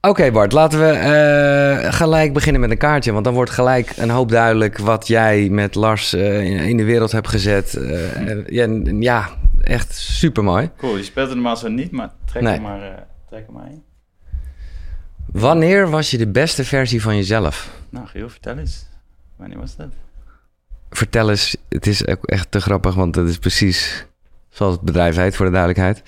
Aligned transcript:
Oké 0.00 0.30
Bart, 0.30 0.52
laten 0.52 0.78
we 0.78 0.86
eh, 0.86 1.92
gelijk 1.92 2.32
beginnen 2.32 2.60
met 2.60 2.70
een 2.70 2.78
kaartje. 2.78 3.12
Want 3.12 3.24
dan 3.24 3.34
wordt 3.34 3.50
gelijk 3.50 3.92
een 3.96 4.10
hoop 4.10 4.28
duidelijk 4.28 4.78
wat 4.78 5.06
jij 5.06 5.48
met 5.48 5.74
Lars 5.74 6.12
eh, 6.12 6.40
in, 6.44 6.58
in 6.58 6.76
de 6.76 6.84
wereld 6.84 7.12
hebt 7.12 7.28
gezet. 7.28 7.74
Eh, 7.74 8.60
en- 8.62 9.00
ja, 9.02 9.28
echt 9.60 9.94
super 9.94 10.44
mooi. 10.44 10.70
Cool, 10.76 10.96
je 10.96 11.02
speelt 11.02 11.26
het 11.26 11.34
normaal 11.34 11.56
zo 11.56 11.68
niet, 11.68 11.90
maar 11.90 12.10
trek 12.24 12.42
Nee. 12.42 12.52
hem 12.52 12.62
maar, 12.62 13.06
trek 13.28 13.46
hem 13.46 13.54
maar 13.54 13.66
in. 13.70 13.82
Wanneer 15.26 15.90
was 15.90 16.10
je 16.10 16.18
de 16.18 16.28
beste 16.28 16.64
versie 16.64 17.02
van 17.02 17.16
jezelf? 17.16 17.70
Nou, 17.90 18.06
Giel, 18.06 18.28
vertel 18.28 18.58
eens. 18.58 18.86
Wanneer 19.36 19.58
was 19.58 19.76
dat? 19.76 19.88
Vertel 20.90 21.30
eens, 21.30 21.56
het 21.68 21.86
is 21.86 22.06
ook 22.06 22.24
echt 22.26 22.50
te 22.50 22.60
grappig, 22.60 22.94
want 22.94 23.14
het 23.14 23.28
is 23.28 23.38
precies 23.38 24.06
zoals 24.50 24.72
het 24.74 24.82
bedrijf 24.82 25.16
heet, 25.16 25.36
voor 25.36 25.46
de 25.46 25.52
duidelijkheid. 25.52 26.02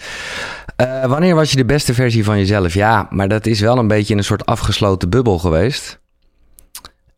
Eh, 0.77 1.05
wanneer 1.05 1.35
was 1.35 1.51
je 1.51 1.57
de 1.57 1.65
beste 1.65 1.95
versie 1.95 2.25
van 2.25 2.39
jezelf? 2.39 2.75
Ja, 2.75 3.07
maar 3.11 3.29
dat 3.29 3.47
is 3.47 3.61
wel 3.61 3.79
een 3.79 3.89
beetje 3.89 4.13
in 4.13 4.19
een 4.19 4.25
soort 4.25 4.47
afgesloten 4.47 5.11
bubbel 5.11 5.39
geweest. 5.39 6.01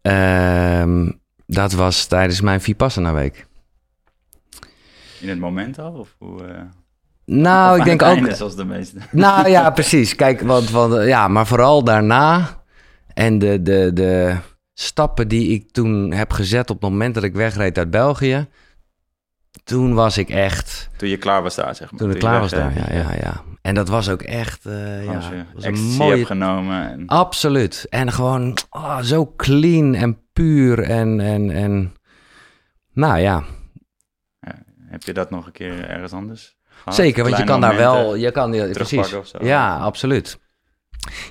Ehm, 0.03 1.11
dat 1.47 1.73
was 1.73 2.07
tijdens 2.07 2.41
mijn 2.41 2.61
Vipassana 2.61 3.13
week. 3.13 3.47
In 5.21 5.29
het 5.29 5.39
moment 5.39 5.79
al? 5.79 5.93
Of 5.93 6.15
hoe, 6.19 6.45
eh, 6.45 6.61
Nou, 7.27 7.73
of 7.73 7.79
ik 7.79 7.85
denk 7.85 8.03
ook. 8.03 8.35
zoals 8.35 8.57
de 8.57 8.65
meeste. 8.65 8.99
Nou 9.11 9.49
ja, 9.49 9.71
precies. 9.81 10.15
Kijk, 10.15 10.41
want, 10.41 10.71
want 10.71 11.07
ja, 11.07 11.29
maar 11.29 11.47
vooral 11.47 11.85
daarna 11.85 12.49
en 13.15 13.39
de, 13.39 13.63
de, 13.63 13.91
de 13.95 14.37
stappen 14.75 15.29
die 15.29 15.49
ik 15.49 15.71
toen 15.71 16.13
heb 16.13 16.33
gezet 16.33 16.71
op 16.71 16.81
het 16.83 16.91
moment 16.91 17.15
dat 17.15 17.23
ik 17.23 17.35
wegreed 17.35 17.79
uit 17.79 17.91
België. 17.91 18.49
Toen 19.65 19.95
was 19.95 20.19
ik 20.19 20.29
echt. 20.29 20.91
Toen 20.97 21.09
je 21.09 21.17
klaar 21.17 21.43
was 21.43 21.55
daar, 21.55 21.75
zeg 21.75 21.91
maar. 21.91 22.01
Toen 22.01 22.09
ik 22.09 22.15
je 22.15 22.21
klaar 22.21 22.41
was 22.41 22.51
daar, 22.51 22.75
hè, 22.75 22.97
ja, 22.99 23.03
ja, 23.03 23.15
ja. 23.23 23.43
En 23.63 23.75
dat 23.75 23.89
was 23.89 24.09
ook 24.09 24.23
echt. 24.23 24.67
eh, 24.67 25.05
ja, 25.05 25.13
was 25.55 25.65
een 25.65 25.81
mooie. 25.81 26.25
genomen. 26.27 26.91
En, 26.91 27.07
Absoluut. 27.07 27.87
En 27.91 28.13
gewoon 28.13 28.57
ah, 28.69 29.01
zo 29.01 29.33
clean 29.37 29.95
en 29.95 30.19
puur 30.33 30.83
en, 30.83 31.21
en, 31.21 31.51
en. 31.51 31.95
Nou 32.93 33.19
ja, 33.19 33.45
heb 34.93 35.03
je 35.03 35.13
dat 35.13 35.31
nog 35.31 35.47
een 35.47 35.53
keer 35.53 35.89
ergens 35.89 36.13
anders 36.13 36.57
gehad? 36.69 36.95
zeker. 36.95 37.25
Want 37.25 37.37
je 37.37 37.45
kan 37.45 37.61
daar 37.61 37.77
wel. 37.77 38.15
Je 38.15 38.31
kan, 38.31 38.53
ja, 38.53 38.65
precies. 38.65 38.89
terugpakken 38.89 39.19
of 39.19 39.27
zo? 39.27 39.39
Ja, 39.41 39.79
absoluut. 39.79 40.41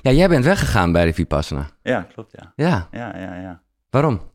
Ja, 0.02 0.10
jij 0.10 0.28
bent 0.28 0.44
weggegaan 0.44 0.92
bij 0.92 1.04
de 1.04 1.12
Vipassana. 1.12 1.70
Ja, 1.82 2.06
klopt, 2.12 2.32
ja. 2.32 2.52
Ja, 2.56 2.88
Ja, 2.90 3.18
ja, 3.18 3.34
ja. 3.40 3.62
waarom? 3.90 4.31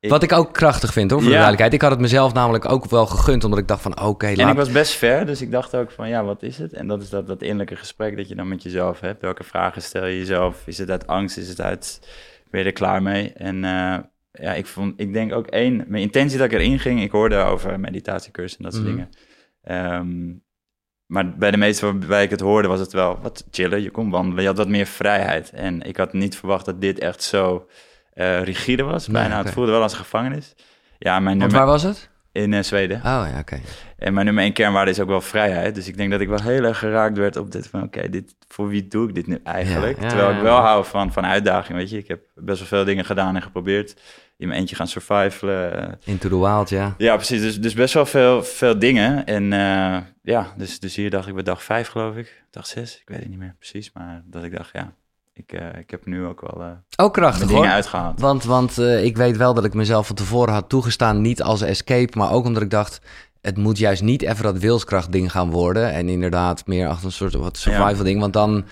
Ik- 0.00 0.10
Wat 0.10 0.22
ik 0.22 0.32
ook 0.32 0.52
krachtig 0.52 0.92
vind, 0.92 1.10
hoor, 1.10 1.20
voor 1.22 1.30
Ja. 1.30 1.36
de 1.36 1.42
duidelijkheid. 1.42 1.72
Ik 1.74 1.80
had 1.82 1.90
het 1.90 2.00
mezelf 2.00 2.32
namelijk 2.34 2.64
ook 2.70 2.90
wel 2.90 3.06
gegund, 3.06 3.44
omdat 3.44 3.58
ik 3.58 3.68
dacht 3.68 3.82
van, 3.82 4.00
oké, 4.02 4.26
En 4.26 4.36
laat... 4.36 4.50
ik 4.50 4.56
was 4.56 4.70
best 4.72 4.92
ver, 4.92 5.26
dus 5.26 5.40
ik 5.42 5.50
dacht 5.50 5.74
ook 5.76 5.90
van, 5.90 6.08
ja, 6.08 6.24
wat 6.24 6.42
is 6.42 6.58
het? 6.58 6.72
En 6.72 6.86
dat 6.86 7.02
is 7.02 7.08
dat, 7.10 7.26
dat 7.26 7.42
innerlijke 7.42 7.76
gesprek 7.76 8.16
dat 8.16 8.28
je 8.28 8.34
dan 8.34 8.48
met 8.48 8.62
jezelf 8.62 9.00
hebt. 9.00 9.20
Welke 9.22 9.44
vragen 9.44 9.82
stel 9.82 10.06
je 10.06 10.18
jezelf? 10.18 10.62
Is 10.66 10.78
het 10.78 10.90
uit 10.90 11.06
angst? 11.06 11.36
Is 11.36 11.48
het 11.48 11.60
uit, 11.60 12.00
ben 12.50 12.60
je 12.60 12.66
er 12.66 12.72
klaar 12.72 13.02
mee? 13.02 13.32
En 13.32 13.64
eh, 13.64 13.98
ja, 14.32 14.54
ik, 14.54 14.66
vond, 14.66 15.00
ik 15.00 15.12
denk 15.12 15.32
ook 15.32 15.46
één, 15.46 15.84
mijn 15.88 16.02
intentie 16.02 16.38
dat 16.38 16.46
ik 16.46 16.52
erin 16.52 16.78
ging, 16.78 17.02
ik 17.02 17.10
hoorde 17.10 17.36
over 17.36 17.80
meditatiecursus 17.80 18.56
en 18.58 18.64
dat 18.64 18.74
soort 18.74 18.84
Mhm. 18.86 18.94
dingen. 18.94 19.10
Ehm, 19.62 20.32
maar 21.06 21.36
bij 21.38 21.50
de 21.50 21.56
meeste 21.56 21.86
waarbij 21.86 22.22
ik 22.24 22.30
het 22.30 22.40
hoorde, 22.40 22.68
was 22.68 22.80
het 22.80 22.92
wel 22.92 23.18
wat 23.22 23.44
chiller. 23.50 23.78
Je 23.78 23.90
kon 23.90 24.10
wandelen, 24.10 24.40
je 24.42 24.48
had 24.48 24.56
wat 24.58 24.68
meer 24.68 24.86
vrijheid. 24.86 25.50
En 25.50 25.82
ik 25.82 25.96
had 25.96 26.12
niet 26.12 26.36
verwacht 26.36 26.64
dat 26.64 26.80
dit 26.80 26.98
echt 26.98 27.22
zo 27.22 27.66
eh, 28.20 28.42
rigide 28.42 28.82
was. 28.82 29.06
Nee, 29.06 29.22
Bijna, 29.22 29.42
het 29.42 29.52
voelde 29.52 29.70
wel 29.70 29.82
als 29.82 29.92
een 29.92 29.98
gevangenis. 29.98 30.54
Ja, 30.98 31.12
mijn 31.12 31.24
Want 31.24 31.38
nummer 31.38 31.58
waar 31.58 31.66
was 31.66 31.82
het? 31.82 32.10
in 32.32 32.54
eh, 32.54 32.62
Zweden. 32.62 32.96
Oh 32.96 33.02
ja, 33.02 33.38
oké. 33.38 33.60
En 33.96 34.14
mijn 34.14 34.26
nummer 34.26 34.44
één 34.44 34.52
kernwaarde 34.52 34.90
is 34.90 35.00
ook 35.00 35.08
wel 35.08 35.20
vrijheid. 35.20 35.74
Dus 35.74 35.88
ik 35.88 35.96
denk 35.96 36.10
dat 36.10 36.20
ik 36.20 36.28
wel 36.28 36.42
heel 36.42 36.64
erg 36.64 36.78
geraakt 36.78 37.16
werd 37.16 37.36
op 37.36 37.50
dit 37.50 37.66
van... 37.66 37.82
oké, 37.82 38.08
dit 38.08 38.34
voor 38.48 38.68
wie 38.68 38.88
doe 38.88 39.08
ik 39.08 39.14
dit 39.14 39.26
nu 39.26 39.40
eigenlijk? 39.44 39.96
Ja, 39.96 40.02
ja, 40.02 40.08
Terwijl 40.08 40.36
ik 40.36 40.42
wel 40.42 40.56
hou 40.56 40.84
van, 40.84 41.12
van 41.12 41.26
uitdaging, 41.26 41.78
weet 41.78 41.90
je. 41.90 41.98
Ik 41.98 42.08
heb 42.08 42.20
best 42.34 42.58
wel 42.58 42.68
veel 42.68 42.84
dingen 42.84 43.04
gedaan 43.04 43.36
en 43.36 43.42
geprobeerd. 43.42 44.00
In 44.36 44.48
mijn 44.48 44.60
eentje 44.60 44.76
gaan 44.76 44.86
survivalen. 44.86 45.98
Into 46.04 46.28
the 46.28 46.38
wild, 46.38 46.68
ja. 46.68 46.94
Ja, 46.98 47.16
precies. 47.16 47.40
Dus, 47.40 47.60
dus 47.60 47.74
best 47.74 47.94
wel 47.94 48.06
veel, 48.06 48.42
veel 48.42 48.78
dingen. 48.78 49.26
En 49.26 49.52
eh, 49.52 49.96
ja, 50.22 50.52
dus, 50.56 50.80
dus 50.80 50.96
hier 50.96 51.10
dacht 51.10 51.28
ik 51.28 51.34
bij 51.34 51.42
dag 51.42 51.62
vijf, 51.62 51.88
geloof 51.88 52.16
ik. 52.16 52.42
Dag 52.50 52.66
zes, 52.66 53.00
ik 53.00 53.08
weet 53.08 53.18
het 53.18 53.28
niet 53.28 53.38
meer 53.38 53.54
precies. 53.58 53.90
Maar 53.92 54.22
dat 54.24 54.44
ik 54.44 54.56
dacht, 54.56 54.70
ja, 54.72 54.92
ik, 55.48 55.52
eh, 55.52 55.78
ik 55.80 55.90
heb 55.90 56.06
nu 56.06 56.24
ook 56.26 56.40
wel 56.40 56.62
eh 56.62 56.70
Ook 56.96 57.12
krachtig, 57.14 57.46
dingen 57.46 57.62
hoor. 57.62 57.72
uitgehaald. 57.72 58.20
Want, 58.20 58.44
want 58.44 58.78
eh, 58.78 59.04
ik 59.04 59.16
weet 59.16 59.36
wel 59.36 59.54
dat 59.54 59.64
ik 59.64 59.74
mezelf 59.74 60.06
van 60.06 60.16
tevoren 60.16 60.54
had 60.54 60.68
toegestaan, 60.68 61.20
niet 61.20 61.42
als 61.42 61.60
escape, 61.62 62.18
maar 62.18 62.32
ook 62.32 62.44
omdat 62.44 62.62
ik 62.62 62.70
dacht, 62.70 63.00
het 63.40 63.56
moet 63.56 63.78
juist 63.78 64.02
niet 64.02 64.22
even 64.22 64.42
dat 64.44 64.58
wilskracht 64.58 65.12
ding 65.12 65.30
gaan 65.30 65.50
worden. 65.50 65.92
En 65.92 66.08
inderdaad 66.08 66.66
meer 66.66 66.88
achter 66.88 67.06
een 67.06 67.12
soort 67.12 67.34
wat 67.34 67.56
survival 67.56 68.04
ding, 68.04 68.20
want 68.20 68.32
dan, 68.32 68.64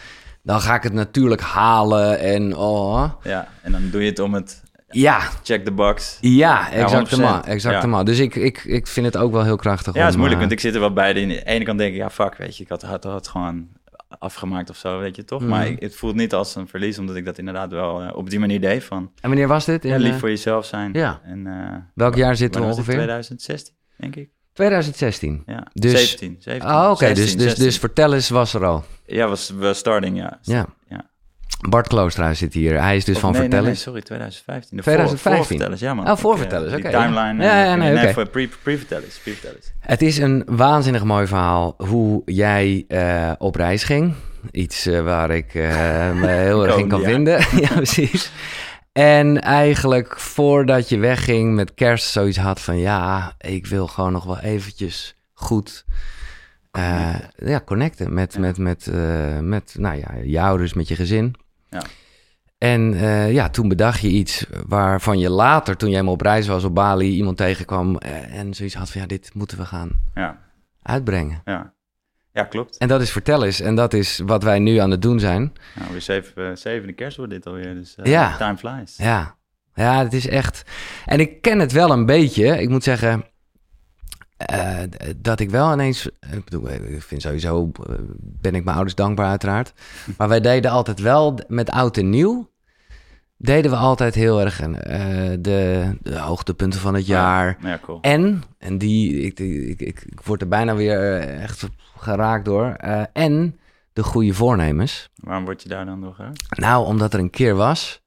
dan 0.43 0.61
ga 0.61 0.75
ik 0.75 0.83
het 0.83 0.93
natuurlijk 0.93 1.41
halen 1.41 2.19
en 2.19 2.56
oh. 2.56 3.05
Ja, 3.23 3.49
en 3.62 3.73
dan 3.73 3.91
doe 3.91 4.03
je 4.03 4.09
het 4.09 4.19
om 4.19 4.35
het 4.35 4.62
Ja, 4.91 5.21
check 5.43 5.65
the 5.65 5.71
box. 5.73 6.19
ja, 6.21 6.71
exactement, 6.73 7.45
100%. 7.45 7.49
exactement. 7.49 8.06
Dus 8.06 8.19
ik, 8.19 8.35
ik, 8.35 8.65
ik 8.65 8.87
vind 8.87 9.06
het 9.06 9.17
ook 9.17 9.33
wel 9.33 9.45
heel 9.45 9.56
krachtig. 9.56 9.95
Ja, 9.95 10.00
het 10.00 10.11
is 10.11 10.17
moeilijk, 10.17 10.41
want 10.41 10.53
ik 10.53 10.61
zit 10.61 10.75
er 10.75 10.81
wel 10.81 10.93
bij. 10.93 11.12
De 11.12 11.43
ene 11.45 11.65
kant 11.65 11.79
denk 11.79 11.91
ik, 11.93 11.97
ja, 11.97 12.11
fuck, 12.11 12.35
weet 12.37 12.56
je, 12.56 12.62
ik 12.62 12.69
had, 12.69 12.83
had, 12.83 13.05
had 13.05 13.29
gewoon 13.29 13.67
afgemaakt 14.19 14.71
of 14.71 14.77
zo, 14.77 14.99
weet 14.99 15.17
je 15.17 15.25
toch? 15.25 15.41
Mhm. 15.41 15.51
Maar 15.51 15.67
ik- 15.67 15.81
het 15.81 15.97
voelt 15.97 16.15
niet 16.15 16.35
als 16.35 16.55
een 16.55 16.69
verlies, 16.69 16.99
omdat 16.99 17.17
ik 17.17 17.25
dat 17.25 17.39
inderdaad 17.39 17.71
wel 17.73 18.03
eh, 18.03 18.17
op 18.17 18.31
die 18.31 18.39
manier 18.39 18.61
deed 18.61 18.85
van 18.85 19.03
En 19.21 19.29
wanneer 19.29 19.49
was 19.49 19.65
dit? 19.65 19.85
In, 19.85 19.91
ja, 19.91 19.97
lief 19.97 20.13
eh, 20.13 20.19
voor 20.19 20.29
jezelf 20.29 20.65
zijn. 20.67 20.93
ja. 20.93 21.21
En, 21.25 21.47
eh, 21.47 21.77
welk 21.95 22.15
jaar 22.15 22.37
zitten 22.37 22.61
we 22.61 22.67
ongeveer? 22.67 22.95
2016, 22.95 23.75
denk 23.97 24.17
ik. 24.17 24.31
2016. 24.53 25.43
Ja, 25.47 25.67
Dus- 25.73 25.93
17, 26.09 26.37
17. 26.41 26.69
Ah, 26.71 26.91
oké. 26.91 27.07
16, 27.07 27.25
Dus, 27.25 27.33
dus, 27.35 27.43
16. 27.43 27.65
dus 27.65 27.79
vertel 27.79 28.15
eens, 28.15 28.29
was 28.29 28.55
er 28.55 28.65
al. 28.65 28.85
Ja, 29.07 29.29
was, 29.29 29.51
was 29.51 29.79
starting, 29.79 30.17
ja. 30.17 30.39
Ja. 30.43 30.67
Ja. 30.89 31.11
Bart 31.59 31.89
Kloosterhuis 31.89 32.39
zit 32.39 32.55
hier. 32.55 32.81
Hij 32.83 32.97
is 32.97 33.05
dus 33.05 33.15
Of 33.15 33.21
van 33.21 33.31
nee, 33.31 33.41
nee, 33.41 33.49
vertellen. 33.49 33.73
nee, 33.75 33.83
sorry, 33.83 34.03
2015. 34.03 34.77
De 34.77 34.83
2015. 34.83 35.33
Voor, 35.33 35.37
voorvertellers, 35.37 35.81
ja 35.81 35.95
man. 35.95 36.11
Oh, 36.11 36.17
voorvertellers, 36.17 36.75
oké, 36.75 36.89
ja. 36.89 37.03
timeline. 37.05 37.45
Ja, 37.45 37.65
ja, 37.65 37.75
nee, 37.75 37.97
oké. 37.97 38.13
voor 38.13 38.29
pre- 38.29 38.49
pre-vertellers, 38.63 39.19
pre-vertellers. 39.19 39.73
Het 39.81 40.03
is 40.03 40.19
een 40.19 40.43
waanzinnig 40.47 41.05
mooi 41.05 41.27
verhaal 41.27 41.75
hoe 41.77 42.23
jij 42.25 42.85
eh, 42.89 43.33
op 43.39 43.55
reis 43.55 43.85
ging. 43.85 44.15
Iets 44.51 44.87
eh, 44.87 45.03
waar 45.03 45.31
ik 45.31 45.55
eh, 45.55 45.63
me 46.13 46.27
heel 46.47 46.67
erg 46.67 46.77
in 46.77 46.89
kan 46.89 47.03
vinden. 47.03 47.39
ja, 47.65 47.69
precies. 47.75 48.31
En 48.93 49.41
eigenlijk 49.41 50.21
voordat 50.21 50.89
je 50.89 50.99
wegging 50.99 51.55
met 51.55 51.75
kerst 51.75 52.07
zoiets 52.11 52.39
had 52.39 52.61
van... 52.61 52.79
ja, 52.79 53.35
ik 53.39 53.67
wil 53.67 53.87
gewoon 53.87 54.13
nog 54.13 54.25
wel 54.25 54.39
eventjes 54.39 55.17
goed 55.33 55.85
ja, 57.37 57.61
connecten 57.65 58.15
met, 58.15 58.33
Ja. 58.33 58.41
met, 58.41 58.59
met, 58.59 58.91
met 59.41 59.75
nou 59.79 59.97
ja, 59.97 60.15
je 60.25 60.41
ouders, 60.41 60.75
met 60.75 60.89
je 60.89 60.95
gezin. 60.95 61.35
Ja. 61.71 61.83
En 62.59 62.95
eh, 62.95 63.33
ja, 63.33 63.49
toen 63.49 63.69
bedacht 63.69 64.01
je 64.01 64.09
iets 64.09 64.47
waarvan 64.67 65.19
je 65.19 65.31
later, 65.31 65.77
toen 65.77 65.89
jij 65.89 65.97
helemaal 65.97 66.17
op 66.19 66.27
reis 66.27 66.47
was 66.47 66.65
op 66.65 66.75
Bali, 66.75 67.11
iemand 67.11 67.37
tegenkwam 67.37 67.97
eh, 67.99 68.39
en 68.39 68.55
zoiets 68.55 68.75
had 68.75 68.91
van 68.91 69.01
ja, 69.01 69.06
dit 69.06 69.31
moeten 69.34 69.59
we 69.59 69.65
gaan 69.65 69.91
Ja, 70.15 70.39
uitbrengen. 70.83 71.41
ja. 71.45 71.73
Ja, 72.33 72.45
klopt. 72.45 72.77
En 72.77 72.89
dat 72.89 73.01
is 73.01 73.11
vertel 73.11 73.45
eens. 73.45 73.61
En 73.61 73.75
dat 73.75 73.93
is 73.95 74.21
wat 74.27 74.43
wij 74.43 74.59
nu 74.59 74.77
aan 74.77 74.91
het 74.91 75.03
doen 75.03 75.21
zijn. 75.21 75.53
Nou, 75.79 75.91
weer 75.93 76.01
zeven, 76.01 76.51
eh, 76.51 76.56
zevende 76.56 76.93
kerst 76.93 77.17
wordt 77.17 77.33
dit 77.33 77.47
alweer, 77.47 77.75
dus 77.75 77.97
Ja. 78.03 78.37
time 78.37 78.56
flies. 78.56 78.97
Ja. 78.97 79.37
Ja, 79.75 80.03
het 80.05 80.12
is 80.12 80.29
echt... 80.29 80.62
En 81.06 81.21
ik 81.21 81.43
ken 81.43 81.59
het 81.59 81.73
wel 81.73 81.91
een 81.91 82.06
beetje. 82.06 82.61
Ik 82.61 82.69
moet 82.69 82.83
zeggen 82.85 83.25
eh, 84.38 84.78
dat 85.16 85.41
ik 85.41 85.50
wel 85.50 85.72
ineens... 85.72 86.06
Ik 86.06 86.44
bedoel, 86.44 86.71
ik 86.71 87.03
vind 87.03 87.22
sowieso... 87.22 87.71
eh, 87.88 87.94
ben 88.21 88.54
ik 88.54 88.65
mijn 88.65 88.76
ouders 88.76 88.97
dankbaar 88.97 89.28
uiteraard. 89.28 89.72
Maar 90.19 90.28
wij 90.28 90.41
deden 90.41 90.71
altijd 90.71 91.00
wel 91.00 91.38
met 91.49 91.71
oud 91.71 91.97
en 91.97 92.10
nieuw... 92.10 92.50
deden 93.37 93.71
we 93.71 93.76
altijd 93.76 94.15
heel 94.15 94.41
erg 94.41 94.60
eh, 94.60 94.71
de, 95.41 95.91
de 96.03 96.19
hoogtepunten 96.19 96.81
van 96.81 96.94
het 96.94 97.06
jaar... 97.06 97.56
Ja, 97.60 97.69
ja, 97.69 97.78
cool. 97.82 97.99
En, 98.00 98.43
en 98.59 98.78
die, 98.78 99.21
ik, 99.21 99.38
ik, 99.41 99.81
ik, 99.81 100.03
ik 100.06 100.21
word 100.25 100.41
er 100.41 100.49
bijna 100.49 100.75
weer 100.75 101.19
echt 101.19 101.69
geraakt 101.97 102.44
door. 102.44 102.66
en 103.12 103.59
de 103.93 104.03
goede 104.03 104.34
voornemens. 104.34 105.10
Waarom 105.15 105.44
word 105.44 105.62
je 105.62 105.69
daar 105.69 105.87
dan 105.87 106.00
door 106.00 106.15
geraakt? 106.15 106.59
Nou, 106.59 106.87
omdat 106.87 107.15
er 107.15 107.20
een 107.20 107.31
keer 107.31 107.55
was 107.55 108.02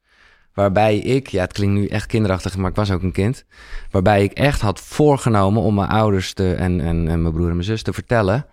waarbij 0.53 0.97
ik, 0.97 1.27
ja, 1.27 1.41
het 1.41 1.53
klinkt 1.53 1.73
nu 1.73 1.87
echt 1.87 2.05
kinderachtig, 2.05 2.57
maar 2.57 2.69
ik 2.69 2.75
was 2.75 2.91
ook 2.91 3.01
een 3.01 3.11
kind. 3.11 3.45
Waarbij 3.91 4.23
ik 4.23 4.31
echt 4.31 4.61
had 4.61 4.79
voorgenomen 4.79 5.61
om 5.61 5.75
mijn 5.75 5.89
ouders 5.89 6.33
te, 6.33 6.53
en, 6.53 6.81
en, 6.81 7.07
en 7.07 7.21
mijn 7.21 7.33
broer 7.33 7.47
en 7.47 7.53
mijn 7.53 7.63
zus 7.63 7.83
te 7.83 7.93
vertellen. 7.93 8.45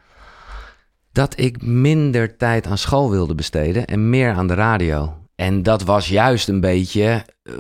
dat 1.13 1.39
ik 1.39 1.63
minder 1.63 2.37
tijd 2.37 2.67
aan 2.67 2.79
school 2.79 3.11
wilde 3.11 3.35
besteden 3.35 3.87
en 3.87 4.11
meer 4.11 4.33
aan 4.33 4.47
de 4.47 4.55
radio. 4.55 5.19
En 5.39 5.63
dat 5.63 5.83
was 5.83 6.09
juist 6.09 6.49
een 6.49 6.61
beetje 6.61 7.25
eh, 7.43 7.55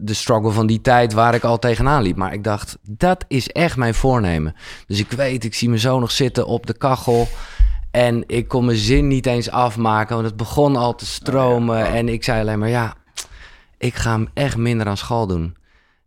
de 0.00 0.14
struggle 0.14 0.50
van 0.50 0.66
die 0.66 0.80
tijd 0.80 1.12
waar 1.12 1.34
ik 1.34 1.44
al 1.44 1.58
tegenaan 1.58 2.02
liep. 2.02 2.16
Maar 2.16 2.32
ik 2.32 2.44
dacht, 2.44 2.78
dat 2.82 3.24
is 3.28 3.48
echt 3.48 3.76
mijn 3.76 3.94
voornemen. 3.94 4.54
Dus 4.86 4.98
ik 4.98 5.10
weet, 5.10 5.44
ik 5.44 5.54
zie 5.54 5.68
mijn 5.68 5.80
zoon 5.80 6.00
nog 6.00 6.10
zitten 6.10 6.46
op 6.46 6.66
de 6.66 6.76
kachel. 6.76 7.28
En 7.90 8.24
ik 8.26 8.48
kon 8.48 8.64
mijn 8.64 8.78
zin 8.78 9.08
niet 9.08 9.26
eens 9.26 9.50
afmaken, 9.50 10.14
want 10.14 10.26
het 10.26 10.36
begon 10.36 10.76
al 10.76 10.94
te 10.94 11.06
stromen. 11.06 11.78
Ja, 11.78 11.86
oh. 11.86 11.94
En 11.94 12.08
ik 12.08 12.24
zei 12.24 12.40
alleen 12.40 12.58
maar, 12.58 12.68
ja, 12.68 12.94
ik 13.78 13.94
ga 13.94 14.10
hem 14.12 14.28
echt 14.34 14.56
minder 14.56 14.86
aan 14.86 14.96
school 14.96 15.26
doen. 15.26 15.56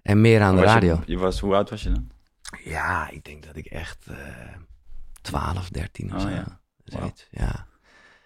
En 0.02 0.22
meer 0.22 0.42
aan 0.42 0.56
de 0.56 0.62
je- 0.62 0.68
radio. 0.68 1.00
Je, 1.06 1.18
was, 1.18 1.40
hoe 1.40 1.56
oud 1.56 1.70
was 1.70 1.84
je 1.84 1.90
dan? 1.92 2.10
Ja, 2.64 3.10
ik 3.12 3.24
denk 3.26 3.46
dat 3.46 3.56
ik 3.56 3.66
echt 3.66 3.98
eh 4.10 4.16
12, 5.22 5.70
13 5.70 6.08
of 6.08 6.14
Oh 6.16 6.22
zo. 6.22 6.30
ja. 6.30 6.60
Zoiets, 6.86 7.28
ja. 7.32 7.66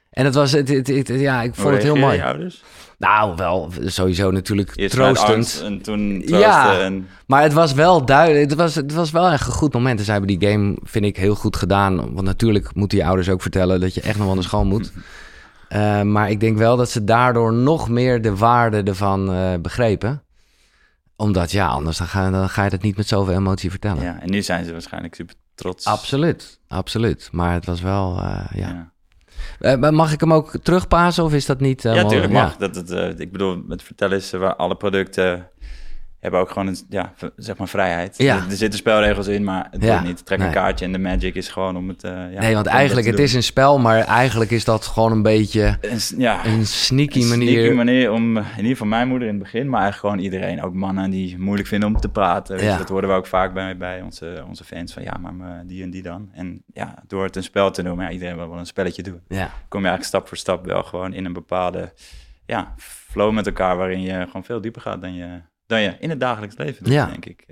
En 0.10 0.26
het 0.26 0.34
was, 0.34 0.52
het, 0.52 0.68
het, 0.70 0.88
het- 0.88 1.08
ja, 1.08 1.42
ik 1.42 1.56
vond 1.56 1.74
het 1.74 1.84
heel 1.84 1.96
mooi. 1.96 2.16
je 2.18 2.24
ouders? 2.24 2.64
Nou, 2.98 3.36
wel 3.36 3.72
sowieso 3.86 4.32
natuurlijk 4.32 4.72
Eerst 4.76 4.96
troostend. 4.96 5.62
en 5.64 5.82
toen 5.82 6.20
Ja. 6.26 6.80
en... 6.80 7.08
Maar 7.28 7.42
het 7.44 7.54
was 7.54 7.74
wel 7.74 8.06
duidelijk. 8.06 8.50
Het 8.50 8.60
was, 8.60 8.76
het 8.76 8.94
was 8.94 9.12
wel 9.12 9.30
echt 9.32 9.48
een 9.48 9.54
goed 9.54 9.74
moment. 9.74 10.00
En 10.00 10.06
ze 10.06 10.12
hebben 10.12 10.38
die 10.40 10.50
game, 10.50 10.78
vind 10.84 11.06
ik, 11.06 11.18
heel 11.18 11.36
goed 11.36 11.56
gedaan. 11.56 11.96
Want 12.14 12.22
natuurlijk 12.28 12.74
moeten 12.76 12.98
je 12.98 13.06
ouders 13.06 13.30
ook 13.30 13.42
vertellen 13.42 13.80
dat 13.80 13.94
je 13.94 14.02
echt 14.02 14.18
nog 14.18 14.26
wel 14.26 14.36
naar 14.36 14.44
school 14.44 14.66
moet. 14.66 14.92
Eh, 15.76 16.02
maar 16.02 16.30
ik 16.30 16.40
denk 16.40 16.58
wel 16.58 16.78
dat 16.78 16.90
ze 16.90 17.04
daardoor 17.04 17.54
nog 17.54 17.90
meer 17.90 18.22
de 18.22 18.36
waarde 18.36 18.84
ervan 18.84 19.32
eh, 19.32 19.54
begrepen. 19.62 20.24
Omdat 21.16 21.52
ja, 21.52 21.68
anders 21.68 21.98
dan 21.98 22.08
ga, 22.08 22.30
dan 22.30 22.50
ga 22.50 22.64
je 22.64 22.70
het 22.70 22.82
niet 22.82 22.98
met 22.98 23.08
zoveel 23.08 23.34
emotie 23.34 23.70
vertellen. 23.70 24.04
Ja, 24.04 24.22
en 24.22 24.30
nu 24.30 24.42
zijn 24.42 24.66
ze 24.66 24.72
waarschijnlijk 24.72 25.16
super 25.16 25.36
trots. 25.56 25.86
Absoluut, 25.86 26.60
absoluut. 26.68 27.30
Maar 27.32 27.54
het 27.54 27.66
was 27.66 27.82
wel, 27.82 28.18
eh, 28.20 28.46
ja. 28.54 28.94
Ja, 29.60 29.92
mag 29.92 30.14
ik 30.14 30.20
hem 30.20 30.34
ook 30.34 30.58
terugpasen 30.64 31.24
of 31.24 31.34
is 31.34 31.46
dat 31.46 31.60
niet? 31.60 31.82
ja 31.82 32.06
tuurlijk 32.06 32.34
mag. 32.34 32.58
Dat 32.58 32.76
het, 32.76 33.20
ik 33.20 33.32
bedoel, 33.32 33.64
het 33.70 33.84
vertellen 33.84 34.18
is 34.18 34.32
waar 34.32 34.56
alle 34.56 34.76
producten 34.76 35.50
hebben 36.26 36.44
ook 36.44 36.52
gewoon 36.52 36.68
een, 36.68 36.78
ja, 36.90 37.14
zeg 37.36 37.58
maar 37.58 37.68
vrijheid. 37.68 38.18
Ja. 38.18 38.36
Er, 38.36 38.44
er 38.50 38.56
zitten 38.56 38.80
spelregels 38.80 39.28
in, 39.28 39.44
maar 39.44 39.68
het 39.72 39.84
Ja, 39.84 40.02
niet. 40.02 40.26
Trek 40.26 40.38
nee. 40.38 40.48
een 40.48 40.54
kaartje 40.54 40.86
en 40.86 40.92
de 40.92 40.98
magic 40.98 41.36
is 41.36 41.48
gewoon 41.48 41.78
om 41.78 41.88
het... 41.88 42.04
eh, 42.04 42.12
ja, 42.12 42.40
nee, 42.40 42.54
want 42.54 42.66
eigenlijk, 42.66 43.08
het 43.08 43.20
is 43.20 43.34
een 43.34 43.44
spel, 43.44 43.80
maar 43.80 44.00
eigenlijk 44.00 44.52
is 44.52 44.66
dat 44.66 44.86
gewoon 44.86 45.12
een 45.12 45.22
beetje. 45.22 45.78
Een 45.82 46.00
ja, 46.18 46.46
een 46.46 46.66
sneaky 46.66 47.22
een 47.22 47.28
manier. 47.28 47.50
sneaky 47.50 47.76
manier 47.76 48.12
om, 48.12 48.38
eh, 48.38 48.44
in 48.44 48.56
ieder 48.58 48.72
geval 48.72 48.88
mijn 48.88 49.08
moeder 49.08 49.28
in 49.28 49.34
het 49.34 49.44
begin, 49.44 49.70
maar 49.70 49.82
eigenlijk 49.82 50.14
gewoon 50.14 50.32
iedereen, 50.32 50.64
ook 50.64 50.74
mannen 50.74 51.10
die 51.10 51.30
het 51.30 51.40
moeilijk 51.40 51.68
vinden 51.68 51.90
om 51.90 52.00
te 52.00 52.10
praten. 52.10 52.56
Weet 52.56 52.72
je, 52.72 52.78
dat 52.78 52.90
horen 52.90 53.10
we 53.10 53.16
ook 53.16 53.28
vaak 53.28 53.54
bij, 53.54 53.78
bij 53.78 54.02
onze, 54.02 54.44
onze 54.48 54.64
fans, 54.64 54.94
van 54.94 55.04
ja, 55.04 55.18
maar 55.22 55.50
eh, 55.50 55.60
die 55.66 55.84
en 55.84 55.90
die 55.90 56.02
dan. 56.02 56.30
En 56.34 56.64
ja, 56.74 57.04
door 57.08 57.24
het 57.24 57.36
een 57.36 57.44
spel 57.44 57.72
te 57.72 57.82
noemen, 57.82 58.06
ja, 58.06 58.12
iedereen 58.12 58.36
wil 58.36 58.50
wel 58.50 58.60
een 58.60 58.66
spelletje 58.66 59.04
doen. 59.04 59.22
Ja. 59.28 59.52
kom 59.68 59.82
je 59.82 59.88
eigenlijk 59.88 60.04
stap 60.04 60.28
voor 60.28 60.38
stap 60.38 60.66
wel 60.66 60.84
gewoon 60.84 61.14
in 61.14 61.26
een 61.26 61.34
bepaalde 61.34 61.94
ja, 62.46 62.74
flow 62.78 63.34
met 63.34 63.46
elkaar, 63.46 63.78
waarin 63.78 64.02
je 64.02 64.26
gewoon 64.26 64.44
veel 64.44 64.62
dieper 64.62 64.82
gaat 64.82 65.02
dan 65.02 65.14
je, 65.14 65.42
dan 65.68 65.82
je 65.82 65.96
in 66.00 66.10
het 66.10 66.20
dagelijks 66.20 66.58
leven 66.58 66.84
doet, 66.84 66.94
Ja. 66.94 67.06
denk 67.06 67.26
ik. 67.26 67.46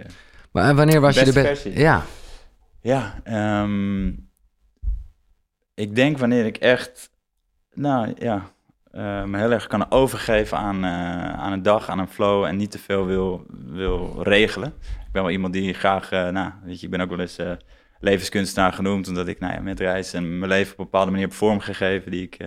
Maar 0.52 0.70
en 0.70 0.76
wanneer 0.76 1.02
was 1.02 1.16
je 1.20 1.26
de 1.26 1.34
Beste. 1.34 1.80
Ja, 1.80 2.04
Ja, 2.82 3.20
ehm, 3.24 4.08
ik 5.74 5.96
denk 5.96 6.18
wanneer 6.18 6.46
ik 6.46 6.58
echt, 6.58 7.10
nou 7.74 8.14
ja, 8.18 8.52
me 9.26 9.38
heel 9.38 9.52
erg 9.52 9.68
kan 9.68 9.92
overgeven 9.92 10.58
aan, 10.58 10.84
eh, 10.84 11.34
aan 11.34 11.52
een 11.52 11.62
dag, 11.62 11.90
aan 11.90 12.00
een 12.00 12.08
flow 12.08 12.44
en 12.44 12.56
niet 12.56 12.72
te 12.72 12.80
veel 12.80 13.06
wil, 13.06 13.46
wil 13.66 14.24
regelen. 14.24 14.74
Ik 14.80 15.12
ben 15.12 15.22
wel 15.22 15.32
iemand 15.32 15.54
die 15.54 15.74
graag, 15.74 16.12
eh, 16.12 16.30
nou, 16.30 16.52
weet 16.64 16.80
je, 16.80 16.86
ik 16.86 16.92
ben 16.92 17.02
ook 17.02 17.10
wel 17.10 17.20
eens 17.20 17.38
eh, 17.38 17.52
levenskunstenaar 18.00 18.74
genoemd, 18.74 19.08
omdat 19.08 19.28
ik 19.28 19.40
nou 19.40 19.54
ja, 19.54 19.62
met 19.62 19.80
reis 19.80 20.14
en 20.14 20.40
mijn 20.40 20.52
leven 20.52 20.74
op 20.74 20.80
een 20.80 20.84
bepaalde 20.86 21.12
manier 21.12 21.26
heb 21.26 21.36
vormgegeven 21.36 22.12
die 22.12 22.24
ik, 22.24 22.38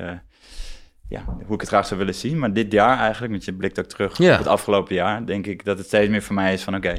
ja, 1.09 1.25
hoe 1.45 1.55
ik 1.55 1.61
het 1.61 1.69
graag 1.69 1.87
zou 1.87 1.99
willen 2.01 2.15
zien. 2.15 2.39
Maar 2.39 2.53
dit 2.53 2.73
jaar 2.73 2.99
eigenlijk, 2.99 3.33
want 3.33 3.45
je 3.45 3.53
blikt 3.53 3.79
ook 3.79 3.85
terug 3.87 4.19
Ja. 4.19 4.33
op 4.33 4.39
het 4.39 4.47
afgelopen 4.47 4.95
jaar, 4.95 5.27
denk 5.27 5.47
ik 5.47 5.65
dat 5.65 5.79
het 5.79 5.87
steeds 5.87 6.11
meer 6.11 6.23
voor 6.23 6.35
mij 6.35 6.53
is 6.53 6.63
van 6.63 6.75
oké, 6.77 6.95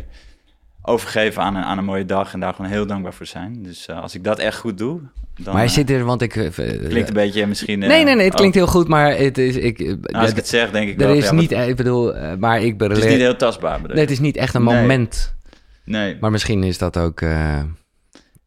overgeven 0.81 1.42
aan 1.42 1.56
een, 1.56 1.63
aan 1.63 1.77
een 1.77 1.86
mooie 1.86 2.06
dag 2.06 2.33
en 2.33 2.39
daar 2.39 2.54
gewoon 2.54 2.71
heel 2.71 2.86
dankbaar 2.88 3.13
voor 3.13 3.25
zijn. 3.25 3.63
Dus 3.63 3.86
eh, 3.86 4.01
als 4.01 4.15
ik 4.15 4.24
dat 4.24 4.39
echt 4.39 4.57
goed 4.57 4.77
doe, 4.77 5.00
dan 5.39 5.54
maar 5.54 5.63
je 5.63 5.69
eh, 5.69 5.74
zit 5.75 5.89
er, 5.89 6.04
want 6.04 6.21
ik... 6.21 6.36
eh, 6.36 6.50
klinkt 6.89 7.07
een 7.07 7.13
beetje 7.13 7.45
misschien... 7.48 7.80
Nee, 7.80 8.04
nee, 8.04 8.15
nee, 8.15 8.24
het 8.24 8.31
oh, 8.33 8.38
klinkt 8.38 8.56
heel 8.56 8.68
goed, 8.68 8.88
maar 8.88 9.18
het 9.18 9.38
is... 9.38 9.56
Ik, 9.56 9.80
nou, 9.80 10.00
als 10.12 10.30
ik 10.30 10.36
het 10.36 10.48
zeg, 10.48 10.71
denk 10.71 10.89
ik 10.89 11.01
er 11.01 11.07
wel... 11.07 11.15
is 11.15 11.24
ja, 11.25 11.33
niet, 11.33 11.51
ik 11.51 11.75
bedoel, 11.75 12.13
maar 12.38 12.62
ik 12.62 12.77
ben... 12.77 12.89
het 12.89 12.98
is 12.98 13.06
niet 13.06 13.18
heel 13.19 13.36
tastbaar, 13.36 13.75
bedoel 13.81 13.95
Nee, 13.95 14.04
het 14.04 14.13
is 14.13 14.19
niet 14.19 14.38
echt 14.38 14.54
een 14.56 14.63
Nee. 14.63 14.75
moment. 14.81 15.36
Nee, 15.83 16.18
Maar 16.19 16.31
misschien 16.31 16.63
is 16.63 16.77
dat 16.77 16.98
ook... 16.98 17.21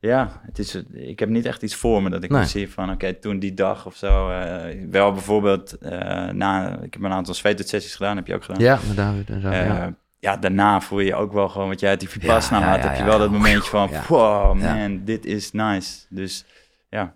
eh, 0.01 0.11
ja, 0.11 0.41
het 0.47 0.59
is, 0.59 0.75
ik 0.93 1.19
heb 1.19 1.29
niet 1.29 1.45
echt 1.47 1.63
iets 1.63 1.75
voor 1.75 2.03
me 2.03 2.11
dat 2.11 2.25
ik 2.25 2.31
Nee. 2.31 2.45
zie 2.45 2.71
van... 2.71 2.91
Oké, 2.91 3.13
toen 3.15 3.39
die 3.39 3.55
dag 3.55 3.87
of 3.87 3.95
zo... 3.97 4.31
eh, 4.31 4.77
wel 4.91 5.13
bijvoorbeeld 5.13 5.79
eh, 5.79 6.29
na... 6.29 6.79
Ik 6.83 6.93
heb 6.95 7.03
een 7.03 7.13
aantal 7.13 7.35
sessies 7.35 7.95
gedaan, 7.95 8.17
heb 8.17 8.27
je 8.27 8.35
ook 8.35 8.45
gedaan. 8.45 8.61
ja, 8.63 8.79
met 8.87 8.97
David 8.97 9.31
en 9.31 9.41
zo. 9.41 9.49
Eh, 9.49 9.67
ja. 9.67 9.95
ja, 10.19 10.37
daarna 10.37 10.81
voel 10.81 11.01
je 11.01 11.15
ook 11.15 11.33
wel 11.33 11.49
gewoon, 11.49 11.69
wat 11.69 11.81
jij 11.81 11.91
uit 11.91 12.01
die 12.01 12.09
Vipassana 12.09 12.61
Ja, 12.61 12.67
ja, 12.67 12.81
had, 12.81 12.89
heb 12.89 12.99
je 12.99 13.05
wel 13.05 13.19
dat 13.19 13.31
momentje 13.31 13.71
van, 13.71 13.91
wow, 14.09 14.55
man, 14.61 15.01
dit 15.05 15.25
is 15.27 15.53
nice. 15.53 15.99
Dus 16.09 16.45
ja, 16.89 17.15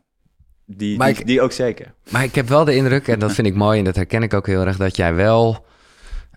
die, 0.66 0.98
die, 0.98 1.08
ik- 1.08 1.26
die 1.26 1.40
ook 1.42 1.52
zeker. 1.52 1.94
Maar 2.10 2.24
ik 2.24 2.34
heb 2.34 2.48
wel 2.48 2.64
de 2.64 2.74
indruk, 2.76 3.08
en 3.08 3.18
dat 3.18 3.32
vind 3.32 3.46
ik 3.46 3.54
mooi 3.54 3.78
en 3.78 3.84
dat 3.84 3.96
herken 3.96 4.22
ik 4.22 4.34
ook 4.34 4.46
heel 4.46 4.66
erg, 4.66 4.76
dat 4.76 4.96
jij 4.96 5.14
wel, 5.14 5.64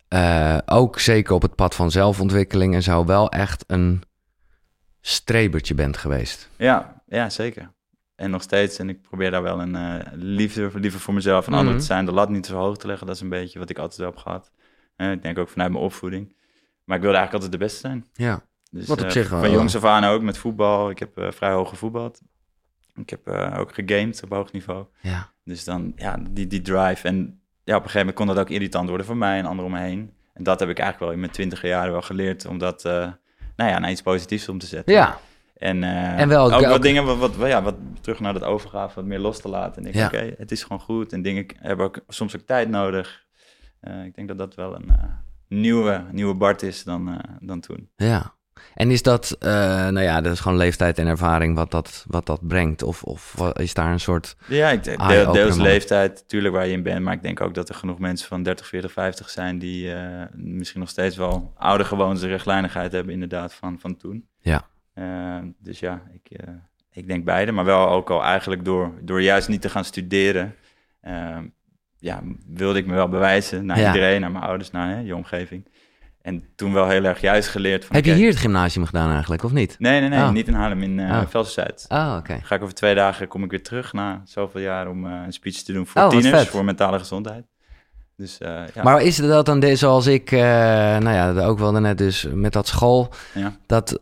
eh, 0.08 0.58
ook 0.66 1.00
zeker 1.00 1.34
op 1.34 1.42
het 1.42 1.56
pad 1.56 1.76
van 1.76 1.92
zelfontwikkeling 1.92 2.74
en 2.76 2.84
zo, 2.84 3.06
wel 3.06 3.30
echt 3.32 3.64
een 3.68 4.02
strebertje 5.08 5.74
bent 5.76 5.98
geweest. 5.98 6.50
Ja, 6.56 7.02
ja, 7.08 7.30
zeker. 7.30 7.72
En 8.16 8.30
nog 8.32 8.42
steeds, 8.42 8.78
en 8.80 8.90
ik 8.90 9.02
probeer 9.02 9.32
daar 9.32 9.44
wel 9.44 9.62
een 9.62 9.76
eh, 9.76 10.06
liefde, 10.14 10.72
liefde 10.74 11.00
voor 11.00 11.14
mezelf 11.14 11.46
en 11.48 11.52
anderen 11.54 11.72
Mhm. 11.72 11.80
te 11.82 11.86
zijn, 11.86 12.06
de 12.06 12.12
lat 12.12 12.30
niet 12.30 12.46
zo 12.46 12.58
hoog 12.58 12.78
te 12.78 12.88
leggen, 12.88 13.08
dat 13.08 13.16
is 13.16 13.22
een 13.22 13.30
beetje 13.30 13.60
wat 13.60 13.70
ik 13.70 13.78
altijd 13.78 14.00
wel 14.00 14.10
heb 14.10 14.18
gehad. 14.18 14.52
Eh, 14.96 15.12
ik 15.12 15.22
denk 15.22 15.38
ook 15.38 15.50
vanuit 15.50 15.72
mijn 15.72 15.84
opvoeding. 15.84 16.36
Maar 16.84 16.96
ik 16.98 17.02
wilde 17.04 17.18
eigenlijk 17.18 17.34
altijd 17.34 17.52
de 17.52 17.58
beste 17.58 17.80
zijn. 17.80 18.06
Ja. 18.14 18.46
Dus, 18.72 18.88
Wat 18.88 19.00
op 19.00 19.06
eh, 19.06 19.12
zich 19.12 19.30
wel- 19.30 19.40
Van 19.40 19.52
jongs 19.52 19.76
af 19.76 19.84
aan 19.84 20.04
ook, 20.04 20.22
met 20.22 20.38
voetbal. 20.38 20.90
Ik 20.90 21.00
heb 21.00 21.10
vrij 21.34 21.52
hoog 21.52 21.70
gevoetbald. 21.70 22.22
Ik 22.96 23.10
heb 23.10 23.28
ook 23.58 23.74
gegamed 23.74 24.24
op 24.24 24.30
hoog 24.30 24.52
niveau. 24.52 24.86
Ja. 25.02 25.32
Dus 25.44 25.64
dan, 25.64 25.94
ja, 25.96 26.18
die, 26.30 26.48
die 26.48 26.62
drive. 26.62 27.08
En 27.08 27.42
ja, 27.64 27.76
op 27.76 27.84
een 27.84 27.90
gegeven 27.90 27.98
moment 28.00 28.16
kon 28.16 28.28
dat 28.28 28.38
ook 28.40 28.50
irritant 28.50 28.88
worden 28.90 29.06
voor 29.06 29.18
mij 29.18 29.38
en 29.38 29.46
anderen 29.46 29.72
om 29.72 29.78
me 29.78 29.84
heen. 29.86 30.14
En 30.34 30.44
dat 30.44 30.60
heb 30.60 30.70
ik 30.70 30.80
eigenlijk 30.80 31.00
wel 31.00 31.12
in 31.14 31.20
mijn 31.20 31.32
twintige 31.32 31.68
jaren 31.68 31.92
wel 31.92 32.02
geleerd, 32.02 32.46
om 32.46 32.58
dat, 32.58 32.86
eh, 32.86 33.12
nou 33.58 33.70
ja, 33.72 33.80
naar 33.80 33.92
iets 33.92 34.02
positiefs 34.02 34.50
om 34.50 34.58
te 34.58 34.66
zetten. 34.66 34.94
Ja. 34.94 35.18
En, 35.58 35.84
eh, 35.84 36.20
En 36.20 36.28
wel 36.30 36.54
ook- 36.54 36.66
wat 36.66 36.82
dingen, 36.82 37.06
wat, 37.18 37.36
wat, 37.36 37.48
ja, 37.50 37.62
wat 37.62 37.76
terug 38.02 38.20
naar 38.20 38.34
dat 38.34 38.44
overgave, 38.44 38.96
wat 38.96 39.06
meer 39.06 39.20
los 39.20 39.42
te 39.42 39.50
laten. 39.50 39.82
En 39.84 39.88
ik 39.90 39.96
Ja. 39.96 40.06
oké, 40.06 40.34
het 40.38 40.52
is 40.52 40.64
gewoon 40.64 40.80
goed. 40.80 41.14
En 41.14 41.22
dingen 41.22 41.46
hebben 41.60 41.86
ook 41.86 42.00
soms 42.08 42.36
ook 42.36 42.42
tijd 42.42 42.70
nodig. 42.70 43.26
Eh, 43.80 44.04
ik 44.04 44.16
denk 44.16 44.28
dat 44.28 44.38
dat 44.38 44.56
wel 44.56 44.76
een 44.76 44.90
eh, 44.90 45.04
nieuwe, 45.48 46.04
nieuwe 46.12 46.34
Bart 46.34 46.62
is 46.62 46.84
dan, 46.84 47.22
dan 47.40 47.60
toen. 47.60 47.90
Ja. 47.96 48.34
En 48.78 48.92
is 48.92 49.02
dat, 49.02 49.36
eh, 49.40 49.50
nou 49.88 50.00
ja, 50.02 50.22
dat 50.22 50.34
is 50.34 50.40
gewoon 50.40 50.58
leeftijd 50.58 50.98
en 50.98 51.08
ervaring 51.08 51.56
wat 51.56 51.72
dat, 51.72 52.06
wat 52.08 52.26
dat 52.26 52.48
brengt? 52.48 52.84
Of, 52.84 53.04
of 53.04 53.36
is 53.54 53.74
daar 53.74 53.92
een 53.92 54.00
soort... 54.00 54.36
Ja, 54.48 54.70
ik 54.70 54.84
denk 54.84 55.08
deel- 55.08 55.32
deels 55.32 55.58
leeftijd, 55.58 56.14
natuurlijk 56.14 56.54
waar 56.54 56.66
je 56.68 56.72
in 56.74 56.84
bent. 56.84 57.04
Maar 57.04 57.14
ik 57.14 57.22
denk 57.22 57.42
ook 57.42 57.54
dat 57.54 57.70
er 57.70 57.76
genoeg 57.76 58.00
mensen 58.00 58.28
van 58.28 58.44
30, 58.44 58.68
40, 58.68 58.92
50 58.92 59.30
zijn... 59.30 59.60
die 59.60 59.94
eh, 59.94 60.26
misschien 60.34 60.80
nog 60.80 60.90
steeds 60.90 61.16
wel 61.18 61.54
oude 61.56 61.84
gewoontes 61.86 62.24
en 62.24 62.30
rechtlijnigheid 62.30 62.92
hebben 62.92 63.14
inderdaad 63.14 63.54
van, 63.54 63.80
van 63.80 63.98
toen. 63.98 64.28
Ja. 64.40 64.68
Eh, 64.94 65.38
dus 65.60 65.80
ja, 65.80 66.02
ik, 66.14 66.40
ik 66.92 67.08
denk 67.08 67.26
beide. 67.26 67.52
Maar 67.52 67.66
wel 67.66 67.90
ook 67.90 68.10
al 68.10 68.24
eigenlijk 68.24 68.66
door, 68.66 68.92
door 69.02 69.22
juist 69.22 69.48
niet 69.48 69.62
te 69.62 69.70
gaan 69.70 69.86
studeren... 69.86 70.56
ja, 72.00 72.22
wilde 72.48 72.80
ik 72.80 72.86
me 72.86 72.94
wel 72.94 73.10
bewijzen 73.10 73.66
naar 73.66 73.80
Ja. 73.80 73.88
iedereen, 73.88 74.22
naar 74.22 74.32
mijn 74.32 74.44
ouders, 74.44 74.72
naar 74.72 74.90
hè, 74.90 75.00
je 75.00 75.16
omgeving. 75.16 75.66
En 76.28 76.44
toen 76.56 76.74
wel 76.74 76.88
heel 76.88 77.04
erg 77.04 77.22
juist 77.22 77.50
geleerd 77.50 77.86
van... 77.86 77.96
Heb 77.96 78.06
je 78.06 78.14
hier 78.14 78.30
het 78.30 78.38
gymnasium 78.38 78.86
gedaan 78.86 79.12
eigenlijk, 79.12 79.44
of 79.44 79.52
niet? 79.52 79.76
Nee, 79.80 80.00
nee, 80.00 80.10
nee, 80.10 80.20
Oh. 80.20 80.32
niet 80.32 80.48
in 80.48 80.54
Haarlem, 80.54 80.82
in 80.82 81.00
eh 81.00 81.24
Oh. 81.34 81.46
Ah, 81.88 82.18
oké. 82.18 82.40
Ga 82.44 82.56
ik 82.56 82.62
over 82.62 82.74
twee 82.74 82.96
dagen 82.96 83.28
kom 83.28 83.44
ik 83.44 83.50
weer 83.50 83.64
terug 83.64 83.94
na 83.94 84.22
zoveel 84.26 84.62
jaar 84.62 84.88
om 84.88 85.06
eh, 85.06 85.22
een 85.26 85.34
speech 85.34 85.56
te 85.56 85.74
doen 85.74 85.88
voor 85.88 86.02
Oh, 86.02 86.10
tieners, 86.10 86.48
voor 86.48 86.66
mentale 86.66 87.00
gezondheid. 87.00 87.46
Dus 88.16 88.38
eh, 88.38 88.50
ja. 88.74 88.84
Maar 88.84 89.02
is 89.02 89.16
dat 89.16 89.46
dan 89.46 89.60
de, 89.60 89.76
zoals 89.76 90.08
ik, 90.08 90.32
nou 90.32 91.10
ja, 91.10 91.46
ook 91.46 91.60
wel 91.60 91.72
net 91.72 91.98
dus 91.98 92.28
met 92.34 92.54
dat 92.54 92.68
school, 92.68 93.10
Ja. 93.34 93.56
dat, 93.66 94.00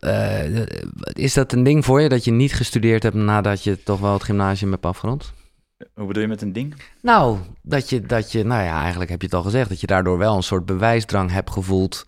is 1.14 1.34
dat 1.34 1.52
een 1.54 1.64
ding 1.64 1.86
voor 1.86 2.02
je 2.02 2.10
dat 2.10 2.24
je 2.24 2.32
niet 2.32 2.54
gestudeerd 2.54 3.04
hebt 3.04 3.16
nadat 3.16 3.64
je 3.64 3.84
toch 3.84 4.00
wel 4.00 4.14
het 4.14 4.24
gymnasium 4.24 4.72
hebt 4.72 4.86
afgerond? 4.86 5.34
Hoe 5.94 6.08
bedoel 6.08 6.22
je 6.22 6.28
met 6.28 6.42
een 6.42 6.54
ding? 6.54 6.76
Nou, 7.02 7.38
dat 7.62 7.90
je, 7.90 8.02
dat 8.02 8.32
je, 8.32 8.44
nou 8.44 8.64
ja, 8.64 8.82
eigenlijk 8.82 9.10
heb 9.10 9.20
je 9.22 9.26
het 9.28 9.36
al 9.36 9.44
gezegd, 9.44 9.70
dat 9.70 9.80
je 9.82 9.88
daardoor 9.88 10.18
wel 10.18 10.36
een 10.36 10.44
soort 10.44 10.66
bewijsdrang 10.66 11.32
hebt 11.32 11.50
gevoeld 11.52 12.06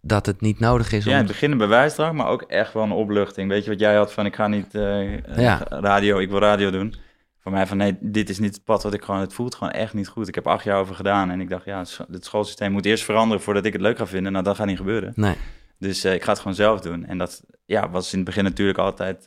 dat 0.00 0.26
het 0.26 0.40
niet 0.40 0.58
nodig 0.58 0.92
is 0.92 1.04
om... 1.04 1.10
Ja, 1.10 1.16
in 1.18 1.22
het 1.24 1.32
begin 1.32 1.50
een 1.52 1.58
bewijsdrang, 1.58 2.16
maar 2.16 2.26
ook 2.26 2.42
echt 2.42 2.72
wel 2.72 2.82
een 2.82 2.92
opluchting. 2.92 3.48
Weet 3.48 3.64
je 3.64 3.70
wat 3.70 3.80
jij 3.80 3.94
had 3.96 4.12
van 4.12 4.26
ik 4.26 4.34
ga 4.34 4.46
niet 4.48 4.74
eh, 4.74 5.12
eh, 5.14 5.38
Ja. 5.38 5.62
radio, 5.68 6.18
ik 6.18 6.30
wil 6.30 6.38
radio 6.38 6.70
doen. 6.70 6.94
Voor 7.40 7.52
mij 7.52 7.66
van 7.66 7.76
nee, 7.76 7.96
dit 8.00 8.28
is 8.28 8.38
niet 8.38 8.54
het 8.54 8.64
pad 8.64 8.82
wat 8.82 8.94
ik 8.94 9.02
gewoon, 9.02 9.20
het 9.20 9.32
voelt 9.34 9.54
gewoon 9.54 9.72
echt 9.72 9.94
niet 9.94 10.08
goed. 10.08 10.28
Ik 10.28 10.34
heb 10.34 10.46
acht 10.46 10.64
jaar 10.64 10.78
over 10.80 10.94
gedaan 10.94 11.30
en 11.30 11.40
ik 11.40 11.48
dacht 11.48 11.64
ja, 11.64 11.78
het 11.78 11.88
scho- 11.88 12.04
het 12.10 12.24
schoolsysteem 12.24 12.72
moet 12.72 12.86
eerst 12.86 13.04
veranderen 13.04 13.42
voordat 13.42 13.64
ik 13.64 13.72
het 13.72 13.82
leuk 13.82 13.98
ga 13.98 14.06
vinden. 14.06 14.32
Nou, 14.32 14.44
dat 14.44 14.56
gaat 14.56 14.66
niet 14.66 14.76
gebeuren. 14.76 15.12
Nee, 15.16 15.34
Dus 15.78 16.04
eh, 16.04 16.14
ik 16.14 16.22
ga 16.22 16.30
het 16.30 16.38
gewoon 16.40 16.54
zelf 16.56 16.80
doen. 16.80 17.04
En 17.06 17.18
dat 17.18 17.42
ja, 17.64 17.90
was 17.90 18.10
in 18.12 18.16
het 18.18 18.26
begin 18.26 18.44
natuurlijk 18.44 18.78
altijd 18.78 19.24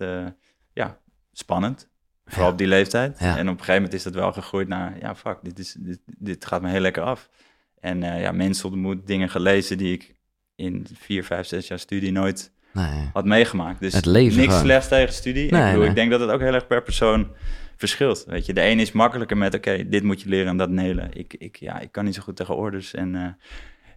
ja, 0.73 0.97
spannend. 1.31 1.89
Vooral 2.25 2.45
Ja. 2.45 2.51
op 2.51 2.57
die 2.57 2.67
leeftijd. 2.67 3.19
Ja. 3.19 3.37
En 3.37 3.41
op 3.49 3.53
een 3.53 3.59
gegeven 3.59 3.73
moment 3.73 3.93
is 3.93 4.03
dat 4.03 4.13
wel 4.13 4.31
gegroeid 4.33 4.67
naar... 4.67 4.97
ja, 4.99 5.15
fuck, 5.15 5.37
dit, 5.41 5.59
is, 5.59 5.75
dit, 5.79 5.99
dit 6.05 6.45
gaat 6.45 6.61
me 6.61 6.69
heel 6.69 6.79
lekker 6.79 7.03
af. 7.03 7.29
En 7.79 8.03
eh, 8.03 8.21
ja, 8.21 8.31
mensen 8.31 8.69
ontmoet, 8.69 9.07
dingen 9.07 9.29
gelezen... 9.29 9.77
die 9.77 9.93
ik 9.93 10.13
in 10.55 10.87
vier, 10.93 11.23
vijf, 11.23 11.47
zes 11.47 11.67
jaar 11.67 11.79
studie 11.79 12.11
nooit 12.11 12.51
nee. 12.73 13.09
had 13.13 13.25
meegemaakt. 13.25 13.79
Dus 13.79 13.93
Het 13.93 14.05
leven 14.05 14.37
niks 14.37 14.49
gewoon. 14.49 14.65
slechts 14.65 14.87
tegen 14.87 15.13
studie. 15.13 15.51
Nee, 15.51 15.59
ik, 15.61 15.65
bedoel, 15.65 15.79
nee. 15.79 15.89
ik 15.89 15.95
denk 15.95 16.11
dat 16.11 16.19
het 16.19 16.29
ook 16.29 16.39
heel 16.39 16.53
erg 16.53 16.67
per 16.67 16.83
persoon 16.83 17.27
verschilt. 17.75 18.23
Weet 18.27 18.45
je, 18.45 18.53
de 18.53 18.61
ene 18.61 18.81
is 18.81 18.91
makkelijker 18.91 19.37
met... 19.37 19.53
oké, 19.53 19.89
dit 19.89 20.03
moet 20.03 20.21
je 20.21 20.29
leren 20.29 20.47
en 20.47 20.57
dat 20.57 20.69
nelen. 20.69 21.09
Ik, 21.13 21.33
ik, 21.37 21.55
ja, 21.55 21.79
ik 21.79 21.91
kan 21.91 22.05
niet 22.05 22.15
zo 22.15 22.21
goed 22.21 22.35
tegen 22.35 22.55
orders 22.55 22.93
en... 22.93 23.15
eh, 23.15 23.27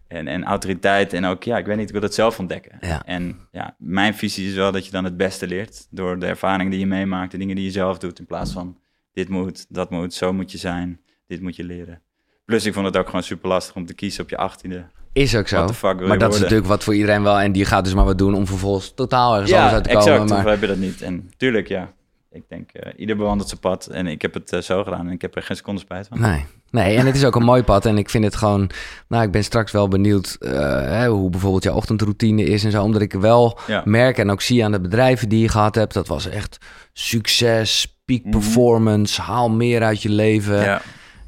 en, 0.09 0.29
en 0.29 0.45
autoriteit 0.45 1.13
en 1.13 1.25
ook, 1.25 1.43
ja, 1.43 1.59
ik 1.59 1.67
weet 1.67 1.77
niet, 1.77 1.87
ik 1.87 1.93
wil 1.93 2.03
het 2.03 2.15
zelf 2.15 2.39
ontdekken. 2.39 2.77
Ja. 2.81 3.03
En 3.05 3.39
ja, 3.53 3.75
mijn 3.79 4.15
visie 4.15 4.49
is 4.49 4.55
wel 4.55 4.73
dat 4.73 4.85
je 4.85 4.91
dan 4.91 5.05
het 5.05 5.17
beste 5.17 5.47
leert 5.47 5.87
door 5.91 6.19
de 6.19 6.27
ervaringen 6.27 6.71
die 6.71 6.81
je 6.81 6.87
meemaakt, 6.87 7.31
de 7.31 7.39
dingen 7.39 7.57
die 7.57 7.65
je 7.65 7.71
zelf 7.71 7.99
doet, 7.99 8.19
in 8.19 8.27
plaats 8.27 8.53
van 8.53 8.79
dit 9.13 9.29
moet, 9.29 9.67
dat 9.69 9.91
moet, 9.91 10.15
zo 10.15 10.33
moet 10.33 10.53
je 10.53 10.59
zijn, 10.59 11.01
dit 11.27 11.41
moet 11.41 11.57
je 11.57 11.65
leren. 11.65 12.03
Plus 12.45 12.65
ik 12.67 12.73
vond 12.73 12.87
het 12.87 12.97
ook 12.97 13.07
gewoon 13.07 13.23
super 13.23 13.49
lastig 13.49 13.75
om 13.75 13.87
te 13.87 13.95
kiezen 13.95 14.23
op 14.23 14.31
je 14.31 14.37
achttiende. 14.37 14.87
Is 15.13 15.37
ook 15.37 15.49
zo. 15.49 15.57
What 15.57 15.69
the 15.69 15.75
fuck 15.75 15.93
wil 15.93 16.03
je 16.03 16.09
maar 16.09 16.19
dat 16.19 16.35
is 16.35 16.41
natuurlijk 16.41 16.69
wat 16.69 16.85
voor 16.85 16.95
iedereen 16.95 17.23
wel. 17.23 17.41
En 17.41 17.53
die 17.53 17.65
gaat 17.65 17.85
dus 17.85 17.95
maar 17.95 18.05
wat 18.05 18.19
doen 18.19 18.35
om 18.35 18.47
vervolgens 18.47 18.93
totaal 18.95 19.35
ergens 19.35 19.53
anders 19.53 19.71
Ja, 19.71 19.75
uit 19.77 19.85
te 19.85 19.91
exact. 19.91 20.07
komen. 20.07 20.21
Hoeveel 20.21 20.43
Maar, 20.43 20.53
heb 20.53 20.61
je 20.61 20.67
dat 20.67 20.77
niet? 20.77 21.03
En 21.03 21.31
tuurlijk, 21.37 21.69
ja. 21.69 21.93
Ik 22.31 22.43
denk, 22.49 22.71
eh, 22.73 22.93
ieder 22.97 23.17
bewandelt 23.17 23.49
zijn 23.49 23.61
pad. 23.61 23.87
En 23.87 24.07
ik 24.07 24.23
heb 24.23 24.35
het 24.35 24.53
eh, 24.53 24.61
zo 24.61 24.83
gedaan 24.85 25.07
en 25.07 25.13
ik 25.13 25.23
heb 25.23 25.37
er 25.37 25.43
geen 25.43 25.57
seconde 25.57 25.81
spijt 25.81 26.09
van. 26.09 26.21
nee. 26.21 26.45
nee, 26.71 26.97
en 26.97 27.07
het 27.07 27.15
is 27.17 27.25
ook 27.25 27.35
een 27.37 27.43
mooi 27.45 27.63
pad. 27.63 27.87
En 27.87 27.99
ik 27.99 28.11
vind 28.11 28.25
het 28.25 28.37
gewoon... 28.37 28.71
Nou, 29.09 29.25
ik 29.25 29.31
ben 29.31 29.45
straks 29.45 29.73
wel 29.73 29.89
benieuwd 29.89 30.37
eh, 30.41 30.53
hè, 30.81 31.09
hoe 31.09 31.31
bijvoorbeeld 31.31 31.63
jouw 31.63 31.75
ochtendroutine 31.75 32.43
is 32.45 32.65
en 32.65 32.71
zo. 32.71 32.83
Omdat 32.83 33.03
ik 33.03 33.13
wel 33.13 33.59
Ja. 33.67 33.83
merk 33.85 34.19
en 34.19 34.31
ook 34.31 34.41
zie 34.41 34.65
aan 34.65 34.73
de 34.73 34.81
bedrijven 34.81 35.29
die 35.29 35.41
je 35.41 35.49
gehad 35.49 35.75
hebt. 35.75 35.95
Dat 35.95 36.09
was 36.09 36.29
echt 36.29 36.59
succes, 36.93 37.99
peak 38.05 38.23
Mhm. 38.23 38.31
performance, 38.31 39.23
haal 39.23 39.51
meer 39.51 39.83
uit 39.83 40.03
je 40.03 40.09
leven. 40.11 40.61
Ja, 40.61 40.83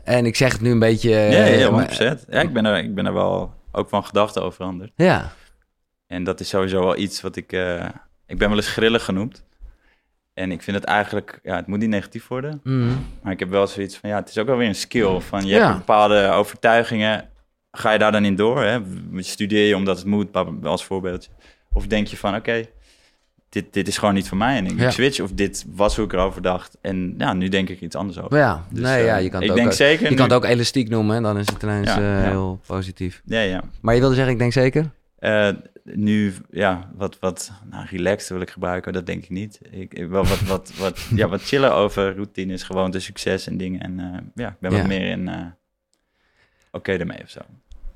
En 0.05 0.27
ik 0.27 0.37
zeg 0.37 0.53
het 0.53 0.61
nu 0.61 0.71
een 0.71 0.79
beetje... 0.79 1.11
ja, 1.11 1.45
ja, 1.45 1.71
maar- 1.71 1.89
100%. 1.91 2.25
Ja, 2.29 2.41
ik 2.41 2.53
ben, 2.53 2.67
er, 2.67 2.79
ik 2.85 2.95
ben 2.95 3.07
er 3.07 3.13
wel 3.15 3.55
ook 3.73 3.89
van 3.89 4.05
gedachten 4.05 4.43
over 4.43 4.55
veranderd. 4.57 4.93
ja. 4.97 5.33
En 6.07 6.25
dat 6.25 6.41
is 6.41 6.49
sowieso 6.49 6.81
wel 6.81 6.97
iets 6.97 7.21
wat 7.21 7.37
ik... 7.37 7.53
ik 8.27 8.39
ben 8.39 8.49
wel 8.49 8.57
eens 8.57 8.69
grillig 8.73 9.05
genoemd. 9.05 9.45
En 10.35 10.53
ik 10.53 10.63
vind 10.63 10.77
het 10.77 10.85
eigenlijk... 10.87 11.41
Ja, 11.43 11.57
het 11.57 11.67
moet 11.67 11.79
niet 11.79 11.89
negatief 11.89 12.29
worden. 12.29 12.61
Mhm. 12.65 12.89
Maar 13.23 13.33
ik 13.33 13.39
heb 13.39 13.49
wel 13.51 13.67
zoiets 13.67 13.97
van... 13.97 14.11
Ja, 14.11 14.17
het 14.17 14.29
is 14.29 14.39
ook 14.39 14.47
wel 14.47 14.57
weer 14.57 14.69
een 14.69 14.75
skill. 14.75 15.21
Van 15.21 15.41
je 15.47 15.55
Ja. 15.55 15.67
hebt 15.67 15.79
bepaalde 15.79 16.29
overtuigingen. 16.29 17.29
Ga 17.73 17.93
je 17.93 17.99
daar 17.99 18.13
dan 18.13 18.25
in 18.25 18.37
door? 18.37 18.63
Hè? 18.63 18.79
Studeer 19.17 19.67
je 19.69 19.77
omdat 19.77 19.97
het 19.99 20.07
moet, 20.07 20.29
als 20.63 20.85
voorbeeldje. 20.85 21.31
Of 21.73 21.87
denk 21.87 22.07
je 22.07 22.17
van... 22.17 22.35
Oké, 22.35 22.65
dit, 23.49 23.73
dit 23.73 23.89
is 23.89 23.99
gewoon 23.99 24.15
niet 24.15 24.29
voor 24.29 24.37
mij. 24.39 24.57
En 24.57 24.67
ik 24.67 24.79
Ja. 24.81 24.91
switch. 24.91 25.21
Of 25.21 25.31
dit 25.33 25.65
was 25.75 25.97
hoe 25.97 26.05
ik 26.05 26.13
erover 26.13 26.43
dacht. 26.43 26.79
En 26.81 27.15
ja, 27.19 27.33
nu 27.33 27.49
denk 27.49 27.69
ik 27.69 27.81
iets 27.81 27.97
anders 27.97 28.19
over. 28.21 28.37
Ja, 28.39 28.65
Dus, 28.71 28.83
nee, 28.83 28.99
eh, 29.01 29.05
ja, 29.07 29.17
je 29.17 29.29
kan 29.29 29.41
het 29.41 29.45
ik 29.51 29.57
ook, 29.57 29.63
denk 29.63 29.73
zeker... 29.73 30.05
je 30.05 30.11
nu- 30.11 30.17
kan 30.17 30.25
het 30.25 30.35
ook 30.35 30.45
elastiek 30.45 30.89
noemen. 30.89 31.17
En 31.17 31.23
dan 31.23 31.39
is 31.39 31.47
het 31.49 31.63
ineens 31.63 31.89
Ja, 31.89 31.97
eh, 31.97 32.03
ja. 32.03 32.29
heel 32.31 32.61
positief. 32.67 33.23
Ja, 33.25 33.41
ja. 33.41 33.63
Maar 33.81 33.95
je 33.95 34.01
wilde 34.01 34.15
zeggen, 34.15 34.33
ik 34.33 34.39
denk 34.39 34.53
zeker? 34.53 34.91
Eh, 35.19 35.49
nu, 35.85 36.35
ja, 36.51 36.91
wat, 36.95 37.17
wat 37.21 37.51
nou, 37.71 37.87
relaxed 37.91 38.29
wil 38.29 38.41
ik 38.41 38.51
gebruiken, 38.51 38.93
dat 38.93 39.07
denk 39.07 39.23
ik 39.23 39.31
niet. 39.31 39.59
Ik, 39.71 39.95
ik- 39.95 40.09
wel 40.09 40.25
wat, 40.27 40.41
wat, 40.41 40.73
wat, 40.79 41.01
ja, 41.15 41.29
wat 41.29 41.43
chillen 41.43 41.75
over 41.75 42.15
routines, 42.15 42.63
gewoon 42.63 42.91
de 42.91 43.01
succes 43.01 43.47
en 43.47 43.57
dingen. 43.57 43.81
En 43.81 44.01
eh, 44.01 44.19
ja, 44.35 44.49
ik 44.49 44.59
ben 44.61 44.71
Ja. 44.71 44.77
wat 44.79 44.87
meer 44.87 45.11
in 45.11 45.29
eh, 45.29 45.47
oké 46.73 46.97
daarmee 46.97 47.23
of 47.23 47.31
zo. 47.31 47.41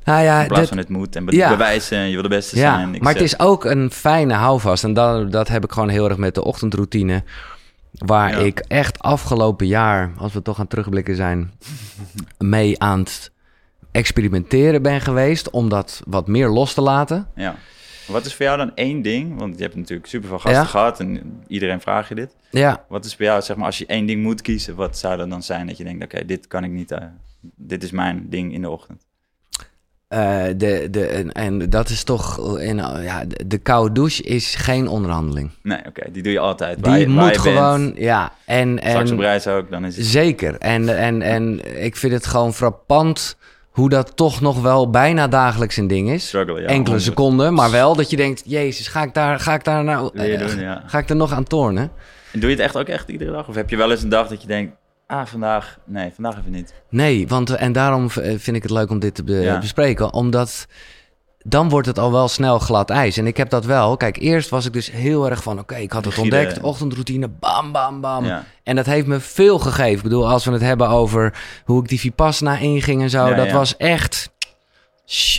Nou 0.05 0.23
ja, 0.23 0.41
In 0.41 0.47
plaats 0.47 0.61
dat- 0.61 0.69
van 0.69 0.79
het 0.79 0.89
moet 0.89 1.17
en 1.17 1.25
be- 1.25 1.37
Ja. 1.37 1.49
bewijzen 1.51 1.99
en 1.99 2.07
je 2.07 2.13
wil 2.13 2.23
de 2.23 2.29
beste 2.29 2.57
Ja, 2.57 2.75
zijn. 2.77 2.95
Ik 2.95 3.03
maar 3.03 3.13
het 3.13 3.23
is 3.23 3.39
ook 3.39 3.65
een 3.65 3.91
fijne 3.91 4.35
houvast. 4.35 4.85
En 4.85 4.93
dat, 4.93 5.33
dat 5.33 5.49
heb 5.49 5.65
ik 5.65 5.73
gewoon 5.73 5.89
heel 5.89 6.09
erg 6.09 6.17
met 6.19 6.35
de 6.35 6.45
ochtendroutine. 6.45 7.23
Waar 7.91 8.31
Ja. 8.31 8.37
ik 8.39 8.59
echt 8.59 8.99
afgelopen 8.99 9.67
jaar, 9.67 10.13
als 10.17 10.33
we 10.33 10.43
toch 10.43 10.59
aan 10.61 10.67
terugblikken 10.67 11.17
zijn, 11.17 11.53
mee 12.39 12.81
aan 12.83 12.99
het 12.99 13.33
experimenteren 13.95 14.83
ben 14.83 15.01
geweest. 15.01 15.51
Om 15.51 15.69
dat 15.69 16.03
wat 16.07 16.27
meer 16.27 16.49
los 16.49 16.75
te 16.75 16.81
laten. 16.81 17.27
Ja. 17.35 17.55
Wat 18.07 18.25
is 18.27 18.35
voor 18.35 18.45
jou 18.47 18.59
dan 18.59 18.73
één 18.75 19.03
ding? 19.03 19.39
Want 19.39 19.57
je 19.57 19.63
hebt 19.63 19.75
natuurlijk 19.77 20.09
super 20.09 20.29
veel 20.29 20.39
gasten 20.39 20.61
Ja. 20.63 20.67
gehad 20.69 21.01
en 21.01 21.41
iedereen 21.47 21.81
vraagt 21.81 22.09
je 22.09 22.15
dit. 22.15 22.37
Ja, 22.51 22.85
Wat 22.89 23.05
is 23.05 23.15
voor 23.15 23.25
jou, 23.25 23.43
zeg 23.43 23.57
maar, 23.57 23.67
als 23.67 23.79
je 23.79 23.87
één 23.87 24.07
ding 24.07 24.23
moet 24.23 24.43
kiezen, 24.43 24.75
wat 24.75 24.99
zou 24.99 25.17
dat 25.17 25.31
dan 25.31 25.43
zijn 25.43 25.67
dat 25.67 25.77
je 25.77 25.85
denkt, 25.85 26.05
oké, 26.05 26.25
dit 26.27 26.47
kan 26.47 26.65
ik 26.65 26.71
niet, 26.71 26.91
eh, 26.91 26.99
dit 27.57 27.83
is 27.83 27.91
mijn 27.91 28.27
ding 28.29 28.53
in 28.53 28.61
de 28.61 28.71
ochtend. 28.71 29.03
eh, 30.09 30.45
de, 30.57 30.89
de, 30.91 31.07
en, 31.07 31.33
en 31.33 31.71
dat 31.71 31.89
is 31.89 32.05
toch, 32.05 32.59
in, 32.59 32.77
ja, 32.77 33.25
de, 33.25 33.47
de 33.47 33.59
koude 33.59 33.95
douche 33.95 34.23
is 34.23 34.55
geen 34.55 34.89
onderhandeling. 34.89 35.51
Nee, 35.63 35.79
oké, 35.89 36.11
die 36.13 36.23
doe 36.23 36.33
je 36.33 36.39
altijd. 36.39 36.81
Waar 36.81 36.91
Die 36.99 37.09
je, 37.09 37.15
waar 37.15 37.25
moet 37.25 37.33
bent. 37.33 37.39
gewoon, 37.57 37.93
ja. 37.97 38.33
En, 38.47 38.79
Straks 38.83 39.11
op 39.11 39.17
en, 39.19 39.23
reis 39.25 39.47
ook, 39.47 39.71
dan 39.71 39.85
is 39.85 39.97
het... 39.97 40.07
Zeker. 40.07 40.59
En, 40.59 40.97
en, 40.99 41.23
en 41.23 41.61
ik 41.85 41.97
vind 41.97 42.13
het 42.13 42.27
gewoon 42.27 42.55
frappant 42.55 43.37
hoe 43.75 43.89
dat 43.89 44.17
toch 44.17 44.41
nog 44.41 44.61
wel 44.63 44.91
bijna 44.91 45.29
dagelijks 45.29 45.77
een 45.77 45.87
ding 45.87 46.11
is. 46.11 46.27
Struggle, 46.27 46.55
ja. 46.55 46.61
Enkele 46.61 46.77
100. 46.83 47.03
seconden, 47.03 47.55
maar 47.55 47.71
wel 47.71 47.95
dat 47.97 48.11
je 48.11 48.17
denkt... 48.17 48.43
Jezus, 48.45 48.89
ga 48.89 49.03
ik 49.03 49.15
daar, 49.15 49.41
ga 49.41 49.55
ik 49.55 49.65
daar 49.65 49.85
nou... 49.85 50.11
Eh, 50.19 50.39
doen, 50.39 50.61
ja. 50.61 50.83
Ga 50.87 50.99
ik 50.99 51.09
er 51.11 51.17
nog 51.17 51.33
aan 51.33 51.45
tornen? 51.45 51.91
En 52.33 52.41
doe 52.41 52.51
je 52.51 52.57
het 52.57 52.65
echt 52.65 52.77
ook 52.77 52.87
echt 52.89 53.09
iedere 53.09 53.31
dag? 53.33 53.49
Of 53.49 53.55
heb 53.55 53.71
je 53.71 53.77
wel 53.77 53.91
eens 53.91 54.03
een 54.03 54.09
dag 54.09 54.29
dat 54.29 54.41
je 54.43 54.47
denkt, 54.47 54.77
ah, 55.07 55.27
vandaag, 55.27 55.79
nee, 55.85 56.11
vandaag 56.15 56.39
even 56.39 56.51
niet. 56.53 56.75
Nee, 56.91 57.29
want 57.29 57.51
eh, 57.51 57.63
en 57.63 57.73
daarom 57.73 58.09
eh, 58.15 58.35
vind 58.39 58.57
ik 58.57 58.63
het 58.63 58.71
leuk 58.73 58.91
om 58.91 58.99
dit 58.99 59.15
te 59.15 59.25
be- 59.25 59.33
Ja. 59.35 59.59
bespreken. 59.59 60.13
Omdat 60.13 60.67
dan 61.47 61.69
wordt 61.69 61.87
het 61.87 61.99
al 61.99 62.13
wel 62.13 62.29
snel 62.29 62.59
glad 62.59 62.91
ijs. 62.91 63.17
En 63.17 63.27
ik 63.27 63.37
heb 63.37 63.51
dat 63.51 63.65
wel. 63.65 63.97
Kijk, 63.97 64.17
eerst 64.17 64.51
was 64.51 64.67
ik 64.67 64.73
dus 64.73 64.91
heel 64.91 65.31
erg 65.31 65.43
van... 65.43 65.59
Oké, 65.59 65.75
ik 65.75 65.93
had 65.93 66.05
het 66.05 66.15
Rigide. 66.15 66.37
ontdekt. 66.37 66.61
Ochtendroutine, 66.61 67.29
bam, 67.29 67.73
bam, 67.73 68.01
bam. 68.01 68.25
Ja. 68.25 68.45
En 68.63 68.77
dat 68.77 68.87
heeft 68.87 69.07
me 69.07 69.21
veel 69.21 69.59
gegeven. 69.59 69.97
Ik 69.97 70.03
bedoel, 70.03 70.29
als 70.29 70.45
we 70.45 70.53
het 70.53 70.61
hebben 70.61 70.89
over 70.89 71.35
hoe 71.65 71.83
ik 71.83 71.89
die 71.89 72.01
Vipassana 72.01 72.57
inging 72.59 73.03
en 73.03 73.11
zo. 73.11 73.29
Ja, 73.29 73.35
dat 73.35 73.47
ja. 73.47 73.53
was 73.53 73.77
echt... 73.77 74.33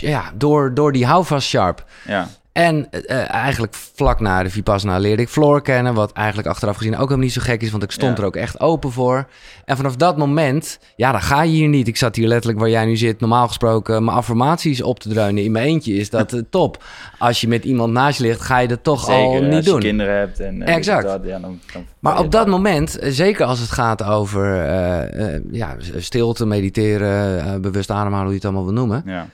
Ja, 0.00 0.32
door, 0.34 0.74
door 0.74 0.92
die 0.92 1.06
houvast 1.06 1.48
sharp. 1.48 1.84
Ja, 2.04 2.28
En 2.56 2.90
eh, 2.90 3.30
eigenlijk 3.34 3.74
vlak 3.94 4.20
na 4.20 4.42
de 4.42 4.50
Vipassana 4.50 4.98
leerde 4.98 5.22
ik 5.22 5.28
Floor 5.28 5.62
kennen. 5.62 5.94
Wat 5.94 6.12
eigenlijk 6.12 6.48
achteraf 6.48 6.76
gezien 6.76 6.92
ook 6.92 6.98
helemaal 7.00 7.18
niet 7.18 7.32
zo 7.32 7.40
gek 7.44 7.62
is. 7.62 7.70
Want 7.70 7.82
ik 7.82 7.90
stond 7.90 8.16
Ja. 8.16 8.22
er 8.22 8.28
ook 8.28 8.36
echt 8.36 8.60
open 8.60 8.92
voor. 8.92 9.26
En 9.64 9.76
vanaf 9.76 9.96
dat 9.96 10.16
moment, 10.16 10.78
ja, 10.96 11.12
dan 11.12 11.20
ga 11.22 11.42
je 11.42 11.50
hier 11.50 11.68
niet. 11.68 11.88
Ik 11.88 11.96
zat 11.96 12.16
hier 12.16 12.26
letterlijk 12.28 12.58
waar 12.60 12.68
jij 12.70 12.84
nu 12.84 12.96
zit. 12.96 13.20
Normaal 13.20 13.46
gesproken 13.46 14.04
mijn 14.04 14.16
affirmaties 14.16 14.82
op 14.82 14.98
te 15.00 15.08
dreunen 15.08 15.44
in 15.44 15.52
mijn 15.52 15.66
eentje. 15.66 15.94
Is 15.94 16.10
dat 16.10 16.32
eh, 16.32 16.40
top. 16.50 16.84
Als 17.18 17.40
je 17.40 17.48
met 17.48 17.64
iemand 17.64 17.92
naast 17.92 18.18
je 18.18 18.24
ligt, 18.24 18.40
ga 18.40 18.58
je 18.58 18.68
dat 18.68 18.84
toch 18.84 19.04
zeker. 19.04 19.22
al 19.24 19.42
niet 19.42 19.54
als 19.54 19.64
doen. 19.64 19.74
je 19.80 19.80
kinderen 19.86 20.18
hebt 20.18 20.40
en 20.40 20.62
eh, 20.62 20.74
Exact. 20.74 21.06
dat, 21.06 21.20
ja, 21.24 21.38
dan, 21.38 21.60
dan 21.72 21.86
Maar 21.98 22.18
op 22.18 22.30
dat 22.30 22.46
moment, 22.46 22.98
eh, 22.98 23.10
zeker 23.12 23.44
als 23.46 23.58
het 23.60 23.70
gaat 23.70 24.02
over 24.02 24.60
eh, 24.64 25.34
eh, 25.34 25.42
ja, 25.50 25.76
stilte, 25.96 26.46
mediteren, 26.46 27.40
eh, 27.44 27.60
bewust 27.60 27.90
ademhalen, 27.90 28.20
hoe 28.24 28.28
je 28.30 28.34
het 28.36 28.44
allemaal 28.44 28.64
wil 28.64 28.74
noemen. 28.74 29.02
Ja, 29.06 29.26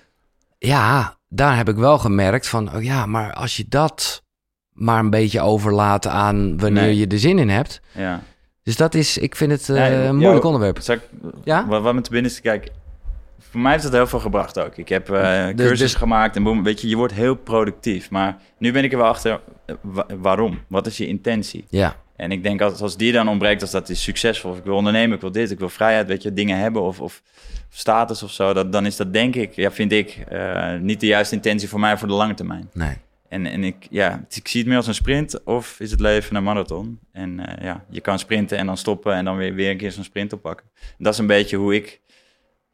Ja, 0.58 1.16
daar 1.34 1.56
heb 1.56 1.68
ik 1.68 1.76
wel 1.76 1.98
gemerkt 1.98 2.48
van, 2.48 2.74
oh 2.74 2.82
ja, 2.82 3.06
maar 3.06 3.32
als 3.32 3.56
je 3.56 3.64
dat 3.68 4.22
maar 4.72 4.98
een 4.98 5.10
beetje 5.10 5.40
overlaat 5.40 6.06
aan 6.06 6.58
wanneer 6.58 6.82
Nee. 6.82 6.96
je 6.96 7.06
er 7.06 7.18
zin 7.18 7.38
in 7.38 7.48
hebt. 7.48 7.80
ja. 7.92 8.20
Dus 8.62 8.76
dat 8.76 8.94
is, 8.94 9.18
ik 9.18 9.36
vind 9.36 9.50
het 9.52 9.68
eh, 9.68 9.76
Ja, 9.76 9.86
een 9.90 10.02
jou- 10.02 10.14
moeilijk 10.14 10.44
onderwerp. 10.44 10.78
Ik, 10.78 11.00
Ja? 11.44 11.66
Wat, 11.66 11.82
wat 11.82 11.94
me 11.94 12.00
te 12.00 12.10
binnen 12.10 12.30
is, 12.30 12.40
kijk, 12.40 12.68
voor 13.38 13.60
mij 13.60 13.72
heeft 13.72 13.84
het 13.84 13.92
heel 13.92 14.06
veel 14.06 14.18
gebracht 14.20 14.58
ook. 14.58 14.76
Ik 14.76 14.88
heb 14.88 15.10
eh 15.10 15.46
Dus- 15.46 15.54
cursus 15.54 15.78
dus- 15.78 15.94
gemaakt 15.94 16.36
en 16.36 16.42
boem, 16.42 16.62
weet 16.62 16.80
je, 16.80 16.88
je 16.88 16.96
wordt 16.96 17.12
heel 17.12 17.34
productief. 17.34 18.10
Maar 18.10 18.36
nu 18.58 18.72
ben 18.72 18.84
ik 18.84 18.92
er 18.92 18.98
wel 18.98 19.06
achter, 19.06 19.40
eh, 19.66 19.74
wa- 19.80 20.06
waarom? 20.20 20.58
Wat 20.68 20.86
is 20.86 20.96
je 20.96 21.06
intentie? 21.06 21.64
Ja, 21.68 21.96
En 22.16 22.32
ik 22.32 22.42
denk 22.42 22.60
als, 22.60 22.80
als 22.80 22.96
die 22.96 23.12
dan 23.12 23.28
ontbreekt, 23.28 23.62
als 23.62 23.70
dat 23.70 23.88
is 23.88 24.02
succesvol, 24.02 24.50
of 24.50 24.58
ik 24.58 24.64
wil 24.64 24.76
ondernemen, 24.76 25.14
ik 25.14 25.20
wil 25.20 25.32
dit, 25.32 25.50
ik 25.50 25.58
wil 25.58 25.68
vrijheid, 25.68 26.06
weet 26.06 26.22
je, 26.22 26.32
dingen 26.32 26.58
hebben 26.58 26.82
of, 26.82 27.00
of 27.00 27.22
status 27.74 28.22
of 28.22 28.30
zo, 28.30 28.52
dat, 28.52 28.72
dan 28.72 28.86
is 28.86 28.96
dat 28.96 29.12
denk 29.12 29.34
ik, 29.34 29.52
ja, 29.52 29.70
vind 29.70 29.92
ik, 29.92 30.24
eh, 30.28 30.74
niet 30.76 31.00
de 31.00 31.06
juiste 31.06 31.34
intentie 31.34 31.68
voor 31.68 31.80
mij 31.80 31.98
voor 31.98 32.08
de 32.08 32.14
lange 32.14 32.34
termijn. 32.34 32.70
nee. 32.72 32.96
En, 33.28 33.46
en 33.46 33.64
ik, 33.64 33.86
ja, 33.90 34.24
ik 34.30 34.48
zie 34.48 34.60
het 34.60 34.68
meer 34.68 34.76
als 34.76 34.86
een 34.86 34.94
sprint 34.94 35.44
of 35.44 35.80
is 35.80 35.90
het 35.90 36.00
leven 36.00 36.36
een 36.36 36.42
marathon. 36.42 36.98
En 37.12 37.46
eh, 37.46 37.64
ja, 37.64 37.84
je 37.88 38.00
kan 38.00 38.18
sprinten 38.18 38.58
en 38.58 38.66
dan 38.66 38.76
stoppen 38.76 39.14
en 39.14 39.24
dan 39.24 39.36
weer, 39.36 39.54
weer 39.54 39.70
een 39.70 39.76
keer 39.76 39.92
zo'n 39.92 40.04
sprint 40.04 40.32
oppakken. 40.32 40.66
Dat 40.98 41.12
is 41.12 41.18
een 41.18 41.26
beetje 41.26 41.56
hoe 41.56 41.74
ik, 41.74 42.00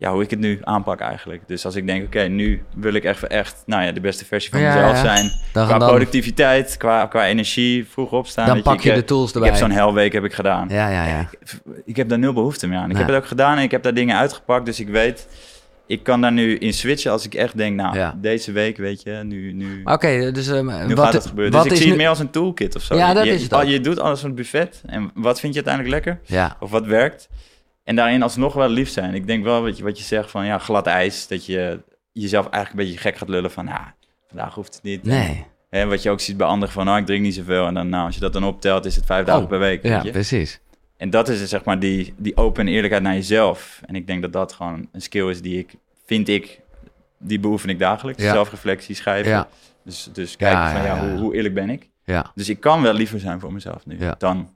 ja, 0.01 0.13
hoe 0.13 0.23
ik 0.23 0.31
het 0.31 0.39
nu 0.39 0.59
aanpak 0.63 1.01
eigenlijk. 1.01 1.43
Dus 1.47 1.65
als 1.65 1.75
ik 1.75 1.87
denk, 1.87 2.05
oké, 2.07 2.21
nu 2.23 2.63
wil 2.75 2.95
ik 2.95 3.05
echt, 3.05 3.27
echt 3.27 3.63
nou 3.67 3.83
ja, 3.83 3.93
de 3.93 4.01
beste 4.01 4.25
versie 4.25 4.51
van 4.51 4.61
Ja, 4.61 4.75
mezelf 4.75 4.93
ja. 4.97 5.01
zijn. 5.15 5.31
Dan, 5.53 5.67
Qua 5.67 5.79
dan, 5.79 5.89
productiviteit, 5.89 6.77
qua, 6.77 7.07
qua 7.07 7.27
energie, 7.27 7.87
vroeg 7.89 8.13
opstaan. 8.13 8.47
dan 8.47 8.63
pak 8.63 8.75
ik 8.75 8.81
je 8.83 8.93
de 8.93 9.05
tools 9.05 9.29
Ik 9.29 9.35
erbij. 9.35 9.49
heb 9.51 9.59
zo'n 9.59 9.71
helweek 9.71 10.13
heb 10.13 10.25
ik 10.25 10.33
gedaan. 10.33 10.69
Ja, 10.69 10.89
ja, 10.89 11.07
ja. 11.07 11.29
Ik 11.85 11.97
heb 11.97 12.09
daar 12.09 12.19
nul 12.19 12.33
behoefte 12.33 12.67
meer 12.67 12.79
aan. 12.79 12.91
Ik 12.91 12.97
heb 12.97 13.07
het 13.07 13.17
ook 13.17 13.27
gedaan 13.27 13.57
en 13.57 13.63
ik 13.63 13.71
heb 13.71 13.83
daar 13.83 13.95
dingen 13.95 14.17
uitgepakt. 14.17 14.67
Dus 14.67 14.81
ik 14.81 14.89
weet, 14.89 15.29
ik 15.87 16.03
kan 16.03 16.21
daar 16.21 16.33
nu 16.33 16.57
in 16.57 16.73
switchen 16.73 17.13
als 17.13 17.25
ik 17.27 17.35
echt 17.35 17.57
denk, 17.57 17.77
nou, 17.77 17.97
Ja. 17.97 18.15
deze 18.21 18.53
week, 18.53 18.77
weet 18.77 19.03
je, 19.03 19.21
nu, 19.25 19.53
nu, 19.53 19.81
Oké, 19.85 20.31
dus 20.33 20.49
eh, 20.49 20.61
nu 20.87 20.95
wat, 20.95 21.05
gaat 21.05 21.13
het 21.13 21.27
gebeuren. 21.27 21.53
wat 21.55 21.63
Dus 21.63 21.73
ik 21.73 21.79
zie 21.79 21.87
het 21.87 21.97
nu... 21.97 22.01
meer 22.03 22.09
als 22.11 22.19
een 22.19 22.31
toolkit 22.31 22.77
of 22.77 22.83
zo. 22.83 22.97
Ja, 22.97 23.15
dat 23.15 23.25
je, 23.25 23.31
is 23.33 23.43
het. 23.51 23.69
Je 23.69 23.81
doet 23.81 24.01
alles 24.01 24.21
van 24.21 24.29
het 24.29 24.39
buffet. 24.39 24.83
En 24.87 25.11
wat 25.15 25.41
vind 25.41 25.55
je 25.55 25.65
uiteindelijk 25.65 26.05
lekker? 26.05 26.35
Ja, 26.37 26.57
Of 26.61 26.71
wat 26.71 26.87
werkt? 26.87 27.29
En 27.89 27.97
daarin 27.97 28.23
alsnog 28.23 28.55
wel 28.55 28.69
lief 28.69 28.89
zijn. 28.89 29.15
Ik 29.15 29.27
denk 29.27 29.45
wel 29.45 29.63
wat 29.63 29.77
je, 29.77 29.83
wat 29.85 29.99
je 29.99 30.05
zegt 30.05 30.31
van, 30.31 30.47
ja, 30.47 30.59
glad 30.59 30.87
ijs. 30.87 31.27
Dat 31.27 31.47
je 31.47 31.81
jezelf 32.13 32.49
eigenlijk 32.49 32.71
een 32.85 32.89
beetje 32.91 33.09
gek 33.09 33.19
gaat 33.19 33.29
lullen 33.29 33.51
van, 33.51 33.67
ja, 33.67 33.95
vandaag 34.29 34.55
hoeft 34.55 34.75
het 34.75 34.83
niet. 34.83 35.03
nee. 35.03 35.47
En 35.71 35.89
wat 35.89 36.03
je 36.03 36.11
ook 36.11 36.21
ziet 36.21 36.37
bij 36.37 36.47
anderen 36.47 36.75
van, 36.75 36.85
nou, 36.85 36.99
ik 36.99 37.07
drink 37.07 37.23
niet 37.23 37.35
zoveel. 37.35 37.67
En 37.67 37.75
dan, 37.75 37.89
nou, 37.89 38.05
als 38.07 38.15
je 38.15 38.21
dat 38.21 38.33
dan 38.33 38.45
optelt, 38.45 38.85
is 38.85 38.97
het 38.97 39.07
vijf 39.07 39.27
dagen 39.27 39.43
Oh, 39.43 39.49
per 39.49 39.59
week. 39.59 39.83
Ja, 39.83 39.95
weet 39.95 40.03
je? 40.05 40.11
precies. 40.11 40.61
En 40.97 41.11
dat 41.11 41.29
is 41.29 41.49
zeg 41.49 41.65
maar 41.65 41.79
die, 41.79 42.15
die 42.17 42.37
open 42.37 42.69
eerlijkheid 42.69 43.03
naar 43.03 43.15
jezelf. 43.15 43.81
En 43.87 43.95
ik 43.95 44.07
denk 44.07 44.23
dat 44.23 44.33
dat 44.33 44.53
gewoon 44.53 44.89
een 44.93 45.03
skill 45.03 45.29
is 45.31 45.43
die 45.43 45.59
ik, 45.59 45.75
vind 46.07 46.29
ik, 46.29 46.61
die 47.19 47.41
beoefen 47.41 47.69
ik 47.69 47.79
dagelijks. 47.79 48.23
Ja. 48.23 48.33
Zelfreflectie, 48.33 48.95
schrijven. 48.95 49.31
Ja, 49.31 49.49
Dus, 49.85 50.09
dus 50.13 50.37
kijken 50.37 50.59
Ja, 50.61 50.73
van, 50.73 50.83
ja. 50.83 51.09
Hoe, 51.09 51.19
hoe 51.19 51.35
eerlijk 51.35 51.55
ben 51.55 51.71
ik? 51.71 51.89
ja. 52.05 52.31
Dus 52.35 52.49
ik 52.49 52.61
kan 52.61 52.83
wel 52.83 52.93
liever 52.93 53.21
zijn 53.21 53.41
voor 53.41 53.53
mezelf 53.53 53.87
nu 53.87 53.97
Ja. 54.01 54.15
dan 54.19 54.51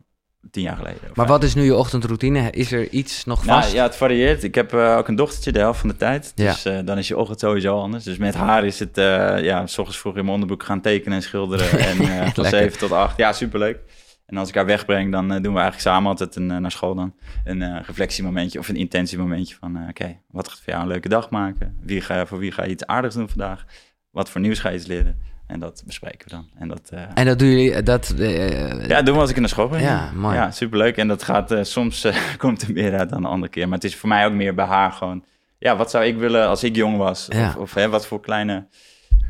tien 0.51 0.63
jaar 0.63 0.77
geleden. 0.77 1.01
Maar 1.15 1.27
wat 1.27 1.43
is 1.43 1.55
nu 1.55 1.63
je 1.63 1.75
ochtendroutine? 1.75 2.51
Is 2.51 2.73
er 2.73 2.89
iets 2.89 3.25
nog 3.25 3.45
Nou, 3.45 3.61
vast? 3.63 3.73
ja, 3.75 3.83
het 3.83 3.97
varieert. 3.97 4.43
Ik 4.43 4.55
heb 4.55 4.73
eh, 4.75 4.97
ook 4.97 5.09
een 5.09 5.17
dochtertje 5.17 5.53
de 5.53 5.59
helft 5.59 5.81
van 5.81 5.89
de 5.89 5.97
tijd. 5.97 6.33
Ja. 6.35 6.51
Dus 6.53 6.65
eh, 6.65 6.79
dan 6.85 6.99
is 6.99 7.09
je 7.09 7.17
ochtend 7.17 7.41
sowieso 7.41 7.81
anders. 7.81 8.05
Dus 8.05 8.17
met 8.17 8.35
haar 8.35 8.65
is 8.65 8.79
het, 8.79 8.99
eh, 8.99 9.45
ja, 9.45 9.67
s 9.67 9.79
ochtends 9.79 10.01
vroeg 10.01 10.17
in 10.17 10.21
mijn 10.21 10.35
onderbroek 10.35 10.63
gaan 10.63 10.81
tekenen 10.81 11.17
en 11.17 11.23
schilderen. 11.23 11.79
en 11.89 11.97
van. 12.35 12.45
7 12.45 12.79
tot 12.79 12.93
8. 12.93 13.17
Ja, 13.17 13.33
superleuk. 13.33 13.79
En 14.27 14.37
als 14.37 14.49
ik 14.49 14.55
haar 14.55 14.67
wegbreng, 14.67 15.13
dan 15.13 15.29
doen 15.29 15.41
we 15.55 15.61
eigenlijk 15.61 15.81
samen 15.81 16.11
altijd 16.11 16.37
een, 16.37 16.47
naar 16.47 16.71
school 16.71 16.95
dan 16.95 17.15
een 17.45 17.83
reflectiemomentje 17.83 18.59
of 18.59 18.69
een 18.69 18.77
intentiemomentje 18.77 19.57
van, 19.61 19.89
oké, 19.89 20.19
wat 20.31 20.49
gaat 20.49 20.61
voor 20.61 20.73
jou 20.73 20.83
een 20.83 20.89
leuke 20.89 21.09
dag 21.09 21.31
maken? 21.31 21.77
Wie 21.83 22.01
ga, 22.01 22.27
voor 22.27 22.39
wie 22.39 22.53
ga 22.53 22.65
je 22.65 22.71
iets 22.71 22.87
aardigs 22.87 23.15
doen 23.15 23.29
vandaag? 23.29 23.65
Wat 24.11 24.31
voor 24.31 24.41
nieuws 24.41 24.59
ga 24.59 24.69
je 24.69 24.77
iets 24.77 24.87
leren? 24.87 25.21
En 25.53 25.61
dat 25.61 25.83
bespreken 25.87 26.29
we 26.29 26.35
dan. 26.35 26.49
En 26.59 26.69
dat, 26.69 26.91
eh, 26.93 27.03
En 27.15 27.27
dat 27.27 27.39
doen 27.39 27.49
jullie, 27.49 27.83
dat... 27.83 28.15
eh, 28.19 28.89
ja, 28.89 29.03
doen 29.03 29.15
we 29.15 29.21
als 29.21 29.31
ik 29.31 29.37
in 29.37 29.43
de 29.43 29.49
school 29.49 29.69
ben. 29.69 29.81
Ja, 29.81 30.11
mooi. 30.15 30.35
Ja, 30.37 30.51
superleuk. 30.51 30.97
En 30.97 31.09
dat 31.09 31.23
gaat, 31.23 31.51
eh, 31.51 31.63
soms 31.63 32.05
eh, 32.05 32.17
komt 32.39 32.63
er 32.63 32.73
meer 32.73 32.99
uit 32.99 33.11
dan 33.11 33.23
de 33.23 33.29
andere 33.29 33.53
keer. 33.53 33.65
Maar 33.69 33.75
het 33.79 33.85
is 33.87 33.97
voor 33.97 34.09
mij 34.09 34.27
ook 34.27 34.33
meer 34.33 34.55
bij 34.55 34.65
haar 34.65 34.93
gewoon... 34.93 35.25
Ja, 35.59 35.77
wat 35.77 35.91
zou 35.91 36.05
ik 36.05 36.17
willen 36.17 36.49
als 36.49 36.65
ik 36.65 36.77
jong 36.77 36.97
was? 36.97 37.27
Ja. 37.29 37.47
Of, 37.49 37.57
of 37.57 37.75
hè, 37.75 37.89
wat 37.89 38.07
voor 38.07 38.21
kleine 38.21 38.67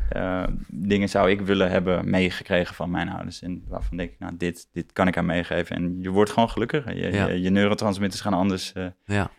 eh, 0.09 0.43
dingen 0.67 1.09
zou 1.09 1.29
ik 1.29 1.41
willen 1.41 1.69
hebben 1.71 2.09
meegekregen 2.09 2.75
van 2.75 2.89
mijn 2.91 3.09
ouders? 3.09 3.41
En 3.41 3.63
waarvan 3.67 3.97
denk 3.97 4.11
ik, 4.11 4.19
nou, 4.19 4.33
dit, 4.37 4.67
dit 4.71 4.93
kan 4.93 5.07
ik 5.07 5.15
haar 5.15 5.25
meegeven. 5.25 5.75
En 5.75 5.97
je 6.01 6.09
wordt 6.09 6.31
gewoon 6.31 6.49
gelukkiger. 6.49 6.95
Je, 6.95 7.11
Ja. 7.11 7.27
je, 7.27 7.41
je 7.41 7.49
neurotransmitters 7.49 8.21
gaan 8.21 8.33
anders, 8.33 8.73
eh, 8.73 8.85
ja. 9.05 9.29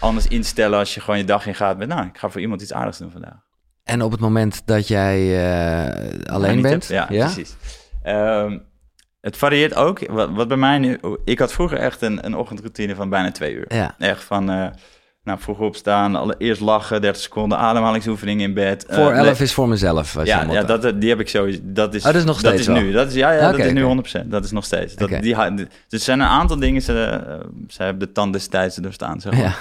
anders 0.00 0.28
instellen 0.28 0.78
als 0.78 0.94
je 0.94 1.00
gewoon 1.00 1.18
je 1.18 1.24
dag 1.24 1.46
ingaat 1.46 1.78
met... 1.78 1.88
Nou, 1.88 2.06
ik 2.06 2.18
ga 2.18 2.28
voor 2.28 2.40
iemand 2.40 2.62
iets 2.62 2.72
aardigs 2.72 2.98
doen 2.98 3.10
vandaag. 3.10 3.42
En 3.84 4.02
op 4.02 4.10
het 4.10 4.20
moment 4.20 4.62
dat 4.64 4.88
jij 4.88 5.18
eh, 5.86 6.32
alleen 6.34 6.62
bent... 6.62 6.86
Ja, 6.86 7.04
precies. 7.06 7.56
Ehm, 8.02 8.58
het 9.20 9.36
varieert 9.36 9.74
ook. 9.74 10.06
Wat, 10.10 10.30
wat 10.32 10.48
bij 10.48 10.56
mij 10.56 10.78
nu... 10.78 10.98
Ik 11.24 11.38
had 11.38 11.52
vroeger 11.52 11.78
echt 11.78 12.02
een, 12.02 12.26
een 12.26 12.36
ochtendroutine 12.36 12.94
van 12.94 13.08
bijna 13.08 13.30
twee 13.32 13.54
uur. 13.54 13.64
Ja. 13.74 13.94
Echt 13.98 14.24
van... 14.24 14.50
eh 14.50 14.66
nou, 15.24 15.38
vroeg 15.40 15.58
opstaan, 15.58 16.16
allereerst 16.16 16.60
lachen, 16.60 17.00
30 17.00 17.22
seconden 17.22 17.58
ademhalingsoefening 17.58 18.40
in 18.40 18.54
bed. 18.54 18.84
Voor 18.88 19.10
Eh, 19.10 19.18
11 19.26 19.40
is 19.40 19.52
voor 19.52 19.68
mezelf. 19.68 20.24
ja, 20.24 20.42
ja 20.52 20.62
dat, 20.62 21.00
die 21.00 21.08
heb 21.08 21.20
ik 21.20 21.28
sowieso. 21.28 21.60
Dat 21.62 21.94
is, 21.94 22.00
Oh, 22.00 22.06
dat 22.06 22.14
is 22.14 22.24
nog 22.24 22.38
steeds 22.38 22.60
is 22.60 22.66
wel? 22.66 22.76
nu. 22.76 22.92
Dat 22.92 23.08
is, 23.08 23.14
ja, 23.14 23.32
ja 23.32 23.50
dat 23.50 23.58
is 23.60 23.72
nu 23.72 23.82
oké. 23.84 24.20
100%. 24.24 24.26
Dat 24.26 24.44
is 24.44 24.50
nog 24.50 24.64
steeds. 24.64 24.94
Dat, 24.94 25.08
die, 25.08 25.34
dus 25.54 25.66
er 25.88 25.98
zijn 25.98 26.20
een 26.20 26.26
aantal 26.26 26.58
dingen, 26.58 26.82
ze, 26.82 27.20
ze 27.68 27.82
hebben 27.82 28.06
de 28.06 28.12
tand 28.12 28.32
destijds 28.32 28.76
doorstaan, 28.76 29.20
zeg 29.20 29.32
maar. 29.32 29.42
Ja. 29.42 29.54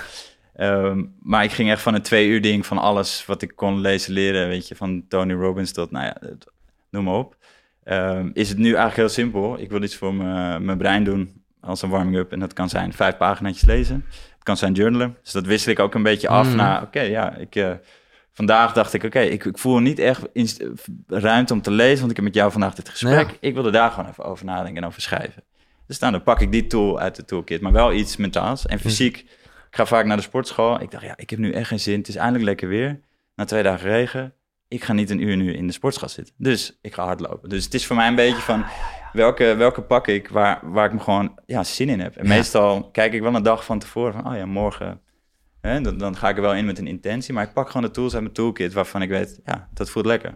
Ehm, 0.53 1.03
maar 1.22 1.43
ik 1.43 1.51
ging 1.51 1.69
echt 1.72 1.81
van 1.81 1.93
een 1.93 2.01
twee 2.01 2.27
uur 2.27 2.41
ding 2.41 2.65
van 2.65 2.77
alles 2.77 3.25
wat 3.25 3.41
ik 3.41 3.51
kon 3.55 3.79
lezen, 3.79 4.13
leren, 4.13 4.48
weet 4.48 4.67
je, 4.67 4.75
van 4.75 5.05
Tony 5.07 5.33
Robbins 5.33 5.72
tot, 5.72 5.91
nou 5.91 6.05
ja, 6.05 6.17
noem 6.89 7.03
maar 7.03 7.13
op. 7.13 7.36
Ehm, 7.83 8.29
is 8.33 8.50
het 8.50 8.57
nu 8.57 8.65
eigenlijk 8.65 8.95
heel 8.95 9.10
simpel. 9.10 9.60
Ik 9.60 9.69
wil 9.69 9.83
iets 9.83 9.95
voor 9.95 10.13
mijn 10.13 10.77
brein 10.77 11.03
doen 11.03 11.43
als 11.62 11.81
een 11.81 11.89
warming-up. 11.89 12.31
En 12.31 12.39
dat 12.39 12.53
kan 12.53 12.69
zijn 12.69 12.93
vijf 12.93 13.17
pagina's 13.17 13.65
lezen. 13.65 14.05
Het 14.10 14.43
kan 14.43 14.57
zijn 14.57 14.74
journalen. 14.74 15.17
Dus 15.24 15.31
dat 15.31 15.45
wissel 15.45 15.72
ik 15.72 15.79
ook 15.79 15.93
een 15.93 16.03
beetje 16.03 16.27
af 16.27 16.48
Mhm. 16.48 16.55
naar, 16.55 16.81
oké, 16.81 17.01
ja, 17.01 17.36
ik... 17.36 17.55
eh, 17.55 17.72
vandaag 18.31 18.74
dacht 18.74 18.93
ik, 18.93 19.03
oké, 19.03 19.19
ik, 19.19 19.45
ik 19.45 19.57
voel 19.57 19.79
niet 19.79 20.00
echt 20.00 20.22
ruimte 21.07 21.53
om 21.53 21.62
te 21.62 21.72
lezen, 21.72 22.00
want 22.00 22.10
ik 22.10 22.15
heb 22.15 22.25
met 22.25 22.36
jou 22.36 22.51
vandaag 22.51 22.74
dit 22.75 22.89
gesprek. 22.89 23.29
Ja. 23.29 23.36
Ik 23.39 23.53
wilde 23.53 23.72
daar 23.72 23.91
gewoon 23.91 24.10
even 24.10 24.24
over 24.25 24.45
nadenken 24.45 24.81
en 24.81 24.88
over 24.88 25.01
schrijven. 25.01 25.43
Dus 25.88 26.00
nou, 26.00 26.12
dan 26.12 26.24
pak 26.24 26.41
ik 26.41 26.51
die 26.51 26.67
tool 26.67 27.00
uit 27.00 27.15
de 27.15 27.25
toolkit, 27.25 27.62
maar 27.62 27.72
wel 27.72 27.93
iets 27.93 28.17
mentaals. 28.17 28.65
En 28.65 28.79
fysiek, 28.79 29.25
ik 29.74 29.80
ga 29.80 29.86
vaak 29.86 30.06
naar 30.06 30.18
de 30.18 30.24
sportschool. 30.24 30.82
Ik 30.82 30.92
dacht, 30.92 31.03
ja, 31.03 31.13
ik 31.18 31.30
heb 31.30 31.39
nu 31.39 31.51
echt 31.51 31.68
geen 31.68 31.80
zin. 31.80 31.98
Het 32.00 32.08
is 32.08 32.15
eindelijk 32.15 32.44
lekker 32.46 32.68
weer. 32.68 33.00
Na 33.36 33.46
twee 33.46 33.63
dagen 33.63 33.89
regen. 33.89 34.34
Ik 34.68 34.84
ga 34.84 34.94
niet 34.94 35.10
een 35.10 35.22
uur 35.22 35.38
nu 35.38 35.53
in 35.53 35.68
de 35.68 35.74
sportschool 35.74 36.10
zitten. 36.10 36.34
Dus 36.38 36.77
ik 36.82 36.94
ga 36.94 37.06
hardlopen. 37.06 37.50
Dus 37.50 37.63
het 37.63 37.74
is 37.74 37.86
voor 37.86 37.96
mij 37.96 38.08
een 38.08 38.15
beetje 38.15 38.42
van, 38.42 38.65
welke, 39.13 39.56
welke 39.56 39.82
pak 39.82 40.08
ik 40.08 40.30
waar, 40.30 40.60
waar 40.63 40.86
ik 40.86 40.94
me 40.94 41.00
gewoon 41.00 41.39
ja, 41.46 41.63
zin 41.63 41.89
in 41.89 42.00
heb. 42.00 42.15
En 42.15 42.24
Ja. 42.24 42.30
meestal 42.30 42.89
kijk 42.92 43.13
ik 43.13 43.22
wel 43.22 43.36
een 43.36 43.44
dag 43.44 43.65
van 43.65 43.80
tevoren 43.80 44.13
van, 44.13 44.27
oh 44.27 44.36
ja, 44.38 44.46
morgen... 44.46 45.01
Hè, 45.62 45.82
dan, 45.82 45.98
dan 45.98 46.15
ga 46.18 46.30
ik 46.30 46.36
er 46.36 46.42
wel 46.42 46.56
in 46.56 46.65
met 46.65 46.80
een 46.80 46.88
intentie. 46.88 47.34
Maar 47.34 47.44
ik 47.44 47.53
pak 47.53 47.68
gewoon 47.68 47.82
de 47.88 47.92
tools 47.92 48.13
uit 48.13 48.22
mijn 48.22 48.34
toolkit 48.34 48.74
waarvan 48.74 49.01
ik 49.01 49.10
weet, 49.10 49.39
ja, 49.46 49.70
dat 49.74 49.89
voelt 49.89 50.06
lekker. 50.06 50.36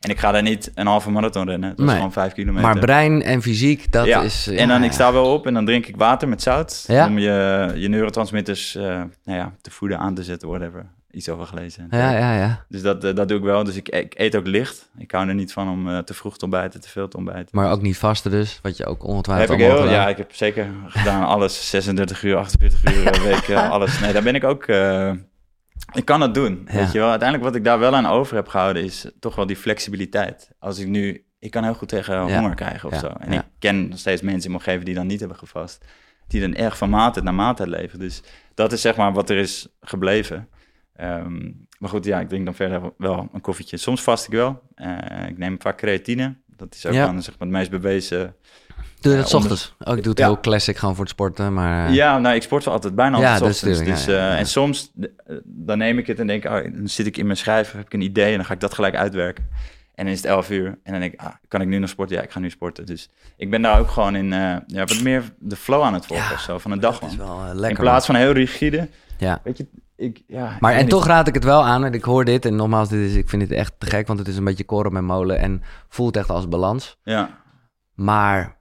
En 0.00 0.10
ik 0.10 0.18
ga 0.18 0.32
daar 0.32 0.42
niet 0.42 0.70
een 0.74 0.86
halve 0.86 1.10
marathon 1.10 1.48
rennen. 1.48 1.70
Dat 1.70 1.78
is 1.78 1.84
Nee. 1.84 1.94
gewoon 1.94 2.12
vijf 2.12 2.32
kilometer. 2.32 2.62
Maar 2.68 2.78
brein 2.78 3.22
en 3.22 3.42
fysiek, 3.42 3.92
dat 3.92 4.06
ja. 4.06 4.20
is... 4.22 4.46
en 4.46 4.68
dan, 4.68 4.80
ja, 4.80 4.86
ik 4.86 4.92
sta 4.92 5.12
wel 5.12 5.32
op 5.32 5.46
en 5.46 5.54
dan 5.54 5.64
drink 5.64 5.86
ik 5.86 5.96
water 5.96 6.28
met 6.28 6.42
zout. 6.42 6.84
Ja. 6.86 7.06
Om 7.06 7.18
je, 7.18 7.72
je 7.74 7.88
neurotransmitters 7.88 8.74
eh, 8.74 8.82
nou 9.24 9.38
ja, 9.38 9.52
te 9.60 9.70
voeden, 9.70 9.98
aan 9.98 10.14
te 10.14 10.22
zetten, 10.24 10.48
whatever. 10.48 10.86
Iets 11.10 11.28
over 11.28 11.46
gelezen. 11.46 11.86
Ja, 11.90 12.10
ja, 12.10 12.34
ja. 12.36 12.64
Dus 12.68 12.82
dat, 12.82 13.04
eh, 13.04 13.14
dat 13.14 13.28
doe 13.28 13.38
ik 13.38 13.44
wel. 13.44 13.64
Dus 13.64 13.76
ik, 13.76 13.88
ik 13.88 14.14
eet 14.16 14.36
ook 14.36 14.46
licht. 14.46 14.90
Ik 14.98 15.10
hou 15.10 15.28
er 15.28 15.34
niet 15.34 15.52
van 15.52 15.68
om 15.70 15.88
eh, 15.88 15.98
te 15.98 16.14
vroeg 16.14 16.38
te 16.38 16.44
ontbijten, 16.44 16.80
te 16.80 16.88
veel 16.88 17.08
te 17.08 17.16
ontbijten. 17.16 17.48
Maar 17.50 17.70
ook 17.70 17.82
niet 17.82 17.98
vasten 17.98 18.30
dus, 18.30 18.58
wat 18.62 18.76
je 18.76 18.86
ook 18.86 19.04
ongetwijfeld 19.04 19.48
heb 19.48 19.58
ik 19.58 19.64
heel, 19.64 19.76
gedaan. 19.76 19.92
ja, 19.92 20.08
ik 20.08 20.16
heb 20.16 20.34
zeker 20.34 20.66
gedaan 20.86 21.24
alles. 21.26 21.68
36 21.70 22.22
uur, 22.22 22.36
48 22.36 22.94
uur 22.94 23.10
per 23.10 23.22
week, 23.22 23.50
alles. 23.50 24.00
Nee, 24.00 24.12
daar 24.12 24.22
ben 24.22 24.34
ik 24.34 24.44
ook... 24.44 24.66
ik 25.92 26.04
kan 26.04 26.20
het 26.20 26.34
doen, 26.34 26.62
Ja. 26.66 26.72
weet 26.74 26.92
je 26.92 26.98
wel. 26.98 27.08
Uiteindelijk 27.10 27.48
wat 27.48 27.58
ik 27.58 27.64
daar 27.64 27.78
wel 27.78 27.94
aan 27.94 28.06
over 28.06 28.36
heb 28.36 28.48
gehouden... 28.48 28.82
is 28.84 29.06
toch 29.20 29.34
wel 29.34 29.46
die 29.46 29.56
flexibiliteit. 29.56 30.50
Als 30.58 30.78
ik 30.78 30.86
nu... 30.86 31.24
Ik 31.38 31.50
kan 31.50 31.64
heel 31.64 31.74
goed 31.74 31.88
tegen 31.88 32.14
Ja. 32.14 32.38
honger 32.38 32.54
krijgen 32.54 32.88
of 32.88 32.94
Ja. 32.94 33.00
zo. 33.00 33.06
En 33.06 33.32
ik 33.32 33.42
ken 33.58 33.88
nog 33.88 33.98
steeds 33.98 34.22
mensen 34.22 34.42
in 34.44 34.50
mijn 34.50 34.62
omgeving 34.62 34.84
die 34.84 34.94
dan 34.94 35.06
niet 35.06 35.20
hebben 35.20 35.38
gevast. 35.38 35.84
Die 36.26 36.40
dan 36.40 36.54
erg 36.54 36.78
van 36.78 36.90
maaltijd 36.90 37.24
naar 37.24 37.34
maaltijd 37.34 37.68
leven. 37.68 37.98
Dus 37.98 38.22
dat 38.54 38.72
is 38.72 38.80
zeg 38.80 38.96
maar 38.96 39.12
wat 39.12 39.30
er 39.30 39.36
is 39.36 39.68
gebleven. 39.80 40.48
Ehm, 40.96 41.50
maar 41.78 41.90
goed, 41.90 42.04
ja, 42.04 42.20
ik 42.20 42.28
drink 42.28 42.44
dan 42.44 42.54
verder 42.54 42.92
wel 42.98 43.28
een 43.32 43.40
koffietje. 43.40 43.76
Soms 43.76 44.02
vast 44.02 44.26
ik 44.26 44.32
wel. 44.32 44.62
Eh, 44.74 45.28
ik 45.28 45.38
neem 45.38 45.60
vaak 45.60 45.76
creatine. 45.78 46.36
Dat 46.46 46.74
is 46.74 46.86
ook 46.86 46.94
dan 46.94 47.22
zeg 47.22 47.38
maar 47.38 47.48
het 47.48 47.56
meest 47.56 47.70
bewezen 47.70 48.34
Doe 49.00 49.12
je 49.12 49.18
Ja, 49.18 49.22
dat 49.22 49.30
's 49.30 49.34
ochtends? 49.34 49.74
Ook 49.84 49.96
ik 49.96 50.02
doe 50.02 50.12
het 50.12 50.22
heel 50.22 50.40
classic 50.40 50.76
gewoon 50.76 50.94
voor 50.94 51.04
het 51.04 51.12
sporten, 51.12 51.54
maar... 51.54 51.86
eh, 51.88 51.94
Ja, 51.94 52.18
nou, 52.18 52.34
ik 52.34 52.42
sport 52.42 52.64
wel 52.64 52.74
altijd 52.74 52.94
bijna 52.94 53.16
altijd 53.16 53.42
ochtends. 53.42 53.78
Dus, 53.84 54.06
eh, 54.06 54.14
ja. 54.14 54.36
En 54.36 54.46
soms, 54.46 54.92
eh, 55.00 55.08
dan 55.44 55.78
neem 55.78 55.98
ik 55.98 56.06
het 56.06 56.18
en 56.18 56.26
denk 56.26 56.44
oh, 56.44 56.50
dan 56.52 56.88
zit 56.88 57.06
ik 57.06 57.16
in 57.16 57.24
mijn 57.26 57.36
schrijven, 57.38 57.76
heb 57.78 57.86
ik 57.86 57.92
een 57.94 58.00
idee 58.00 58.30
en 58.30 58.36
dan 58.36 58.44
ga 58.44 58.52
ik 58.54 58.60
dat 58.60 58.74
gelijk 58.74 58.94
uitwerken. 58.96 59.48
En 59.94 60.04
dan 60.06 60.14
is 60.14 60.20
het 60.22 60.30
11 60.30 60.50
uur 60.50 60.66
en 60.82 60.92
dan 60.92 61.00
denk 61.00 61.12
ik, 61.12 61.20
ah, 61.20 61.26
kan 61.48 61.60
ik 61.60 61.68
nu 61.68 61.78
nog 61.78 61.88
sporten? 61.90 62.16
Ja, 62.16 62.22
ik 62.22 62.30
ga 62.30 62.38
nu 62.38 62.50
sporten. 62.50 62.86
Dus 62.86 63.08
ik 63.36 63.50
ben 63.50 63.62
daar 63.62 63.78
ook 63.78 63.90
gewoon 63.90 64.14
in, 64.16 64.32
eh, 64.32 64.56
ja, 64.66 64.84
wat 64.84 65.00
meer 65.02 65.22
de 65.38 65.56
flow 65.56 65.82
aan 65.82 65.94
het 65.94 66.06
volgen 66.06 66.26
Ja, 66.26 66.32
of 66.34 66.40
zo, 66.40 66.58
van 66.58 66.70
een 66.70 66.80
dag 66.80 67.02
is 67.02 67.16
wel 67.16 67.40
eh, 67.44 67.48
In 67.50 67.56
lekker. 67.56 67.80
plaats 67.82 68.06
van 68.06 68.14
heel 68.14 68.32
rigide. 68.32 68.88
Ja. 69.18 69.40
weet 69.44 69.56
je, 69.56 69.66
ik, 69.96 70.22
ja. 70.26 70.56
Maar 70.60 70.74
en 70.74 70.88
toch 70.88 71.06
raad 71.06 71.28
ik 71.28 71.34
het 71.34 71.44
wel 71.44 71.64
aan. 71.64 71.84
En 71.84 71.92
ik 71.94 72.04
hoor 72.04 72.24
dit. 72.24 72.44
En 72.44 72.56
nogmaals, 72.56 72.88
dit 72.88 73.10
is, 73.10 73.14
ik 73.16 73.28
vind 73.28 73.42
het 73.42 73.50
echt 73.52 73.72
te 73.78 73.86
gek. 73.86 74.06
Want 74.06 74.18
het 74.18 74.28
is 74.28 74.36
een 74.36 74.44
beetje 74.44 74.64
koren 74.64 74.92
met 74.92 75.02
molen. 75.02 75.38
En 75.38 75.62
voelt 75.88 76.16
echt 76.16 76.30
als 76.30 76.48
balans. 76.48 76.98
Ja, 77.02 77.30
Maar 77.94 78.56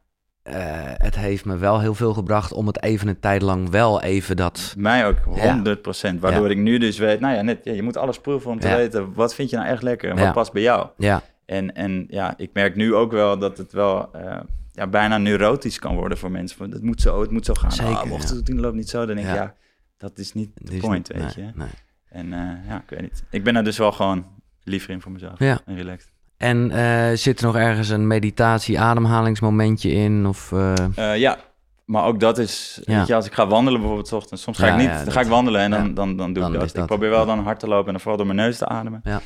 eh, 0.49 0.91
het 1.05 1.15
heeft 1.15 1.45
me 1.45 1.57
wel 1.57 1.79
heel 1.79 1.93
veel 1.93 2.13
gebracht 2.13 2.51
om 2.53 2.67
het 2.67 2.83
even 2.83 3.07
een 3.07 3.19
tijd 3.19 3.41
lang 3.41 3.69
wel 3.69 4.01
even 4.01 4.35
dat... 4.35 4.73
mij 4.77 5.07
ook, 5.07 5.17
Ja. 5.35 5.51
100 5.53 5.81
procent. 5.81 6.19
Waardoor 6.21 6.45
Ja. 6.45 6.51
ik 6.51 6.57
nu 6.57 6.77
dus 6.77 6.97
weet, 6.97 7.19
nou 7.19 7.35
ja, 7.35 7.41
net, 7.41 7.59
ja, 7.63 7.71
je 7.73 7.83
moet 7.83 7.97
alles 7.97 8.19
proeven 8.19 8.51
om 8.51 8.59
te 8.59 8.67
Ja. 8.67 8.75
weten, 8.75 9.13
wat 9.13 9.35
vind 9.35 9.49
je 9.49 9.55
nou 9.55 9.67
echt 9.69 9.81
lekker 9.83 10.09
en 10.09 10.17
wat 10.17 10.33
past 10.33 10.51
bij 10.53 10.61
jou. 10.61 10.87
Ja, 10.97 11.21
En, 11.45 11.75
en 11.75 12.05
ja, 12.09 12.33
ik 12.37 12.49
merk 12.53 12.75
nu 12.75 12.95
ook 12.95 13.11
wel 13.11 13.37
dat 13.39 13.57
het 13.57 13.71
wel 13.71 14.13
eh, 14.13 14.37
ja, 14.71 14.87
bijna 14.87 15.17
neurotisch 15.17 15.79
kan 15.79 15.95
worden 15.95 16.17
voor 16.17 16.31
mensen. 16.31 16.57
Van, 16.57 16.71
Het 16.71 16.83
moet 16.83 17.01
zo, 17.01 17.21
het 17.21 17.31
moet 17.31 17.45
zo 17.45 17.53
gaan. 17.53 17.71
Zeker, 17.71 17.95
Ah, 17.97 18.05
ja. 18.05 18.11
ochtendroutine 18.11 18.61
loopt 18.61 18.75
niet 18.75 18.89
zo. 18.89 19.05
Dan 19.05 19.15
denk 19.15 19.27
ik, 19.27 19.33
Ja. 19.35 19.53
dat 19.97 20.17
is 20.17 20.33
niet 20.33 20.49
de 20.53 20.77
point, 20.77 21.07
weet 21.07 21.35
nee, 21.35 21.45
je. 21.45 21.51
nee. 21.55 21.67
En 22.09 22.33
eh, 22.33 22.67
ja, 22.69 22.75
ik 22.83 22.89
weet 22.89 23.01
niet. 23.01 23.23
Ik 23.31 23.43
ben 23.43 23.55
er 23.55 23.63
dus 23.63 23.77
wel 23.77 23.91
gewoon 23.91 24.25
liever 24.63 24.89
in 24.89 25.01
voor 25.01 25.11
mezelf. 25.11 25.39
Ja. 25.39 25.59
En 25.65 25.75
relaxed. 25.75 26.11
En 26.39 26.71
eh, 26.71 27.17
zit 27.17 27.39
er 27.39 27.45
nog 27.45 27.55
ergens 27.55 27.89
een 27.89 28.07
meditatie, 28.07 28.79
ademhalingsmomentje 28.79 29.91
in? 29.91 30.25
Of, 30.25 30.51
eh, 30.51 30.73
Eh, 30.95 31.17
ja, 31.19 31.37
maar 31.85 32.03
ook 32.03 32.19
dat 32.19 32.37
is, 32.37 32.79
Ja. 32.83 32.97
weet 32.97 33.07
je, 33.07 33.15
als 33.15 33.25
ik 33.25 33.33
ga 33.33 33.47
wandelen 33.47 33.79
bijvoorbeeld 33.79 34.07
's 34.09 34.11
ochtends. 34.11 34.43
Soms 34.43 34.57
ga 34.57 34.65
Ja, 34.65 34.71
ik 34.73 34.79
niet, 34.79 34.87
ja, 34.89 35.03
dan 35.03 35.11
ga 35.13 35.21
ik 35.21 35.27
wandelen 35.27 35.61
en 35.61 35.71
dan, 35.71 35.93
dan, 35.93 36.17
dan 36.17 36.33
doe 36.33 36.43
Dan 36.43 36.53
ik 36.53 36.59
dat. 36.59 36.67
dat, 36.69 36.77
Ik 36.77 36.85
probeer 36.85 37.09
wel 37.09 37.25
dan 37.25 37.39
hard 37.39 37.59
te 37.59 37.67
lopen 37.67 37.85
en 37.85 37.91
dan 37.91 37.99
vooral 38.01 38.17
door 38.17 38.25
mijn 38.35 38.37
neus 38.47 38.57
te 38.57 38.67
ademen. 38.67 39.01
Ja. 39.03 39.21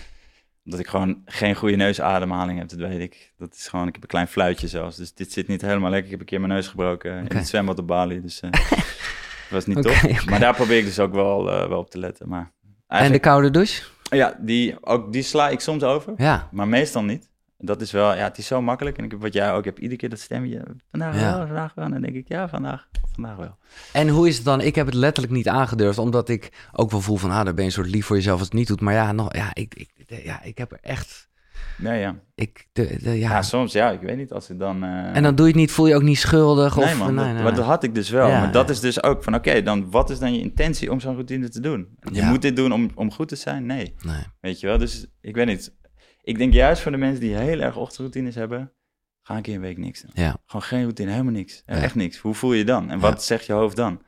Dat 0.64 0.80
ik 0.80 0.88
gewoon 0.88 1.22
geen 1.26 1.56
goede 1.56 1.76
neusademhaling 1.76 2.60
heb, 2.60 2.70
dat 2.70 2.80
weet 2.80 3.00
ik. 3.00 3.34
Dat 3.38 3.54
is 3.56 3.68
gewoon, 3.68 3.88
ik 3.88 3.94
heb 3.94 4.02
een 4.04 4.10
klein 4.10 4.28
fluitje 4.28 4.68
zelfs. 4.68 4.98
Dus 4.98 5.14
dit 5.14 5.32
zit 5.32 5.48
niet 5.48 5.62
helemaal 5.62 5.90
lekker. 5.90 6.06
Ik 6.06 6.12
heb 6.12 6.20
een 6.20 6.26
keer 6.26 6.40
mijn 6.40 6.52
neus 6.54 6.68
gebroken 6.68 7.12
Oké. 7.24 7.30
in 7.34 7.38
het 7.38 7.48
zwembad 7.48 7.80
op 7.80 7.88
Bali. 7.88 8.22
Dus 8.22 8.40
dat 8.40 8.52
was 9.50 9.66
niet 9.66 9.78
Oké, 9.78 9.90
top. 10.08 10.26
Maar 10.30 10.40
daar 10.40 10.56
probeer 10.56 10.78
ik 10.78 10.86
dus 10.86 11.00
ook 11.00 11.14
wel, 11.14 11.44
wel 11.46 11.80
op 11.80 11.90
te 11.90 12.00
letten. 12.00 12.30
Maar 12.30 12.40
En 12.40 12.50
de 12.88 12.94
eigenlijk, 12.94 13.24
koude 13.24 13.50
douche? 13.52 13.84
Ja, 14.16 14.38
die, 14.40 14.86
ook, 14.86 15.14
die 15.14 15.24
sla 15.24 15.50
ik 15.50 15.60
soms 15.60 15.84
over, 15.84 16.14
Ja. 16.18 16.50
maar 16.52 16.68
meestal 16.68 17.04
niet. 17.04 17.32
Dat 17.58 17.82
is 17.82 17.92
wel, 17.92 18.14
ja, 18.16 18.24
het 18.24 18.38
is 18.38 18.48
zo 18.48 18.62
makkelijk. 18.62 18.98
En 18.98 19.04
ik 19.04 19.12
heb 19.12 19.22
wat 19.22 19.34
jij 19.34 19.54
ook 19.54 19.66
hebt, 19.66 19.80
iedere 19.80 19.96
keer 20.00 20.10
dat 20.10 20.20
stemmetje. 20.20 20.64
Vandaag 20.92 21.16
Ja. 21.20 21.38
wel, 21.38 21.46
vandaag 21.48 21.74
wel. 21.74 21.86
En 21.86 21.92
dan 21.92 22.02
denk 22.02 22.16
ik, 22.16 22.28
ja, 22.28 22.50
vandaag, 22.50 22.88
vandaag 23.14 23.36
wel. 23.36 23.58
En 23.94 24.10
hoe 24.10 24.28
is 24.28 24.36
het 24.36 24.46
dan? 24.46 24.62
Ik 24.62 24.76
heb 24.76 24.86
het 24.86 24.96
letterlijk 24.96 25.34
niet 25.36 25.48
aangedurfd, 25.48 25.98
omdat 25.98 26.30
ik 26.30 26.68
ook 26.72 26.92
wel 26.92 27.02
voel 27.02 27.18
van, 27.18 27.30
ah, 27.32 27.36
dan 27.46 27.56
ben 27.56 27.56
je 27.56 27.64
een 27.64 27.72
soort 27.72 27.88
lief 27.90 28.06
voor 28.06 28.16
jezelf 28.16 28.38
als 28.40 28.48
het 28.48 28.58
niet 28.58 28.68
doet. 28.68 28.82
Maar 28.82 28.94
ja, 28.94 29.12
nog, 29.12 29.36
ja, 29.36 29.50
ik, 29.54 29.76
ik, 29.76 29.90
ja, 30.24 30.42
ik 30.44 30.58
heb 30.58 30.72
er 30.72 30.80
echt, 30.82 31.30
Ja, 31.84 31.94
ja. 31.94 32.16
ik, 32.36 32.68
de, 32.74 32.98
de- 33.04 33.10
ja. 33.20 33.30
Ja, 33.30 33.42
soms, 33.42 33.72
ja, 33.74 33.92
ik 33.92 34.02
weet 34.02 34.18
niet, 34.18 34.32
als 34.32 34.50
ik 34.50 34.60
dan... 34.60 34.84
eh, 34.84 35.16
En 35.16 35.24
dan 35.24 35.36
doe 35.36 35.46
je 35.46 35.52
het 35.52 35.62
niet, 35.62 35.72
voel 35.72 35.88
je 35.88 35.96
ook 35.96 36.02
niet 36.02 36.18
schuldig? 36.18 36.76
Nee 36.76 36.86
of, 36.86 36.98
man, 36.98 37.16
nee, 37.16 37.26
dat, 37.26 37.34
nee, 37.34 37.44
maar 37.44 37.56
dat 37.56 37.66
had 37.66 37.84
ik 37.84 37.96
dus 37.96 38.10
wel. 38.10 38.28
Ja, 38.30 38.40
maar 38.40 38.52
dat 38.52 38.70
is 38.70 38.80
dus 38.80 39.04
ook 39.04 39.24
van, 39.24 39.36
oké, 39.36 39.62
dan 39.62 39.92
wat 39.92 40.10
is 40.10 40.20
dan 40.20 40.34
je 40.34 40.40
intentie 40.42 40.92
om 40.92 41.00
zo'n 41.00 41.14
routine 41.14 41.50
te 41.50 41.60
doen? 41.60 41.98
Je 42.12 42.22
moet 42.22 42.42
dit 42.42 42.56
doen 42.56 42.72
om, 42.72 42.90
om 42.96 43.12
goed 43.12 43.28
te 43.28 43.36
zijn? 43.36 43.66
Nee. 43.66 43.94
Nee. 44.06 44.24
Weet 44.42 44.60
je 44.60 44.68
wel, 44.68 44.78
dus 44.78 45.08
ik 45.22 45.36
weet 45.36 45.46
niet. 45.48 45.76
Ik 46.22 46.38
denk 46.38 46.54
juist 46.54 46.82
voor 46.82 46.92
de 46.92 46.98
mensen 46.98 47.20
die 47.20 47.36
heel 47.36 47.60
erg 47.60 47.76
ochtendroutines 47.78 48.36
hebben, 48.36 48.72
ga 49.22 49.36
een 49.36 49.42
keer 49.42 49.56
een 49.56 49.62
week 49.62 49.78
niks 49.78 50.02
doen. 50.02 50.12
Ja. 50.14 50.36
Gewoon 50.46 50.62
geen 50.62 50.82
routine, 50.82 51.12
helemaal 51.12 51.32
niks. 51.34 51.64
Echt 51.66 51.96
niks. 51.96 52.18
Hoe 52.18 52.34
voel 52.34 52.54
je 52.54 52.64
dan? 52.66 52.90
En 52.90 53.00
wat 53.00 53.24
zegt 53.24 53.46
je 53.46 53.54
hoofd 53.54 53.76
dan? 53.76 54.02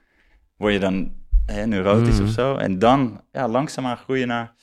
Word 0.58 0.74
je 0.74 0.80
dan 0.80 1.14
hè, 1.46 1.66
neurotisch 1.68 2.16
Mhm. 2.20 2.24
of 2.24 2.30
zo? 2.34 2.56
En 2.56 2.80
dan 2.80 3.22
ja, 3.32 3.48
langzaamaan 3.48 3.98
groeien 3.98 4.28
naar, 4.28 4.54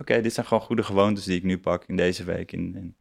oké, 0.00 0.20
dit 0.20 0.32
zijn 0.34 0.46
gewoon 0.46 0.62
goede 0.62 0.82
gewoontes 0.82 1.24
die 1.24 1.36
ik 1.36 1.42
nu 1.44 1.58
pak 1.58 1.84
in 1.86 1.96
deze 1.96 2.24
week. 2.24 2.52
In, 2.52 2.74
in- 2.76 2.94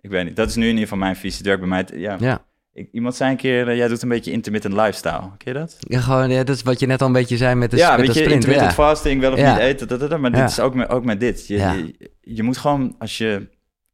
ik 0.00 0.10
weet 0.10 0.24
niet, 0.24 0.36
dat 0.36 0.48
is 0.48 0.54
nu 0.54 0.62
in 0.62 0.68
ieder 0.68 0.82
geval 0.82 0.98
mijn 0.98 1.16
visie. 1.16 1.36
Het 1.38 1.46
werkt 1.46 1.60
bij 1.60 1.68
mij, 1.68 1.86
ja, 2.00 2.16
Ja. 2.20 2.44
ik, 2.72 2.88
iemand 2.92 3.14
zei 3.14 3.30
een 3.30 3.36
keer, 3.36 3.68
eh, 3.68 3.76
jij 3.76 3.88
doet 3.88 4.02
een 4.02 4.08
beetje 4.08 4.30
intermittent 4.32 4.74
lifestyle. 4.74 5.20
Ken 5.36 5.52
je 5.52 5.58
dat? 5.58 5.76
Ja, 5.80 6.00
gewoon, 6.00 6.30
ja, 6.30 6.44
dat 6.44 6.56
is 6.56 6.62
wat 6.62 6.80
je 6.80 6.86
net 6.86 7.00
al 7.00 7.06
een 7.06 7.12
beetje 7.12 7.36
zei 7.36 7.54
met 7.54 7.70
de, 7.70 7.76
ja, 7.76 7.90
met 7.90 7.96
weet 7.96 8.06
je, 8.06 8.12
sprint. 8.12 8.32
intermittent 8.34 8.76
Ja. 8.76 8.84
fasting, 8.84 9.20
wel 9.20 9.32
of 9.32 9.38
Ja. 9.38 9.50
niet 9.52 9.60
eten, 9.62 9.88
dat, 9.88 10.00
dat, 10.00 10.10
dat, 10.10 10.20
maar 10.20 10.32
dit 10.32 10.48
is 10.50 10.60
ook 10.60 10.74
met, 10.74 10.88
ook 10.88 11.04
met 11.04 11.20
dit. 11.20 11.46
Je, 11.46 11.56
je, 11.58 12.10
je 12.20 12.42
moet 12.42 12.58
gewoon, 12.58 12.94
als 12.98 13.18
je 13.18 13.48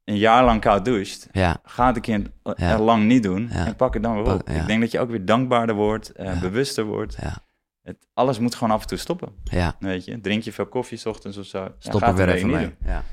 een 0.04 0.16
jaar 0.18 0.44
lang 0.44 0.60
koud 0.60 0.84
doucht, 0.84 1.28
ja, 1.32 1.60
ga 1.64 1.86
het 1.86 1.96
een 1.96 2.02
keer 2.02 2.22
lang 2.78 3.04
niet 3.04 3.22
doen 3.22 3.50
en 3.50 3.76
pak 3.76 3.94
het 3.94 4.02
dan 4.02 4.22
weer 4.22 4.32
op. 4.34 4.50
Ik 4.50 4.66
denk 4.66 4.80
dat 4.80 4.90
je 4.90 5.00
ook 5.00 5.10
weer 5.10 5.24
dankbaarder 5.24 5.74
wordt, 5.74 6.10
eh, 6.12 6.40
bewuster 6.40 6.84
wordt. 6.84 7.16
Ja. 7.20 7.36
Het, 7.88 8.06
alles 8.14 8.38
moet 8.38 8.54
gewoon 8.54 8.74
af 8.74 8.82
en 8.82 8.88
toe 8.88 8.98
stoppen, 8.98 9.28
ja. 9.44 9.76
weet 9.78 10.04
je. 10.04 10.20
Drink 10.20 10.42
je 10.42 10.52
veel 10.52 10.66
koffie 10.66 10.98
's 10.98 11.06
ochtends 11.06 11.36
of 11.36 11.46
zo, 11.46 11.58
ja, 11.58 11.68
Stop 11.78 12.00
ga 12.00 12.06
er 12.06 12.16
het 12.16 12.24
weer 12.24 12.34
even 12.34 12.50
mee. 12.50 12.74
Ja. 12.84 13.04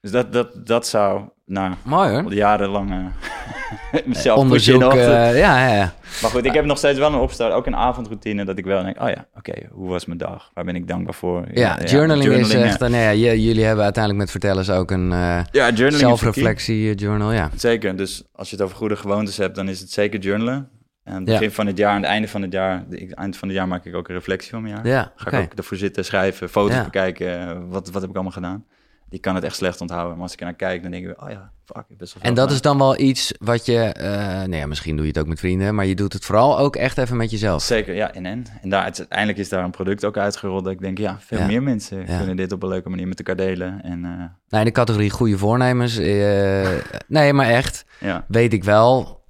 Dus 0.00 0.10
dat, 0.10 0.32
dat, 0.32 0.66
dat 0.66 0.86
zou, 0.86 1.22
nou, 1.44 1.74
Mooi 1.82 2.10
hoor. 2.10 2.34
jarenlang 2.34 2.90
eh, 2.90 4.00
mezelf 4.06 4.38
Onderzoek. 4.38 4.82
eh, 4.94 5.38
ja, 5.38 5.66
ja, 5.68 5.74
ja. 5.74 5.94
Maar 6.22 6.30
goed, 6.30 6.44
ik 6.44 6.52
heb 6.52 6.64
nog 6.64 6.78
steeds 6.78 6.98
wel 6.98 7.12
een 7.12 7.18
opstart, 7.18 7.52
ook 7.52 7.66
een 7.66 7.76
avondroutine, 7.76 8.44
dat 8.44 8.58
ik 8.58 8.64
wel 8.64 8.82
denk, 8.82 9.00
oh 9.00 9.08
ja, 9.08 9.26
oké, 9.34 9.52
hoe 9.70 9.88
was 9.88 10.04
mijn 10.06 10.18
dag? 10.18 10.50
Waar 10.54 10.64
ben 10.64 10.76
ik 10.76 10.88
dankbaar 10.88 11.14
voor? 11.14 11.44
Ja, 11.52 11.84
journaling, 11.84 12.32
is 12.32 12.54
echt... 12.54 12.80
nee, 12.88 13.18
ja, 13.18 13.32
jullie 13.32 13.64
hebben 13.64 13.84
uiteindelijk 13.84 14.22
met 14.24 14.30
Vertellers 14.30 14.70
ook 14.70 14.90
een 14.90 15.12
eh, 15.12 15.40
Ja, 15.50 15.90
zelfreflectie 15.90 16.90
eh, 16.90 16.96
journal. 16.96 17.32
Ja. 17.32 17.50
Zeker, 17.56 17.96
dus 17.96 18.22
als 18.32 18.50
je 18.50 18.56
het 18.56 18.64
over 18.64 18.76
goede 18.76 18.96
gewoontes 18.96 19.36
hebt, 19.36 19.54
dan 19.54 19.68
is 19.68 19.80
het 19.80 19.90
zeker 19.90 20.20
journalen. 20.20 20.68
En 21.08 21.14
aan 21.14 21.20
het 21.20 21.28
Ja. 21.28 21.34
begin 21.38 21.50
van 21.50 21.66
het 21.66 21.76
jaar, 21.76 21.90
aan 21.94 22.02
het 22.02 22.10
einde 22.10 22.28
van 22.28 22.42
het 22.42 22.52
jaar, 22.52 22.84
ik- 22.90 23.10
eind 23.10 23.36
van 23.36 23.48
het 23.48 23.56
jaar 23.56 23.68
maak 23.68 23.84
ik 23.84 23.94
ook 23.94 24.08
een 24.08 24.14
reflectie 24.14 24.50
van 24.50 24.62
mijn 24.62 24.74
jaar. 24.74 24.86
Ja, 24.86 25.12
Ga 25.16 25.30
ik 25.38 25.44
ook 25.44 25.52
ervoor 25.58 25.76
zitten, 25.76 26.04
schrijven, 26.04 26.48
foto's 26.48 26.74
Ja. 26.76 26.84
bekijken, 26.84 27.40
eh, 27.48 27.56
wat, 27.68 27.90
wat 27.90 28.00
heb 28.00 28.10
ik 28.10 28.14
allemaal 28.14 28.32
gedaan. 28.32 28.64
Die 29.10 29.20
kan 29.20 29.34
het 29.34 29.44
echt 29.44 29.56
slecht 29.56 29.80
onthouden, 29.80 30.12
maar 30.14 30.22
als 30.22 30.32
ik 30.32 30.38
er 30.38 30.44
naar 30.44 30.54
kijk, 30.54 30.82
dan 30.82 30.90
denk 30.90 31.06
ik, 31.08 31.22
oh 31.22 31.30
ja, 31.30 31.50
fuck, 31.64 31.84
best 31.88 32.14
wel 32.14 32.22
En 32.22 32.34
dat 32.34 32.50
is 32.50 32.60
dan 32.60 32.78
wel 32.78 32.98
iets 33.00 33.32
wat 33.38 33.66
je... 33.66 33.78
eh 33.78 34.06
nou 34.36 34.56
ja, 34.56 34.66
misschien 34.66 34.96
doe 34.96 35.04
je 35.04 35.10
het 35.10 35.20
ook 35.20 35.26
met 35.26 35.38
vrienden, 35.38 35.74
maar 35.74 35.86
je 35.86 35.94
doet 35.94 36.12
het 36.12 36.24
vooral 36.24 36.58
ook 36.58 36.76
echt 36.76 36.98
even 36.98 37.16
met 37.16 37.30
jezelf. 37.30 37.62
Zeker, 37.62 37.94
ja, 37.94 38.12
en 38.12 38.26
en. 38.26 38.44
En 38.62 38.68
daar, 38.70 38.82
uiteindelijk 38.82 39.38
is 39.38 39.48
daar 39.48 39.64
een 39.64 39.70
product 39.70 40.04
ook 40.04 40.16
uitgerold 40.16 40.64
dat 40.64 40.72
ik 40.72 40.80
denk, 40.80 40.98
ja, 40.98 41.16
veel 41.20 41.38
Ja. 41.38 41.46
meer 41.46 41.62
mensen 41.62 41.98
Ja. 42.06 42.16
kunnen 42.18 42.36
dit 42.36 42.52
op 42.52 42.62
een 42.62 42.68
leuke 42.68 42.88
manier 42.88 43.08
met 43.08 43.18
elkaar 43.18 43.36
delen. 43.36 43.82
En 43.82 44.04
eh, 44.04 44.10
Nou, 44.10 44.30
in 44.48 44.64
de 44.64 44.70
categorie 44.70 45.10
goede 45.10 45.38
voornemens... 45.38 45.96
eh, 45.96 46.68
nee, 47.08 47.32
maar 47.32 47.48
echt 47.48 47.84
ja, 48.00 48.24
weet 48.28 48.52
ik 48.52 48.64
wel 48.64 49.24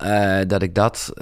dat 0.47 0.63
ik 0.63 0.75
dat 0.75 1.13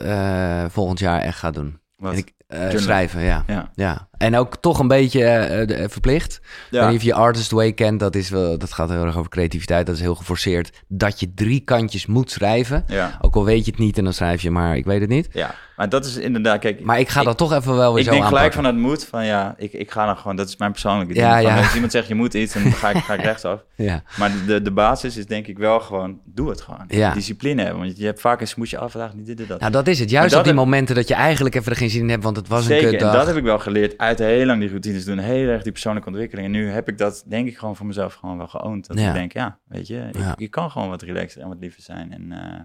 volgend 0.69 0.99
jaar 0.99 1.21
echt 1.21 1.39
ga 1.39 1.51
doen. 1.51 1.81
wat. 1.97 2.13
En 2.13 2.19
ik, 2.19 2.35
schrijven, 2.79 3.21
ja. 3.23 3.45
ja. 3.75 4.09
En 4.19 4.37
ook 4.37 4.57
toch 4.57 4.79
een 4.79 4.89
beetje 4.89 5.25
eh, 5.25 5.67
de- 5.67 5.89
verplicht. 5.89 6.35
Ik 6.35 6.41
Ja. 6.71 6.93
of 6.93 7.03
je 7.03 7.15
Artist 7.15 7.51
Way 7.51 7.73
kent, 7.73 8.01
dat, 8.01 8.15
is 8.15 8.29
wel, 8.29 8.59
dat 8.59 8.73
gaat 8.73 8.89
heel 8.91 9.05
erg 9.05 9.17
over 9.19 9.31
creativiteit. 9.31 9.87
Dat 9.87 9.95
is 9.95 10.01
heel 10.01 10.15
geforceerd. 10.15 10.71
Dat 10.89 11.21
je 11.21 11.35
drie 11.35 11.61
kantjes 11.61 12.07
moet 12.07 12.31
schrijven. 12.31 12.85
ja, 12.87 13.19
Ook 13.21 13.35
al 13.37 13.45
weet 13.45 13.65
je 13.65 13.71
het 13.71 13.81
niet 13.81 13.99
en 13.99 14.05
dan 14.05 14.13
schrijf 14.13 14.43
je 14.43 14.51
maar, 14.51 14.77
ik 14.77 14.85
weet 14.85 15.01
het 15.01 15.09
niet. 15.11 15.29
ja, 15.33 15.55
maar 15.77 15.89
dat 15.89 16.05
is 16.05 16.17
inderdaad, 16.17 16.59
kijk, 16.61 16.81
Maar 16.81 16.99
ik 16.99 17.09
ga 17.09 17.23
dat 17.23 17.37
toch 17.37 17.53
even 17.53 17.77
wel 17.77 17.91
weer 17.93 17.99
ik 18.03 18.05
zo 18.09 18.11
denk 18.15 18.25
gelijk 18.25 18.53
van 18.53 18.65
het 18.65 18.77
moet, 18.77 19.05
van 19.05 19.25
ja, 19.27 19.55
ik, 19.59 19.73
ik 19.73 19.91
ga 19.91 20.07
dan 20.07 20.17
gewoon, 20.17 20.37
dat 20.37 20.49
is 20.49 20.57
mijn 20.57 20.71
persoonlijke 20.73 21.13
ding. 21.13 21.27
Ja, 21.27 21.39
ja. 21.39 21.57
Als 21.59 21.75
iemand 21.75 21.93
zegt 21.93 22.09
je 22.09 22.15
moet 22.15 22.35
iets, 22.35 22.53
dan 22.55 22.63
ga 22.73 22.91
ik, 22.91 22.97
ga 22.97 23.15
ik 23.15 23.21
rechtsaf. 23.31 23.65
Ja. 23.75 24.03
Maar 24.19 24.33
de, 24.47 24.63
de 24.63 24.71
basis 24.71 25.17
is 25.17 25.27
denk 25.27 25.47
ik 25.47 25.59
wel 25.59 25.81
gewoon, 25.81 26.19
doe 26.25 26.49
het 26.49 26.61
gewoon. 26.61 26.85
Ja. 26.89 27.13
Discipline 27.15 27.63
hebben, 27.63 27.83
want 27.83 27.99
je 27.99 28.05
hebt 28.05 28.21
vaak 28.21 28.41
een 28.41 28.49
smoesje 28.49 28.79
af, 28.79 28.93
vandaag 28.93 29.15
niet 29.15 29.27
dit 29.27 29.41
en 29.41 29.47
dat. 29.49 29.61
Nou, 29.61 29.73
dat 29.73 29.87
is 29.87 29.99
het. 29.99 30.11
Juist 30.11 30.35
op 30.35 30.43
die 30.45 30.53
heb- 30.53 30.61
momenten 30.63 30.95
dat 30.95 31.09
je 31.09 31.15
eigenlijk 31.15 31.55
even 31.55 31.71
er 31.73 31.79
geen 31.79 31.91
zin 31.91 32.01
in 32.03 32.09
hebt, 32.09 32.23
want 32.25 32.37
het 32.37 32.49
was 32.49 32.59
een 32.61 32.65
Zeker, 32.67 32.85
en 32.85 32.91
kutdag. 32.91 33.13
dat 33.15 33.27
heb 33.27 33.37
ik 33.37 33.43
wel 33.45 33.59
geleerd 33.59 33.97
uit 34.07 34.19
heel 34.19 34.47
lang 34.47 34.61
die 34.61 34.69
routines 34.69 35.05
doen. 35.05 35.19
Heel 35.19 35.49
erg 35.49 35.63
die 35.63 35.73
persoonlijke 35.73 36.09
ontwikkeling. 36.09 36.47
En 36.47 36.53
nu 36.53 36.69
heb 36.71 36.89
ik 36.89 36.99
dat, 36.99 37.25
denk 37.27 37.49
ik, 37.49 37.59
gewoon 37.59 37.77
voor 37.77 37.87
mezelf 37.87 38.15
gewoon 38.15 38.37
wel 38.37 38.47
geoond. 38.49 38.87
Dat 38.87 38.99
Ja. 38.99 39.09
ik 39.09 39.15
denk, 39.15 39.33
ja, 39.33 39.59
weet 39.69 39.87
je, 39.87 40.09
ik- 40.09 40.17
Ja. 40.19 40.35
je 40.37 40.49
kan 40.49 40.71
gewoon 40.71 40.89
wat 40.89 41.03
relaxer 41.03 41.43
en 41.43 41.49
wat 41.49 41.57
liever 41.61 41.83
zijn. 41.83 42.13
En 42.13 42.33
eh, 42.33 42.61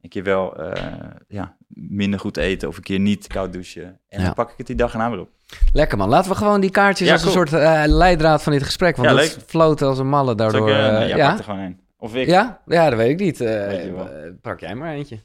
een 0.00 0.08
keer 0.08 0.22
wel 0.22 0.56
eh, 0.56 0.94
ja, 1.28 1.56
minder 1.68 2.20
goed 2.20 2.36
eten 2.36 2.68
of 2.68 2.76
een 2.76 2.82
keer 2.82 2.98
niet 2.98 3.26
koud 3.26 3.52
douchen. 3.52 3.84
En 4.08 4.18
Ja. 4.20 4.24
dan 4.24 4.34
pak 4.34 4.50
ik 4.50 4.54
het 4.58 4.66
die 4.66 4.76
dag 4.76 4.92
weer 4.92 5.18
op. 5.20 5.30
Lekker 5.72 5.98
man. 5.98 6.08
Laten 6.08 6.30
we 6.30 6.36
gewoon 6.36 6.60
die 6.60 6.70
kaartjes 6.70 7.10
als 7.10 7.24
een 7.24 7.30
soort 7.30 7.52
eh, 7.52 7.82
leidraad 7.86 8.42
van 8.42 8.52
dit 8.52 8.62
gesprek. 8.62 8.96
Want 8.96 9.08
dat 9.08 9.38
floot 9.46 9.82
als 9.82 9.98
een 9.98 10.08
malle 10.08 10.34
daardoor. 10.34 10.70
ik, 10.70 11.08
ja, 11.16 11.28
pak 11.28 11.38
er 11.38 11.44
gewoon 11.44 11.60
een. 11.60 11.80
Of 11.98 12.14
ik. 12.14 12.26
Ja? 12.26 12.60
ja, 12.66 12.88
dat 12.90 12.98
weet 12.98 13.10
ik 13.10 13.18
niet. 13.20 13.38
Pak 14.40 14.60
jij 14.60 14.74
maar 14.74 14.92
eentje. 14.92 15.18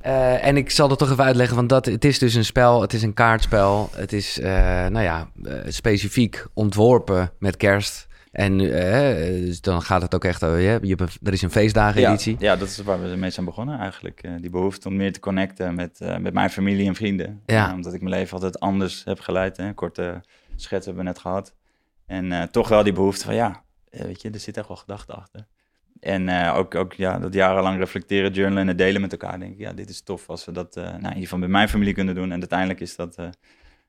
Eh, 0.00 0.46
en 0.46 0.56
ik 0.56 0.70
zal 0.70 0.88
dat 0.88 0.98
toch 0.98 1.10
even 1.10 1.24
uitleggen, 1.24 1.56
want 1.56 1.68
dat, 1.68 1.86
het 1.86 2.04
is 2.04 2.18
dus 2.18 2.34
een 2.34 2.44
spel, 2.44 2.80
het 2.80 2.92
is 2.92 3.02
een 3.02 3.14
kaartspel. 3.14 3.90
Het 3.92 4.12
is, 4.12 4.38
eh, 4.38 4.52
nou 4.86 5.00
ja, 5.00 5.30
eh, 5.44 5.54
specifiek 5.66 6.46
ontworpen 6.54 7.32
met 7.38 7.56
kerst. 7.56 8.06
En 8.32 8.58
dus 8.58 9.60
dan 9.60 9.82
gaat 9.82 10.02
het 10.02 10.14
ook 10.14 10.24
echt 10.24 10.44
over, 10.44 10.60
je, 10.60 10.96
er 11.22 11.32
is 11.32 11.42
een 11.42 11.50
feestdagen-editie. 11.50 12.36
Ja, 12.38 12.52
ja, 12.52 12.56
dat 12.56 12.68
is 12.68 12.78
waar 12.78 13.02
we 13.02 13.16
mee 13.16 13.30
zijn 13.30 13.46
begonnen 13.46 13.78
eigenlijk. 13.78 14.28
Die 14.40 14.50
behoefte 14.50 14.88
om 14.88 14.96
meer 14.96 15.12
te 15.12 15.20
connecten 15.20 15.74
met, 15.74 15.98
met 16.20 16.32
mijn 16.32 16.50
familie 16.50 16.86
en 16.86 16.94
vrienden. 16.94 17.42
Ja. 17.46 17.72
Omdat 17.72 17.94
ik 17.94 18.00
mijn 18.00 18.14
leven 18.14 18.32
altijd 18.32 18.60
anders 18.60 19.04
heb 19.04 19.20
geleid. 19.20 19.56
Hè. 19.56 19.74
Korte 19.74 20.20
schets 20.56 20.86
hebben 20.86 21.04
we 21.04 21.10
net 21.10 21.18
gehad. 21.18 21.54
En 22.06 22.48
toch 22.50 22.68
wel 22.68 22.82
die 22.82 22.92
behoefte 22.92 23.24
van 23.24 23.34
ja, 23.34 23.62
weet 23.90 24.22
je, 24.22 24.30
er 24.30 24.40
zit 24.40 24.56
echt 24.56 24.68
wel 24.68 24.76
gedachte 24.76 25.12
achter. 25.12 25.46
En 26.00 26.28
eh, 26.28 26.56
ook, 26.56 26.74
ook 26.74 26.92
ja, 26.92 27.18
dat 27.18 27.34
jarenlang 27.34 27.78
reflecteren, 27.78 28.32
journalen 28.32 28.62
en 28.62 28.68
het 28.68 28.78
delen 28.78 29.00
met 29.00 29.12
elkaar. 29.12 29.38
Denk 29.38 29.52
ik, 29.52 29.58
ja, 29.58 29.72
dit 29.72 29.88
is 29.88 30.02
tof 30.02 30.28
als 30.28 30.44
we 30.44 30.52
dat 30.52 30.76
eh 30.76 30.94
nou, 31.00 31.20
geval 31.20 31.38
bij 31.38 31.48
mijn 31.48 31.68
familie 31.68 31.94
kunnen 31.94 32.14
doen. 32.14 32.32
En 32.32 32.38
uiteindelijk 32.38 32.80
is 32.80 32.96
dat 32.96 33.16
eh, 33.16 33.26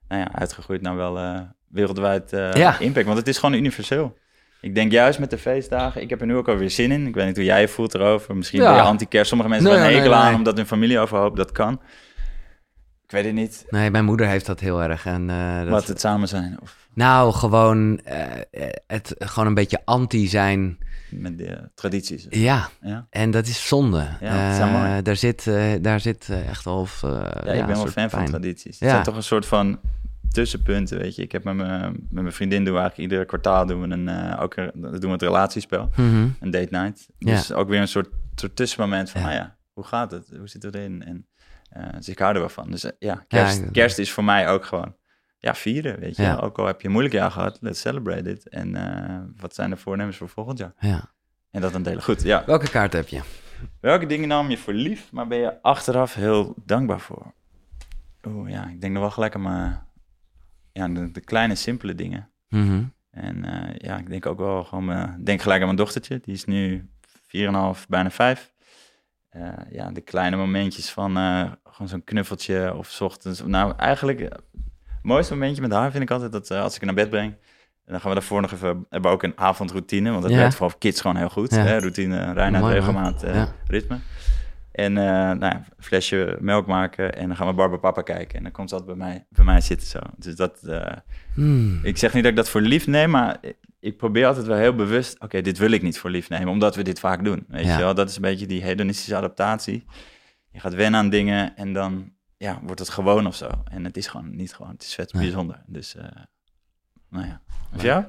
nou 0.07 0.21
ja, 0.21 0.33
uitgegroeid 0.33 0.81
naar 0.81 0.95
wel 0.95 1.45
wereldwijd 1.67 2.29
Ja. 2.53 2.79
impact. 2.79 3.05
Want 3.05 3.17
het 3.17 3.27
is 3.27 3.37
gewoon 3.37 3.55
universeel. 3.55 4.17
Ik 4.61 4.75
denk 4.75 4.91
juist 4.91 5.19
met 5.19 5.29
de 5.29 5.37
feestdagen, 5.37 6.01
ik 6.01 6.09
heb 6.09 6.21
er 6.21 6.27
nu 6.27 6.35
ook 6.35 6.47
alweer 6.47 6.69
zin 6.69 6.91
in. 6.91 7.07
Ik 7.07 7.15
weet 7.15 7.25
niet 7.25 7.35
hoe 7.35 7.45
jij 7.45 7.61
je 7.61 7.67
voelt 7.67 7.93
erover. 7.93 8.35
Misschien 8.35 8.61
Ja. 8.61 8.67
ben 8.67 8.75
je 8.75 8.81
anti-kerst. 8.81 9.27
Sommige 9.27 9.49
mensen 9.49 9.69
Nee, 9.69 9.95
een 9.95 10.01
nee, 10.01 10.13
aan 10.13 10.33
omdat 10.33 10.57
hun 10.57 10.65
familie 10.65 10.99
overhoopt. 10.99 11.37
Dat 11.37 11.51
kan. 11.51 11.81
Ik 13.03 13.11
weet 13.11 13.25
het 13.25 13.33
niet. 13.33 13.65
Nee, 13.69 13.91
mijn 13.91 14.05
moeder 14.05 14.27
heeft 14.27 14.45
dat 14.45 14.59
heel 14.59 14.81
erg. 14.83 15.05
En, 15.05 15.27
dat, 15.27 15.67
Wat 15.67 15.87
het 15.87 15.99
samen 15.99 16.27
zijn. 16.27 16.57
Of 16.61 16.87
Nou, 16.93 17.33
gewoon 17.33 17.99
het 18.87 19.15
gewoon 19.17 19.47
een 19.47 19.53
beetje 19.53 19.81
anti 19.85 20.27
zijn. 20.27 20.77
Met 21.11 21.37
de 21.37 21.69
tradities. 21.75 22.25
Ja, 22.29 22.69
Ja, 22.81 23.07
en 23.09 23.31
dat 23.31 23.47
is 23.47 23.67
zonde. 23.67 24.07
Ja, 24.19 24.57
dat 24.59 24.67
Eh, 24.69 25.03
daar 25.03 25.15
zit, 25.15 25.47
eh, 25.47 25.71
daar 25.81 25.99
zit 25.99 26.27
eh, 26.29 26.49
echt 26.49 26.63
wel... 26.63 26.79
of, 26.79 27.03
eh, 27.03 27.09
ja, 27.45 27.51
ik 27.51 27.65
ben 27.65 27.75
wel 27.75 27.87
fan 27.87 28.09
van 28.09 28.25
tradities. 28.25 28.79
Het 28.79 28.79
Ja. 28.79 28.89
zijn 28.89 29.03
toch 29.03 29.15
een 29.15 29.23
soort 29.23 29.45
van 29.45 29.79
tussenpunten, 30.31 30.97
weet 30.97 31.15
je. 31.15 31.21
Ik 31.21 31.31
heb 31.31 31.43
met 31.43 31.55
mijn, 31.55 31.91
met 32.09 32.23
mijn 32.23 32.33
vriendin 32.33 32.63
doen 32.65 32.73
we 32.73 32.79
eigenlijk 32.79 33.09
iedere 33.09 33.25
kwartaal 33.27 33.65
doen 33.65 33.81
we 33.81 33.87
een, 33.95 34.37
ook 34.37 34.55
een, 34.55 34.71
doen 34.73 34.99
we 34.99 35.07
het 35.09 35.21
relatiespel. 35.21 35.89
Mhm. 35.95 36.27
Een 36.39 36.51
date 36.51 36.67
night. 36.69 37.07
Dus 37.17 37.53
ook 37.53 37.69
weer 37.69 37.79
een 37.81 37.87
soort, 37.87 38.09
soort 38.35 38.55
tussenmoment 38.55 39.09
van, 39.09 39.21
Ja. 39.21 39.27
nou 39.27 39.39
ja, 39.39 39.57
hoe 39.73 39.83
gaat 39.83 40.11
het? 40.11 40.27
Hoe 40.37 40.47
zit 40.47 40.63
het 40.63 40.75
erin? 40.75 41.03
En 41.03 41.27
dus 41.97 42.09
ik 42.09 42.19
hou 42.19 42.33
er 42.33 42.39
wel 42.39 42.49
van. 42.49 42.71
Dus 42.71 42.91
ja, 42.99 43.23
kerst, 43.27 43.71
kerst 43.71 43.97
is 43.97 44.11
voor 44.11 44.23
mij 44.23 44.47
ook 44.49 44.65
gewoon, 44.65 44.95
ja, 45.39 45.55
vieren, 45.55 45.99
weet 45.99 46.15
je. 46.15 46.21
Ja. 46.21 46.35
Ook 46.35 46.59
al 46.59 46.65
heb 46.65 46.79
je 46.81 46.85
een 46.85 46.91
moeilijk 46.93 47.15
jaar 47.15 47.31
gehad, 47.31 47.57
let's 47.61 47.79
celebrate 47.81 48.29
it. 48.31 48.49
En 48.49 48.75
eh, 48.75 49.19
wat 49.41 49.55
zijn 49.55 49.69
de 49.69 49.77
voornemens 49.77 50.17
voor 50.17 50.29
volgend 50.29 50.57
jaar? 50.57 50.73
Ja. 50.79 51.11
En 51.51 51.61
dat 51.61 51.71
dan 51.71 51.83
delen. 51.83 52.03
Goed, 52.03 52.21
ja. 52.23 52.43
Welke 52.45 52.69
kaart 52.69 52.93
heb 52.93 53.07
je? 53.07 53.21
Welke 53.79 54.05
dingen 54.05 54.27
nam 54.27 54.49
je 54.49 54.57
voor 54.57 54.73
lief, 54.73 55.11
maar 55.11 55.27
ben 55.27 55.37
je 55.37 55.61
achteraf 55.61 56.13
heel 56.13 56.53
dankbaar 56.65 56.99
voor? 56.99 57.33
Oeh, 58.27 58.49
ja, 58.49 58.67
ik 58.67 58.81
denk 58.81 58.93
nog 58.93 59.01
wel 59.01 59.11
gelijk 59.11 59.35
aan 59.35 59.41
mijn, 59.41 59.79
ja, 60.71 60.87
de, 60.87 61.11
de 61.11 61.21
kleine, 61.21 61.55
simpele 61.55 61.95
dingen. 61.95 62.29
Mhm. 62.49 62.83
En 63.11 63.45
eh, 63.45 63.75
ja, 63.77 63.97
ik 63.97 64.09
denk 64.09 64.25
ook 64.25 64.37
wel 64.37 64.63
gewoon, 64.63 64.85
mijn- 64.85 65.23
denk 65.23 65.41
gelijk 65.41 65.59
aan 65.59 65.65
mijn 65.65 65.77
dochtertje. 65.77 66.19
Die 66.23 66.33
is 66.33 66.45
nu 66.45 66.89
4,5, 67.27 67.85
bijna 67.87 68.11
5. 68.11 68.51
Eh, 69.29 69.47
ja, 69.71 69.91
de 69.91 70.01
kleine 70.01 70.35
momentjes 70.35 70.89
van 70.91 71.11
gewoon 71.63 71.87
zo'n 71.87 72.03
knuffeltje 72.03 72.75
of 72.75 72.87
's 72.89 73.01
ochtends. 73.01 73.41
Nou, 73.45 73.73
eigenlijk, 73.77 74.39
mooiste 75.01 75.33
momentje 75.33 75.61
met 75.61 75.71
haar 75.71 75.91
vind 75.91 76.03
ik 76.03 76.11
altijd 76.11 76.31
dat 76.31 76.49
eh, 76.51 76.61
als 76.61 76.75
ik 76.75 76.81
haar 76.83 76.93
naar 76.93 77.03
bed 77.03 77.09
breng. 77.13 77.31
En 77.85 77.95
dan 77.95 77.99
gaan 77.99 78.09
we 78.13 78.15
daarvoor 78.19 78.41
nog 78.41 78.51
even, 78.51 78.67
hebben 78.89 79.09
we 79.11 79.15
ook 79.17 79.23
een 79.23 79.37
avondroutine. 79.37 80.09
Want 80.09 80.21
dat 80.21 80.31
Ja. 80.31 80.37
werkt 80.37 80.51
vooral 80.53 80.69
voor 80.69 80.79
kids 80.79 81.01
gewoon 81.01 81.15
heel 81.15 81.29
goed. 81.29 81.51
Ja. 81.55 81.63
Hè? 81.63 81.77
Routine, 81.77 82.33
reinheid, 82.33 82.63
Mooi, 82.63 82.75
regelmaat, 82.75 83.23
eh, 83.23 83.35
Ja. 83.35 83.53
ritme. 83.67 83.97
En 84.71 84.97
eh 84.97 85.03
nou 85.13 85.39
ja, 85.39 85.55
een 85.77 85.83
flesje 85.83 86.37
melk 86.39 86.67
maken 86.67 87.15
en 87.15 87.27
dan 87.27 87.35
gaan 87.37 87.47
we 87.47 87.53
Barba 87.53 87.77
Papa 87.77 88.01
kijken. 88.01 88.37
En 88.37 88.43
dan 88.43 88.51
komt 88.51 88.69
ze 88.69 88.75
altijd 88.75 88.97
bij 88.97 89.07
mij, 89.07 89.25
bij 89.29 89.45
mij 89.45 89.61
zitten 89.61 89.87
zo. 89.87 89.99
Dus 90.17 90.35
dat, 90.35 90.59
Hmm. 91.33 91.79
ik 91.83 91.97
zeg 91.97 92.13
niet 92.13 92.23
dat 92.23 92.31
ik 92.31 92.37
dat 92.37 92.49
voor 92.49 92.61
lief 92.61 92.87
neem, 92.87 93.09
maar 93.09 93.37
ik 93.79 93.97
probeer 93.97 94.25
altijd 94.25 94.45
wel 94.45 94.57
heel 94.57 94.75
bewust... 94.75 95.19
oké, 95.19 95.41
dit 95.41 95.57
wil 95.57 95.71
ik 95.71 95.81
niet 95.81 95.99
voor 95.99 96.09
lief 96.09 96.29
nemen, 96.29 96.47
omdat 96.47 96.75
we 96.75 96.81
dit 96.83 96.99
vaak 96.99 97.23
doen. 97.23 97.45
Weet 97.47 97.65
je 97.65 97.77
wel? 97.77 97.93
Dat 97.95 98.09
is 98.09 98.15
een 98.15 98.21
beetje 98.21 98.45
die 98.45 98.63
hedonistische 98.63 99.15
adaptatie. 99.15 99.85
Je 100.51 100.59
gaat 100.59 100.73
wennen 100.73 100.99
aan 100.99 101.09
dingen 101.09 101.55
en 101.57 101.73
dan 101.73 102.11
ja, 102.39 102.59
wordt 102.63 102.79
het 102.79 102.89
gewoon 102.89 103.27
of 103.27 103.35
zo. 103.35 103.49
En 103.71 103.83
het 103.83 103.97
is 103.97 104.07
gewoon 104.07 104.35
niet 104.35 104.53
gewoon, 104.53 104.71
het 104.71 104.81
is 104.83 104.93
vet 104.93 105.13
Nee. 105.13 105.23
bijzonder. 105.23 105.63
Dus, 105.65 105.95
eh, 105.95 106.03
nou 107.09 107.25
ja. 107.25 107.41
Of 107.75 107.81
jou? 107.81 108.03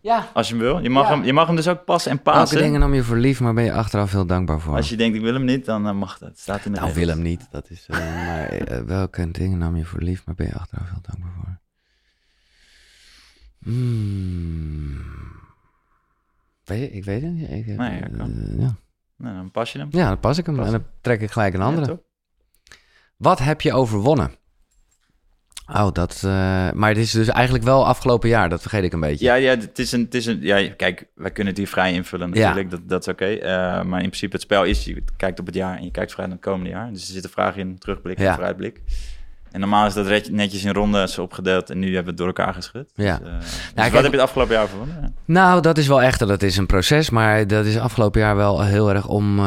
Ja. 0.00 0.28
Als 0.34 0.48
je 0.48 0.54
hem 0.54 0.62
wil. 0.62 0.78
Je 0.82 0.90
mag, 0.90 1.08
Ja. 1.08 1.14
hem, 1.14 1.24
je 1.24 1.32
mag 1.32 1.46
hem 1.46 1.56
dus 1.56 1.68
ook 1.68 1.84
passen 1.84 2.10
en 2.10 2.20
Welke 2.24 2.38
passen. 2.40 2.58
dingen 2.58 2.80
nam 2.80 2.94
je 2.94 3.02
voor 3.02 3.16
lief, 3.16 3.40
maar 3.40 3.54
ben 3.54 3.64
je 3.64 3.72
achteraf 3.72 4.10
heel 4.12 4.26
dankbaar 4.26 4.60
voor? 4.60 4.76
Als 4.76 4.88
je 4.88 4.96
denkt, 4.96 5.16
ik 5.16 5.22
wil 5.22 5.32
hem 5.34 5.44
niet, 5.44 5.64
dan 5.64 5.86
eh, 5.86 5.92
mag 5.94 6.18
dat. 6.18 6.28
Het 6.28 6.38
staat 6.38 6.64
in 6.64 6.72
de 6.72 6.78
Nou, 6.78 6.92
regels. 6.92 7.04
wil 7.06 7.14
hem 7.14 7.24
niet. 7.24 7.46
Dat 7.50 7.70
is, 7.70 7.86
eh, 7.88 7.98
maar 8.26 8.86
welke 8.86 9.30
dingen 9.30 9.58
nam 9.58 9.76
je 9.76 9.84
voor 9.84 10.00
lief, 10.00 10.26
maar 10.26 10.34
ben 10.34 10.46
je 10.46 10.54
achteraf 10.54 10.90
heel 10.90 11.02
dankbaar 11.02 11.32
voor? 11.36 11.58
Hmm. 13.62 14.98
Weet 16.64 16.80
je, 16.80 16.90
ik 16.90 17.04
weet 17.04 17.22
het 17.22 17.32
niet. 17.32 17.50
Ik, 17.50 17.66
Nee, 17.66 18.00
ja, 18.00 18.08
kan. 18.16 18.34
ja. 18.58 18.74
Nou, 19.16 19.34
dan 19.36 19.50
pas 19.50 19.72
je 19.72 19.78
hem. 19.78 19.88
Ja, 19.90 20.08
dan 20.08 20.20
pas 20.20 20.38
ik 20.38 20.46
hem 20.46 20.56
Pas 20.56 20.66
en 20.66 20.72
dan 20.72 20.84
trek 21.00 21.20
ik 21.20 21.30
gelijk 21.30 21.54
een 21.54 21.60
Ja, 21.60 21.66
andere. 21.66 22.02
Wat 23.20 23.38
heb 23.38 23.60
je 23.60 23.72
overwonnen? 23.72 24.34
Oh, 25.72 25.92
dat... 25.92 26.14
eh, 26.24 26.30
maar 26.72 26.88
het 26.88 26.96
is 26.98 27.10
dus 27.10 27.28
eigenlijk 27.28 27.64
wel 27.64 27.86
afgelopen 27.86 28.28
jaar. 28.28 28.48
Dat 28.48 28.60
vergeet 28.60 28.82
ik 28.84 28.92
een 28.92 29.00
beetje. 29.00 29.24
Ja, 29.24 29.34
ja, 29.34 29.50
het 29.50 29.78
is 29.78 29.92
een, 29.92 30.00
het 30.00 30.14
is 30.14 30.26
een, 30.26 30.38
ja, 30.40 30.70
kijk, 30.76 31.06
wij 31.14 31.30
kunnen 31.30 31.52
het 31.52 31.62
hier 31.62 31.68
vrij 31.70 31.92
invullen 31.92 32.32
Ja. 32.32 32.34
natuurlijk, 32.40 32.70
dat, 32.70 32.80
dat 32.88 33.00
is 33.00 33.08
oké. 33.08 33.24
Eh, 33.24 33.50
maar 33.82 34.00
in 34.02 34.06
principe 34.08 34.32
het 34.32 34.42
spel 34.42 34.64
is, 34.64 34.84
je 34.84 35.02
kijkt 35.16 35.40
op 35.40 35.46
het 35.46 35.54
jaar 35.54 35.76
en 35.76 35.84
je 35.84 35.90
kijkt 35.90 36.10
vooruit 36.10 36.30
naar 36.32 36.38
het 36.42 36.48
komende 36.50 36.70
jaar. 36.70 36.92
Dus 36.92 37.06
er 37.06 37.12
zitten 37.12 37.30
vragen 37.30 37.60
in, 37.60 37.78
terugblik 37.78 38.18
en 38.18 38.24
Ja. 38.24 38.34
vooruitblik. 38.34 38.80
En 39.50 39.60
normaal 39.60 39.86
is 39.86 39.94
dat 39.94 40.28
netjes 40.30 40.64
in 40.64 40.72
rondes 40.72 41.18
opgedeeld 41.18 41.70
en 41.70 41.78
nu 41.78 41.84
hebben 41.86 42.02
we 42.04 42.08
het 42.08 42.16
door 42.18 42.26
elkaar 42.26 42.54
geschud. 42.54 42.90
Ja. 42.94 43.18
Dus, 43.18 43.28
eh, 43.28 43.38
dus 43.40 43.72
kijk- 43.74 43.92
wat 43.92 44.02
heb 44.02 44.12
je 44.12 44.18
het 44.18 44.26
afgelopen 44.26 44.54
jaar 44.54 44.68
gewonnen? 44.68 44.98
Ja. 45.02 45.12
Nou, 45.24 45.60
dat 45.62 45.78
is 45.78 45.86
wel 45.86 46.02
echt, 46.02 46.18
dat 46.18 46.42
is 46.42 46.56
een 46.56 46.66
proces. 46.66 47.10
Maar 47.10 47.46
dat 47.46 47.64
is 47.64 47.78
afgelopen 47.78 48.20
jaar 48.20 48.36
wel 48.36 48.62
heel 48.64 48.94
erg 48.94 49.06
om... 49.08 49.40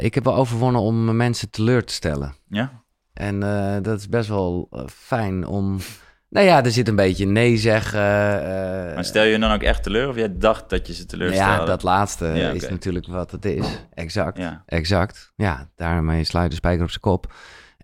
ik 0.00 0.14
heb 0.14 0.24
wel 0.24 0.34
overwonnen 0.36 0.80
om 0.80 1.16
mensen 1.16 1.50
teleur 1.50 1.84
te 1.84 1.92
stellen. 1.92 2.34
Ja? 2.48 2.79
En 3.20 3.42
eh, 3.42 3.82
dat 3.82 3.98
is 3.98 4.08
best 4.08 4.28
wel 4.28 4.68
eh, 4.70 4.82
fijn 4.86 5.46
om... 5.46 5.78
Nou 6.28 6.46
ja, 6.46 6.64
er 6.64 6.70
zit 6.70 6.88
een 6.88 6.96
beetje 6.96 7.26
nee 7.26 7.56
zeggen. 7.56 8.00
eh, 8.00 8.94
Maar 8.94 9.04
stel 9.04 9.24
je 9.24 9.38
dan 9.38 9.52
ook 9.52 9.62
echt 9.62 9.82
teleur 9.82 10.08
of 10.08 10.16
jij 10.16 10.38
dacht 10.38 10.70
dat 10.70 10.86
je 10.86 10.92
ze 10.94 11.06
teleurstelde? 11.06 11.52
ja, 11.52 11.64
dat 11.64 11.82
laatste 11.82 12.26
Ja, 12.26 12.50
is 12.50 12.68
natuurlijk 12.68 13.06
wat 13.06 13.30
het 13.30 13.44
is. 13.44 13.66
Exact. 13.94 14.38
Ja. 14.38 14.62
Exact. 14.66 15.32
Ja, 15.36 15.68
daarmee 15.76 16.24
sluit 16.24 16.50
de 16.50 16.56
spijker 16.56 16.82
op 16.82 16.88
zijn 16.88 17.00
kop. 17.00 17.32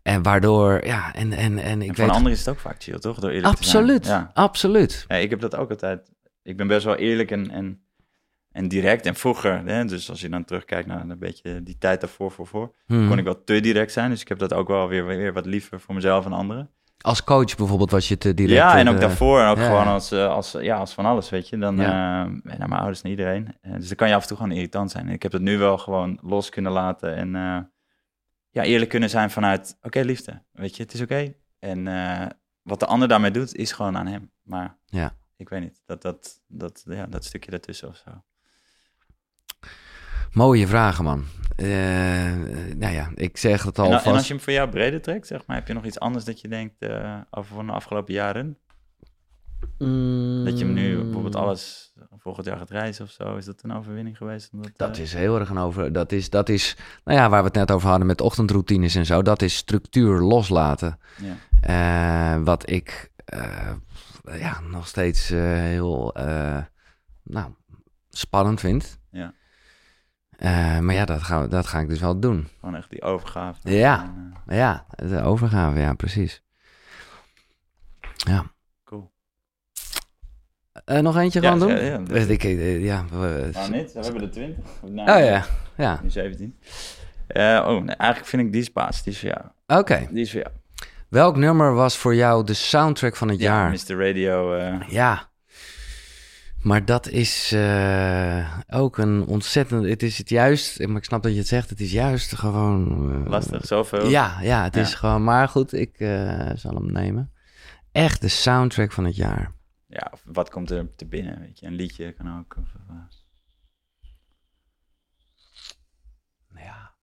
En 0.02 0.22
waardoor, 0.22 0.86
ja, 0.86 1.14
en, 1.14 1.32
en, 1.32 1.58
en 1.58 1.82
ik 1.82 1.88
En 1.88 1.94
weet... 1.94 2.08
een 2.08 2.14
ander 2.14 2.32
is 2.32 2.38
het 2.38 2.48
ook 2.48 2.58
vaak 2.58 2.82
chill, 2.82 2.98
toch? 2.98 3.18
Door 3.18 3.30
eerlijk 3.30 3.54
te 3.54 3.58
absoluut, 3.58 4.06
zijn. 4.06 4.20
Ja. 4.20 4.30
absoluut. 4.34 5.04
Ja, 5.08 5.16
ik 5.16 5.30
heb 5.30 5.40
dat 5.40 5.56
ook 5.56 5.70
altijd. 5.70 6.10
Ik 6.42 6.56
ben 6.56 6.66
best 6.66 6.84
wel 6.84 6.96
eerlijk 6.96 7.30
en, 7.30 7.50
en, 7.50 7.80
en 8.56 8.68
direct. 8.68 9.06
En 9.06 9.14
vroeger, 9.14 9.62
hè, 9.64 9.84
dus 9.84 10.10
als 10.10 10.20
je 10.20 10.28
dan 10.28 10.44
terugkijkt 10.44 10.86
naar 10.86 11.00
een 11.08 11.18
beetje 11.18 11.62
die 11.62 11.78
tijd 11.78 12.00
daarvoor, 12.00 12.30
voor, 12.30 12.46
voor, 12.46 12.74
Hmm. 12.86 13.08
kon 13.08 13.18
ik 13.18 13.24
wel 13.24 13.44
te 13.44 13.60
direct 13.60 13.92
zijn. 13.92 14.10
Dus 14.10 14.20
ik 14.20 14.28
heb 14.28 14.38
dat 14.38 14.52
ook 14.52 14.68
wel 14.68 14.88
weer, 14.88 15.06
weer 15.06 15.32
wat 15.32 15.46
liever 15.46 15.80
voor 15.80 15.94
mezelf 15.94 16.24
en 16.24 16.32
anderen. 16.32 16.70
Als 17.00 17.24
coach 17.24 17.56
bijvoorbeeld 17.56 17.90
was 17.90 18.08
je 18.08 18.18
te 18.18 18.34
direct... 18.34 18.56
ja, 18.56 18.78
en 18.78 18.86
eh, 18.86 18.92
ook 18.92 19.00
daarvoor. 19.00 19.40
En 19.40 19.48
ook 19.48 19.56
ja. 19.56 19.64
gewoon 19.66 19.86
als, 19.86 20.10
eh, 20.12 20.28
als, 20.28 20.52
ja, 20.52 20.76
als 20.76 20.94
van 20.94 21.04
alles, 21.06 21.30
weet 21.30 21.48
je. 21.48 21.58
Dan 21.58 21.76
Ja. 21.76 21.82
ja. 21.82 22.24
naar 22.42 22.68
mijn 22.68 22.72
ouders 22.80 23.02
en 23.02 23.10
iedereen. 23.10 23.54
Dus 23.62 23.86
dan 23.86 23.96
kan 23.96 24.08
je 24.08 24.14
af 24.14 24.22
en 24.22 24.28
toe 24.28 24.36
gewoon 24.36 24.52
irritant 24.52 24.90
zijn. 24.90 25.06
En 25.06 25.12
ik 25.12 25.22
heb 25.22 25.32
het 25.32 25.42
nu 25.42 25.58
wel 25.58 25.78
gewoon 25.78 26.18
los 26.22 26.48
kunnen 26.48 26.72
laten. 26.72 27.14
En 27.16 27.30
ja, 28.50 28.62
eerlijk 28.62 28.90
kunnen 28.90 29.10
zijn 29.10 29.30
vanuit, 29.30 29.78
oké 29.82 30.00
liefde, 30.00 30.42
weet 30.52 30.76
je, 30.76 30.82
het 30.82 30.94
is 30.94 31.00
oké. 31.00 31.32
En 31.58 31.84
wat 32.62 32.80
de 32.80 32.86
ander 32.86 33.08
daarmee 33.08 33.30
doet, 33.30 33.54
is 33.54 33.72
gewoon 33.72 33.96
aan 33.96 34.06
hem. 34.06 34.30
Maar 34.42 34.78
Ja. 34.86 35.14
ik 35.36 35.48
weet 35.48 35.60
niet, 35.60 35.82
dat, 35.86 36.02
dat, 36.02 36.42
dat, 36.48 36.84
ja, 36.88 37.06
dat 37.06 37.24
stukje 37.24 37.50
daartussen 37.50 37.88
of 37.88 37.96
zo. 37.96 38.10
Mooie 40.36 40.66
vragen, 40.66 41.04
man. 41.04 41.24
Eh, 41.56 41.66
nou 42.76 42.92
ja, 42.92 43.10
ik 43.14 43.36
zeg 43.36 43.62
het 43.62 43.78
En, 43.78 43.84
al 43.84 43.92
en 43.92 44.00
vast. 44.00 44.16
als 44.16 44.26
je 44.26 44.32
hem 44.34 44.42
voor 44.42 44.52
jou 44.52 44.68
breder 44.68 45.00
trekt, 45.02 45.26
zeg 45.26 45.46
maar, 45.46 45.56
heb 45.56 45.66
je 45.66 45.72
nog 45.74 45.84
iets 45.84 45.98
anders 45.98 46.24
dat 46.24 46.40
je 46.40 46.48
denkt 46.48 46.74
eh, 46.78 47.14
over 47.30 47.54
van 47.54 47.66
de 47.66 47.72
afgelopen 47.72 48.14
jaren? 48.14 48.58
Dat 50.44 50.58
je 50.58 50.64
hem 50.64 50.72
nu 50.72 51.02
bijvoorbeeld 51.02 51.34
Mm. 51.34 51.40
alles 51.40 51.92
volgend 52.18 52.46
jaar 52.46 52.56
gaat 52.56 52.70
reizen 52.70 53.04
of 53.04 53.10
zo, 53.10 53.36
is 53.36 53.44
dat 53.44 53.62
een 53.62 53.72
overwinning 53.72 54.16
geweest? 54.16 54.52
Omdat, 54.52 54.70
Dat 54.76 54.96
eh, 54.96 55.02
is 55.02 55.12
heel 55.12 55.38
erg 55.38 55.48
een 55.50 55.58
over. 55.58 55.92
Dat 55.92 56.12
is, 56.12 56.30
dat 56.30 56.48
is, 56.48 56.76
nou 57.04 57.18
ja, 57.18 57.28
waar 57.28 57.40
we 57.40 57.46
het 57.46 57.56
net 57.56 57.70
over 57.70 57.88
hadden 57.88 58.06
met 58.06 58.20
ochtendroutines 58.20 58.94
en 58.94 59.06
zo. 59.06 59.22
Dat 59.22 59.42
is 59.42 59.56
structuur 59.56 60.20
loslaten. 60.20 60.98
Ja. 61.62 62.42
Wat 62.42 62.70
ik 62.70 63.10
ja, 64.38 64.60
nog 64.60 64.86
steeds 64.86 65.28
heel 65.28 66.14
nou, 67.22 67.50
spannend 68.10 68.60
vind. 68.60 68.98
Ja. 70.38 70.74
Eh, 70.76 70.80
maar 70.80 70.94
ja, 70.94 71.04
dat 71.04 71.22
ga, 71.22 71.46
dat 71.46 71.66
ga 71.66 71.80
ik 71.80 71.88
dus 71.88 72.00
wel 72.00 72.20
doen. 72.20 72.48
Gewoon 72.60 72.76
echt 72.76 72.90
die 72.90 73.02
overgave. 73.02 73.70
Ja. 73.70 74.02
En, 74.02 74.32
eh, 74.46 74.56
Ja, 74.56 74.86
de 74.96 75.22
overgave, 75.22 75.78
ja, 75.78 75.94
precies. 75.94 76.42
Ja. 78.16 78.44
cool. 78.84 79.10
Eh, 80.84 80.98
nog 80.98 81.16
eentje 81.16 81.40
Ja, 81.40 81.52
gewoon 81.52 81.68
doen? 81.68 81.76
ja, 81.76 81.82
ja, 81.82 82.24
ik, 82.28 82.42
ja, 82.82 83.04
we- 83.10 83.50
Nou, 83.52 83.70
niet. 83.70 83.92
We 83.92 84.00
hebben 84.00 84.22
er 84.22 84.30
20. 84.30 84.64
oh 84.82 85.04
ja, 85.06 85.44
ja. 85.76 86.00
Nu 86.02 86.10
17. 86.10 86.58
Eh, 87.26 87.64
oh, 87.66 87.82
nee, 87.82 87.94
eigenlijk 87.96 88.24
vind 88.30 88.42
ik 88.42 88.52
die 88.52 88.62
spaas. 88.62 89.02
Die 89.02 89.12
is 89.12 89.20
voor 89.20 89.28
jou. 89.28 89.80
Oké. 89.80 90.06
Die 90.10 90.20
is 90.22 90.30
voor 90.30 90.40
jou. 90.40 90.52
Welk 91.08 91.36
nummer 91.36 91.74
was 91.74 91.96
voor 91.96 92.14
jou 92.14 92.44
de 92.44 92.54
soundtrack 92.54 93.16
van 93.16 93.28
het 93.28 93.40
jaar? 93.40 93.70
Mr. 93.70 94.06
Radio. 94.06 94.56
Ja. 94.88 95.28
Maar 96.66 96.84
dat 96.84 97.08
is 97.08 97.52
eh, 97.52 98.58
ook 98.68 98.98
een 98.98 99.26
ontzettend... 99.26 99.84
Het 99.84 100.02
is 100.02 100.18
het 100.18 100.28
juist... 100.28 100.86
Maar 100.86 100.96
ik 100.96 101.04
snap 101.04 101.22
dat 101.22 101.32
je 101.32 101.38
het 101.38 101.46
zegt. 101.46 101.70
Het 101.70 101.80
is 101.80 101.92
juist 101.92 102.34
gewoon... 102.34 103.12
eh, 103.24 103.30
lastig, 103.30 103.64
zoveel. 103.64 104.08
Ja, 104.08 104.40
ja, 104.40 104.62
het 104.64 104.74
Ja. 104.74 104.80
is 104.80 104.94
gewoon... 104.94 105.24
Maar 105.24 105.48
goed, 105.48 105.72
ik 105.72 105.98
eh, 105.98 106.50
zal 106.54 106.74
hem 106.74 106.92
nemen. 106.92 107.32
Echt 107.92 108.20
de 108.20 108.28
soundtrack 108.28 108.92
van 108.92 109.04
het 109.04 109.16
jaar. 109.16 109.52
Ja, 109.86 110.08
of 110.12 110.22
wat 110.24 110.50
komt 110.50 110.70
er 110.70 110.94
te 110.96 111.06
binnen, 111.06 111.40
weet 111.40 111.58
je. 111.58 111.66
Een 111.66 111.74
liedje 111.74 112.12
kan 112.12 112.38
ook. 112.38 112.56
Of, 112.58 112.68
Ja. 116.54 116.94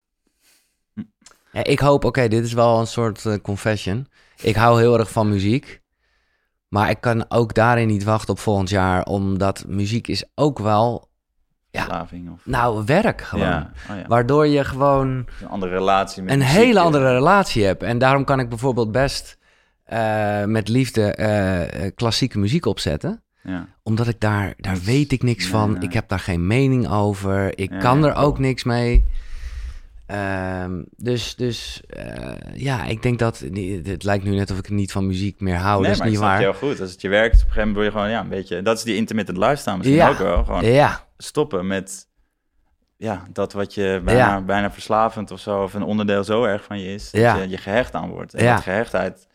Hm. 0.94 1.02
ja 1.52 1.64
ik 1.64 1.80
hoop... 1.80 2.04
Oké, 2.04 2.28
dit 2.28 2.44
is 2.44 2.54
wel 2.54 2.80
een 2.80 2.88
soort 2.88 3.42
confession. 3.42 4.08
Ik 4.42 4.56
hou 4.56 4.80
heel 4.80 5.00
erg 5.00 5.12
van 5.12 5.30
muziek. 5.30 5.83
Maar 6.74 6.90
ik 6.90 7.02
kan 7.02 7.26
ook 7.30 7.54
daarin 7.54 7.88
niet 7.88 8.04
wachten 8.04 8.34
op 8.34 8.40
volgend 8.40 8.70
jaar. 8.70 9.06
Omdat 9.06 9.64
muziek 9.68 10.08
is 10.08 10.24
ook 10.36 10.60
wel... 10.60 11.10
Ja. 11.70 12.08
of... 12.32 12.46
Nou, 12.46 12.84
werk 12.86 13.22
gewoon. 13.22 13.46
Ja, 13.46 13.72
oh 13.90 13.98
ja. 13.98 14.08
Waardoor 14.08 14.48
je 14.48 14.64
gewoon 14.64 15.08
een 15.08 15.48
andere 15.50 15.72
relatie 15.72 16.24
met 16.24 16.32
een 16.34 16.40
muziek, 16.40 16.56
hele 16.56 16.80
andere 16.80 17.14
relatie 17.14 17.64
hebt. 17.66 17.84
En 17.84 17.98
daarom 17.98 18.24
kan 18.24 18.40
ik 18.40 18.50
bijvoorbeeld 18.50 18.92
best 18.92 19.38
eh, 19.84 20.44
met 20.44 20.68
liefde 20.68 21.14
eh, 21.16 21.86
eh, 21.86 21.92
klassieke 21.96 22.40
muziek 22.40 22.66
opzetten. 22.66 23.24
Ja, 23.44 23.68
Omdat 23.84 24.08
ik 24.08 24.20
daar, 24.20 24.54
daar 24.58 24.78
weet 24.80 25.12
ik 25.12 25.24
niks 25.24 25.44
Nee, 25.44 25.52
van. 25.52 25.72
nee. 25.72 25.82
Ik 25.82 25.94
heb 25.94 26.08
daar 26.08 26.20
geen 26.20 26.48
mening 26.48 26.90
over. 26.90 27.58
Ik 27.58 27.72
Ja, 27.72 27.78
kan 27.78 28.00
ja, 28.00 28.08
er 28.08 28.16
ook 28.16 28.40
niks 28.40 28.64
mee. 28.64 29.06
Ehm, 30.06 30.82
dus 30.98 31.36
dus 31.36 31.82
eh, 31.90 32.32
ja, 32.54 32.86
ik 32.86 33.02
denk 33.02 33.20
dat... 33.20 33.40
Het 33.84 34.04
lijkt 34.04 34.24
nu 34.24 34.36
net 34.36 34.52
of 34.52 34.58
ik 34.58 34.70
niet 34.70 34.92
van 34.92 35.08
muziek 35.08 35.40
meer 35.42 35.56
hou. 35.56 35.74
nee, 35.76 35.84
dat 35.84 35.92
is 35.94 36.00
maar 36.00 36.10
niet 36.10 36.20
waar. 36.20 36.40
heel 36.40 36.54
goed. 36.54 36.82
Als 36.82 36.92
het 36.92 37.02
je 37.02 37.10
werkt, 37.10 37.36
op 37.36 37.42
een 37.42 37.48
gegeven 37.48 37.68
moment 37.68 37.76
word 37.76 37.86
je 37.86 37.92
gewoon 38.00 38.10
ja, 38.10 38.20
een 38.24 38.30
beetje... 38.40 38.62
Dat 38.62 38.78
is 38.78 38.84
die 38.84 38.96
intermittent 38.96 39.38
lifestyle 39.38 39.78
misschien 39.78 39.98
Ja. 39.98 40.10
ook 40.10 40.18
wel. 40.18 40.44
Gewoon 40.44 40.66
Ja, 40.66 41.06
stoppen 41.18 41.68
met 41.68 42.08
ja, 42.98 43.24
dat 43.32 43.54
wat 43.54 43.74
je 43.74 44.02
bijna, 44.06 44.20
Ja. 44.20 44.42
bijna 44.42 44.72
verslavend 44.72 45.32
of 45.32 45.40
zo... 45.40 45.64
of 45.64 45.74
een 45.74 45.84
onderdeel 45.84 46.24
zo 46.24 46.44
erg 46.44 46.64
van 46.64 46.80
je 46.80 46.94
is, 46.94 47.12
dat 47.12 47.22
je 47.38 47.50
je 47.50 47.58
gehecht 47.58 47.94
aan 47.94 48.10
wordt. 48.10 48.34
En 48.34 48.44
Ja. 48.44 48.54
dat 48.54 48.64
gehechtheid 48.64 49.28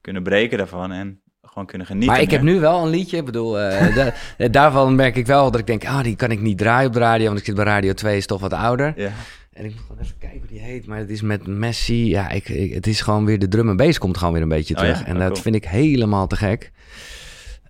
kunnen 0.00 0.22
breken 0.22 0.58
daarvan 0.58 0.92
en 0.92 1.20
gewoon 1.42 1.66
kunnen 1.66 1.86
genieten. 1.86 2.12
Maar 2.12 2.20
ik 2.22 2.30
heb 2.30 2.42
nu 2.42 2.60
wel 2.60 2.82
een 2.82 2.88
liedje. 2.90 3.16
Ik 3.16 3.24
bedoel, 3.24 3.60
eh, 3.60 3.94
da- 3.96 4.12
eh, 4.36 4.50
daarvan 4.52 4.94
merk 4.94 5.16
ik 5.16 5.26
wel 5.26 5.50
dat 5.50 5.60
ik 5.60 5.66
denk... 5.66 5.86
Ah, 5.86 6.02
die 6.02 6.16
kan 6.16 6.30
ik 6.30 6.40
niet 6.40 6.58
draaien 6.58 6.86
op 6.86 6.92
de 6.92 6.98
radio... 6.98 7.26
want 7.26 7.38
ik 7.38 7.44
zit 7.44 7.54
bij 7.54 7.64
Radio 7.64 7.92
2, 7.92 8.16
is 8.16 8.26
toch 8.26 8.40
wat 8.40 8.52
ouder. 8.52 8.92
Ja, 8.96 9.10
En 9.58 9.64
ik 9.64 9.70
moet 9.70 9.80
gewoon 9.86 10.02
even 10.02 10.18
kijken 10.18 10.38
hoe 10.38 10.48
die 10.48 10.60
heet. 10.60 10.86
Maar 10.86 10.98
het 10.98 11.10
is 11.10 11.22
met 11.22 11.46
Messi. 11.46 12.08
Ja, 12.08 12.28
ik, 12.30 12.48
ik- 12.48 12.74
het 12.74 12.86
is 12.86 13.00
gewoon 13.00 13.24
weer... 13.24 13.38
De 13.38 13.48
drum 13.48 13.68
en 13.68 13.76
bass 13.76 13.98
komt 13.98 14.16
gewoon 14.18 14.32
weer 14.32 14.42
een 14.42 14.48
beetje 14.48 14.74
Oh 14.74 14.80
terug. 14.80 14.98
ja? 15.00 15.06
En 15.06 15.12
Oh, 15.14 15.18
dat 15.20 15.30
cool. 15.30 15.42
vind 15.42 15.54
ik 15.54 15.64
helemaal 15.64 16.26
te 16.26 16.36
gek. 16.36 16.72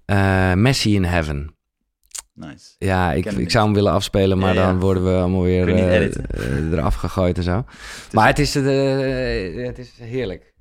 Eh, 0.05 0.53
Messi 0.55 0.94
in 0.94 1.05
Heaven. 1.05 1.55
nice. 2.35 2.74
Ja, 2.79 3.12
ik, 3.12 3.24
ik 3.27 3.51
zou 3.51 3.64
hem 3.64 3.74
willen 3.74 3.92
afspelen, 3.92 4.38
maar 4.38 4.55
Ja, 4.55 4.61
ja. 4.61 4.66
dan 4.66 4.81
worden 4.81 5.05
we 5.05 5.11
allemaal 5.20 5.42
weer 5.42 5.68
eh, 5.68 6.72
eraf 6.72 6.94
gegooid 6.94 7.37
en 7.37 7.42
zo. 7.42 7.64
maar 8.12 8.27
het 8.27 8.38
is, 8.38 8.55
het 8.55 9.79
is 9.79 9.92
heerlijk. 10.01 10.55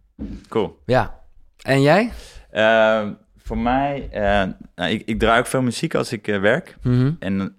Cool. 0.50 0.78
Ja. 0.86 1.20
En 1.62 1.82
jij? 1.82 2.12
Eh, 2.50 3.08
voor 3.38 3.58
mij, 3.58 4.10
nou, 4.76 4.92
ik, 4.92 5.02
ik 5.06 5.20
draai 5.20 5.40
ook 5.40 5.48
veel 5.48 5.62
muziek 5.62 5.96
als 5.96 6.12
ik 6.12 6.26
werk. 6.26 6.78
Mhm. 6.82 7.12
En 7.20 7.54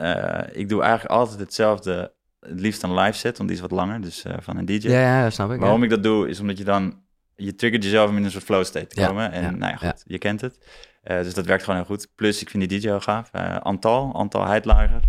ik 0.52 0.68
doe 0.68 0.82
eigenlijk 0.82 1.12
altijd 1.12 1.38
hetzelfde, 1.40 2.12
het 2.48 2.60
liefst 2.60 2.82
een 2.82 2.94
live 2.94 3.18
set, 3.18 3.36
want 3.36 3.48
die 3.48 3.58
is 3.58 3.64
wat 3.64 3.70
langer, 3.70 4.00
dus 4.00 4.24
eh, 4.24 4.34
van 4.40 4.56
een 4.56 4.64
DJ. 4.64 4.88
Ja, 4.88 5.00
ja, 5.00 5.22
dat 5.22 5.32
snap 5.32 5.52
ik. 5.52 5.60
Waarom 5.60 5.78
ja. 5.78 5.84
ik 5.84 5.90
dat 5.90 6.02
doe, 6.02 6.28
is 6.28 6.40
omdat 6.40 6.58
je 6.58 6.64
dan, 6.64 7.00
je 7.36 7.54
triggert 7.54 7.82
jezelf 7.82 8.10
om 8.10 8.16
in 8.16 8.24
een 8.24 8.30
soort 8.30 8.44
flow 8.44 8.64
state 8.64 8.86
te 8.86 9.00
Ja, 9.00 9.06
komen. 9.06 9.32
En 9.32 9.58
nou 9.58 9.76
ja, 9.80 9.90
goed, 9.90 10.02
je 10.06 10.18
kent 10.18 10.40
het. 10.40 10.58
Eh, 11.02 11.22
dus 11.22 11.34
dat 11.34 11.46
werkt 11.46 11.64
gewoon 11.64 11.78
heel 11.78 11.88
goed. 11.88 12.08
Plus, 12.14 12.40
ik 12.42 12.50
vind 12.50 12.68
die 12.68 12.78
DJ 12.78 12.86
heel 12.86 13.00
gaaf. 13.00 13.28
Eh, 13.32 13.56
Antal, 13.56 14.14
Antal 14.14 14.46
Heidlager. 14.46 15.00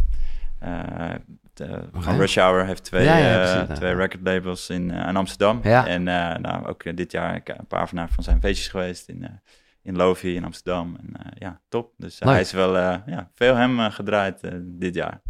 De- 1.53 1.83
van. 1.93 2.17
Rush 2.17 2.35
Hour 2.37 2.65
heeft 2.65 2.83
twee, 2.83 3.07
precies, 3.07 3.77
twee 3.77 3.95
record 3.95 4.23
labels 4.23 4.69
in, 4.69 4.91
in 4.91 5.15
Amsterdam. 5.15 5.59
Ja. 5.63 5.87
En 5.87 6.03
nou, 6.41 6.65
ook 6.65 6.97
dit 6.97 7.11
jaar 7.11 7.41
een 7.43 7.67
paar 7.67 7.89
van, 7.89 8.09
van 8.09 8.23
zijn 8.23 8.39
feestjes 8.39 8.67
geweest 8.67 9.07
in, 9.07 9.41
in 9.81 9.95
Lovi 9.95 10.35
in 10.35 10.43
Amsterdam. 10.43 10.97
En 11.01 11.33
ja, 11.37 11.61
top. 11.69 11.93
Dus 11.97 12.19
hij 12.19 12.39
is 12.39 12.51
wel 12.51 12.77
ja, 12.77 13.31
veel 13.35 13.55
hem 13.55 13.79
gedraaid 13.79 14.39
dit 14.61 14.95
jaar. 14.95 15.21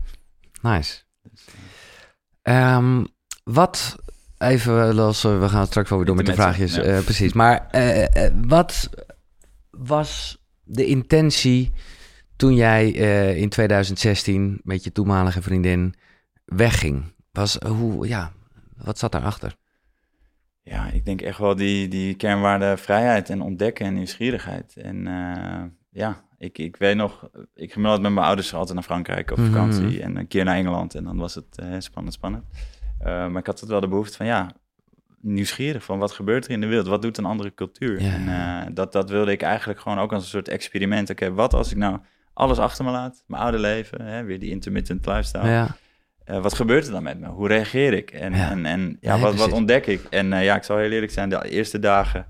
Nice. 0.62 1.02
Dus, 1.22 1.46
Ehm, 2.50 3.04
wat, 3.44 3.96
even 4.38 4.94
los, 4.94 5.24
eh, 5.24 5.40
we 5.40 5.50
gaan 5.50 5.66
straks 5.66 5.90
wel 5.90 5.98
weer 5.98 6.08
door 6.08 6.16
met 6.16 6.26
de 6.26 6.34
vraagjes, 6.34 6.76
ja. 6.76 6.82
eh, 6.82 7.04
precies. 7.04 7.34
Maar 7.34 7.68
eh, 7.72 8.32
wat 8.48 8.90
was 9.70 10.42
de 10.64 10.86
intentie 10.86 11.72
toen 12.36 12.56
jij 12.56 12.90
in 13.36 13.50
2016 13.50 14.62
met 14.64 14.84
je 14.84 14.92
toenmalige 14.92 15.42
vriendin 15.42 15.94
wegging? 16.46 17.14
Was, 17.32 17.56
hoe, 17.56 18.08
ja, 18.08 18.32
wat 18.78 19.00
zat 19.00 19.12
daarachter? 19.12 19.56
Ja, 20.62 20.92
ik 20.92 21.06
denk 21.06 21.22
echt 21.22 21.38
wel 21.38 21.56
die, 21.56 21.88
die 21.88 22.16
kernwaarde 22.16 22.78
vrijheid 22.78 23.30
en 23.30 23.42
ontdekken 23.42 23.86
en 23.86 23.94
nieuwsgierigheid. 23.94 24.76
En 24.78 25.04
ja, 25.90 26.24
ik, 26.40 26.58
ik 26.58 26.76
weet 26.78 26.96
nog, 26.96 27.30
ik 27.56 27.74
ging 27.74 27.86
met 27.86 28.02
mijn 28.02 28.18
ouders 28.18 28.54
altijd 28.54 28.74
naar 28.74 28.84
Frankrijk 28.84 29.32
op 29.32 29.38
Mhm. 29.38 29.48
vakantie 29.52 30.02
en 30.02 30.16
een 30.18 30.28
keer 30.28 30.44
naar 30.44 30.56
Engeland 30.56 30.96
en 30.96 31.04
dan 31.04 31.18
was 31.18 31.36
het 31.36 31.58
eh, 31.58 31.66
spannend, 31.80 32.14
spannend. 32.16 32.44
Uh, 33.02 33.06
maar 33.06 33.38
ik 33.42 33.46
had 33.46 33.60
het 33.60 33.70
wel 33.70 33.80
de 33.80 33.88
behoefte 33.88 34.18
van 34.18 34.26
ja, 34.26 34.50
nieuwsgierig 35.22 35.84
van 35.84 36.00
wat 36.00 36.12
gebeurt 36.12 36.46
er 36.46 36.52
in 36.52 36.62
de 36.62 36.68
wereld, 36.68 36.88
wat 36.88 37.02
doet 37.02 37.18
een 37.18 37.26
andere 37.26 37.54
cultuur. 37.54 38.02
Ja. 38.02 38.14
En 38.14 38.22
uh, 38.70 38.76
dat, 38.76 38.92
dat 38.92 39.10
wilde 39.10 39.32
ik 39.32 39.42
eigenlijk 39.42 39.80
gewoon 39.80 40.00
ook 40.00 40.14
als 40.14 40.24
een 40.24 40.30
soort 40.30 40.48
experiment. 40.48 41.10
Oké, 41.10 41.34
wat 41.34 41.54
als 41.54 41.72
ik 41.72 41.78
nou 41.78 41.98
alles 42.34 42.58
achter 42.58 42.86
me 42.86 42.92
laat, 42.92 43.24
mijn 43.28 43.42
oude 43.42 43.60
leven, 43.60 44.02
hè, 44.06 44.24
weer 44.24 44.40
die 44.40 44.50
intermittent 44.50 45.06
lifestyle. 45.06 45.48
Ja. 45.50 45.76
Uh, 46.30 46.42
wat 46.42 46.54
gebeurt 46.54 46.86
er 46.86 46.92
dan 46.92 47.04
met 47.04 47.20
me? 47.20 47.28
Hoe 47.28 47.48
reageer 47.48 47.94
ik? 47.94 48.12
En 48.12 48.34
Ja. 48.34 48.50
en, 48.52 48.66
en, 48.66 48.98
ja, 49.02 49.20
wat, 49.20 49.36
wat 49.36 49.52
ontdek 49.52 49.86
ik? 49.88 50.02
En 50.10 50.32
uh, 50.32 50.44
ja, 50.44 50.56
ik 50.56 50.64
zal 50.64 50.78
heel 50.78 50.92
eerlijk 50.92 51.12
zijn, 51.12 51.30
de 51.30 51.50
eerste 51.50 51.80
dagen 51.80 52.26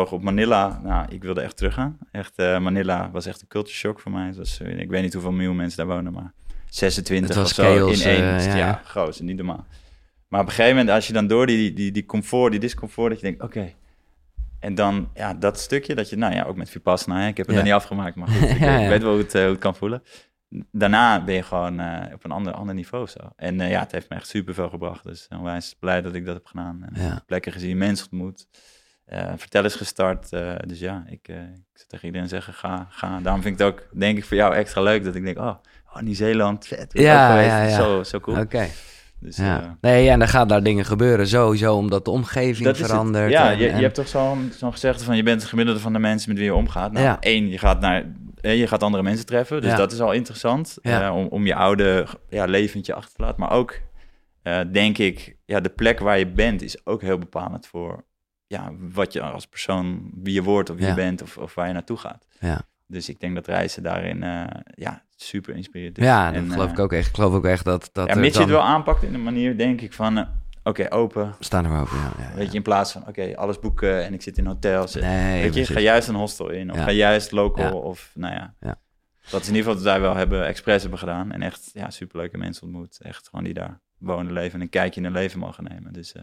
op 0.00 0.22
Manila. 0.22 0.80
Nou, 0.84 1.06
ik 1.10 1.22
wilde 1.22 1.40
echt 1.40 1.56
teruggaan. 1.56 1.98
Echt, 2.10 2.32
uh, 2.36 2.58
Manila 2.58 3.10
was 3.10 3.26
echt 3.26 3.40
een 3.40 3.48
culture 3.48 3.74
shock 3.76 4.00
voor 4.00 4.12
mij. 4.12 4.32
Was, 4.34 4.60
uh, 4.60 4.78
ik 4.78 4.90
weet 4.90 5.02
niet 5.02 5.12
hoeveel 5.12 5.32
miljoen 5.32 5.56
mensen 5.56 5.86
daar 5.86 5.96
wonen, 5.96 6.12
maar 6.12 6.32
26 6.68 7.28
Het 7.28 7.36
was 7.38 7.48
of 7.50 7.54
zo 7.54 7.62
chaos, 7.62 8.02
in 8.04 8.08
één. 8.10 8.28
eh, 8.28 8.34
Dus 8.34 8.44
ja, 8.44 8.80
groot, 8.84 9.20
niet 9.20 9.36
normaal. 9.36 9.66
Maar 10.28 10.40
op 10.40 10.46
een 10.46 10.52
gegeven 10.52 10.76
moment, 10.76 10.94
als 10.94 11.06
je 11.06 11.12
dan 11.12 11.26
door 11.26 11.46
die, 11.46 11.72
die, 11.72 11.92
die 11.92 12.04
comfort, 12.06 12.50
die 12.50 12.60
discomfort, 12.60 13.10
dat 13.10 13.20
je 13.20 13.26
denkt, 13.26 13.42
oké. 13.42 13.72
En 14.58 14.74
dan, 14.74 15.08
ja, 15.14 15.34
dat 15.34 15.58
stukje 15.58 15.94
dat 15.94 16.10
je, 16.10 16.16
nou 16.16 16.34
ja, 16.34 16.44
ook 16.44 16.56
met 16.56 16.70
Vipassana, 16.70 17.20
hè, 17.20 17.26
ik 17.28 17.36
heb 17.36 17.46
het 17.46 17.54
Ja. 17.54 17.60
er 17.60 17.66
niet 17.66 17.76
afgemaakt, 17.76 18.16
maar 18.16 18.28
goed, 18.28 18.48
ik, 18.50 18.56
ik 18.56 18.88
weet 18.88 19.02
wel 19.02 19.12
hoe 19.12 19.22
het, 19.22 19.32
hoe 19.32 19.40
het 19.42 19.58
kan 19.58 19.74
voelen 19.74 20.02
daarna 20.70 21.24
ben 21.24 21.34
je 21.34 21.42
gewoon 21.42 21.80
uh, 21.80 22.02
op 22.14 22.24
een 22.24 22.30
ander, 22.30 22.52
ander 22.52 22.74
niveau 22.74 23.06
zo. 23.06 23.18
En 23.36 23.60
uh, 23.60 23.70
ja, 23.70 23.80
het 23.80 23.92
heeft 23.92 24.08
me 24.08 24.16
echt 24.16 24.26
super 24.28 24.54
veel 24.54 24.68
gebracht. 24.68 25.04
Dus 25.04 25.26
onwijs 25.30 25.76
blij 25.80 26.02
dat 26.02 26.14
ik 26.14 26.24
dat 26.26 26.34
heb 26.34 26.46
gedaan. 26.46 26.82
En 26.90 27.02
Ja. 27.02 27.22
Plekken 27.26 27.52
gezien, 27.52 27.78
mensen 27.78 28.06
ontmoet. 28.10 28.46
Uh, 29.14 29.32
vertel 29.36 29.64
is 29.64 29.74
gestart. 29.74 30.30
dus 30.66 30.78
ja, 30.78 31.04
ik, 31.06 31.28
ik 31.28 31.34
zou 31.74 31.88
tegen 31.88 32.06
iedereen 32.06 32.28
zeggen, 32.28 32.54
ga, 32.54 32.86
ga. 32.90 33.18
Daarom 33.22 33.42
vind 33.42 33.60
ik 33.60 33.66
het 33.66 33.74
ook, 33.74 33.86
denk 33.98 34.16
ik, 34.18 34.24
voor 34.24 34.36
jou 34.36 34.54
extra 34.54 34.80
leuk. 34.82 35.04
Dat 35.04 35.14
ik 35.14 35.24
denk, 35.24 35.38
oh, 35.38 35.54
oh 35.94 36.00
Nieuw-Zeeland, 36.02 36.66
vet. 36.66 36.90
Ja. 36.92 37.68
Zo, 37.68 38.02
zo 38.02 38.20
cool. 38.20 38.38
Oké. 38.40 38.66
Dus, 39.20 39.36
Ja. 39.36 39.60
uh, 39.62 39.68
Nee, 39.80 40.08
en 40.10 40.18
dan 40.18 40.28
gaan 40.28 40.48
daar 40.48 40.62
dingen 40.62 40.84
gebeuren 40.84 41.26
sowieso, 41.28 41.76
omdat 41.76 42.04
de 42.04 42.10
omgeving 42.10 42.64
dat 42.64 42.74
is 42.74 42.80
het. 42.80 42.90
verandert. 42.90 43.30
Ja, 43.30 43.50
en- 43.52 43.58
je, 43.58 43.68
en- 43.68 43.76
je 43.76 43.82
hebt 43.82 43.94
toch 43.94 44.08
zo'n 44.08 44.52
zo'n 44.58 44.72
gezegde 44.72 45.04
van 45.04 45.16
je 45.16 45.22
bent 45.22 45.40
het 45.40 45.50
gemiddelde 45.50 45.80
van 45.80 45.92
de 45.92 45.98
mensen 45.98 46.28
met 46.28 46.38
wie 46.38 46.46
je 46.46 46.54
omgaat. 46.54 46.92
Nou, 46.92 47.04
Ja. 47.04 47.20
één, 47.20 47.48
je 47.48 47.58
gaat 47.58 47.80
naar 47.80 48.04
eh, 48.40 48.58
je 48.58 48.66
gaat 48.66 48.82
andere 48.82 49.02
mensen 49.02 49.26
treffen, 49.26 49.60
dus 49.60 49.70
Ja. 49.70 49.76
dat 49.76 49.92
is 49.92 50.00
al 50.00 50.12
interessant 50.12 50.78
eh, 50.82 51.12
om, 51.14 51.26
om 51.26 51.46
je 51.46 51.54
oude 51.54 52.06
ja, 52.28 52.44
leventje 52.44 52.94
achter 52.94 53.14
te 53.16 53.22
laten. 53.22 53.40
Maar 53.40 53.50
ook 53.52 53.78
eh, 54.42 54.60
denk 54.72 54.98
ik, 54.98 55.36
ja, 55.44 55.60
de 55.60 55.68
plek 55.68 55.98
waar 55.98 56.18
je 56.18 56.26
bent 56.26 56.62
is 56.62 56.86
ook 56.86 57.02
heel 57.02 57.18
bepalend 57.18 57.66
voor 57.66 58.04
ja, 58.52 58.72
wat 58.92 59.12
je 59.12 59.20
als 59.20 59.46
persoon, 59.46 60.10
wie 60.14 60.34
je 60.34 60.42
wordt 60.42 60.70
of 60.70 60.76
wie 60.76 60.84
Ja. 60.84 60.90
je 60.90 60.96
bent 60.96 61.22
of, 61.22 61.38
of 61.38 61.54
waar 61.54 61.66
je 61.66 61.72
naartoe 61.72 61.96
gaat. 61.96 62.26
Ja. 62.40 62.60
Dus 62.86 63.08
ik 63.08 63.20
denk 63.20 63.34
dat 63.34 63.46
reizen 63.46 63.82
daarin 63.82 64.22
eh, 64.22 64.44
ja, 64.74 65.02
super 65.16 65.54
inspirerend 65.54 65.98
is. 65.98 66.04
ja, 66.04 66.26
dat 66.26 66.34
En, 66.34 66.50
geloof 66.50 66.66
eh, 66.66 66.72
ik 66.72 66.78
ook 66.78 66.92
echt. 66.92 67.08
Ik 67.08 67.14
geloof 67.14 67.34
ook 67.34 67.44
echt 67.44 67.64
dat... 67.64 67.90
dat 67.92 68.08
Ja, 68.08 68.14
mits 68.14 68.34
je 68.34 68.40
het 68.40 68.50
wel 68.50 68.62
aanpakt 68.62 69.02
in 69.02 69.14
een 69.14 69.22
manier, 69.22 69.56
denk 69.56 69.80
ik, 69.80 69.92
van 69.92 70.18
eh, 70.18 70.26
oké, 70.62 70.86
open, 70.90 71.34
Staan 71.38 71.64
er 71.64 71.80
open, 71.80 71.96
ja. 71.96 72.12
ja, 72.18 72.34
Weet 72.34 72.50
je, 72.50 72.56
in 72.56 72.62
plaats 72.62 72.92
van, 72.92 73.06
oké, 73.08 73.36
alles 73.36 73.58
boeken 73.58 74.04
en 74.04 74.14
ik 74.14 74.22
zit 74.22 74.38
in 74.38 74.46
hotels. 74.46 74.94
Nee, 74.94 75.42
Weet 75.42 75.54
je, 75.54 75.74
ga 75.74 75.80
juist 75.80 76.08
een 76.08 76.14
hostel 76.14 76.48
in 76.50 76.72
of 76.72 76.78
ga 76.78 76.90
juist 76.90 77.32
local 77.32 77.80
of, 77.80 78.10
nou 78.14 78.34
ja. 78.34 78.54
Ja. 78.60 78.80
Dat 79.30 79.40
is 79.40 79.48
in 79.48 79.54
ieder 79.54 79.70
geval 79.70 79.74
wat 79.74 79.92
wij 79.92 80.00
wel 80.00 80.16
hebben, 80.16 80.46
expres 80.46 80.80
hebben 80.80 80.98
gedaan. 80.98 81.32
En 81.32 81.42
echt, 81.42 81.70
ja, 81.72 81.90
superleuke 81.90 82.38
mensen 82.38 82.62
ontmoet. 82.62 82.98
Echt 83.02 83.28
gewoon 83.28 83.44
die 83.44 83.54
daar 83.54 83.80
wonen, 83.98 84.32
leven 84.32 84.54
en 84.54 84.60
een 84.60 84.68
kijkje 84.68 85.00
in 85.00 85.06
hun 85.06 85.14
leven 85.14 85.38
mogen 85.38 85.64
nemen. 85.64 85.92
Dus 85.92 86.12
eh, 86.12 86.22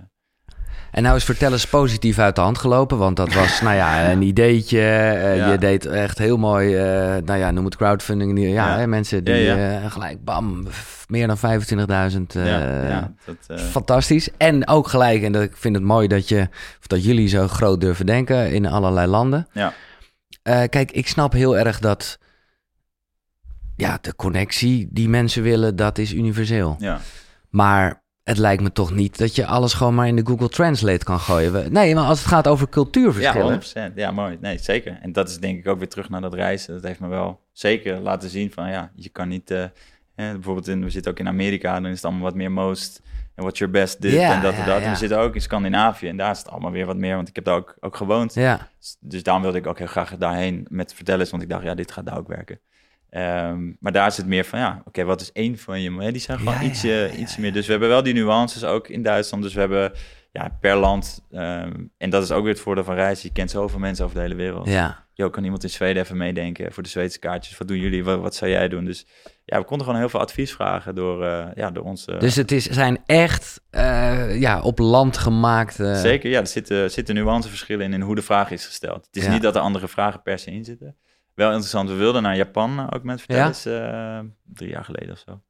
En 0.92 1.04
nou 1.04 1.16
is 1.16 1.24
vertel 1.24 1.52
eens 1.52 1.68
positief 1.68 2.20
uit 2.20 2.36
de 2.36 2.42
hand 2.42 2.58
gelopen, 2.58 2.98
want 2.98 3.16
dat 3.16 3.34
was, 3.34 3.62
nou 3.66 3.76
ja, 3.76 4.12
een 4.12 4.22
ideetje. 4.22 4.80
eh, 4.80 5.38
Ja. 5.38 5.52
Je 5.52 5.58
deed 5.58 5.86
echt 5.86 6.18
heel 6.18 6.38
mooi, 6.38 6.76
eh, 6.76 6.84
nou 7.26 7.40
ja, 7.40 7.52
noem 7.52 7.66
het 7.66 7.76
crowdfunding. 7.76 8.40
Ja, 8.40 8.48
Ja. 8.48 8.78
Hè, 8.78 8.88
mensen 8.88 9.24
die 9.24 9.34
Ja, 9.36 9.80
eh, 9.82 9.92
gelijk, 9.92 10.24
bam, 10.24 10.68
meer 11.08 11.28
dan 11.28 11.38
25.000. 11.38 12.36
eh, 12.36 12.46
ja, 12.46 12.88
ja, 12.88 13.14
dat, 13.26 13.36
eh, 13.48 13.58
Fantastisch. 13.66 14.30
En 14.38 14.68
ook 14.68 14.88
gelijk, 14.88 15.24
en 15.24 15.32
dat, 15.32 15.42
ik 15.44 15.58
vind 15.58 15.76
het 15.76 15.84
mooi 15.84 16.08
dat, 16.08 16.28
je, 16.28 16.48
dat 16.88 17.04
jullie 17.04 17.28
zo 17.28 17.48
groot 17.48 17.82
durven 17.82 18.06
denken 18.06 18.52
in 18.52 18.66
allerlei 18.66 19.08
landen. 19.08 19.48
Ja. 19.54 19.74
Kijk, 20.68 20.92
ik 20.92 21.08
snap 21.08 21.34
heel 21.34 21.58
erg 21.58 21.80
dat 21.80 22.18
ja, 23.76 23.98
de 24.02 24.16
connectie 24.16 24.88
die 24.92 25.10
mensen 25.10 25.44
willen, 25.44 25.76
dat 25.76 25.98
is 25.98 26.14
universeel. 26.14 26.76
ja. 26.80 27.00
Maar 27.50 28.02
het 28.30 28.38
lijkt 28.38 28.62
me 28.62 28.72
toch 28.72 28.94
niet 28.94 29.18
dat 29.18 29.36
je 29.36 29.46
alles 29.46 29.74
gewoon 29.74 29.96
maar 29.96 30.08
in 30.08 30.16
de 30.16 30.26
Google 30.26 30.50
Translate 30.50 31.04
kan 31.06 31.20
gooien. 31.20 31.54
We- 31.54 31.70
Nee, 31.70 31.96
maar 31.96 32.04
als 32.06 32.20
het 32.20 32.28
gaat 32.28 32.48
over 32.48 32.66
Ja, 32.66 32.72
cultuurverschillen. 32.74 33.62
100%. 33.92 33.96
Ja, 33.96 34.12
mooi. 34.12 34.38
Nee, 34.42 34.58
zeker. 34.58 34.98
En 35.02 35.12
dat 35.12 35.30
is 35.30 35.38
denk 35.38 35.58
ik 35.60 35.68
ook 35.68 35.78
weer 35.78 35.88
terug 35.90 36.10
naar 36.10 36.22
dat 36.22 36.34
reizen. 36.34 36.74
Dat 36.74 36.84
heeft 36.84 37.00
me 37.00 37.08
wel 37.08 37.40
zeker 37.52 38.00
laten 38.00 38.30
zien 38.30 38.52
van 38.52 38.70
ja, 38.70 38.92
je 38.96 39.10
kan 39.10 39.28
niet... 39.28 39.52
eh, 39.52 39.64
bijvoorbeeld, 40.16 40.68
in, 40.68 40.84
we 40.84 40.90
zitten 40.90 41.12
ook 41.12 41.20
in 41.20 41.28
Amerika, 41.28 41.74
dan 41.74 41.86
is 41.86 41.96
het 41.96 42.06
allemaal 42.06 42.24
wat 42.24 42.36
meer 42.36 42.52
most... 42.52 43.02
En 43.36 43.46
what's 43.46 43.60
your 43.60 43.74
best 43.74 44.02
dit 44.02 44.12
Ja, 44.14 44.36
en 44.36 44.42
dat 44.42 44.54
ja, 44.54 44.60
en 44.60 44.66
dat. 44.66 44.78
En 44.78 44.84
ja. 44.84 44.90
we 44.90 44.96
zitten 44.96 45.20
ook 45.20 45.36
in 45.36 45.42
Scandinavië 45.42 46.08
en 46.08 46.18
daar 46.18 46.32
is 46.32 46.38
het 46.38 46.50
allemaal 46.50 46.72
weer 46.72 46.86
wat 46.86 46.98
meer, 46.98 47.16
want 47.16 47.28
ik 47.28 47.36
heb 47.36 47.46
daar 47.46 47.56
ook, 47.56 47.76
ook 47.80 47.96
gewoond. 47.96 48.34
ja, 48.34 48.68
Dus 49.00 49.24
daarom 49.24 49.44
wilde 49.44 49.58
ik 49.58 49.68
ook 49.68 49.78
heel 49.78 49.88
graag 49.88 50.18
daarheen 50.18 50.66
met 50.70 50.94
vertellen, 50.94 51.28
want 51.30 51.44
ik 51.44 51.50
dacht, 51.50 51.64
ja, 51.64 51.74
dit 51.76 51.92
gaat 51.92 52.06
daar 52.06 52.18
ook 52.18 52.28
werken. 52.28 52.60
Ehm, 53.10 53.72
maar 53.80 53.92
daar 53.92 54.08
is 54.08 54.18
het 54.18 54.26
meer 54.26 54.46
van, 54.46 54.60
ja, 54.60 54.82
oké, 54.86 55.04
wat 55.04 55.22
is 55.22 55.32
één 55.32 55.58
van 55.58 55.82
je? 55.82 56.12
Die 56.12 56.22
zijn 56.22 56.38
gewoon 56.38 56.54
Ja, 56.54 56.62
iets, 56.62 56.82
ja, 56.82 56.94
ja, 56.96 57.10
iets 57.10 57.38
meer. 57.38 57.54
Dus 57.54 57.66
we 57.66 57.72
hebben 57.72 57.90
wel 57.90 58.04
die 58.04 58.14
nuances 58.14 58.64
ook 58.64 58.88
in 58.88 59.04
Duitsland. 59.04 59.44
Dus 59.44 59.54
we 59.54 59.60
hebben 59.60 59.92
ja, 60.32 60.58
per 60.62 60.76
land, 60.76 61.26
ehm, 61.32 61.74
en 61.98 62.10
dat 62.10 62.24
is 62.24 62.32
ook 62.32 62.44
weer 62.44 62.54
het 62.54 62.62
voordeel 62.62 62.84
van 62.84 62.96
reizen. 62.96 63.28
Je 63.28 63.34
kent 63.34 63.52
zoveel 63.52 63.80
mensen 63.80 64.06
over 64.06 64.16
de 64.18 64.22
hele 64.24 64.36
wereld. 64.36 64.68
ja. 64.70 65.08
Jo, 65.14 65.30
kan 65.30 65.44
iemand 65.44 65.64
in 65.64 65.70
Zweden 65.70 66.04
even 66.04 66.18
meedenken 66.18 66.74
voor 66.74 66.84
de 66.84 66.90
Zweedse 66.90 67.20
kaartjes? 67.20 67.58
Wat 67.58 67.68
doen 67.68 67.80
jullie? 67.80 68.04
Wat, 68.04 68.20
wat 68.20 68.36
zou 68.36 68.52
jij 68.52 68.68
doen? 68.68 68.86
Dus 68.86 69.06
ja, 69.46 69.58
we 69.60 69.66
konden 69.66 69.86
gewoon 69.86 70.02
heel 70.02 70.10
veel 70.10 70.20
advies 70.20 70.54
vragen 70.54 70.96
door, 70.96 71.26
eh, 71.26 71.48
ja, 71.56 71.72
door 71.72 71.84
onze... 71.84 72.16
Dus 72.20 72.36
het 72.36 72.52
is, 72.52 72.66
zijn 72.66 72.98
echt 73.06 73.62
eh, 73.70 74.40
ja, 74.40 74.62
op 74.62 74.80
land 74.80 75.18
gemaakt. 75.18 75.80
eh, 75.80 76.00
Zeker, 76.00 76.30
ja, 76.30 76.40
er 76.40 76.48
zitten, 76.48 76.92
zitten 76.92 77.16
nuanceverschillen 77.16 77.86
in, 77.86 77.94
in 77.94 78.02
hoe 78.02 78.16
de 78.16 78.22
vraag 78.22 78.52
is 78.52 78.66
gesteld. 78.66 79.06
Het 79.06 79.16
is 79.24 79.28
niet 79.28 79.42
dat 79.42 79.56
er 79.56 79.62
andere 79.62 79.88
vragen 79.88 80.22
per 80.22 80.40
se 80.40 80.52
in 80.52 80.66
zitten. 80.66 80.96
Wel 81.40 81.52
interessant, 81.52 81.90
we 81.90 81.96
wilden 81.96 82.22
naar 82.24 82.36
Japan 82.36 82.94
ook 82.94 83.04
met 83.04 83.22
vertellers, 83.22 83.66
eh, 83.66 84.20
drie 84.44 84.70
jaar 84.70 84.84
geleden 84.84 85.12
of 85.12 85.24
zo. 85.28 85.42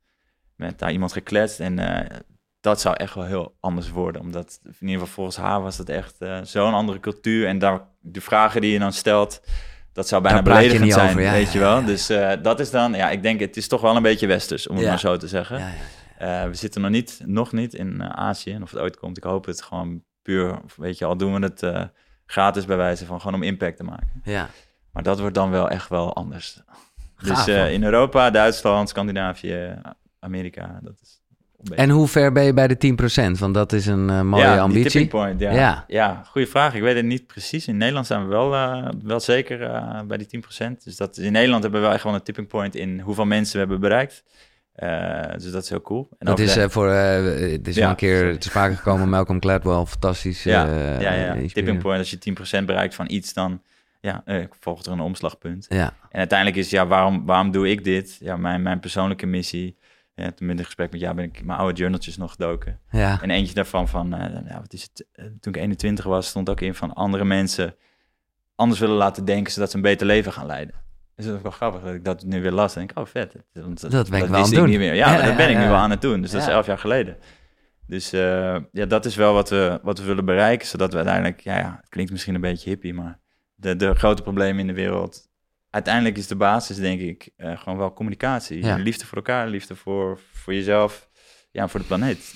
Met 0.56 0.80
daar 0.80 0.92
iemand 0.92 1.14
gekletst 1.14 1.60
en 1.60 1.80
eh, 1.80 2.18
dat 2.60 2.82
zou 2.82 2.96
echt 2.96 3.14
wel 3.14 3.24
heel 3.24 3.56
anders 3.60 3.90
worden. 3.90 4.22
Omdat 4.22 4.60
in 4.64 4.74
ieder 4.80 4.94
geval 4.94 5.08
volgens 5.14 5.38
haar 5.38 5.62
was 5.62 5.78
het 5.78 5.90
echt 5.90 6.16
eh, 6.20 6.40
zo'n 6.44 6.74
andere 6.74 7.00
cultuur. 7.00 7.48
En 7.48 7.60
daar, 7.60 7.82
de 8.00 8.22
vragen 8.22 8.62
die 8.62 8.72
je 8.72 8.80
dan 8.80 8.94
stelt, 8.94 9.42
dat 9.94 10.08
zou 10.08 10.22
bijna 10.22 10.42
Daar 10.42 10.54
beledigend 10.54 10.94
zijn, 10.94 11.10
over, 11.10 11.22
ja, 11.22 11.32
weet 11.32 11.46
ja, 11.46 11.54
je 11.54 11.60
wel. 11.60 11.80
ja. 11.80 11.86
Dus 11.86 12.08
dat 12.42 12.60
is 12.60 12.72
dan, 12.72 12.94
ja, 12.94 13.10
ik 13.10 13.24
denk 13.24 13.40
het 13.40 13.58
is 13.58 13.68
toch 13.68 13.82
wel 13.82 13.96
een 13.96 14.02
beetje 14.02 14.28
westers, 14.28 14.68
om 14.68 14.78
het 14.78 14.88
maar 14.88 15.00
zo 15.00 15.18
te 15.18 15.28
zeggen. 15.28 15.74
We 16.18 16.50
zitten 16.52 16.82
nog 16.82 16.92
niet, 16.92 17.22
nog 17.26 17.52
niet 17.52 17.74
in 17.74 18.04
Azië. 18.04 18.52
En 18.52 18.64
of 18.64 18.72
het 18.72 18.80
ooit 18.80 18.98
komt, 18.98 19.18
ik 19.18 19.24
hoop 19.24 19.46
het 19.46 19.62
gewoon 19.62 20.04
puur, 20.22 20.60
weet 20.76 20.98
je, 20.98 21.06
al 21.06 21.18
doen 21.18 21.34
we 21.40 21.46
het 21.46 21.90
gratis 22.26 22.66
bij 22.66 22.78
wijze 22.78 23.06
van 23.06 23.22
gewoon 23.22 23.36
om 23.36 23.44
impact 23.44 23.78
te 23.78 23.84
maken. 23.84 24.22
ja. 24.24 24.50
Maar 25.00 25.08
dat 25.14 25.20
wordt 25.20 25.36
dan 25.36 25.50
wel 25.52 25.70
echt 25.70 25.90
wel 25.90 26.14
anders. 26.16 26.60
Dus 27.20 27.30
Gaaf, 27.30 27.48
eh, 27.48 27.72
in 27.74 27.84
Europa, 27.84 28.30
Duitsland, 28.30 28.90
Scandinavië, 28.90 29.82
Amerika, 30.20 30.80
dat 30.84 30.94
is. 31.02 31.18
En 31.76 31.90
hoe 31.90 32.08
ver 32.08 32.32
ben 32.32 32.44
je 32.44 32.54
bij 32.54 32.68
de 32.68 32.78
10%? 32.78 33.40
Want 33.40 33.54
dat 33.54 33.74
is 33.74 33.86
een 33.86 34.10
eh, 34.10 34.22
mooie 34.22 34.44
ja, 34.44 34.52
die 34.52 34.62
ambitie. 34.62 34.84
tipping 34.84 35.10
point, 35.10 35.40
ja. 35.40 35.52
Ja. 35.52 35.84
ja. 35.88 36.22
goede 36.26 36.48
vraag. 36.48 36.74
Ik 36.74 36.82
weet 36.82 36.96
het 36.96 37.06
niet 37.06 37.28
precies. 37.28 37.68
In 37.68 37.78
Nederland 37.78 38.08
zijn 38.08 38.22
we 38.24 38.28
wel, 38.30 38.54
eh, 38.54 38.88
wel 39.04 39.20
zeker 39.20 39.58
bij 40.08 40.18
die 40.18 40.28
10%. 40.28 40.84
Dus 40.84 40.98
dat, 40.98 41.18
in 41.18 41.32
Nederland 41.32 41.64
hebben 41.64 41.82
we 41.82 41.88
echt 41.88 42.04
wel 42.04 42.14
een 42.14 42.24
tipping 42.24 42.48
point 42.48 42.76
in 42.76 43.00
hoeveel 43.00 43.26
mensen 43.26 43.54
we 43.54 43.60
hebben 43.60 43.80
bereikt. 43.80 44.24
Dus 45.42 45.52
dat 45.52 45.64
is 45.64 45.70
heel 45.70 45.82
cool. 45.82 46.08
En 46.20 46.26
Dat 46.26 46.40
is 46.40 46.54
de- 46.54 46.70
voor, 46.70 46.88
het 46.90 47.68
is 47.68 47.76
Ja, 47.76 47.90
een 47.90 47.96
keer 47.96 48.18
sorry. 48.18 48.38
te 48.38 48.48
sprake 48.48 48.76
gekomen, 48.76 49.10
Malcolm 49.10 49.42
Gladwell, 49.42 49.86
fantastisch. 49.86 50.44
Ja, 50.44 50.66
ja, 51.00 51.14
ja. 51.14 51.36
Tipping 51.54 51.82
point, 51.82 52.00
als 52.00 52.10
je 52.10 52.18
10% 52.62 52.66
bereikt 52.66 52.96
van 52.96 53.06
iets, 53.10 53.34
dan 53.34 53.62
ja, 54.00 54.22
eh, 54.26 54.44
volgt 54.60 54.86
er 54.86 54.92
een 54.92 55.00
omslagpunt. 55.00 55.66
Ja, 55.70 55.94
En 56.10 56.20
uiteindelijk 56.20 56.58
is, 56.60 56.70
ja, 56.70 56.88
waarom, 56.88 57.26
waarom 57.26 57.52
doe 57.52 57.70
ik 57.70 57.84
dit? 57.84 58.18
Ja, 58.20 58.38
mijn, 58.38 58.62
mijn 58.62 58.80
persoonlijke 58.80 59.26
missie. 59.26 59.78
Ja, 60.16 60.32
toen 60.32 60.50
in 60.50 60.64
gesprek 60.64 60.92
met 60.92 61.00
jou 61.00 61.16
ben 61.16 61.26
ik 61.26 61.44
mijn 61.46 61.60
oude 61.60 61.80
journaltjes 61.80 62.18
nog 62.18 62.32
gedoken. 62.32 62.80
ja, 62.92 63.22
En 63.22 63.30
eentje 63.30 63.54
daarvan 63.54 63.88
van, 63.88 64.10
ja, 64.48 64.60
wat 64.62 64.74
is 64.74 64.82
het? 64.82 65.08
Eh, 65.12 65.26
toen 65.40 65.54
ik 65.54 65.62
21 65.62 66.06
was, 66.06 66.28
stond 66.28 66.50
ook 66.50 66.62
in 66.62 66.76
van 66.76 66.94
andere 66.94 67.26
mensen 67.26 67.76
anders 68.56 68.80
willen 68.80 68.96
laten 68.96 69.26
denken, 69.26 69.52
zodat 69.54 69.70
ze 69.70 69.76
een 69.76 69.82
beter 69.82 70.08
leven 70.08 70.32
gaan 70.34 70.46
leiden. 70.46 70.76
Dus 71.16 71.26
dat 71.26 71.34
is 71.34 71.40
ook 71.40 71.44
wel 71.44 71.52
grappig 71.52 71.82
dat 71.82 71.94
ik 71.94 72.06
dat 72.06 72.24
nu 72.24 72.42
weer 72.42 72.52
las. 72.52 72.74
En 72.74 72.78
denk 72.78 72.92
ik, 72.92 72.98
oh 72.98 73.06
vet. 73.06 73.36
Want 73.54 73.92
Dat 73.92 74.10
ben 74.10 74.22
ik 74.22 74.26
wel 74.26 74.36
aan 74.36 74.42
het 74.42 74.52
ik 74.52 74.58
doen. 74.58 74.70
Niet 74.70 74.78
meer. 74.78 74.94
Ja, 74.94 75.14
Ja, 75.18 75.26
dat 75.26 75.36
ben 75.36 75.50
ik 75.50 75.58
nu 75.58 75.64
wel 75.64 75.76
aan 75.76 75.90
het 75.90 76.02
doen. 76.02 76.22
Dus 76.22 76.32
dat 76.32 76.42
is 76.42 76.48
elf 76.48 76.66
jaar 76.66 76.78
geleden. 76.78 77.18
Dus 77.88 78.10
ja, 78.10 78.86
dat 78.88 79.06
is 79.06 79.16
wel 79.16 79.34
wat 79.34 79.50
we, 79.50 79.80
wat 79.84 80.00
we 80.00 80.06
willen 80.06 80.26
bereiken, 80.26 80.68
zodat 80.68 80.92
we 80.92 80.96
uiteindelijk, 80.98 81.40
ja, 81.40 81.58
ja, 81.58 81.78
het 81.82 81.90
klinkt 81.90 82.12
misschien 82.12 82.36
een 82.36 82.42
beetje 82.42 82.70
hippie, 82.70 82.94
maar 82.94 83.20
de, 83.60 83.76
de 83.76 83.96
grote 83.96 84.22
problemen 84.22 84.60
in 84.60 84.68
de 84.68 84.74
wereld, 84.74 85.28
uiteindelijk 85.70 86.18
is 86.18 86.28
de 86.28 86.36
basis, 86.36 86.78
denk 86.78 87.00
ik, 87.00 87.30
eh, 87.36 87.58
gewoon 87.58 87.78
wel 87.78 87.94
communicatie. 87.94 88.64
Ja. 88.64 88.76
Liefde 88.76 89.06
voor 89.06 89.18
elkaar, 89.18 89.48
liefde 89.48 89.76
voor, 89.76 90.20
voor 90.34 90.54
jezelf. 90.54 91.10
ja, 91.52 91.68
voor 91.68 91.80
de 91.80 91.86
planeet. 91.86 92.34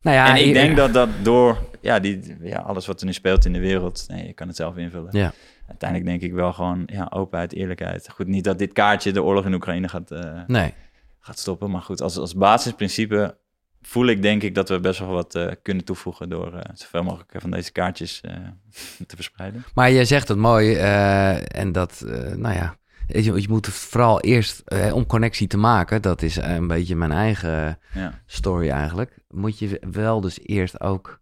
Nou 0.00 0.16
ja, 0.16 0.28
en 0.36 0.46
ik 0.46 0.52
denk 0.52 0.76
dat 0.76 0.92
dat 0.92 1.08
door 1.22 1.58
ja, 1.80 1.98
die, 2.00 2.36
ja, 2.40 2.58
alles 2.58 2.86
wat 2.86 3.00
er 3.00 3.06
nu 3.06 3.12
speelt 3.12 3.44
in 3.44 3.52
de 3.52 3.58
wereld, 3.58 4.04
nee, 4.08 4.26
je 4.26 4.32
kan 4.32 4.46
het 4.46 4.56
zelf 4.56 4.76
invullen. 4.76 5.08
Ja. 5.18 5.32
Uiteindelijk 5.68 6.10
denk 6.10 6.22
ik 6.22 6.32
wel 6.32 6.52
gewoon 6.52 6.82
ja, 6.86 7.06
openheid, 7.10 7.52
eerlijkheid. 7.52 8.08
Goed, 8.10 8.26
niet 8.26 8.44
dat 8.44 8.58
dit 8.58 8.72
kaartje 8.72 9.12
de 9.12 9.22
oorlog 9.22 9.44
in 9.44 9.54
Oekraïne 9.54 9.88
gaat, 9.88 10.10
eh, 10.10 10.40
Nee. 10.46 10.74
gaat 11.20 11.38
stoppen. 11.38 11.70
Maar 11.70 11.82
goed, 11.82 12.00
als, 12.00 12.16
als 12.16 12.34
basisprincipe 12.34 13.38
voel 13.86 14.06
ik 14.06 14.22
denk 14.22 14.42
ik 14.42 14.54
dat 14.54 14.68
we 14.68 14.80
best 14.80 14.98
wel 14.98 15.08
wat 15.08 15.34
eh, 15.34 15.46
kunnen 15.62 15.84
toevoegen 15.84 16.28
door 16.28 16.54
eh, 16.54 16.70
zoveel 16.74 17.02
mogelijk 17.02 17.32
van 17.38 17.50
deze 17.50 17.72
kaartjes 17.72 18.20
eh, 18.20 18.32
te 19.06 19.14
verspreiden. 19.16 19.64
Maar 19.74 19.90
je 19.90 20.04
zegt 20.04 20.28
het 20.28 20.38
mooi 20.38 20.74
eh, 20.74 21.56
en 21.60 21.72
dat, 21.72 22.00
eh, 22.06 22.32
nou 22.34 22.54
ja, 22.54 22.76
je, 23.06 23.40
je 23.40 23.48
moet 23.48 23.66
vooral 23.66 24.20
eerst, 24.20 24.60
eh, 24.64 24.94
om 24.94 25.06
connectie 25.06 25.46
te 25.46 25.56
maken, 25.56 26.02
dat 26.02 26.22
is 26.22 26.36
eh, 26.36 26.54
een 26.54 26.66
beetje 26.66 26.96
mijn 26.96 27.12
eigen 27.12 27.78
Ja, 27.92 28.20
story 28.26 28.70
eigenlijk, 28.70 29.18
moet 29.28 29.58
je 29.58 29.80
wel 29.90 30.20
dus 30.20 30.38
eerst 30.42 30.80
ook 30.80 31.20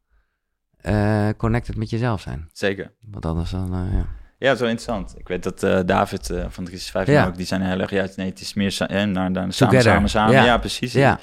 eh, 0.80 1.28
connected 1.36 1.76
met 1.76 1.90
jezelf 1.90 2.20
zijn. 2.20 2.48
zeker. 2.52 2.92
Want 3.10 3.26
anders 3.26 3.50
dan, 3.50 3.74
eh, 3.74 3.92
ja. 3.98 4.06
Ja, 4.38 4.50
dat 4.50 4.58
wel 4.60 4.68
interessant. 4.68 5.14
Ik 5.18 5.28
weet 5.28 5.42
dat 5.42 5.62
eh, 5.62 5.80
David 5.86 6.30
eh, 6.30 6.44
van 6.48 6.64
de 6.64 6.70
Crisis 6.70 6.90
5 6.90 7.06
Ja. 7.06 7.26
ook, 7.26 7.36
die 7.36 7.46
zijn 7.46 7.62
heel 7.62 7.80
erg 7.80 7.90
juist, 7.90 8.16
nee, 8.16 8.28
het 8.28 8.40
is 8.40 8.54
meer 8.54 8.72
sa- 8.72 8.88
eh, 8.88 9.04
naar, 9.04 9.30
naar 9.30 9.52
samen, 9.52 9.82
samen, 9.82 10.08
samen. 10.10 10.34
Ja. 10.34 10.44
Ja, 10.44 10.58
precies. 10.58 10.92
Ja, 10.92 11.20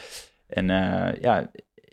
En 0.53 0.69
eh, 0.69 1.21
ja, 1.21 1.51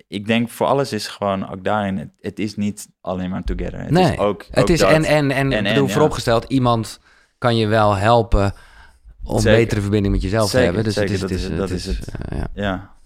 ik 0.09 0.27
denk 0.27 0.49
voor 0.51 0.67
alles 0.67 0.93
is 0.93 1.07
gewoon 1.07 1.51
ook 1.51 1.65
daarin, 1.65 1.99
het, 1.99 2.09
het 2.21 2.39
is 2.39 2.57
niet 2.57 2.89
alleen 3.01 3.31
maar 3.31 3.45
together. 3.45 3.81
Het 3.81 3.91
Nee, 3.91 4.13
is 4.13 4.19
ook, 4.19 4.45
het 4.51 4.59
ook 4.63 4.69
is 4.69 4.79
dat. 4.81 4.91
en, 4.91 5.05
en, 5.05 5.31
en, 5.31 5.53
En- 5.53 5.65
bedoel, 5.65 5.87
ja. 5.87 5.93
vooropgesteld, 5.93 6.45
iemand 6.45 7.01
kan 7.39 7.57
je 7.57 7.67
wel 7.67 7.95
helpen 7.97 8.53
om 9.25 9.41
Zeker. 9.41 9.59
betere 9.59 9.81
verbinding 9.81 10.15
met 10.15 10.23
jezelf 10.23 10.51
Zeker, 10.51 10.59
te 10.59 10.65
hebben. 10.65 10.85
Dus 10.85 10.95
zeker, 10.95 11.11
het 11.13 11.21
dat 11.21 11.31
is, 11.31 11.37
is 11.37 11.43
het 11.43 11.51
het, 11.51 11.61
dat 11.61 11.71
is, 11.71 11.85
het. 11.87 12.09
eh, 12.09 12.39
ja. 12.39 12.47
Ja. 12.55 12.97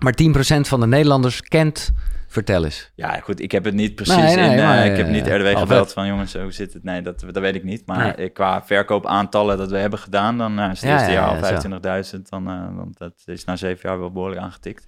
Maar 0.00 0.14
10% 0.22 0.60
van 0.60 0.80
de 0.80 0.86
Nederlanders 0.86 1.42
kent 1.42 1.92
Vertel 2.30 2.64
eens. 2.64 2.90
Ja, 2.94 3.20
goed, 3.20 3.40
ik 3.40 3.52
heb 3.52 3.64
het 3.64 3.74
niet 3.74 3.94
precies 3.94 4.14
Nee, 4.16 4.36
nee, 4.36 4.50
in... 4.52 4.58
eh, 4.58 4.90
ik 4.90 4.96
heb 4.96 5.08
niet 5.08 5.26
eh, 5.26 5.36
RDW 5.36 5.58
gebeld 5.58 5.84
vet. 5.84 5.92
van 5.92 6.06
jongens, 6.06 6.34
hoe 6.34 6.52
zit 6.52 6.72
het? 6.72 6.84
Nee, 6.84 7.02
dat, 7.02 7.20
dat 7.20 7.38
weet 7.38 7.54
ik 7.54 7.64
niet. 7.64 7.86
Maar 7.86 7.98
Nee. 8.04 8.12
eh, 8.14 8.32
qua 8.32 8.62
verkoopaantallen 8.64 9.58
dat 9.58 9.70
we 9.70 9.76
hebben 9.76 9.98
gedaan, 9.98 10.38
dan 10.38 10.58
eh, 10.58 10.70
is 10.70 10.80
het 10.80 10.88
Ja, 10.88 10.92
eerste 10.94 11.10
ja, 11.10 11.14
jaar 11.14 11.36
ja, 11.52 11.56
al 11.56 11.60
zo. 11.60 12.16
25.000. 12.18 12.22
Dan, 12.28 12.44
want 12.76 12.98
dat 12.98 13.12
is 13.24 13.44
na 13.44 13.56
zeven 13.56 13.88
jaar 13.88 13.98
wel 13.98 14.10
behoorlijk 14.12 14.40
aangetikt. 14.40 14.86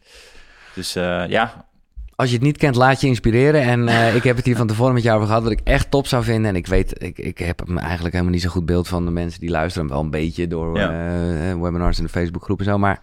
Dus 0.75 0.93
ja, 0.93 1.67
Als 2.17 2.29
je 2.29 2.35
het 2.37 2.45
niet 2.45 2.57
kent, 2.57 2.75
laat 2.77 3.01
je 3.01 3.07
inspireren. 3.07 3.63
En 3.63 4.15
ik 4.15 4.23
heb 4.23 4.37
het 4.37 4.45
hier 4.45 4.57
van 4.57 4.67
tevoren 4.67 4.95
met 4.95 5.03
jou 5.03 5.17
over 5.17 5.29
gehad, 5.29 5.43
wat 5.43 5.53
ik 5.53 5.61
echt 5.65 5.91
top 5.91 6.07
zou 6.07 6.25
vinden. 6.25 6.51
En 6.51 6.57
ik 6.57 6.67
weet, 6.67 7.03
ik, 7.03 7.19
ik 7.19 7.39
heb 7.39 7.69
me 7.69 7.81
eigenlijk 7.81 8.13
helemaal 8.13 8.33
niet 8.35 8.43
zo 8.43 8.49
goed 8.51 8.67
beeld 8.67 8.89
van 8.89 9.05
de 9.05 9.11
mensen 9.11 9.41
die 9.41 9.51
luisteren. 9.51 9.89
Wel 9.89 10.01
een 10.01 10.11
beetje 10.11 10.47
door 10.47 10.79
Ja. 10.79 10.91
webinars 11.61 11.99
in 11.99 12.05
de 12.05 12.11
Facebookgroep 12.11 12.59
en 12.59 12.65
zo. 12.65 12.79
Maar 12.79 13.01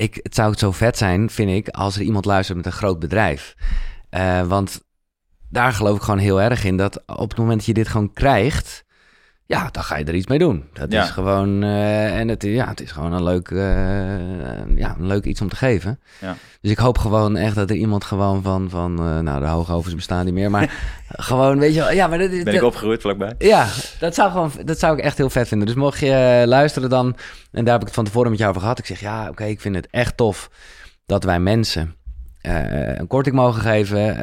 ik, 0.00 0.20
het 0.22 0.34
zou 0.34 0.54
zo 0.56 0.70
vet 0.70 0.98
zijn, 0.98 1.30
vind 1.30 1.50
ik, 1.50 1.68
als 1.68 1.96
er 1.96 2.02
iemand 2.02 2.24
luistert 2.24 2.56
met 2.56 2.66
een 2.66 2.72
groot 2.72 2.98
bedrijf. 2.98 3.54
Eh, 4.10 4.46
want 4.46 4.84
daar 5.48 5.72
geloof 5.72 5.96
ik 5.96 6.02
gewoon 6.02 6.20
heel 6.20 6.40
erg 6.42 6.64
in 6.64 6.76
dat 6.76 7.02
op 7.06 7.28
het 7.28 7.38
moment 7.38 7.56
dat 7.56 7.66
je 7.66 7.74
dit 7.74 7.88
gewoon 7.88 8.12
krijgt, 8.12 8.84
ja, 9.50 9.68
dan 9.70 9.82
ga 9.82 9.96
je 9.96 10.04
er 10.04 10.14
iets 10.14 10.26
mee 10.26 10.38
doen. 10.38 10.64
Dat 10.72 10.92
Ja. 10.92 11.02
is 11.02 11.10
gewoon, 11.10 11.62
eh, 11.62 12.18
en 12.18 12.28
het, 12.28 12.42
ja, 12.42 12.68
het 12.68 12.80
is 12.80 12.90
gewoon 12.92 13.12
een 13.12 13.22
leuk, 13.22 13.50
eh, 13.50 13.58
ja, 14.76 14.96
een 14.98 15.06
leuk 15.06 15.24
iets 15.24 15.40
om 15.40 15.48
te 15.48 15.56
geven. 15.56 16.00
Ja. 16.20 16.36
Dus 16.60 16.70
ik 16.70 16.78
hoop 16.78 16.98
gewoon 16.98 17.36
echt 17.36 17.54
dat 17.54 17.70
er 17.70 17.76
iemand 17.76 18.04
gewoon 18.04 18.42
van, 18.42 18.70
van 18.70 18.98
eh, 18.98 19.18
nou, 19.18 19.40
de 19.40 19.46
hoogovens 19.46 19.94
bestaan 19.94 20.24
niet 20.24 20.34
meer, 20.34 20.50
maar 20.50 20.74
gewoon, 21.08 21.58
weet 21.58 21.74
je 21.74 21.80
wel, 21.80 21.92
ja, 21.92 22.06
maar 22.06 22.18
dat 22.18 22.30
is... 22.30 22.42
ben 22.42 22.54
ik 22.54 22.62
opgegroeid 22.62 23.00
vlakbij. 23.00 23.34
Ja, 23.38 23.66
dat 23.98 24.14
zou, 24.14 24.30
gewoon, 24.30 24.50
dat 24.64 24.78
zou 24.78 24.96
ik 24.98 25.04
echt 25.04 25.16
heel 25.16 25.30
vet 25.30 25.48
vinden. 25.48 25.66
Dus 25.66 25.76
mocht 25.76 25.98
je 25.98 26.42
luisteren 26.46 26.88
dan, 26.90 27.16
en 27.52 27.64
daar 27.64 27.72
heb 27.72 27.80
ik 27.80 27.86
het 27.86 27.96
van 27.96 28.04
tevoren 28.04 28.30
met 28.30 28.38
jou 28.38 28.50
over 28.50 28.62
gehad. 28.62 28.78
Ik 28.78 28.86
zeg, 28.86 29.00
ja, 29.00 29.28
oké, 29.28 29.44
ik 29.44 29.60
vind 29.60 29.74
het 29.74 29.88
echt 29.90 30.16
tof 30.16 30.50
dat 31.06 31.24
wij 31.24 31.40
mensen 31.40 31.94
een 32.42 33.06
korting 33.06 33.34
mogen 33.36 33.62
geven. 33.62 34.16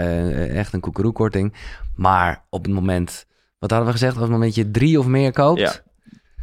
echt 0.55 0.73
een 0.73 0.79
koekeroekorting. 0.79 1.53
Maar 1.95 2.43
op 2.49 2.63
het 2.65 2.73
moment, 2.73 3.25
wat 3.59 3.69
hadden 3.69 3.87
we 3.87 3.93
gezegd? 3.93 4.15
Op 4.15 4.21
het 4.21 4.31
moment 4.31 4.55
je 4.55 4.71
drie 4.71 4.99
of 4.99 5.05
meer 5.05 5.31
koopt. 5.31 5.59
Ja. 5.59 5.73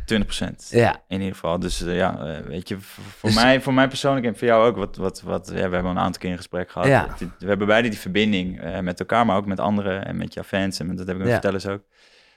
20% 0.05 0.69
Ja, 0.71 0.97
In 1.09 1.19
ieder 1.19 1.35
geval. 1.35 1.59
Dus 1.59 1.83
eh, 1.83 1.97
ja, 1.97 2.19
eh, 2.19 2.47
weet 2.47 2.69
je, 2.69 2.77
voor, 2.81 3.29
Dus- 3.29 3.35
mij, 3.43 3.61
voor 3.61 3.75
mij 3.75 3.89
persoonlijk 3.89 4.27
en 4.27 4.37
voor 4.37 4.47
jou 4.49 4.67
ook, 4.69 4.77
wat, 4.77 4.97
wat, 4.97 5.23
wat, 5.23 5.47
ja, 5.49 5.55
we 5.55 5.61
hebben 5.61 5.85
een 5.87 5.99
aantal 5.99 6.21
keer 6.21 6.31
in 6.31 6.37
gesprek 6.37 6.71
gehad. 6.71 6.89
Ja. 6.89 7.17
We 7.39 7.47
hebben 7.47 7.67
beide 7.67 7.89
die 7.89 7.99
verbinding 7.99 8.61
eh, 8.61 8.81
met 8.81 8.99
elkaar, 9.01 9.27
maar 9.27 9.37
ook 9.37 9.47
met 9.47 9.61
anderen 9.61 10.05
en 10.07 10.17
met 10.17 10.35
jouw 10.35 10.43
fans. 10.43 10.79
En 10.81 10.87
met, 10.87 10.97
dat 10.99 11.07
heb 11.07 11.17
ik 11.21 11.25
Ja. 11.27 11.33
vertellers 11.33 11.67
ook. 11.67 11.83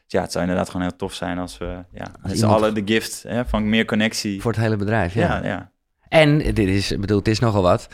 Dus 0.03 0.11
ja, 0.15 0.21
het 0.21 0.31
zou 0.31 0.43
inderdaad 0.43 0.69
gewoon 0.69 0.87
heel 0.87 0.95
tof 0.95 1.13
zijn 1.13 1.37
als 1.37 1.57
we, 1.57 1.65
ja, 1.91 2.05
met 2.21 2.31
z'n 2.31 2.35
iemand- 2.35 2.53
allen 2.53 2.73
de 2.73 2.81
gift 2.85 3.23
hè, 3.23 3.45
van 3.45 3.69
meer 3.69 3.85
connectie. 3.85 4.41
voor 4.41 4.51
het 4.51 4.61
hele 4.61 4.75
bedrijf. 4.77 5.13
Ja. 5.13 5.37
ja, 5.37 5.45
ja. 5.47 5.71
En 6.09 6.37
dit 6.37 6.57
is, 6.59 6.93
bedoel, 6.99 7.17
het 7.17 7.27
is 7.27 7.39
nogal 7.39 7.61
wat. 7.61 7.87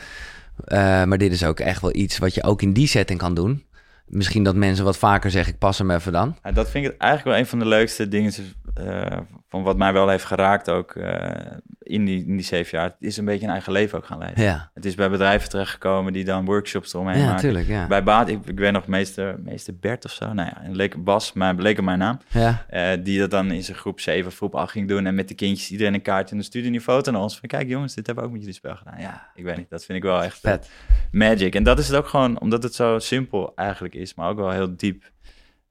Maar 1.06 1.18
dit 1.18 1.32
is 1.32 1.44
ook 1.44 1.60
echt 1.60 1.80
wel 1.80 1.94
iets 1.94 2.18
wat 2.18 2.34
je 2.34 2.42
ook 2.42 2.62
in 2.62 2.72
die 2.72 2.86
setting 2.86 3.18
kan 3.18 3.34
doen. 3.34 3.64
Misschien 4.06 4.42
dat 4.42 4.54
mensen 4.54 4.84
wat 4.84 4.98
vaker 4.98 5.30
zeggen, 5.30 5.52
ik 5.52 5.58
pas 5.58 5.78
hem 5.78 5.90
even 5.90 6.12
dan. 6.12 6.36
Dat 6.52 6.70
vind 6.70 6.86
ik 6.86 6.96
eigenlijk 6.96 7.24
wel 7.24 7.38
een 7.38 7.46
van 7.50 7.58
de 7.58 7.66
leukste 7.66 8.08
dingen 8.08 8.32
eh, 8.74 9.18
van 9.48 9.62
wat 9.62 9.76
mij 9.76 9.92
wel 9.92 10.08
heeft 10.08 10.24
geraakt 10.24 10.70
ook 10.70 10.94
eh, 10.94 11.52
in, 11.78 12.04
die, 12.04 12.26
in 12.26 12.36
die 12.36 12.44
zeven 12.44 12.78
jaar. 12.78 12.96
Is 12.98 13.16
een 13.16 13.24
beetje 13.24 13.44
een 13.46 13.52
eigen 13.52 13.72
leven 13.72 13.98
ook 13.98 14.06
gaan 14.06 14.18
leiden. 14.18 14.44
Ja, 14.44 14.70
Het 14.74 14.84
is 14.84 14.94
bij 14.94 15.10
bedrijven 15.10 15.48
terechtgekomen 15.48 16.12
die 16.12 16.24
dan 16.24 16.44
workshops 16.44 16.94
eromheen 16.94 17.18
ja 17.18 17.26
maken. 17.32 17.66
Ja. 17.66 17.86
Bij 17.86 18.02
Baat, 18.02 18.28
ik, 18.28 18.46
ik 18.46 18.58
weet 18.58 18.72
nog 18.72 18.86
meester, 18.86 19.40
meester 19.40 19.76
Bert 19.78 20.04
of 20.04 20.10
zo. 20.10 20.32
Nou 20.32 20.48
ja, 20.48 20.64
een 20.64 20.76
leek 20.76 21.04
Bas, 21.04 21.32
maar 21.32 21.54
bleek 21.54 21.82
mijn 21.82 21.98
naam. 21.98 22.18
ja. 22.28 22.64
eh, 22.68 22.98
die 23.04 23.18
dat 23.18 23.30
dan 23.30 23.50
in 23.50 23.62
zijn 23.62 23.76
groep 23.76 24.00
7 24.00 24.26
of 24.26 24.36
groep 24.36 24.54
8 24.54 24.70
ging 24.72 24.88
doen. 24.88 25.06
En 25.06 25.14
met 25.14 25.28
de 25.28 25.34
kindjes 25.34 25.70
iedereen 25.70 25.94
een 25.94 26.02
kaartje. 26.02 26.30
En 26.30 26.36
dan 26.36 26.44
stuurde 26.44 26.68
een 26.68 26.80
foto 26.80 27.10
naar 27.10 27.20
ons. 27.20 27.38
Van 27.38 27.48
kijk 27.48 27.68
jongens, 27.68 27.94
dit 27.94 28.06
hebben 28.06 28.24
we 28.24 28.30
ook 28.30 28.34
met 28.36 28.44
jullie 28.44 28.58
spel 28.58 28.76
gedaan. 28.76 29.00
Ja, 29.00 29.30
ik 29.34 29.44
weet 29.44 29.56
niet. 29.56 29.70
Dat 29.70 29.84
vind 29.84 29.98
ik 29.98 30.04
wel 30.04 30.22
echt 30.22 30.38
Vet. 30.38 30.70
magic. 31.12 31.54
En 31.54 31.62
dat 31.62 31.78
is 31.78 31.88
het 31.88 31.96
ook 31.96 32.08
gewoon, 32.08 32.40
omdat 32.40 32.62
het 32.62 32.74
zo 32.74 32.98
simpel 32.98 33.52
eigenlijk 33.56 33.94
is. 33.94 34.14
Maar 34.14 34.28
ook 34.28 34.36
wel 34.38 34.50
heel 34.50 34.76
diep. 34.76 35.12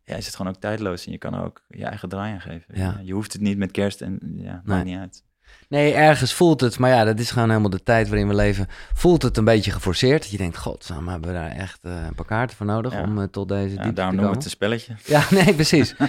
Ja, 0.05 0.15
is 0.15 0.25
het 0.25 0.35
gewoon 0.35 0.51
ook 0.53 0.59
tijdloos. 0.61 1.05
En 1.05 1.11
je 1.11 1.17
kan 1.17 1.35
ook 1.43 1.61
je 1.67 1.85
eigen 1.85 2.09
draai 2.09 2.33
aan 2.33 2.41
geven. 2.41 2.77
Ja. 2.77 2.99
Je 3.03 3.13
hoeft 3.13 3.33
het 3.33 3.41
niet 3.41 3.57
met 3.57 3.71
kerst 3.71 4.01
en 4.01 4.19
ja, 4.35 4.61
maakt 4.65 4.85
niet 4.85 4.97
uit. 4.97 5.23
Nee, 5.69 5.93
ergens 5.93 6.33
voelt 6.33 6.61
het, 6.61 6.79
maar 6.79 6.89
ja, 6.89 7.03
dat 7.03 7.19
is 7.19 7.31
gewoon 7.31 7.49
helemaal 7.49 7.69
de 7.69 7.83
tijd 7.83 8.07
waarin 8.07 8.27
we 8.27 8.35
leven. 8.35 8.67
Voelt 8.93 9.21
het 9.21 9.37
een 9.37 9.43
beetje 9.45 9.71
geforceerd? 9.71 10.21
Dat 10.21 10.31
je 10.31 10.37
denkt, 10.37 10.57
god, 10.57 10.87
we 10.87 10.93
hebben 10.93 11.29
we 11.29 11.35
daar 11.35 11.51
echt 11.51 11.79
eh, 11.83 12.05
een 12.07 12.15
paar 12.15 12.25
kaarten 12.25 12.57
voor 12.57 12.65
nodig 12.65 12.93
Ja. 12.93 13.01
om 13.01 13.19
eh, 13.19 13.23
tot 13.27 13.47
deze 13.47 13.75
Ja, 13.75 13.81
diepte 13.81 13.93
daarom 13.93 14.15
te 14.15 14.21
noemen 14.21 14.29
we 14.29 14.35
het 14.35 14.45
een 14.45 14.49
spelletje. 14.49 14.95
Ja, 15.05 15.23
nee, 15.43 15.53
precies. 15.53 15.95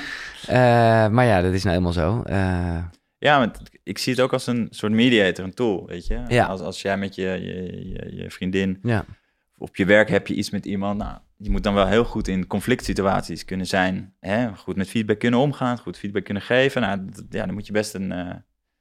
Eh, 0.46 1.08
maar 1.08 1.24
ja, 1.24 1.42
dat 1.42 1.52
is 1.52 1.62
nou 1.64 1.76
eenmaal 1.76 1.92
zo. 1.92 2.22
Ja, 3.18 3.38
want 3.38 3.58
ik 3.82 3.98
zie 3.98 4.12
het 4.12 4.22
ook 4.22 4.32
als 4.32 4.46
een 4.46 4.66
soort 4.70 4.92
mediator, 4.92 5.44
een 5.44 5.54
tool, 5.54 5.86
weet 5.86 6.06
je. 6.06 6.22
Ja. 6.28 6.46
Als, 6.46 6.60
als 6.60 6.82
jij 6.82 6.96
met 6.98 7.14
je, 7.14 7.22
je, 7.22 7.88
je, 7.88 8.16
je 8.16 8.30
vriendin 8.30 8.78
ja, 8.82 9.04
op 9.58 9.76
je 9.76 9.84
werk 9.84 10.08
heb 10.08 10.26
je 10.26 10.34
iets 10.34 10.50
met 10.50 10.66
iemand. 10.66 10.98
Nou, 10.98 11.18
je 11.44 11.50
moet 11.50 11.62
dan 11.62 11.74
wel 11.74 11.86
heel 11.86 12.04
goed 12.04 12.28
in 12.28 12.46
conflict 12.46 12.84
situaties 12.84 13.44
kunnen 13.44 13.66
zijn. 13.66 14.14
Hè? 14.20 14.54
Goed 14.56 14.76
met 14.76 14.88
feedback 14.88 15.18
kunnen 15.18 15.40
omgaan, 15.40 15.78
goed 15.78 15.98
feedback 15.98 16.24
kunnen 16.24 16.42
geven. 16.42 16.80
Nou, 16.82 17.04
dat- 17.04 17.24
ja, 17.30 17.44
daar 17.44 17.52
moet 17.54 17.66
je 17.66 17.72
best 17.72 17.94
een, 17.94 18.12
eh, 18.12 18.34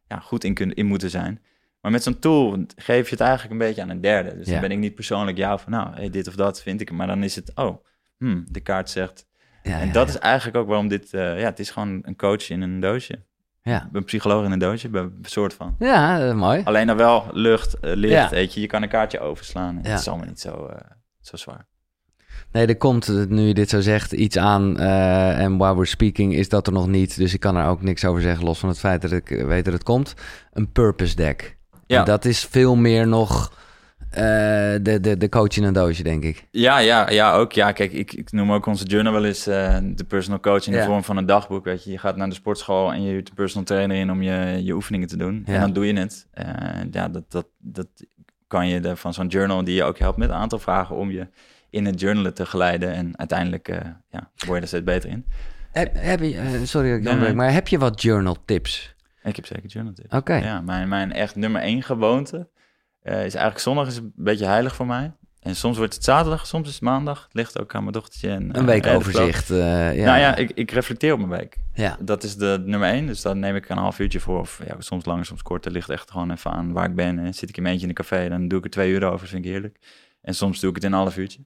ja, 0.07 0.19
goed 0.19 0.43
in, 0.43 0.53
kunnen, 0.53 0.75
in 0.75 0.85
moeten 0.85 1.09
zijn. 1.09 1.41
Maar 1.81 1.91
met 1.91 2.03
zo'n 2.03 2.19
tool 2.19 2.65
geef 2.75 3.05
je 3.05 3.11
het 3.15 3.19
eigenlijk 3.23 3.51
een 3.51 3.67
beetje 3.67 3.81
aan 3.81 3.89
een 3.89 4.01
derde. 4.01 4.35
Dus 4.37 4.45
Ja. 4.45 4.51
dan 4.51 4.61
ben 4.61 4.71
ik 4.71 4.77
niet 4.77 4.95
persoonlijk 4.95 5.37
jou 5.37 5.59
van, 5.59 5.71
nou, 5.71 5.93
hey, 5.95 6.09
dit 6.09 6.27
of 6.27 6.35
dat 6.35 6.61
vind 6.61 6.81
ik. 6.81 6.91
Maar 6.91 7.07
dan 7.07 7.23
is 7.23 7.35
het, 7.35 7.51
oh, 7.55 7.85
hmm, 8.17 8.45
de 8.51 8.59
kaart 8.59 8.89
zegt. 8.89 9.27
ja, 9.63 9.79
en 9.79 9.87
ja, 9.87 9.93
dat 9.93 10.09
is 10.09 10.17
eigenlijk 10.17 10.57
ook 10.57 10.67
waarom 10.67 10.87
dit, 10.87 11.13
eh, 11.13 11.39
ja, 11.39 11.45
het 11.45 11.59
is 11.59 11.69
gewoon 11.69 11.99
een 12.01 12.15
coach 12.15 12.49
in 12.49 12.61
een 12.61 12.79
doosje. 12.79 13.23
Ja, 13.61 13.89
Een 13.91 14.03
psycholoog 14.03 14.45
in 14.45 14.51
een 14.51 14.59
doosje, 14.59 14.89
een 14.91 15.17
soort 15.21 15.53
van. 15.53 15.75
ja 15.79 16.27
eh, 16.27 16.33
mooi. 16.35 16.61
Alleen 16.63 16.87
dan 16.87 16.97
wel 16.97 17.29
lucht, 17.31 17.77
licht, 17.81 18.29
weet 18.29 18.53
je. 18.53 18.61
Je 18.61 18.67
kan 18.67 18.81
een 18.83 18.89
kaartje 18.89 19.19
overslaan. 19.19 19.75
Het 19.81 19.99
is 19.99 20.07
allemaal 20.07 20.27
niet 20.27 20.39
zo, 20.39 20.69
zo 21.21 21.35
zwaar. 21.37 21.67
Nee, 22.53 22.65
er 22.67 22.77
komt, 22.77 23.29
nu 23.29 23.41
je 23.41 23.53
dit 23.53 23.69
zo 23.69 23.81
zegt, 23.81 24.11
iets 24.11 24.37
aan. 24.37 24.79
eh, 24.79 25.39
en 25.39 25.57
while 25.57 25.73
we're 25.73 25.85
speaking 25.85 26.33
is 26.33 26.49
dat 26.49 26.67
er 26.67 26.73
nog 26.73 26.87
niet. 26.87 27.17
Dus 27.17 27.33
ik 27.33 27.39
kan 27.39 27.55
er 27.55 27.67
ook 27.67 27.81
niks 27.81 28.05
over 28.05 28.21
zeggen, 28.21 28.45
los 28.45 28.59
van 28.59 28.69
het 28.69 28.79
feit 28.79 29.01
dat 29.01 29.11
ik 29.11 29.31
eh, 29.31 29.45
weet 29.45 29.65
dat 29.65 29.73
het 29.73 29.83
komt. 29.83 30.13
Een 30.53 30.71
purpose 30.71 31.15
deck. 31.15 31.57
Ja. 31.87 31.99
En 31.99 32.05
dat 32.05 32.25
is 32.25 32.45
veel 32.45 32.75
meer 32.75 33.07
nog 33.07 33.53
eh, 34.09 34.21
de, 34.81 34.97
de, 35.01 35.17
de 35.17 35.29
coach 35.29 35.57
in 35.57 35.63
een 35.63 35.73
doosje, 35.73 36.03
denk 36.03 36.23
ik. 36.23 36.47
Ja, 36.51 36.77
ja, 36.77 37.09
ja, 37.09 37.33
ook. 37.33 37.51
Ja, 37.51 37.71
kijk, 37.71 37.91
ik, 37.91 38.13
ik 38.13 38.31
noem 38.31 38.51
ook 38.51 38.65
onze 38.65 38.85
journal 38.85 39.13
wel 39.13 39.25
eens 39.25 39.43
de 39.43 40.05
personal 40.07 40.39
coach 40.39 40.65
in 40.65 40.71
de 40.71 40.77
Ja. 40.77 40.85
vorm 40.85 41.03
van 41.03 41.17
een 41.17 41.25
dagboek. 41.25 41.65
Weet 41.65 41.83
je, 41.83 41.91
je 41.91 41.97
gaat 41.97 42.15
naar 42.15 42.29
de 42.29 42.35
sportschool 42.35 42.93
en 42.93 43.03
je 43.03 43.09
huurt 43.11 43.29
een 43.29 43.35
personal 43.35 43.65
trainer 43.65 43.97
in 43.97 44.11
om 44.11 44.21
je, 44.21 44.59
je 44.63 44.73
oefeningen 44.73 45.07
te 45.07 45.17
doen. 45.17 45.43
Ja. 45.45 45.53
En 45.53 45.59
dan 45.61 45.73
doe 45.73 45.87
je 45.87 45.93
het. 45.99 46.27
Eh, 46.31 46.45
ja, 46.91 47.07
dat, 47.09 47.23
dat, 47.31 47.45
dat 47.57 47.87
kan 48.47 48.67
je 48.67 48.79
de, 48.79 48.95
van 48.95 49.13
zo'n 49.13 49.27
journal 49.27 49.63
die 49.63 49.75
je 49.75 49.83
ook 49.83 49.99
helpt 49.99 50.17
met 50.17 50.29
een 50.29 50.35
aantal 50.35 50.59
vragen 50.59 50.95
om 50.95 51.11
je 51.11 51.27
in 51.73 51.85
het 51.85 51.99
journalen 51.99 52.33
te 52.33 52.45
geleiden. 52.45 52.93
En 52.93 53.17
uiteindelijk 53.17 53.67
eh, 53.67 53.77
ja, 54.09 54.29
word 54.45 54.55
je 54.55 54.61
er 54.61 54.67
steeds 54.67 54.83
beter 54.83 55.09
in. 55.09 55.25
Heb, 55.71 55.91
heb 55.95 56.19
je, 56.19 56.37
eh, 56.37 56.49
sorry 56.63 56.89
dat 56.89 56.97
ik 56.97 57.03
Nee, 57.03 57.15
nee. 57.15 57.33
maar 57.33 57.53
heb 57.53 57.67
je 57.67 57.77
wat 57.77 58.01
journal 58.01 58.37
tips? 58.45 58.95
Ik 59.23 59.35
heb 59.35 59.45
zeker 59.45 59.69
journal 59.69 59.93
tips. 59.93 60.13
Oké. 60.15 60.35
Ja, 60.35 60.61
mijn, 60.61 60.87
mijn 60.89 61.11
echt 61.11 61.35
nummer 61.35 61.61
één 61.61 61.83
gewoonte 61.83 62.49
eh, 63.01 63.13
is 63.13 63.19
eigenlijk 63.33 63.59
zondag 63.59 63.87
is 63.87 63.97
een 63.97 64.13
beetje 64.15 64.45
heilig 64.45 64.75
voor 64.75 64.85
mij. 64.85 65.11
En 65.39 65.55
soms 65.55 65.77
wordt 65.77 65.93
het 65.93 66.03
zaterdag, 66.03 66.47
soms 66.47 66.67
is 66.67 66.73
het 66.73 66.83
maandag. 66.83 67.23
Het 67.23 67.33
ligt 67.33 67.59
ook 67.59 67.75
aan 67.75 67.81
mijn 67.81 67.93
dochtertje. 67.93 68.29
En, 68.29 68.57
Een 68.57 68.65
weekoverzicht. 68.65 69.49
eh, 69.49 69.95
ja. 69.95 70.05
Nou 70.05 70.19
ja, 70.19 70.35
ik, 70.35 70.51
ik 70.51 70.71
reflecteer 70.71 71.13
op 71.13 71.17
mijn 71.19 71.39
week. 71.39 71.57
ja. 71.73 71.97
Dat 71.99 72.23
is 72.23 72.35
de 72.35 72.61
nummer 72.65 72.89
één. 72.89 73.07
Dus 73.07 73.21
dan 73.21 73.39
neem 73.39 73.55
ik 73.55 73.69
een 73.69 73.77
half 73.77 73.99
uurtje 73.99 74.19
voor. 74.19 74.39
Of 74.39 74.61
ja, 74.67 74.75
soms 74.79 75.05
langer, 75.05 75.25
soms 75.25 75.41
korter. 75.41 75.71
Ligt 75.71 75.89
echt 75.89 76.11
gewoon 76.11 76.31
even 76.31 76.51
aan 76.51 76.71
waar 76.73 76.89
ik 76.89 76.95
ben. 76.95 77.19
En 77.19 77.33
zit 77.33 77.49
ik 77.49 77.57
in 77.57 77.61
mijn 77.63 77.73
eentje 77.73 77.89
in 77.89 77.95
een 77.97 78.05
café, 78.07 78.29
dan 78.29 78.47
doe 78.47 78.57
ik 78.57 78.63
er 78.65 78.69
twee 78.71 78.91
uur 78.91 79.03
over. 79.03 79.19
Dat 79.19 79.29
vind 79.29 79.45
ik 79.45 79.51
heerlijk. 79.51 79.77
En 80.21 80.35
soms 80.35 80.59
doe 80.59 80.69
ik 80.69 80.75
het 80.75 80.83
in 80.83 80.91
een 80.91 80.97
half 80.97 81.17
uurtje. 81.17 81.39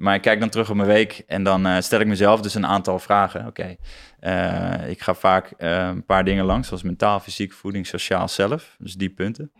Maar 0.00 0.14
ik 0.14 0.20
kijk 0.22 0.40
dan 0.40 0.48
terug 0.48 0.70
op 0.70 0.76
mijn 0.76 0.88
week 0.88 1.22
en 1.26 1.42
dan 1.42 1.66
eh, 1.66 1.80
stel 1.80 2.00
ik 2.00 2.06
mezelf 2.06 2.40
dus 2.40 2.54
een 2.54 2.66
aantal 2.66 2.98
vragen. 2.98 3.46
Oké, 3.46 3.76
eh, 4.20 4.88
ik 4.88 5.00
ga 5.00 5.14
vaak 5.14 5.50
eh, 5.50 5.86
een 5.86 6.04
paar 6.04 6.24
dingen 6.24 6.44
langs, 6.44 6.66
zoals 6.68 6.82
mentaal, 6.82 7.20
fysiek, 7.20 7.52
voeding, 7.52 7.86
sociaal, 7.86 8.28
zelf. 8.28 8.76
Dus 8.78 8.94
die 8.94 9.10
punten. 9.10 9.52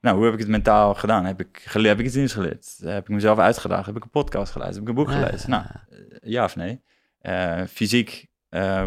Nou, 0.00 0.16
hoe 0.16 0.24
heb 0.24 0.34
ik 0.34 0.40
het 0.40 0.48
mentaal 0.48 0.94
gedaan? 0.94 1.24
Heb 1.24 1.40
ik, 1.40 1.62
gele- 1.64 1.88
heb 1.88 1.98
ik 1.98 2.04
het 2.04 2.14
dienst 2.14 2.34
geleerd? 2.34 2.76
Heb 2.84 3.02
ik 3.02 3.14
mezelf 3.14 3.38
uitgedaagd? 3.38 3.86
Heb 3.86 3.96
ik 3.96 4.04
een 4.04 4.10
podcast 4.10 4.52
geluisterd? 4.52 4.86
Heb 4.86 4.96
ik 4.96 4.98
een 4.98 5.04
boek 5.04 5.14
Ja. 5.14 5.26
gelezen? 5.26 5.50
Nou, 5.50 5.64
ja 6.22 6.44
of 6.44 6.56
nee? 6.56 6.82
Fysiek, 7.68 8.26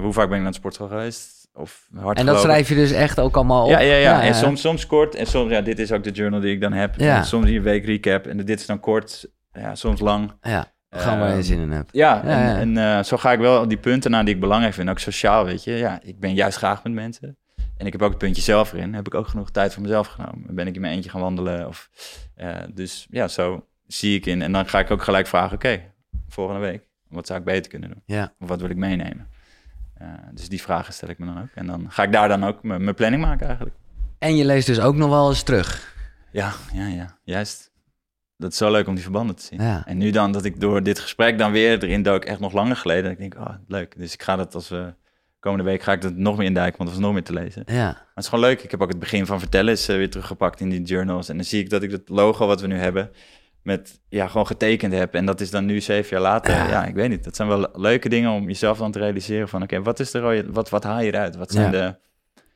hoe 0.01 0.13
vaak 0.13 0.27
ben 0.27 0.35
ik 0.37 0.41
naar 0.43 0.51
de 0.51 0.57
sportschool 0.57 0.87
geweest? 0.87 1.49
Of 1.53 1.87
hard 1.93 2.17
En 2.19 2.25
dat 2.25 2.35
gelopen? 2.35 2.39
schrijf 2.41 2.69
je 2.69 2.75
dus 2.75 2.91
echt 2.91 3.19
ook 3.19 3.35
allemaal 3.35 3.63
op? 3.63 3.69
Ja, 3.69 3.79
ja, 3.79 3.95
ja. 3.95 4.21
En 4.23 4.35
soms, 4.35 4.61
soms 4.61 4.85
kort. 4.85 5.15
En 5.15 5.25
soms, 5.25 5.51
ja, 5.51 5.61
dit 5.61 5.79
is 5.79 5.91
ook 5.91 6.03
de 6.03 6.11
journal 6.11 6.39
die 6.39 6.53
ik 6.53 6.61
dan 6.61 6.73
heb. 6.73 6.95
Ja. 6.99 7.23
Soms 7.23 7.49
een 7.49 7.61
week 7.61 7.85
recap. 7.85 8.25
En 8.27 8.37
dit 8.37 8.59
is 8.59 8.65
dan 8.65 8.79
kort. 8.79 9.31
Ja, 9.53 9.75
soms 9.75 9.99
lang. 9.99 10.31
Ja, 10.41 10.72
gewoon 10.93 11.19
waar 11.19 11.27
je 11.29 11.33
Ehm, 11.35 11.43
zin 11.43 11.59
in 11.59 11.71
hebt. 11.71 11.89
Ja, 11.93 12.15
Ja, 12.15 12.21
en, 12.23 12.39
ja. 12.47 12.57
en 12.59 12.97
eh, 12.97 13.03
zo 13.03 13.17
ga 13.17 13.31
ik 13.31 13.39
wel 13.39 13.67
die 13.67 13.77
punten 13.77 14.11
naar 14.11 14.25
die 14.25 14.33
ik 14.33 14.39
belangrijk 14.39 14.73
vind. 14.73 14.89
Ook 14.89 14.99
sociaal, 14.99 15.45
weet 15.45 15.63
je. 15.63 15.71
Ja, 15.71 15.99
ik 16.03 16.19
ben 16.19 16.33
juist 16.33 16.57
graag 16.57 16.83
met 16.83 16.93
mensen. 16.93 17.37
En 17.77 17.85
ik 17.85 17.91
heb 17.91 18.01
ook 18.01 18.09
het 18.09 18.17
puntje 18.17 18.41
zelf 18.41 18.73
erin. 18.73 18.93
Heb 18.93 19.07
ik 19.07 19.13
ook 19.13 19.27
genoeg 19.27 19.51
tijd 19.51 19.73
voor 19.73 19.81
mezelf 19.81 20.07
genomen. 20.07 20.55
Ben 20.55 20.67
ik 20.67 20.75
in 20.75 20.81
mijn 20.81 20.93
eentje 20.93 21.09
gaan 21.09 21.21
wandelen? 21.21 21.67
Of, 21.67 21.89
eh, 22.35 22.55
dus 22.73 23.07
ja, 23.09 23.27
zo 23.27 23.65
zie 23.87 24.15
ik 24.17 24.25
in. 24.25 24.41
En 24.41 24.51
dan 24.51 24.67
ga 24.67 24.79
ik 24.79 24.91
ook 24.91 25.03
gelijk 25.03 25.27
vragen, 25.27 25.53
oké, 25.55 25.81
volgende 26.27 26.61
week. 26.61 26.87
Wat 27.09 27.27
zou 27.27 27.39
ik 27.39 27.45
beter 27.45 27.69
kunnen 27.71 27.89
doen? 27.89 28.01
Ja. 28.05 28.33
Of 28.39 28.47
wat 28.47 28.61
wil 28.61 28.69
ik 28.69 28.75
meenemen? 28.77 29.27
Eh, 29.93 30.07
dus 30.33 30.49
die 30.49 30.61
vragen 30.61 30.93
stel 30.93 31.09
ik 31.09 31.19
me 31.19 31.25
dan 31.25 31.41
ook. 31.41 31.49
En 31.55 31.65
dan 31.67 31.85
ga 31.89 32.03
ik 32.03 32.11
daar 32.11 32.27
dan 32.27 32.43
ook 32.43 32.63
mijn 32.63 32.83
mijn 32.83 32.95
planning 32.95 33.21
maken 33.23 33.45
eigenlijk. 33.47 33.75
En 34.19 34.35
je 34.35 34.45
leest 34.45 34.67
dus 34.67 34.79
ook 34.79 34.95
nog 34.95 35.09
wel 35.09 35.29
eens 35.29 35.43
terug. 35.43 35.95
Ja, 36.31 36.51
ja, 36.73 36.87
ja, 36.87 37.17
juist. 37.23 37.71
Dat 38.43 38.51
is 38.51 38.57
zo 38.57 38.71
leuk 38.71 38.87
om 38.87 38.93
die 38.93 39.03
verbanden 39.03 39.35
te 39.35 39.43
zien. 39.43 39.61
Ja. 39.61 39.83
En 39.85 39.97
nu 39.97 40.11
dan 40.11 40.31
dat 40.31 40.45
ik 40.45 40.59
door 40.59 40.83
dit 40.83 40.99
gesprek 40.99 41.37
dan 41.37 41.51
weer 41.51 41.83
erin 41.83 42.03
dook, 42.03 42.25
echt 42.25 42.39
nog 42.39 42.53
langer 42.53 42.75
geleden. 42.75 43.11
Ik 43.11 43.17
denk, 43.17 43.35
oh, 43.35 43.49
leuk. 43.67 43.93
Dus 43.97 44.13
ik 44.13 44.23
ga 44.23 44.35
dat 44.35 44.55
als 44.55 44.69
we 44.69 44.93
komende 45.39 45.63
week 45.63 45.81
ga 45.81 45.91
ik 45.91 46.01
dat 46.01 46.15
nog 46.15 46.37
meer 46.37 46.45
induiken, 46.45 46.77
want 46.77 46.89
er 46.89 46.95
was 46.95 47.05
nog 47.05 47.13
meer 47.13 47.23
te 47.23 47.33
lezen. 47.33 47.63
Maar 47.65 47.75
Ja, 47.75 47.87
het 47.87 48.23
is 48.23 48.29
gewoon 48.29 48.45
leuk. 48.45 48.61
Ik 48.61 48.71
heb 48.71 48.81
ook 48.81 48.89
het 48.89 48.99
begin 48.99 49.25
van 49.25 49.39
vertellen 49.39 49.73
is 49.73 49.87
eh, 49.89 49.95
weer 49.95 50.09
teruggepakt 50.09 50.59
in 50.59 50.69
die 50.69 50.81
journals. 50.81 51.29
En 51.29 51.35
dan 51.35 51.45
zie 51.45 51.59
ik 51.63 51.69
dat 51.69 51.83
ik 51.83 51.91
het 51.91 52.09
logo 52.09 52.47
wat 52.47 52.61
we 52.61 52.67
nu 52.67 52.77
hebben, 52.77 53.11
met 53.61 53.99
ja, 54.09 54.27
gewoon 54.27 54.47
getekend 54.47 54.93
heb. 54.93 55.13
En 55.13 55.25
dat 55.25 55.41
is 55.41 55.49
dan 55.51 55.65
nu 55.65 55.81
zeven 55.81 56.09
jaar 56.09 56.21
later. 56.21 56.53
Ja. 56.53 56.67
Ja, 56.69 56.85
ik 56.85 56.95
weet 56.95 57.09
niet. 57.09 57.23
Dat 57.23 57.35
zijn 57.35 57.47
wel 57.47 57.67
leuke 57.73 58.09
dingen 58.09 58.31
om 58.31 58.47
jezelf 58.47 58.77
dan 58.77 58.91
te 58.91 58.99
realiseren 58.99 59.49
van, 59.49 59.63
oké, 59.63 59.81
wat 59.81 59.99
is 59.99 60.11
de 60.11 60.19
rode, 60.19 60.51
wat, 60.51 60.69
wat 60.69 60.83
haal 60.83 61.01
je 61.01 61.07
eruit? 61.07 61.35
Wat 61.35 61.51
zijn 61.51 61.71
Ja. 61.71 61.71
de... 61.71 61.95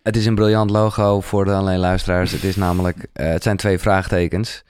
het 0.04 0.16
is 0.16 0.26
een 0.26 0.36
briljant 0.36 0.70
logo 0.70 1.22
voor 1.22 1.46
de 1.46 1.52
alleen 1.54 1.80
luisteraars. 1.80 2.32
Het 2.32 2.44
is 2.44 2.56
namelijk, 2.56 3.08
eh, 3.14 3.28
het 3.28 3.44
zijn 3.44 3.58
twee 3.58 3.80
vraagtekens. 3.80 4.64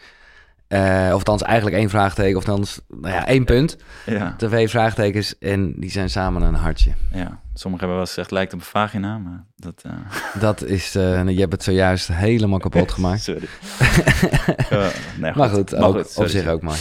Eh, 0.68 1.06
of 1.08 1.14
althans 1.14 1.42
eigenlijk 1.42 1.76
één 1.78 1.90
vraagteken, 1.90 2.38
of 2.38 2.48
althans, 2.50 2.82
nou 2.88 3.14
ja, 3.14 3.26
één 3.28 3.46
punt. 3.46 3.78
Ja, 4.06 4.34
Twee 4.38 4.70
vraagtekens 4.70 5.38
en 5.38 5.74
die 5.80 5.90
zijn 5.92 6.10
samen 6.10 6.42
een 6.42 6.54
hartje. 6.54 6.92
ja. 7.14 7.40
Sommigen 7.54 7.88
hebben 7.88 7.98
wel 7.98 8.00
eens 8.08 8.14
gezegd, 8.16 8.32
lijkt 8.32 8.54
op 8.54 8.60
een 8.60 8.66
vagina, 8.66 9.18
maar 9.18 9.46
dat... 9.56 9.82
eh, 9.86 9.92
Dat 10.42 10.64
is, 10.64 10.96
eh, 10.96 11.28
je 11.30 11.40
hebt 11.40 11.52
het 11.52 11.64
zojuist 11.64 12.08
helemaal 12.08 12.60
kapot 12.60 12.92
gemaakt. 12.98 13.22
Sorry. 13.22 13.48
Nee, 15.20 15.32
Maar 15.36 15.50
goed, 15.50 15.72
Maar 15.72 15.84
ook, 15.84 15.94
goed, 15.96 16.02
op 16.06 16.08
sorry. 16.12 16.30
zich 16.30 16.48
ook 16.48 16.62
mooi. 16.62 16.78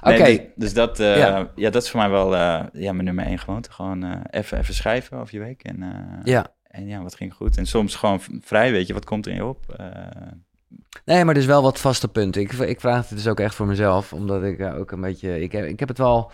Oké, 0.00 0.16
Nee, 0.22 0.36
dus, 0.38 0.50
dus 0.54 0.72
dat, 0.74 0.98
Ja. 0.98 1.48
ja. 1.54 1.70
dat 1.70 1.82
is 1.82 1.90
voor 1.90 2.00
mij 2.00 2.10
wel 2.10 2.36
ja, 2.36 2.92
mijn 2.92 3.04
nummer 3.04 3.24
één 3.24 3.38
gewoonte. 3.38 3.70
Gewoon 3.72 4.22
even, 4.30 4.58
even 4.58 4.74
schrijven 4.74 5.18
over 5.18 5.34
je 5.34 5.40
week. 5.40 5.62
En, 5.62 5.84
ja. 6.24 6.46
en 6.62 6.86
ja, 6.86 7.02
wat 7.02 7.14
ging 7.14 7.34
goed. 7.34 7.56
En 7.56 7.66
soms 7.66 7.94
gewoon 7.96 8.20
vrij, 8.40 8.70
weet 8.72 8.86
je, 8.86 8.92
wat 8.92 9.04
komt 9.04 9.26
er 9.26 9.32
in 9.32 9.38
je 9.38 9.44
op? 9.44 9.80
Nee, 11.04 11.24
maar 11.24 11.34
dus 11.34 11.46
wel 11.46 11.62
wat 11.62 11.80
vaste 11.80 12.08
punten. 12.08 12.42
Ik, 12.42 12.52
ik 12.52 12.80
vraag 12.80 13.08
het 13.08 13.18
dus 13.18 13.28
ook 13.28 13.40
echt 13.40 13.54
voor 13.54 13.66
mezelf, 13.66 14.12
omdat 14.12 14.42
ik 14.42 14.58
eh, 14.58 14.78
ook 14.78 14.90
een 14.90 15.00
beetje... 15.00 15.40
Ik 15.40 15.52
heb, 15.52 15.64
ik 15.64 15.80
heb 15.80 15.88
het 15.88 15.98
wel 15.98 16.32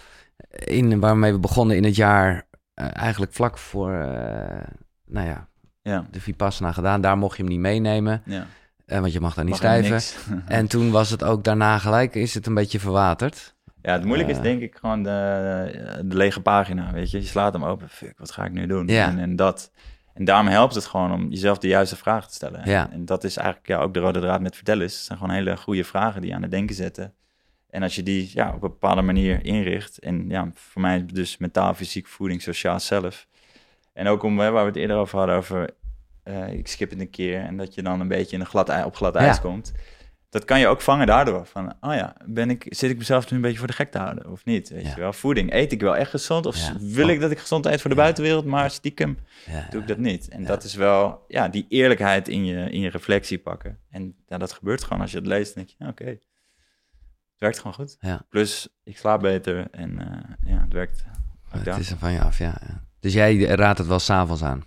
in, 0.49 1.01
waarmee 1.01 1.33
we 1.33 1.39
begonnen 1.39 1.77
in 1.77 1.85
het 1.85 1.97
jaar, 1.97 2.47
eh, 2.75 2.87
eigenlijk 2.93 3.33
vlak 3.33 3.59
voor, 3.59 3.93
eh, 3.93 4.67
nou 5.07 5.27
ja, 5.27 5.49
ja, 5.83 6.07
de 6.11 6.21
Vipassana 6.21 6.73
gedaan. 6.73 7.01
Daar 7.01 7.19
mocht 7.19 7.37
je 7.37 7.43
hem 7.43 7.53
niet 7.53 7.61
meenemen, 7.61 8.23
ja. 8.25 8.47
want 8.87 9.13
je 9.13 9.21
mag 9.21 9.35
daar 9.35 9.45
niet 9.45 9.57
schrijven. 9.57 10.01
En 10.47 10.67
toen 10.67 10.91
was 10.91 11.11
het 11.11 11.25
ook 11.25 11.45
daarna 11.45 11.79
gelijk, 11.79 12.15
is 12.15 12.35
het 12.35 12.47
een 12.47 12.55
beetje 12.55 12.81
verwaterd. 12.81 13.55
ja, 13.83 13.93
het 13.93 14.05
moeilijke 14.05 14.33
is 14.33 14.41
denk 14.41 14.61
ik 14.61 14.77
gewoon 14.81 15.03
de, 15.03 16.01
de 16.05 16.17
lege 16.17 16.41
pagina, 16.41 16.93
weet 16.93 17.11
je. 17.11 17.19
Je 17.19 17.27
slaat 17.27 17.53
hem 17.53 17.65
open, 17.65 17.89
fuck, 17.89 18.19
wat 18.19 18.31
ga 18.31 18.45
ik 18.45 18.53
nu 18.53 18.67
doen? 18.67 18.87
Ja. 18.87 19.09
En, 19.09 19.19
en 19.19 19.37
dat... 19.37 19.71
En 20.17 20.25
daarom 20.25 20.47
helpt 20.47 20.75
het 20.75 20.85
gewoon 20.87 21.13
om 21.13 21.29
jezelf 21.31 21.59
de 21.59 21.69
juiste 21.69 21.97
vragen 21.97 22.29
te 22.29 22.35
stellen. 22.35 22.69
Ja. 22.71 22.91
En 22.93 23.05
dat 23.05 23.25
is 23.25 23.37
eigenlijk 23.37 23.69
ja, 23.69 23.79
ook 23.79 23.95
de 23.95 24.01
rode 24.01 24.21
draad 24.21 24.41
met 24.41 24.55
vertellen. 24.55 24.83
Het 24.83 24.93
zijn 24.93 25.19
gewoon 25.19 25.35
hele 25.35 25.57
goede 25.57 25.85
vragen 25.85 26.21
die 26.21 26.31
je 26.31 26.37
aan 26.37 26.43
het 26.43 26.51
denken 26.51 26.75
zetten. 26.75 27.15
En 27.71 27.83
als 27.83 27.95
je 27.95 28.03
die 28.03 28.31
ja, 28.35 28.47
op 28.49 28.55
een 28.55 28.61
bepaalde 28.61 29.03
manier 29.03 29.45
inricht. 29.45 29.99
En 29.99 30.29
ja, 30.29 30.51
voor 30.55 30.83
mij 30.83 31.07
dus 31.07 31.37
mentaal, 31.37 31.75
fysiek, 31.75 32.07
voeding, 32.07 32.43
sociaal 32.43 32.81
zelf. 32.81 33.27
En 33.93 34.07
ook 34.07 34.23
om, 34.23 34.39
hè, 34.39 34.51
waar 34.51 34.63
we 34.63 34.69
het 34.69 34.79
eerder 34.79 34.97
over 34.97 35.19
hadden, 35.19 35.37
over 35.37 35.71
eh, 36.23 36.53
ik 36.53 36.69
skip 36.69 36.91
het 36.91 37.01
een 37.01 37.11
keer. 37.11 37.41
En 37.41 37.57
dat 37.57 37.75
je 37.75 37.83
dan 37.83 38.01
een 38.01 38.09
beetje 38.09 38.35
in 38.37 38.41
een 38.41 38.47
glad, 38.47 38.85
op 38.85 38.97
glad 38.97 39.15
ijs 39.17 39.37
Ja. 39.37 39.43
komt. 39.43 39.73
Dat 40.31 40.45
kan 40.45 40.59
je 40.61 40.67
ook 40.67 40.81
vangen 40.81 41.07
daardoor. 41.07 41.47
Van, 41.47 41.75
oh 41.81 41.95
ja, 41.95 42.17
ben 42.25 42.51
ik, 42.51 42.67
zit 42.69 42.91
ik 42.91 42.99
mezelf 42.99 43.31
nu 43.31 43.37
een 43.37 43.43
beetje 43.43 43.59
voor 43.59 43.67
de 43.67 43.73
gek 43.73 43.91
te 43.91 43.99
houden? 43.99 44.31
Of 44.31 44.45
niet? 44.45 44.69
Weet 44.69 44.83
Ja. 44.83 44.91
je 44.95 45.01
wel? 45.01 45.13
Voeding, 45.13 45.53
eet 45.53 45.73
ik 45.73 45.81
wel 45.81 45.97
echt 45.97 46.11
gezond? 46.11 46.47
Of 46.47 46.57
Ja. 46.57 46.75
wil 46.81 47.09
ik 47.09 47.21
dat 47.21 47.31
ik 47.31 47.39
gezond 47.39 47.67
eet 47.67 47.81
voor 47.81 47.91
de 47.91 47.97
Ja. 47.97 48.03
buitenwereld, 48.03 48.45
maar 48.45 48.71
stiekem 48.71 49.19
doe 49.71 49.81
ik 49.81 49.89
dat 49.89 49.99
niet. 49.99 50.29
En 50.29 50.45
dat 50.45 50.65
is 50.65 50.75
wel, 50.75 51.25
ja, 51.29 51.49
die 51.49 51.67
eerlijkheid 51.69 52.29
in 52.29 52.45
je, 52.45 52.71
in 52.71 52.81
je 52.81 52.91
reflectie 52.91 53.39
pakken. 53.39 53.79
En 53.91 54.15
ja, 54.27 54.39
dat 54.39 54.53
gebeurt 54.53 54.83
gewoon 54.85 55.01
als 55.01 55.11
je 55.11 55.17
het 55.19 55.27
leest. 55.27 55.55
Dan 55.55 55.65
denk 55.65 55.77
je, 55.79 55.87
oké, 55.89 56.05
het 56.11 56.25
werkt 57.39 57.57
gewoon 57.59 57.75
goed. 57.75 57.99
Plus, 58.29 58.69
ik 58.85 58.99
slaap 58.99 59.21
beter 59.21 59.69
en 59.71 59.99
eh, 59.99 60.53
ja, 60.53 60.61
het 60.61 60.73
werkt. 60.73 61.05
het 61.49 61.77
is 61.79 61.91
er 61.91 61.97
van 61.99 62.13
je 62.13 62.21
af, 62.21 62.39
ja. 62.39 62.55
ja. 62.67 62.85
Dus 63.01 63.13
jij 63.13 63.37
raadt 63.45 63.79
het 63.79 63.87
wel 63.87 63.99
s'avonds 63.99 64.43
aan? 64.43 64.65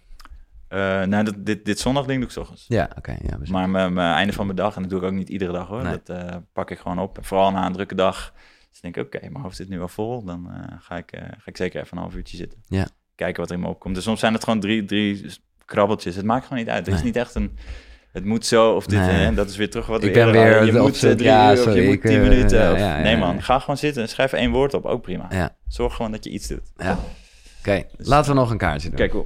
Nou, 0.69 1.23
dat, 1.23 1.35
dit, 1.37 1.65
dit 1.65 1.79
zondag 1.79 2.05
ding 2.05 2.17
doe 2.19 2.27
ik 2.27 2.33
's 2.33 2.37
ochtends. 2.37 2.65
Ja, 2.67 2.89
oké. 2.97 3.11
ja, 3.11 3.35
precies. 3.35 3.49
Maar 3.49 3.69
mijn, 3.69 3.93
mijn 3.93 4.13
einde 4.15 4.33
van 4.33 4.45
mijn 4.45 4.57
dag, 4.57 4.75
en 4.75 4.81
dat 4.81 4.91
doe 4.91 4.99
ik 4.99 5.05
ook 5.05 5.11
niet 5.13 5.29
iedere 5.29 5.51
dag 5.51 5.67
hoor, 5.67 5.83
Nee. 5.83 5.99
dat 6.05 6.17
eh, 6.17 6.35
pak 6.53 6.71
ik 6.71 6.79
gewoon 6.79 6.99
op. 6.99 7.17
En 7.17 7.23
vooral 7.23 7.51
na 7.51 7.65
een 7.65 7.73
drukke 7.73 7.95
dag, 7.95 8.33
dus 8.71 8.79
denk 8.81 8.97
ik, 8.97 9.05
oké, 9.05 9.19
mijn 9.29 9.43
hoofd 9.43 9.55
zit 9.55 9.69
nu 9.69 9.77
wel 9.77 9.87
vol. 9.87 10.23
Dan 10.23 10.49
eh, 10.51 10.77
ga, 10.79 10.97
ik, 10.97 11.11
ga 11.13 11.45
ik 11.45 11.57
zeker 11.57 11.81
even 11.81 11.97
een 11.97 12.03
half 12.03 12.15
uurtje 12.15 12.37
zitten. 12.37 12.59
Ja. 12.67 12.87
Kijken 13.15 13.41
wat 13.41 13.49
er 13.49 13.55
in 13.55 13.61
me 13.61 13.67
opkomt. 13.69 13.95
Dus 13.95 14.03
soms 14.03 14.19
zijn 14.19 14.33
het 14.33 14.43
gewoon 14.43 14.59
drie, 14.59 14.85
drie 14.85 15.25
krabbeltjes. 15.65 16.15
Het 16.15 16.25
maakt 16.25 16.43
gewoon 16.43 16.59
niet 16.59 16.69
uit. 16.71 16.87
Er 16.87 16.93
is 16.93 17.03
niet 17.03 17.15
echt 17.15 17.35
een... 17.35 17.57
Het 18.11 18.25
moet 18.25 18.45
zo 18.45 18.71
of 18.75 18.85
dit 18.85 18.99
Nee. 18.99 19.25
en 19.25 19.35
dat 19.35 19.49
is 19.49 19.57
weer 19.57 19.69
terug 19.69 19.85
wat 19.85 20.03
Ik 20.03 20.13
ben 20.13 20.31
weer. 20.31 20.65
Je 20.65 20.71
moet 20.73 20.99
drie 20.99 21.23
ja, 21.23 21.53
uur 21.55 21.67
of 21.67 21.73
je 21.73 21.81
moet 21.83 22.01
tien 22.01 22.21
minuten. 22.21 22.59
ja, 22.59 22.71
of- 22.71 22.77
ja, 22.79 22.97
ja, 22.97 23.03
nee 23.03 23.17
man, 23.17 23.43
ga 23.43 23.59
gewoon 23.59 23.77
zitten 23.77 24.01
en 24.01 24.09
schrijf 24.09 24.33
één 24.33 24.51
woord 24.51 24.73
op. 24.73 24.85
Ook 24.85 25.01
prima. 25.01 25.25
Ja, 25.29 25.55
Zorg 25.67 25.95
gewoon 25.95 26.11
dat 26.11 26.23
je 26.23 26.29
iets 26.29 26.47
doet. 26.47 26.71
ja. 26.77 26.97
Oké, 27.59 27.83
laten 27.97 28.31
we 28.33 28.39
nog 28.39 28.51
een 28.51 28.57
kaartje 28.57 28.87
doen. 28.87 28.97
Kijk, 28.97 29.11
hoe... 29.11 29.25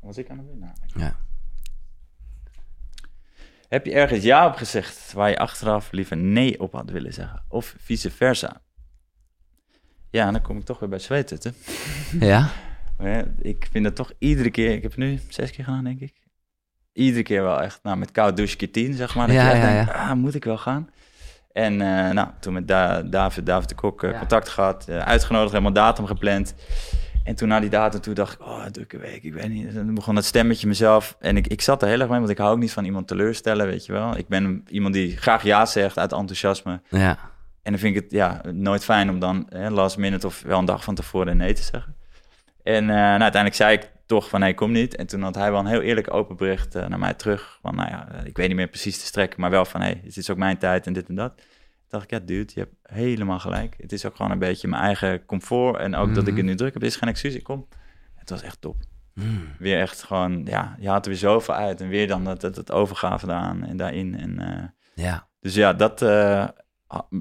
Was 0.00 0.16
ik 0.18 0.30
aan 0.30 0.38
het 0.38 0.46
doen? 0.46 0.58
Nou, 0.58 0.72
Ja. 0.86 1.16
Heb 3.68 3.84
je 3.86 3.92
ergens 3.92 4.22
ja 4.24 4.46
op 4.46 4.54
gezegd 4.56 5.12
waar 5.12 5.28
je 5.30 5.38
achteraf 5.38 5.90
liever 5.92 6.16
nee 6.16 6.60
op 6.60 6.72
had 6.72 6.90
willen 6.90 7.12
zeggen? 7.12 7.44
Of 7.48 7.74
vice 7.78 8.10
versa? 8.10 8.60
Ja, 10.10 10.30
dan 10.30 10.42
kom 10.42 10.56
ik 10.58 10.64
toch 10.64 10.78
weer 10.78 10.88
bij 10.88 10.98
zweeten. 10.98 11.54
Ja? 12.20 12.48
Ik 13.38 13.68
vind 13.70 13.84
dat 13.84 13.96
toch 13.96 14.12
iedere 14.18 14.50
keer... 14.50 14.72
Ik 14.72 14.82
heb 14.82 14.90
het 14.90 15.00
nu 15.00 15.20
zes 15.28 15.50
keer 15.50 15.64
gedaan, 15.64 15.84
denk 15.84 16.00
ik. 16.00 16.14
Iedere 16.92 17.22
keer 17.22 17.42
wel 17.42 17.62
echt, 17.62 17.82
nou, 17.82 17.96
met 17.96 18.10
koud 18.10 18.36
douche 18.36 18.56
keer 18.56 18.72
tien, 18.72 18.94
zeg 18.94 19.14
maar. 19.14 19.26
Dat 19.26 19.36
Ja, 19.36 19.46
je 19.46 19.50
echt 19.54 19.62
ja, 19.62 19.72
denkt, 19.74 19.92
ah, 19.92 20.12
moet 20.12 20.34
ik 20.34 20.44
wel 20.44 20.58
gaan? 20.58 20.90
En 21.52 21.72
eh, 21.80 22.10
nou, 22.10 22.28
toen 22.40 22.52
met 22.52 22.68
Da- 22.68 23.02
David, 23.02 23.46
David 23.46 23.68
de 23.68 23.74
Kok 23.74 24.02
eh, 24.02 24.10
Ja. 24.10 24.18
contact 24.18 24.48
gehad, 24.48 24.88
eh, 24.88 24.98
uitgenodigd, 24.98 25.50
helemaal 25.52 25.72
datum 25.72 26.06
gepland. 26.06 26.54
En 27.24 27.34
toen 27.34 27.48
na 27.48 27.60
die 27.60 27.70
datum, 27.70 28.00
toen 28.00 28.14
dacht 28.14 28.32
ik, 28.32 28.40
oh, 28.40 28.64
drukke 28.64 28.98
week, 28.98 29.22
ik 29.22 29.32
weet 29.32 29.48
niet. 29.48 29.66
En 29.66 29.72
toen 29.72 29.94
begon 29.94 30.14
dat 30.14 30.24
stemmetje 30.24 30.66
mezelf. 30.66 31.16
En 31.20 31.36
ik, 31.36 31.46
ik 31.46 31.60
zat 31.60 31.82
er 31.82 31.88
heel 31.88 32.00
erg 32.00 32.08
mee, 32.08 32.18
want 32.18 32.30
ik 32.30 32.38
hou 32.38 32.52
ook 32.52 32.58
niet 32.58 32.72
van 32.72 32.84
iemand 32.84 33.08
teleurstellen, 33.08 33.66
weet 33.66 33.86
je 33.86 33.92
wel. 33.92 34.16
Ik 34.16 34.28
ben 34.28 34.64
iemand 34.68 34.94
die 34.94 35.16
graag 35.16 35.42
ja 35.42 35.66
zegt 35.66 35.98
uit 35.98 36.12
enthousiasme. 36.12 36.80
Ja. 36.88 37.18
En 37.62 37.72
dan 37.72 37.80
vind 37.80 37.96
ik 37.96 38.02
het 38.02 38.12
ja, 38.12 38.40
nooit 38.52 38.84
fijn 38.84 39.10
om 39.10 39.18
dan 39.18 39.46
hè, 39.48 39.70
last 39.70 39.96
minute 39.96 40.26
of 40.26 40.42
wel 40.42 40.58
een 40.58 40.64
dag 40.64 40.84
van 40.84 40.94
tevoren 40.94 41.36
nee 41.36 41.52
te 41.52 41.62
zeggen. 41.62 41.94
En 42.62 42.82
eh, 42.82 42.96
nou, 42.96 43.20
uiteindelijk 43.20 43.54
zei 43.54 43.76
ik 43.76 43.90
toch 44.06 44.28
van 44.28 44.40
nee, 44.40 44.54
kom 44.54 44.72
niet. 44.72 44.96
En 44.96 45.06
toen 45.06 45.22
had 45.22 45.34
hij 45.34 45.50
wel 45.50 45.60
een 45.60 45.66
heel 45.66 45.80
eerlijk 45.80 46.14
open 46.14 46.36
bericht 46.36 46.74
eh, 46.74 46.86
naar 46.86 46.98
mij 46.98 47.14
terug. 47.14 47.58
Van 47.62 47.74
nou 47.74 47.88
ja, 47.88 48.08
eh, 48.12 48.24
ik 48.24 48.36
weet 48.36 48.46
niet 48.46 48.56
meer 48.56 48.68
precies 48.68 48.98
te 48.98 49.06
strekken, 49.06 49.40
maar 49.40 49.50
wel 49.50 49.64
van 49.64 49.80
hey, 49.80 50.00
het 50.04 50.16
is 50.16 50.30
ook 50.30 50.36
mijn 50.36 50.58
tijd 50.58 50.86
en 50.86 50.92
dit 50.92 51.08
en 51.08 51.14
dat. 51.14 51.42
Dacht 51.90 52.04
ik, 52.04 52.10
ja 52.10 52.18
dude, 52.18 52.52
je 52.54 52.60
hebt 52.60 52.74
helemaal 52.82 53.38
gelijk. 53.38 53.74
Het 53.78 53.92
is 53.92 54.06
ook 54.06 54.16
gewoon 54.16 54.30
een 54.30 54.38
beetje 54.38 54.68
mijn 54.68 54.82
eigen 54.82 55.24
comfort. 55.24 55.76
En 55.80 55.94
ook 55.94 56.14
dat 56.14 56.22
ik 56.26 56.28
Mhm. 56.28 56.36
het 56.36 56.44
nu 56.46 56.54
druk 56.54 56.72
heb, 56.74 56.82
is 56.84 56.96
geen 56.96 57.08
excuus. 57.08 57.34
Ik 57.34 57.42
kom. 57.44 57.66
Het 58.14 58.30
was 58.30 58.42
echt 58.42 58.60
top. 58.60 58.76
Mm. 59.14 59.42
Weer 59.58 59.80
echt 59.80 60.02
gewoon, 60.02 60.44
ja, 60.44 60.76
je 60.78 60.88
haalt 60.88 61.04
er 61.04 61.10
weer 61.10 61.20
zoveel 61.20 61.54
uit. 61.54 61.80
En 61.80 61.88
weer 61.88 62.06
dan 62.08 62.24
dat, 62.24 62.40
dat, 62.40 62.54
dat 62.54 62.70
overgave 62.72 63.26
daaraan 63.26 63.64
en 63.64 63.76
daarin. 63.76 64.18
En 64.18 64.38
eh, 64.38 65.04
Ja. 65.04 65.28
dus 65.40 65.54
ja, 65.54 65.72
dat. 65.72 66.00
ha- 66.00 66.54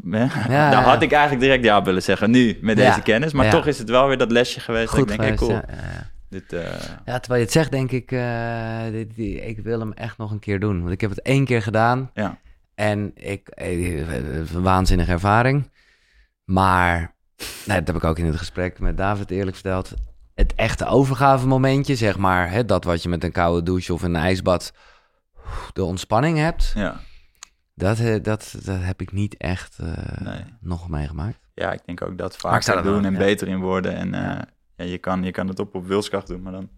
Ja, 0.03 0.28
daar 0.72 0.84
had 0.84 1.01
ik 1.01 1.11
eigenlijk 1.11 1.41
direct 1.41 1.63
ja 1.63 1.82
willen 1.84 2.03
zeggen. 2.03 2.32
Nu 2.32 2.57
met 2.61 2.78
Ja. 2.78 2.88
deze 2.89 3.01
kennis. 3.01 3.34
Maar 3.34 3.45
Ja. 3.45 3.51
toch 3.51 3.67
is 3.67 3.78
het 3.80 3.89
wel 3.89 4.07
weer 4.07 4.17
dat 4.17 4.32
lesje 4.32 4.59
geweest. 4.59 4.89
Goed 4.89 4.99
dat 5.07 5.09
ik 5.11 5.22
denk, 5.22 5.39
hey, 5.39 5.47
cool. 5.47 5.59
Dit, 6.30 6.53
eh, 6.53 6.61
Ja, 7.05 7.20
terwijl 7.20 7.39
je 7.39 7.45
het 7.45 7.51
zegt, 7.51 7.72
denk 7.72 7.91
ik, 7.91 8.09
dit, 8.91 9.15
die- 9.15 9.45
ik 9.45 9.59
wil 9.59 9.80
hem 9.80 9.93
echt 9.93 10.17
nog 10.17 10.32
een 10.32 10.39
keer 10.39 10.59
doen. 10.59 10.80
Want 10.82 10.91
ik 10.91 11.01
heb 11.01 11.09
het 11.09 11.22
één 11.22 11.45
keer 11.45 11.61
gedaan 11.61 12.09
ja. 12.13 12.38
En 12.80 13.12
ik, 13.16 13.48
eh, 13.48 13.98
een 14.54 14.62
waanzinnige 14.62 15.12
ervaring. 15.12 15.70
Maar, 16.44 17.16
nee, 17.66 17.78
dat 17.78 17.88
heb 17.88 17.96
ik 17.96 18.04
ook 18.04 18.18
in 18.20 18.26
het 18.26 18.36
gesprek 18.36 18.80
met 18.80 18.98
David 18.98 19.32
eerlijk 19.32 19.56
verteld. 19.56 19.94
Het 20.36 20.56
echte 20.56 20.86
overgave 20.86 21.48
momentje, 21.48 21.96
zeg 21.96 22.18
maar, 22.18 22.52
hè, 22.52 22.66
dat 22.66 22.84
wat 22.84 23.04
je 23.04 23.10
met 23.10 23.24
een 23.24 23.32
koude 23.32 23.64
douche 23.64 23.94
of 23.94 24.02
een 24.02 24.16
ijsbad 24.16 24.74
de 25.74 25.84
ontspanning 25.84 26.38
hebt, 26.38 26.72
Ja. 26.76 27.00
dat, 27.74 28.00
eh, 28.00 28.24
dat, 28.24 28.56
dat 28.64 28.82
heb 28.82 29.02
ik 29.02 29.12
niet 29.12 29.38
echt 29.38 29.78
eh, 29.80 30.18
Nee. 30.20 30.44
nog 30.60 30.90
meegemaakt. 30.90 31.40
ja, 31.54 31.72
ik 31.72 31.82
denk 31.86 32.02
ook 32.02 32.18
dat 32.18 32.38
dat 32.42 32.84
doen 32.84 33.06
en 33.06 33.12
ja. 33.14 33.18
beter 33.18 33.48
in 33.48 33.60
worden. 33.60 33.96
En 33.96 34.14
eh, 34.14 34.42
Ja. 34.76 34.84
je, 34.86 34.98
kan, 34.98 35.24
je 35.24 35.32
kan 35.32 35.48
het 35.48 35.60
op 35.60 35.76
op 35.76 35.88
wilskracht 35.88 36.28
doen, 36.28 36.42
maar 36.42 36.52
dan 36.52 36.70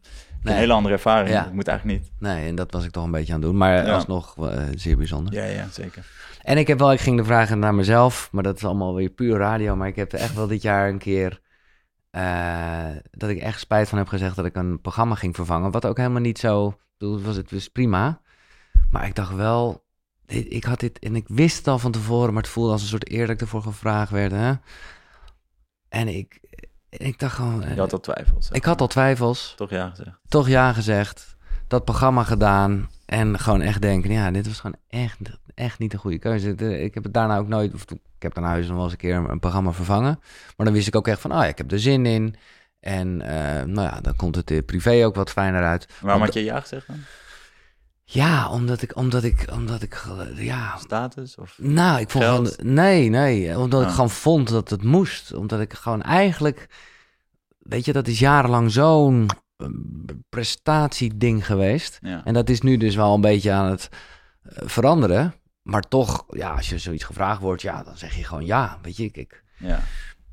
Nee. 0.42 0.54
een 0.54 0.60
hele 0.60 0.74
andere 0.74 0.94
ervaring. 0.94 1.30
Ja. 1.30 1.44
Dat 1.44 1.54
moet 1.54 1.68
eigenlijk 1.68 2.00
niet. 2.00 2.12
Nee, 2.20 2.48
en 2.48 2.56
dat 2.56 2.72
was 2.72 2.86
ik 2.86 2.92
toch 2.92 3.04
een 3.04 3.12
beetje 3.12 3.34
aan 3.34 3.40
het 3.40 3.48
doen. 3.50 3.58
Maar 3.58 3.86
Ja. 3.86 3.94
alsnog 3.94 4.50
eh, 4.50 4.64
zeer 4.76 4.98
bijzonder. 4.98 5.34
Ja, 5.34 5.44
ja, 5.46 5.68
zeker. 5.72 6.06
En 6.42 6.58
ik 6.58 6.68
heb 6.68 6.80
wel, 6.80 6.92
ik 6.92 7.00
ging 7.00 7.18
de 7.18 7.24
vragen 7.24 7.60
naar 7.60 7.74
mezelf, 7.76 8.30
maar 8.32 8.44
dat 8.44 8.56
is 8.56 8.66
allemaal 8.66 8.96
weer 8.96 9.10
puur 9.10 9.38
radio. 9.38 9.76
Maar 9.76 9.88
ik 9.88 9.96
heb 9.96 10.14
echt 10.14 10.34
wel 10.36 10.48
dit 10.48 10.62
jaar 10.62 10.90
een 10.90 10.98
keer 10.98 11.40
eh, 12.12 12.86
dat 13.12 13.30
ik 13.30 13.38
echt 13.40 13.60
spijt 13.60 13.90
van 13.90 13.98
heb 13.98 14.08
gezegd 14.08 14.36
dat 14.36 14.46
ik 14.46 14.56
een 14.56 14.82
programma 14.82 15.16
ging 15.16 15.36
vervangen. 15.36 15.72
Wat 15.72 15.86
ook 15.86 15.98
helemaal 15.98 16.22
niet 16.22 16.40
zo, 16.40 16.78
bedoel, 16.98 17.16
het 17.16 17.26
was 17.26 17.36
het 17.36 17.52
was 17.52 17.68
prima. 17.68 18.22
Maar 18.90 19.06
ik 19.06 19.16
dacht 19.16 19.36
wel, 19.36 19.84
ik 20.28 20.64
had 20.64 20.80
dit, 20.80 21.00
en 21.00 21.16
ik 21.16 21.26
wist 21.28 21.58
het 21.58 21.68
al 21.68 21.80
van 21.80 21.92
tevoren, 21.92 22.34
maar 22.34 22.44
het 22.44 22.52
voelde 22.52 22.72
als 22.72 22.82
een 22.82 22.88
soort 22.88 23.12
eer 23.12 23.22
dat 23.26 23.36
ik 23.36 23.42
ervoor 23.42 23.62
gevraagd 23.62 24.12
werd. 24.12 24.32
Hè? 24.32 24.54
En 25.90 26.08
ik, 26.08 26.40
ik 26.98 27.20
dacht 27.20 27.36
gewoon, 27.36 27.64
eh, 27.64 27.74
Je 27.74 27.80
had 27.80 27.94
al 27.94 28.00
twijfels. 28.00 28.50
ik 28.52 28.66
had 28.66 28.82
al 28.82 28.88
twijfels 28.88 29.54
Toch 29.58 29.70
ja 29.70 29.90
gezegd. 29.90 30.18
toch 30.28 30.48
ja 30.48 30.74
gezegd, 30.74 31.36
dat 31.68 31.86
programma 31.86 32.24
gedaan 32.24 32.90
en 33.06 33.40
gewoon 33.40 33.62
echt 33.62 33.82
denken, 33.82 34.12
ja, 34.12 34.32
dit 34.32 34.48
was 34.48 34.60
gewoon 34.60 34.78
echt, 34.90 35.18
echt 35.54 35.80
niet 35.80 35.94
een 35.94 36.00
goede 36.00 36.20
keuze. 36.20 36.56
De- 36.56 36.80
Ik 36.82 36.94
heb 36.94 37.04
het 37.04 37.14
daarna 37.14 37.38
ook 37.38 37.48
nooit, 37.48 37.74
of 37.74 37.82
ik 37.92 37.98
heb 38.20 38.34
daarna 38.34 38.50
huis 38.50 38.66
nog 38.66 38.76
wel 38.76 38.84
eens 38.84 38.92
een 38.94 38.98
keer 38.98 39.16
een 39.16 39.40
programma 39.40 39.72
vervangen, 39.72 40.20
maar 40.58 40.66
dan 40.66 40.76
wist 40.76 40.88
ik 40.88 40.96
ook 40.96 41.08
echt 41.08 41.22
van, 41.22 41.32
oh 41.32 41.38
ja, 41.38 41.46
ik 41.46 41.58
heb 41.58 41.72
er 41.72 41.80
zin 41.80 42.06
in. 42.06 42.36
En 42.80 43.22
eh, 43.22 43.64
nou 43.66 43.88
ja, 43.88 44.02
dan 44.02 44.16
komt 44.16 44.36
het 44.36 44.52
eh, 44.52 44.66
privé 44.66 45.06
ook 45.06 45.16
wat 45.16 45.32
fijner 45.32 45.64
uit. 45.64 45.88
Waarom 46.02 46.22
had 46.22 46.34
je 46.34 46.44
ja 46.44 46.60
gezegd 46.60 46.88
dan? 46.88 46.96
Ja, 48.14 48.50
omdat 48.50 48.82
ik, 48.82 48.96
omdat 48.96 49.24
ik, 49.24 49.46
omdat 49.52 49.82
ik, 49.82 49.94
eh, 50.36 50.46
ja, 50.46 50.78
Status? 50.78 51.36
Of... 51.36 51.58
nou, 51.58 52.00
ik 52.00 52.10
vond 52.10 52.24
Geld? 52.24 52.56
gewoon, 52.56 52.74
nee, 52.74 53.10
nee, 53.10 53.60
omdat 53.60 53.82
ik 53.82 53.88
Ah. 53.88 53.94
gewoon 53.94 54.10
vond 54.10 54.50
dat 54.50 54.70
het 54.70 54.84
moest. 54.84 55.34
Omdat 55.34 55.60
ik 55.60 55.74
gewoon 55.74 56.02
eigenlijk, 56.02 56.68
weet 57.60 57.86
je, 57.86 57.94
dat 57.94 58.08
is 58.08 58.20
jarenlang 58.20 58.72
zo'n 58.72 59.30
eh, 59.58 59.68
prestatieding 60.30 61.46
geweest. 61.46 62.00
Ja. 62.02 62.22
En 62.26 62.34
dat 62.34 62.50
is 62.50 62.62
nu 62.62 62.78
dus 62.78 62.96
wel 62.96 63.14
een 63.14 63.22
beetje 63.22 63.52
aan 63.52 63.70
het 63.70 63.90
eh, 64.44 64.68
veranderen. 64.68 65.34
Maar 65.62 65.82
toch, 65.82 66.26
ja, 66.30 66.52
als 66.56 66.70
je 66.70 66.78
zoiets 66.78 67.04
gevraagd 67.04 67.42
wordt, 67.42 67.62
ja, 67.62 67.84
dan 67.84 67.98
zeg 67.98 68.16
je 68.16 68.24
gewoon 68.24 68.46
ja. 68.46 68.80
Weet 68.82 68.98
je, 68.98 69.04
ik, 69.04 69.18
ik, 69.18 69.44
ja. 69.58 69.80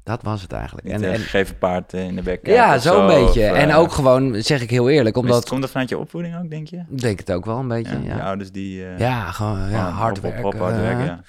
Dat 0.09 0.23
was 0.23 0.43
het 0.43 0.53
eigenlijk. 0.53 0.87
Niet 0.87 0.95
En, 0.95 1.03
een 1.05 1.13
en, 1.13 1.19
gegeven 1.19 1.59
paard 1.59 1.93
eh, 1.95 2.05
in 2.07 2.15
de 2.17 2.23
bek. 2.23 2.47
ja, 2.47 2.75
of 2.75 2.83
zo'n 2.83 3.07
beetje. 3.07 3.51
of, 3.51 3.57
en 3.57 3.69
eh, 3.71 3.79
ook 3.79 3.93
gewoon, 3.93 4.43
zeg 4.43 4.63
ik 4.63 4.71
heel 4.71 4.89
eerlijk, 4.89 5.17
is 5.17 5.23
het- 5.23 5.31
omdat... 5.31 5.49
Komt 5.49 5.61
dat 5.61 5.71
vanuit 5.71 5.89
je 5.89 5.99
opvoeding 5.99 6.39
ook, 6.39 6.51
denk 6.51 6.69
je? 6.69 6.83
Denk 6.89 7.19
het 7.19 7.33
ook 7.33 7.45
wel 7.45 7.59
een 7.59 7.69
beetje, 7.69 7.95
Ja, 7.99 8.05
ja. 8.09 8.17
Ja, 8.17 8.23
ouders 8.25 8.53
die... 8.53 8.85
eh, 8.87 9.33
gewoon 9.35 9.59
ja, 9.59 9.67
gewoon 9.67 9.81
hard 9.93 10.21
werken. 10.21 10.45
op, 10.45 10.59
hard 10.59 10.77
werken, 10.77 11.01
eh, 11.01 11.07
ja. 11.07 11.21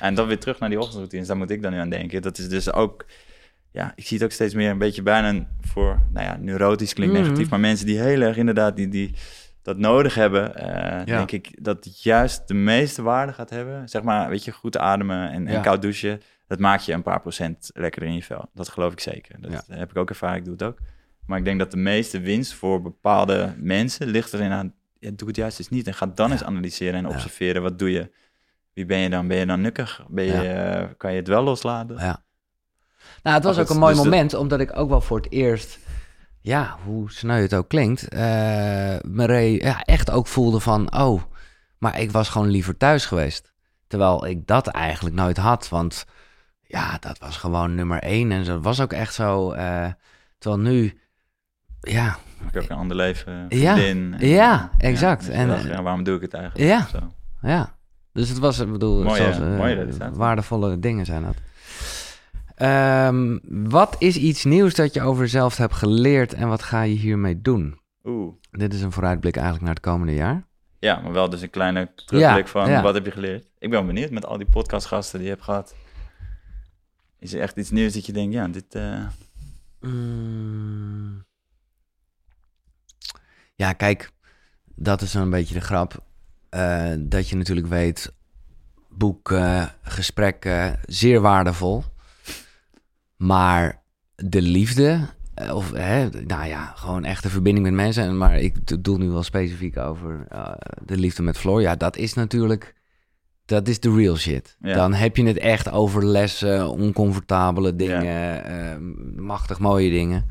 En 0.00 0.14
dan 0.14 0.26
weer 0.26 0.38
terug 0.38 0.58
naar 0.58 0.68
die 0.68 0.78
ochtendroutines, 0.80 1.26
daar 1.26 1.36
moet 1.36 1.50
ik 1.50 1.62
dan 1.62 1.72
nu 1.72 1.78
aan 1.78 1.88
denken. 1.90 2.22
Dat 2.22 2.38
is 2.38 2.48
dus 2.48 2.72
ook, 2.72 3.06
ja, 3.72 3.92
ik 3.94 4.06
zie 4.06 4.16
het 4.16 4.26
ook 4.26 4.32
steeds 4.32 4.54
meer 4.54 4.70
een 4.70 4.78
beetje 4.78 5.02
bijna 5.02 5.46
voor, 5.60 5.98
nou 6.12 6.26
ja, 6.26 6.36
neurotisch 6.40 6.92
klinkt 6.94 7.14
Mhm. 7.14 7.22
negatief, 7.22 7.48
maar 7.50 7.60
mensen 7.60 7.86
die 7.86 8.00
heel 8.00 8.20
erg 8.20 8.36
inderdaad 8.36 8.76
die, 8.76 8.88
die 8.88 9.14
dat 9.62 9.76
nodig 9.78 10.14
hebben, 10.14 10.56
eh, 10.56 11.06
Ja. 11.06 11.16
denk 11.16 11.32
ik 11.32 11.64
dat 11.64 12.02
juist 12.02 12.48
de 12.48 12.54
meeste 12.54 13.02
waarde 13.02 13.32
gaat 13.32 13.50
hebben. 13.50 13.88
Zeg 13.88 14.02
maar, 14.02 14.28
weet 14.28 14.44
je, 14.44 14.50
goed 14.52 14.78
ademen 14.78 15.30
en, 15.30 15.46
en 15.46 15.52
Ja. 15.52 15.60
koud 15.60 15.82
douchen, 15.82 16.20
dat 16.48 16.58
maakt 16.58 16.84
je 16.84 16.92
een 16.92 17.02
paar 17.02 17.20
procent 17.20 17.70
lekkerder 17.74 18.08
in 18.10 18.14
je 18.16 18.22
vel. 18.22 18.50
Dat 18.54 18.68
geloof 18.68 18.92
ik 18.92 19.00
zeker. 19.00 19.40
Dat 19.40 19.64
Ja. 19.68 19.76
heb 19.76 19.90
ik 19.90 19.96
ook 19.96 20.08
ervaren, 20.08 20.36
ik 20.36 20.44
doe 20.44 20.52
het 20.52 20.62
ook. 20.62 20.78
Maar 21.26 21.38
ik 21.38 21.44
denk 21.44 21.58
dat 21.58 21.70
de 21.70 21.76
meeste 21.76 22.20
winst 22.20 22.54
voor 22.54 22.82
bepaalde 22.82 23.54
mensen 23.58 24.06
ligt 24.06 24.32
erin 24.32 24.50
aan, 24.52 24.74
ja, 24.98 25.10
doe 25.14 25.28
het 25.28 25.36
juist 25.36 25.58
eens 25.58 25.68
niet 25.68 25.86
en 25.86 25.94
ga 25.94 26.06
dan 26.06 26.26
Ja. 26.26 26.32
eens 26.32 26.44
analyseren 26.44 26.94
en 26.94 27.08
Ja. 27.08 27.14
observeren, 27.14 27.62
wat 27.62 27.78
doe 27.78 27.90
je? 27.90 28.10
Wie 28.72 28.86
ben 28.86 28.98
je 28.98 29.10
dan? 29.10 29.28
Ben 29.28 29.36
je 29.36 29.46
dan 29.46 29.60
nukkig? 29.60 30.02
Ben 30.08 30.24
je, 30.24 30.32
Ja. 30.32 30.42
eh, 30.80 30.88
kan 30.96 31.10
je 31.12 31.18
het 31.18 31.28
wel 31.28 31.42
loslaten? 31.42 31.96
Ja. 31.96 32.22
Nou, 33.22 33.36
het 33.36 33.44
was 33.44 33.58
ook 33.58 33.68
een 33.70 33.78
mooi 33.78 33.92
dus 33.94 34.02
dat- 34.02 34.10
moment, 34.12 34.34
omdat 34.34 34.60
ik 34.60 34.76
ook 34.76 34.88
wel 34.88 35.00
voor 35.00 35.16
het 35.16 35.30
eerst, 35.32 35.78
ja, 36.40 36.76
hoe 36.84 37.10
sneu 37.10 37.42
het 37.42 37.54
ook 37.54 37.68
klinkt, 37.68 38.08
eh 38.08 38.18
me 39.02 39.24
re- 39.24 39.38
ja, 39.60 39.82
echt 39.82 40.10
ook 40.10 40.26
voelde 40.26 40.60
van, 40.60 40.94
oh, 40.96 41.22
maar 41.78 42.00
ik 42.00 42.10
was 42.10 42.28
gewoon 42.28 42.48
liever 42.48 42.76
thuis 42.76 43.06
geweest. 43.06 43.52
Terwijl 43.86 44.26
ik 44.26 44.46
dat 44.46 44.66
eigenlijk 44.66 45.16
nooit 45.16 45.36
had, 45.36 45.68
want 45.68 46.04
ja, 46.70 46.96
dat 47.00 47.18
was 47.18 47.36
gewoon 47.36 47.74
nummer 47.74 47.98
één 48.02 48.32
en 48.32 48.44
dat 48.44 48.62
was 48.62 48.80
ook 48.80 48.92
echt 48.92 49.14
zo. 49.14 49.52
eh, 49.52 49.86
terwijl 50.38 50.62
nu, 50.62 51.00
ja, 51.80 52.16
Heb 52.44 52.52
je 52.54 52.60
ook 52.60 52.68
een 52.70 52.76
ander 52.76 52.96
leven, 52.96 53.46
Ja, 53.48 53.78
en- 53.78 54.14
ja, 54.18 54.70
exact. 54.78 55.28
En- 55.28 55.48
dacht, 55.48 55.64
ja, 55.64 55.82
waarom 55.82 56.02
doe 56.04 56.16
ik 56.16 56.20
het 56.22 56.34
eigenlijk? 56.34 56.70
Ja. 56.70 56.86
Zo. 56.86 57.12
ja. 57.42 57.76
Dus 58.12 58.28
het 58.28 58.38
was, 58.38 58.58
ik 58.58 58.72
bedoel, 58.72 59.02
Mooie- 59.02 59.16
zoals, 59.16 59.38
mooie 59.38 59.74
resultaten. 59.74 60.16
waardevolle 60.18 60.78
dingen 60.78 61.06
zijn 61.06 61.22
dat. 61.22 61.34
Ehm, 62.54 63.38
wat 63.68 63.96
is 63.98 64.16
iets 64.16 64.44
nieuws 64.44 64.74
dat 64.74 64.94
je 64.94 65.02
over 65.02 65.22
jezelf 65.22 65.56
hebt 65.56 65.74
geleerd 65.74 66.34
en 66.34 66.48
wat 66.48 66.62
ga 66.62 66.82
je 66.82 66.94
hiermee 66.94 67.40
doen? 67.40 67.80
Oeh. 68.04 68.32
Dit 68.50 68.74
is 68.74 68.82
een 68.82 68.92
vooruitblik 68.92 69.34
eigenlijk 69.36 69.64
naar 69.66 69.74
het 69.74 69.84
komende 69.84 70.14
jaar. 70.14 70.46
Ja, 70.78 71.00
maar 71.00 71.12
wel 71.12 71.30
dus 71.30 71.42
een 71.42 71.50
kleine 71.50 71.90
terugblik 72.06 72.44
Ja, 72.44 72.50
van 72.50 72.70
ja. 72.70 72.82
wat 72.82 72.94
heb 72.94 73.04
je 73.04 73.10
geleerd? 73.10 73.46
Ik 73.58 73.70
ben 73.70 73.86
benieuwd 73.86 74.10
met 74.10 74.26
al 74.26 74.36
die 74.38 74.46
podcastgasten 74.50 75.18
die 75.18 75.28
je 75.28 75.32
hebt 75.34 75.44
gehad. 75.44 75.74
Is 77.18 77.32
er 77.32 77.40
echt 77.40 77.56
iets 77.56 77.70
nieuws 77.70 77.92
dat 77.92 78.06
je 78.06 78.12
denkt, 78.12 78.32
ja, 78.34 78.48
dit... 78.48 78.74
eh, 78.74 79.06
Mm. 79.80 81.24
Ja, 83.54 83.72
kijk, 83.72 84.10
dat 84.74 85.02
is 85.02 85.14
een 85.14 85.30
beetje 85.30 85.54
de 85.54 85.60
grap. 85.60 86.04
Eh, 86.48 86.92
dat 86.98 87.28
je 87.28 87.36
natuurlijk 87.36 87.66
weet, 87.66 88.12
boeken, 88.88 89.70
gesprekken, 89.82 90.80
zeer 90.86 91.20
waardevol. 91.20 91.84
Maar 93.16 93.82
de 94.14 94.42
liefde, 94.42 95.08
eh, 95.34 95.54
of 95.54 95.72
hè, 95.72 96.08
nou 96.10 96.46
ja, 96.46 96.72
gewoon 96.76 97.04
echte 97.04 97.28
verbinding 97.30 97.66
met 97.66 97.74
mensen. 97.74 98.02
En- 98.04 98.16
Maar 98.18 98.38
ik 98.38 98.84
doe 98.84 98.98
nu 98.98 99.08
wel 99.08 99.22
specifiek 99.22 99.76
over 99.76 100.26
de 100.84 100.96
liefde 100.96 101.22
met 101.22 101.38
Floor. 101.38 101.60
Ja, 101.60 101.74
dat 101.76 101.96
is 101.96 102.14
natuurlijk, 102.14 102.74
dat 103.48 103.68
is 103.68 103.80
de 103.80 103.94
real 103.94 104.16
shit. 104.16 104.56
Ja. 104.60 104.74
Dan 104.74 104.94
heb 104.94 105.16
je 105.16 105.26
het 105.26 105.38
echt 105.38 105.70
over 105.70 106.06
lessen, 106.06 106.68
oncomfortabele 106.68 107.76
dingen, 107.76 108.44
eh, 108.44 108.76
machtig 109.22 109.58
mooie 109.58 109.90
dingen. 109.90 110.30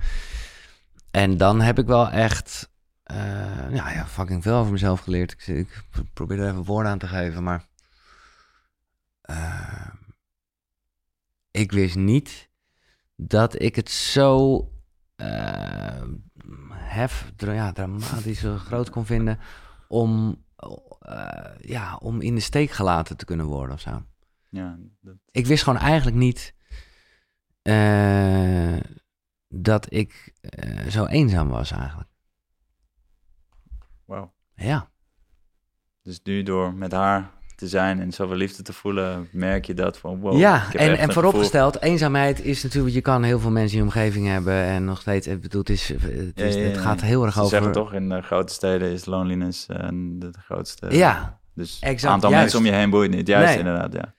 En 1.11 1.38
dan 1.38 1.61
heb 1.61 1.80
ik 1.80 1.86
wel 1.86 2.09
echt, 2.09 2.70
eh, 3.03 3.18
ja, 3.72 3.91
ja, 3.91 4.05
fucking 4.05 4.43
veel 4.43 4.55
over 4.55 4.72
mezelf 4.72 4.99
geleerd. 4.99 5.32
Ik, 5.32 5.47
ik 5.47 5.84
probeer 6.13 6.39
er 6.39 6.49
even 6.49 6.63
woorden 6.63 6.91
aan 6.91 6.97
te 6.97 7.07
geven, 7.07 7.43
maar 7.43 7.65
eh, 9.22 9.88
ik 11.51 11.72
wist 11.72 11.95
niet 11.95 12.49
dat 13.15 13.61
ik 13.61 13.76
het 13.76 13.89
zo 13.89 14.61
eh, 15.15 16.03
hef, 16.72 17.32
ja, 17.38 17.72
dramatisch 17.72 18.39
zo 18.39 18.57
groot 18.57 18.89
kon 18.89 19.05
vinden 19.05 19.39
om, 19.88 20.30
eh, 20.30 20.46
ja, 21.61 21.95
om 21.95 22.21
in 22.21 22.35
de 22.35 22.41
steek 22.41 22.71
gelaten 22.71 23.17
te 23.17 23.25
kunnen 23.25 23.45
worden 23.45 23.75
of 23.75 23.81
zo. 23.81 24.05
ja, 24.49 24.77
dat, 25.01 25.15
Ik 25.31 25.45
wist 25.45 25.63
gewoon 25.63 25.79
eigenlijk 25.79 26.17
niet 26.17 26.53
eh, 27.61 28.79
dat 29.47 29.93
ik 29.93 30.33
eh, 30.41 30.87
zo 30.87 31.05
eenzaam 31.05 31.49
was 31.49 31.71
eigenlijk. 31.71 32.09
wauw. 34.05 34.33
Ja, 34.55 34.89
Dus 36.01 36.19
nu 36.23 36.43
door 36.43 36.73
met 36.73 36.91
haar 36.91 37.31
te 37.57 37.67
zijn 37.67 37.99
en 37.99 38.11
zoveel 38.11 38.35
liefde 38.35 38.63
te 38.63 38.73
voelen, 38.73 39.27
merk 39.31 39.65
je 39.65 39.73
dat 39.73 39.97
van 39.97 40.19
wow. 40.19 40.37
ja 40.37 40.73
en, 40.73 40.97
en 40.97 41.13
vooropgesteld, 41.13 41.81
eenzaamheid 41.81 42.43
is 42.45 42.63
natuurlijk, 42.63 42.93
je 42.95 43.01
kan 43.01 43.23
heel 43.23 43.39
veel 43.39 43.51
mensen 43.51 43.77
in 43.77 43.83
je 43.83 43.89
omgeving 43.89 44.27
hebben 44.27 44.53
en 44.53 44.85
nog 44.85 45.01
steeds, 45.01 45.27
ik 45.27 45.41
bedoel, 45.41 45.59
het, 45.61 45.69
is, 45.69 45.87
het, 45.87 46.01
is, 46.39 46.53
Ja, 46.53 46.59
ja, 46.59 46.65
ja, 46.65 46.69
het 46.71 46.77
gaat 46.77 47.01
heel 47.01 47.23
erg. 47.25 47.33
Ze 47.33 47.39
over... 47.39 47.51
zeggen 47.51 47.71
toch, 47.71 47.93
in 47.93 48.09
de 48.09 48.21
grote 48.21 48.53
steden 48.53 48.91
is 48.91 49.05
loneliness 49.05 49.65
eh, 49.67 49.87
de, 49.91 50.31
grootste. 50.45 50.87
Ja, 50.95 51.39
Dus 51.53 51.79
exact, 51.79 52.01
het 52.01 52.11
aantal 52.11 52.29
juist. 52.29 52.43
mensen 52.43 52.59
om 52.59 52.65
je 52.75 52.79
heen 52.81 52.89
boeit 52.89 53.11
niet. 53.11 53.27
Juist 53.27 53.47
Nee. 53.49 53.57
inderdaad, 53.57 53.93
ja. 53.93 54.13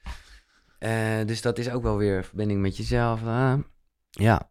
eh, 0.78 1.26
dus 1.26 1.42
dat 1.42 1.58
is 1.58 1.70
ook 1.70 1.82
wel 1.82 1.96
weer 1.96 2.24
verbinding 2.24 2.60
met 2.60 2.76
jezelf. 2.76 3.20
eh. 3.26 3.54
ja. 4.10 4.50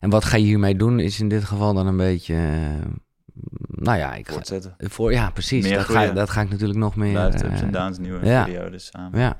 En 0.00 0.10
wat 0.10 0.24
ga 0.24 0.36
je 0.36 0.44
hiermee 0.44 0.76
doen, 0.76 1.00
is 1.00 1.20
in 1.20 1.28
dit 1.28 1.44
geval 1.44 1.74
dan 1.74 1.86
een 1.86 1.96
beetje, 1.96 2.34
eh, 2.34 2.90
nou 3.68 3.98
ja, 3.98 4.14
ik 4.14 4.28
ga, 4.28 4.40
voor, 4.78 5.12
ja, 5.12 5.30
precies. 5.30 5.64
Meer 5.68 5.76
Dat 5.76 5.84
ga, 5.84 6.06
dat 6.06 6.30
ga 6.30 6.40
ik 6.40 6.50
natuurlijk 6.50 6.78
nog 6.78 6.96
meer... 6.96 7.10
Blijft 7.12 7.42
eh, 7.42 7.50
ups 7.50 7.60
en 7.60 7.70
downs, 7.70 7.98
nieuwe 7.98 8.26
ja. 8.26 8.44
periodes 8.44 8.86
samen. 8.86 9.20
Ja. 9.20 9.36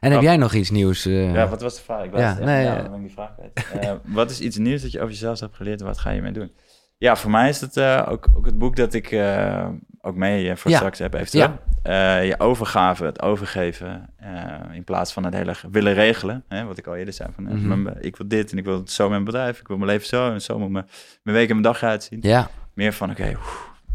En 0.00 0.12
heb 0.12 0.22
jij 0.22 0.36
nog 0.36 0.54
iets 0.54 0.70
nieuws? 0.70 1.06
eh? 1.06 1.34
Ja, 1.34 1.48
wat 1.48 1.60
was 1.60 1.76
de 1.76 1.82
vraag? 1.82 2.04
Ik 2.04 2.16
Ja, 2.16 2.38
nee, 2.38 2.64
ja, 2.64 2.74
ja. 2.74 2.82
dan 2.82 2.90
ben 2.90 3.00
ik 3.00 3.06
die 3.06 3.12
vraag 3.14 3.34
kwijt. 3.34 3.84
Eh, 3.84 3.92
wat 4.04 4.30
is 4.30 4.40
iets 4.40 4.56
nieuws 4.56 4.82
dat 4.82 4.92
je 4.92 4.98
over 4.98 5.10
jezelf 5.10 5.40
hebt 5.40 5.56
geleerd 5.56 5.80
en 5.80 5.86
wat 5.86 5.98
ga 5.98 6.10
je 6.10 6.22
mee 6.22 6.32
doen? 6.32 6.50
Ja, 6.98 7.16
voor 7.16 7.30
mij 7.30 7.48
is 7.48 7.60
het 7.60 7.76
eh, 7.76 8.06
ook, 8.08 8.26
ook 8.36 8.46
het 8.46 8.58
boek 8.58 8.76
dat 8.76 8.94
ik 8.94 9.10
eh, 9.10 9.68
ook 10.00 10.14
mee 10.16 10.50
eh, 10.50 10.56
voor 10.56 10.70
straks 10.70 10.98
heb 10.98 11.14
eventueel. 11.14 11.58
Eh, 11.82 12.26
je 12.26 12.40
overgave, 12.40 13.04
het 13.04 13.22
overgeven, 13.22 14.08
eh, 14.16 14.54
in 14.72 14.84
plaats 14.84 15.12
van 15.12 15.24
het 15.24 15.34
hele 15.34 15.54
willen 15.70 15.94
regelen. 15.94 16.44
Hè, 16.48 16.64
wat 16.64 16.78
ik 16.78 16.86
al 16.86 16.96
eerder 16.96 17.14
zei, 17.14 17.28
van, 17.34 17.48
eh, 17.48 17.54
Mhm. 17.54 17.88
ik 18.00 18.16
wil 18.16 18.28
dit 18.28 18.52
en 18.52 18.58
ik 18.58 18.64
wil 18.64 18.78
het 18.78 18.90
zo 18.90 19.02
met 19.02 19.12
mijn 19.12 19.24
bedrijf. 19.24 19.60
Ik 19.60 19.68
wil 19.68 19.76
mijn 19.76 19.90
leven 19.90 20.06
zo 20.06 20.32
en 20.32 20.40
zo 20.40 20.58
moet 20.58 20.70
mijn, 20.70 20.86
mijn 21.22 21.36
week 21.36 21.48
en 21.48 21.60
mijn 21.60 21.72
dag 21.72 21.82
eruit 21.82 22.02
zien. 22.02 22.18
Ja, 22.22 22.50
Meer 22.76 22.92
van, 22.92 23.10
oké, 23.10 23.36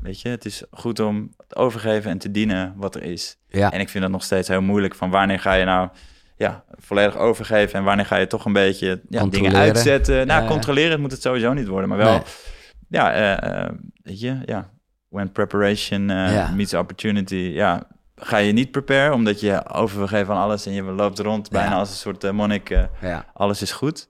weet 0.02 0.22
je, 0.22 0.30
het 0.30 0.46
is 0.46 0.64
goed 0.72 1.00
om 1.00 1.36
overgeven 1.54 2.12
en 2.12 2.18
te 2.18 2.32
dienen 2.32 2.74
wat 2.76 2.96
er 2.96 3.04
is. 3.04 3.38
ja. 3.48 3.72
En 3.72 3.80
ik 3.80 3.90
vind 3.90 4.04
dat 4.04 4.12
nog 4.14 4.24
steeds 4.24 4.48
heel 4.48 4.62
moeilijk. 4.62 4.96
Van 4.96 5.10
wanneer 5.10 5.40
ga 5.40 5.54
je 5.54 5.66
nou 5.66 5.90
ja, 6.38 6.64
volledig 6.70 7.18
overgeven 7.18 7.80
en 7.80 7.86
wanneer 7.86 8.06
ga 8.06 8.16
je 8.16 8.28
toch 8.28 8.46
een 8.46 8.54
beetje 8.54 8.88
ja, 8.88 9.00
dingen 9.10 9.20
Controleren. 9.30 9.60
uitzetten. 9.60 10.16
Nou, 10.16 10.28
Ja, 10.28 10.40
ja. 10.40 10.48
controleren 10.48 11.02
moet 11.02 11.12
het 11.12 11.22
sowieso 11.22 11.54
niet 11.54 11.68
worden, 11.68 11.90
maar 11.90 11.98
wel, 11.98 12.12
Nee. 12.12 12.22
ja, 12.90 13.14
eh, 13.14 13.64
eh, 13.64 13.72
weet 14.04 14.20
je, 14.20 14.38
ja, 14.46 14.70
when 15.08 15.32
preparation 15.32 16.10
eh, 16.10 16.34
Ja. 16.34 16.52
meets 16.52 16.74
opportunity, 16.74 17.36
ja, 17.36 17.84
ga 18.16 18.38
je 18.38 18.52
niet 18.52 18.72
prepare 18.72 19.14
omdat 19.14 19.40
je 19.40 19.70
overgeeft 19.70 20.26
van 20.26 20.38
alles 20.38 20.66
en 20.66 20.74
je 20.74 20.84
loopt 20.84 21.20
rond 21.20 21.50
bijna 21.50 21.76
als 21.76 21.90
een 21.90 21.96
soort 21.96 22.32
monnik, 22.32 22.70
ja. 23.02 23.26
alles 23.34 23.62
is 23.62 23.72
goed. 23.72 24.10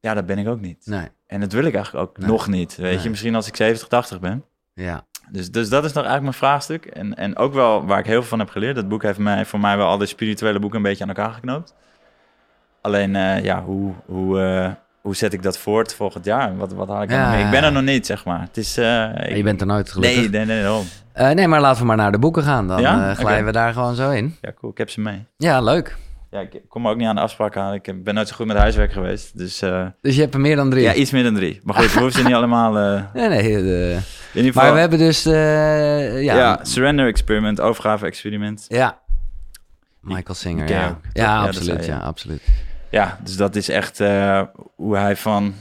Ja, 0.00 0.14
dat 0.14 0.26
ben 0.26 0.38
ik 0.38 0.48
ook 0.48 0.60
niet. 0.60 0.86
Nee. 0.86 1.08
En 1.26 1.40
dat 1.40 1.52
wil 1.52 1.64
ik 1.64 1.74
eigenlijk 1.74 2.08
ook 2.08 2.18
Nee. 2.18 2.28
nog 2.28 2.46
niet, 2.48 2.76
weet 2.76 2.94
Nee. 2.94 3.02
je. 3.02 3.10
Misschien 3.10 3.34
als 3.34 3.46
ik 3.48 3.56
70, 3.56 3.88
80 3.88 4.20
ben. 4.20 4.44
Ja. 4.74 5.04
Dus, 5.30 5.50
dus 5.50 5.68
dat 5.68 5.84
is 5.84 5.92
nog 5.92 6.04
eigenlijk 6.04 6.22
mijn 6.22 6.34
vraagstuk. 6.52 6.84
En, 6.84 7.14
en 7.16 7.36
ook 7.36 7.54
wel 7.54 7.86
waar 7.86 7.98
ik 7.98 8.06
heel 8.06 8.20
veel 8.20 8.28
van 8.28 8.38
heb 8.38 8.48
geleerd. 8.50 8.74
Dat 8.74 8.88
boek 8.88 9.02
heeft 9.02 9.18
mij, 9.18 9.44
voor 9.44 9.60
mij 9.60 9.76
wel 9.76 9.86
al 9.86 9.98
de 9.98 10.06
spirituele 10.06 10.58
boeken 10.58 10.78
een 10.78 10.84
beetje 10.84 11.02
aan 11.04 11.08
elkaar 11.10 11.32
geknoopt. 11.32 11.74
Alleen, 12.80 13.16
eh, 13.16 13.44
ja, 13.44 13.62
hoe, 13.62 13.92
hoe, 14.06 14.40
eh, 14.42 14.70
hoe 15.00 15.16
zet 15.16 15.32
ik 15.32 15.42
dat 15.42 15.58
voort 15.58 15.94
volgend 15.94 16.24
jaar? 16.24 16.56
Wat, 16.56 16.72
wat 16.72 16.88
haal 16.88 17.02
ik 17.02 17.10
Ja, 17.10 17.30
mee? 17.30 17.44
Ik 17.44 17.50
ben 17.50 17.62
er 17.64 17.72
nog 17.72 17.82
niet, 17.82 18.06
zeg 18.06 18.24
maar. 18.24 18.40
Het 18.40 18.56
is... 18.56 18.76
eh, 18.76 19.10
ik- 19.28 19.36
Je 19.36 19.42
bent 19.42 19.60
er 19.60 19.66
nooit 19.66 19.90
gelukkig. 19.92 20.30
Nee, 20.30 20.44
nee, 20.46 20.62
nee, 21.14 21.34
nee, 21.34 21.48
maar 21.48 21.60
laten 21.60 21.80
we 21.80 21.86
maar 21.86 21.96
naar 21.96 22.12
de 22.12 22.18
boeken 22.18 22.42
gaan. 22.42 22.66
Dan 22.68 22.80
Ja? 22.80 23.14
glijden 23.14 23.44
we 23.44 23.52
daar 23.52 23.72
gewoon 23.72 23.94
zo 23.94 24.10
in. 24.10 24.36
Ja, 24.40 24.52
cool. 24.60 24.72
Ik 24.72 24.78
heb 24.78 24.90
ze 24.90 25.00
mee. 25.00 25.24
Ja, 25.36 25.60
leuk. 25.60 25.96
Ja, 26.36 26.42
ik 26.42 26.60
kom 26.68 26.88
ook 26.88 26.96
niet 26.96 27.06
aan 27.06 27.14
de 27.14 27.20
afspraak 27.20 27.56
aan. 27.56 27.74
Ik 27.74 28.04
ben 28.04 28.14
nooit 28.14 28.28
zo 28.28 28.34
goed 28.34 28.46
met 28.46 28.56
huiswerk 28.56 28.92
geweest. 28.92 29.38
Dus 29.38 29.62
eh, 29.62 29.86
Dus 30.00 30.14
je 30.14 30.20
hebt 30.20 30.34
er 30.34 30.40
meer 30.40 30.56
dan 30.56 30.70
drie. 30.70 30.82
ja, 30.82 30.94
iets 30.94 31.10
meer 31.10 31.22
dan 31.22 31.34
drie. 31.34 31.60
Maar 31.64 31.74
goed, 31.74 31.92
we 31.92 32.00
hoeven 32.00 32.20
ze 32.20 32.26
niet 32.26 32.34
allemaal... 32.40 32.78
eh, 32.78 33.02
Nee, 33.14 33.28
nee. 33.28 33.42
de- 33.42 33.98
in 34.32 34.42
ieder 34.42 34.52
geval... 34.52 34.62
Maar 34.62 34.72
we 34.74 34.80
hebben 34.80 34.98
dus... 34.98 35.26
eh, 35.26 36.22
ja, 36.22 36.36
ja, 36.36 36.58
surrender 36.62 37.06
experiment, 37.06 37.60
overgave 37.60 38.06
experiment. 38.06 38.64
ja. 38.68 38.98
Michael 40.00 40.34
Singer, 40.34 40.68
ja. 40.68 40.74
Ja, 40.80 40.98
Ja, 41.12 41.42
absoluut. 41.42 41.86
Ja, 41.86 41.98
absoluut. 41.98 42.42
Ja, 42.90 43.18
dus 43.24 43.36
dat 43.36 43.56
is 43.56 43.68
echt 43.68 43.98
hoe 44.76 44.96
hij 44.96 45.16
van, 45.16 45.54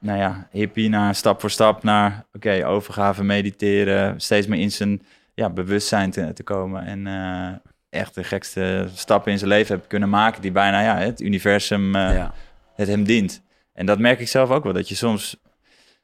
nou 0.00 0.18
ja, 0.18 0.48
hippie 0.50 0.88
naar 0.88 1.14
stap 1.14 1.40
voor 1.40 1.50
stap 1.50 1.82
naar, 1.82 2.24
oké, 2.32 2.66
overgave, 2.66 3.24
mediteren, 3.24 4.20
steeds 4.20 4.46
meer 4.46 4.60
in 4.60 4.70
zijn 4.72 5.02
ja, 5.34 5.50
bewustzijn 5.50 6.10
te, 6.10 6.32
te 6.32 6.42
komen. 6.42 6.84
En 6.86 7.06
echt 7.90 8.14
de 8.14 8.24
gekste 8.24 8.88
stappen 8.94 9.32
in 9.32 9.38
zijn 9.38 9.50
leven 9.50 9.74
heeft 9.76 9.86
kunnen 9.88 10.08
maken 10.08 10.42
die 10.42 10.52
bijna, 10.52 10.80
ja, 10.82 10.96
het 10.96 11.20
universum, 11.20 11.94
eh, 11.94 12.14
ja. 12.14 12.32
het 12.74 12.88
hem 12.88 13.04
dient. 13.04 13.42
En 13.74 13.86
dat 13.86 13.98
merk 13.98 14.20
ik 14.20 14.28
zelf 14.28 14.50
ook 14.50 14.64
wel, 14.64 14.72
dat 14.72 14.88
je 14.88 14.94
soms, 14.94 15.36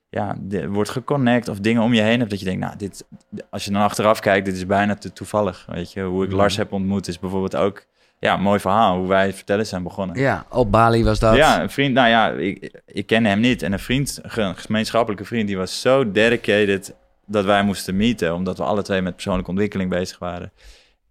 ja, 0.09 0.37
de- 0.41 0.69
wordt 0.69 0.91
geconnect 0.91 1.49
of 1.49 1.59
dingen 1.59 1.83
om 1.83 1.95
je 1.95 2.01
heen 2.01 2.19
hebt 2.19 2.31
dat 2.31 2.39
je 2.39 2.45
denkt, 2.45 2.61
nou, 2.61 2.77
dit, 2.77 3.05
als 3.51 3.65
je 3.65 3.71
dan 3.71 3.83
achteraf 3.83 4.21
kijkt, 4.21 4.47
dit 4.47 4.57
is 4.57 4.67
bijna 4.67 4.95
te 4.95 5.13
toevallig, 5.13 5.67
weet 5.69 5.93
je. 5.93 6.03
Hoe 6.03 6.23
ik 6.23 6.29
Mhm. 6.29 6.39
Lars 6.39 6.57
heb 6.57 6.73
ontmoet 6.73 7.09
is 7.09 7.19
bijvoorbeeld 7.19 7.57
ook, 7.57 7.85
ja, 8.19 8.35
een 8.35 8.43
mooi 8.43 8.61
verhaal, 8.61 8.99
hoe 8.99 9.09
wij 9.09 9.27
het 9.27 9.35
vertellen 9.37 9.67
zijn 9.67 9.83
begonnen. 9.83 10.19
ja, 10.19 10.47
op 10.51 10.71
Bali 10.71 11.05
was 11.05 11.19
dat. 11.19 11.37
Ja, 11.37 11.63
een 11.63 11.71
vriend, 11.71 11.95
nou 11.95 12.09
ja, 12.09 12.31
ik, 12.31 12.81
ik 12.87 13.07
kende 13.07 13.29
hem 13.29 13.41
niet. 13.41 13.63
En 13.63 13.73
een 13.73 13.79
vriend, 13.79 14.19
een 14.23 14.57
gemeenschappelijke 14.57 15.25
vriend, 15.25 15.47
die 15.47 15.57
was 15.57 15.81
zo 15.81 16.11
dedicated 16.11 16.95
dat 17.27 17.45
wij 17.45 17.63
moesten 17.63 17.97
meeten, 17.97 18.35
omdat 18.35 18.57
we 18.59 18.65
alle 18.65 18.83
twee 18.83 19.03
met 19.03 19.13
persoonlijke 19.15 19.51
ontwikkeling 19.51 19.91
bezig 19.91 20.19
waren. 20.19 20.53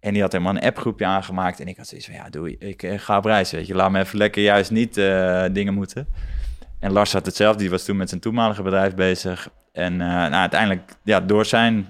En 0.06 0.12
die 0.12 0.22
had 0.22 0.32
helemaal 0.32 0.54
een 0.54 0.62
appgroepje 0.62 1.06
aangemaakt. 1.06 1.60
En 1.60 1.68
ik 1.68 1.76
had 1.76 1.86
zoiets 1.86 2.06
van, 2.06 2.16
ja, 2.16 2.28
doe, 2.30 2.58
ik 2.58 2.82
eh, 2.82 2.98
ga 2.98 3.16
op 3.16 3.24
reis, 3.24 3.50
weet 3.50 3.66
je. 3.66 3.74
Laat 3.74 3.90
me 3.90 4.00
even 4.00 4.18
lekker 4.18 4.42
juist 4.42 4.70
niet 4.70 4.96
eh, 4.96 5.44
dingen 5.52 5.74
moeten. 5.74 6.06
En 6.78 6.92
Lars 6.92 7.12
had 7.12 7.26
hetzelfde. 7.26 7.58
Die 7.58 7.70
was 7.70 7.84
toen 7.84 7.96
met 7.96 8.08
zijn 8.08 8.20
toenmalige 8.20 8.62
bedrijf 8.62 8.94
bezig. 8.94 9.48
En 9.72 9.92
eh, 9.92 10.06
nou, 10.08 10.32
uiteindelijk, 10.32 10.92
ja, 11.02 11.20
door 11.20 11.44
zijn 11.44 11.88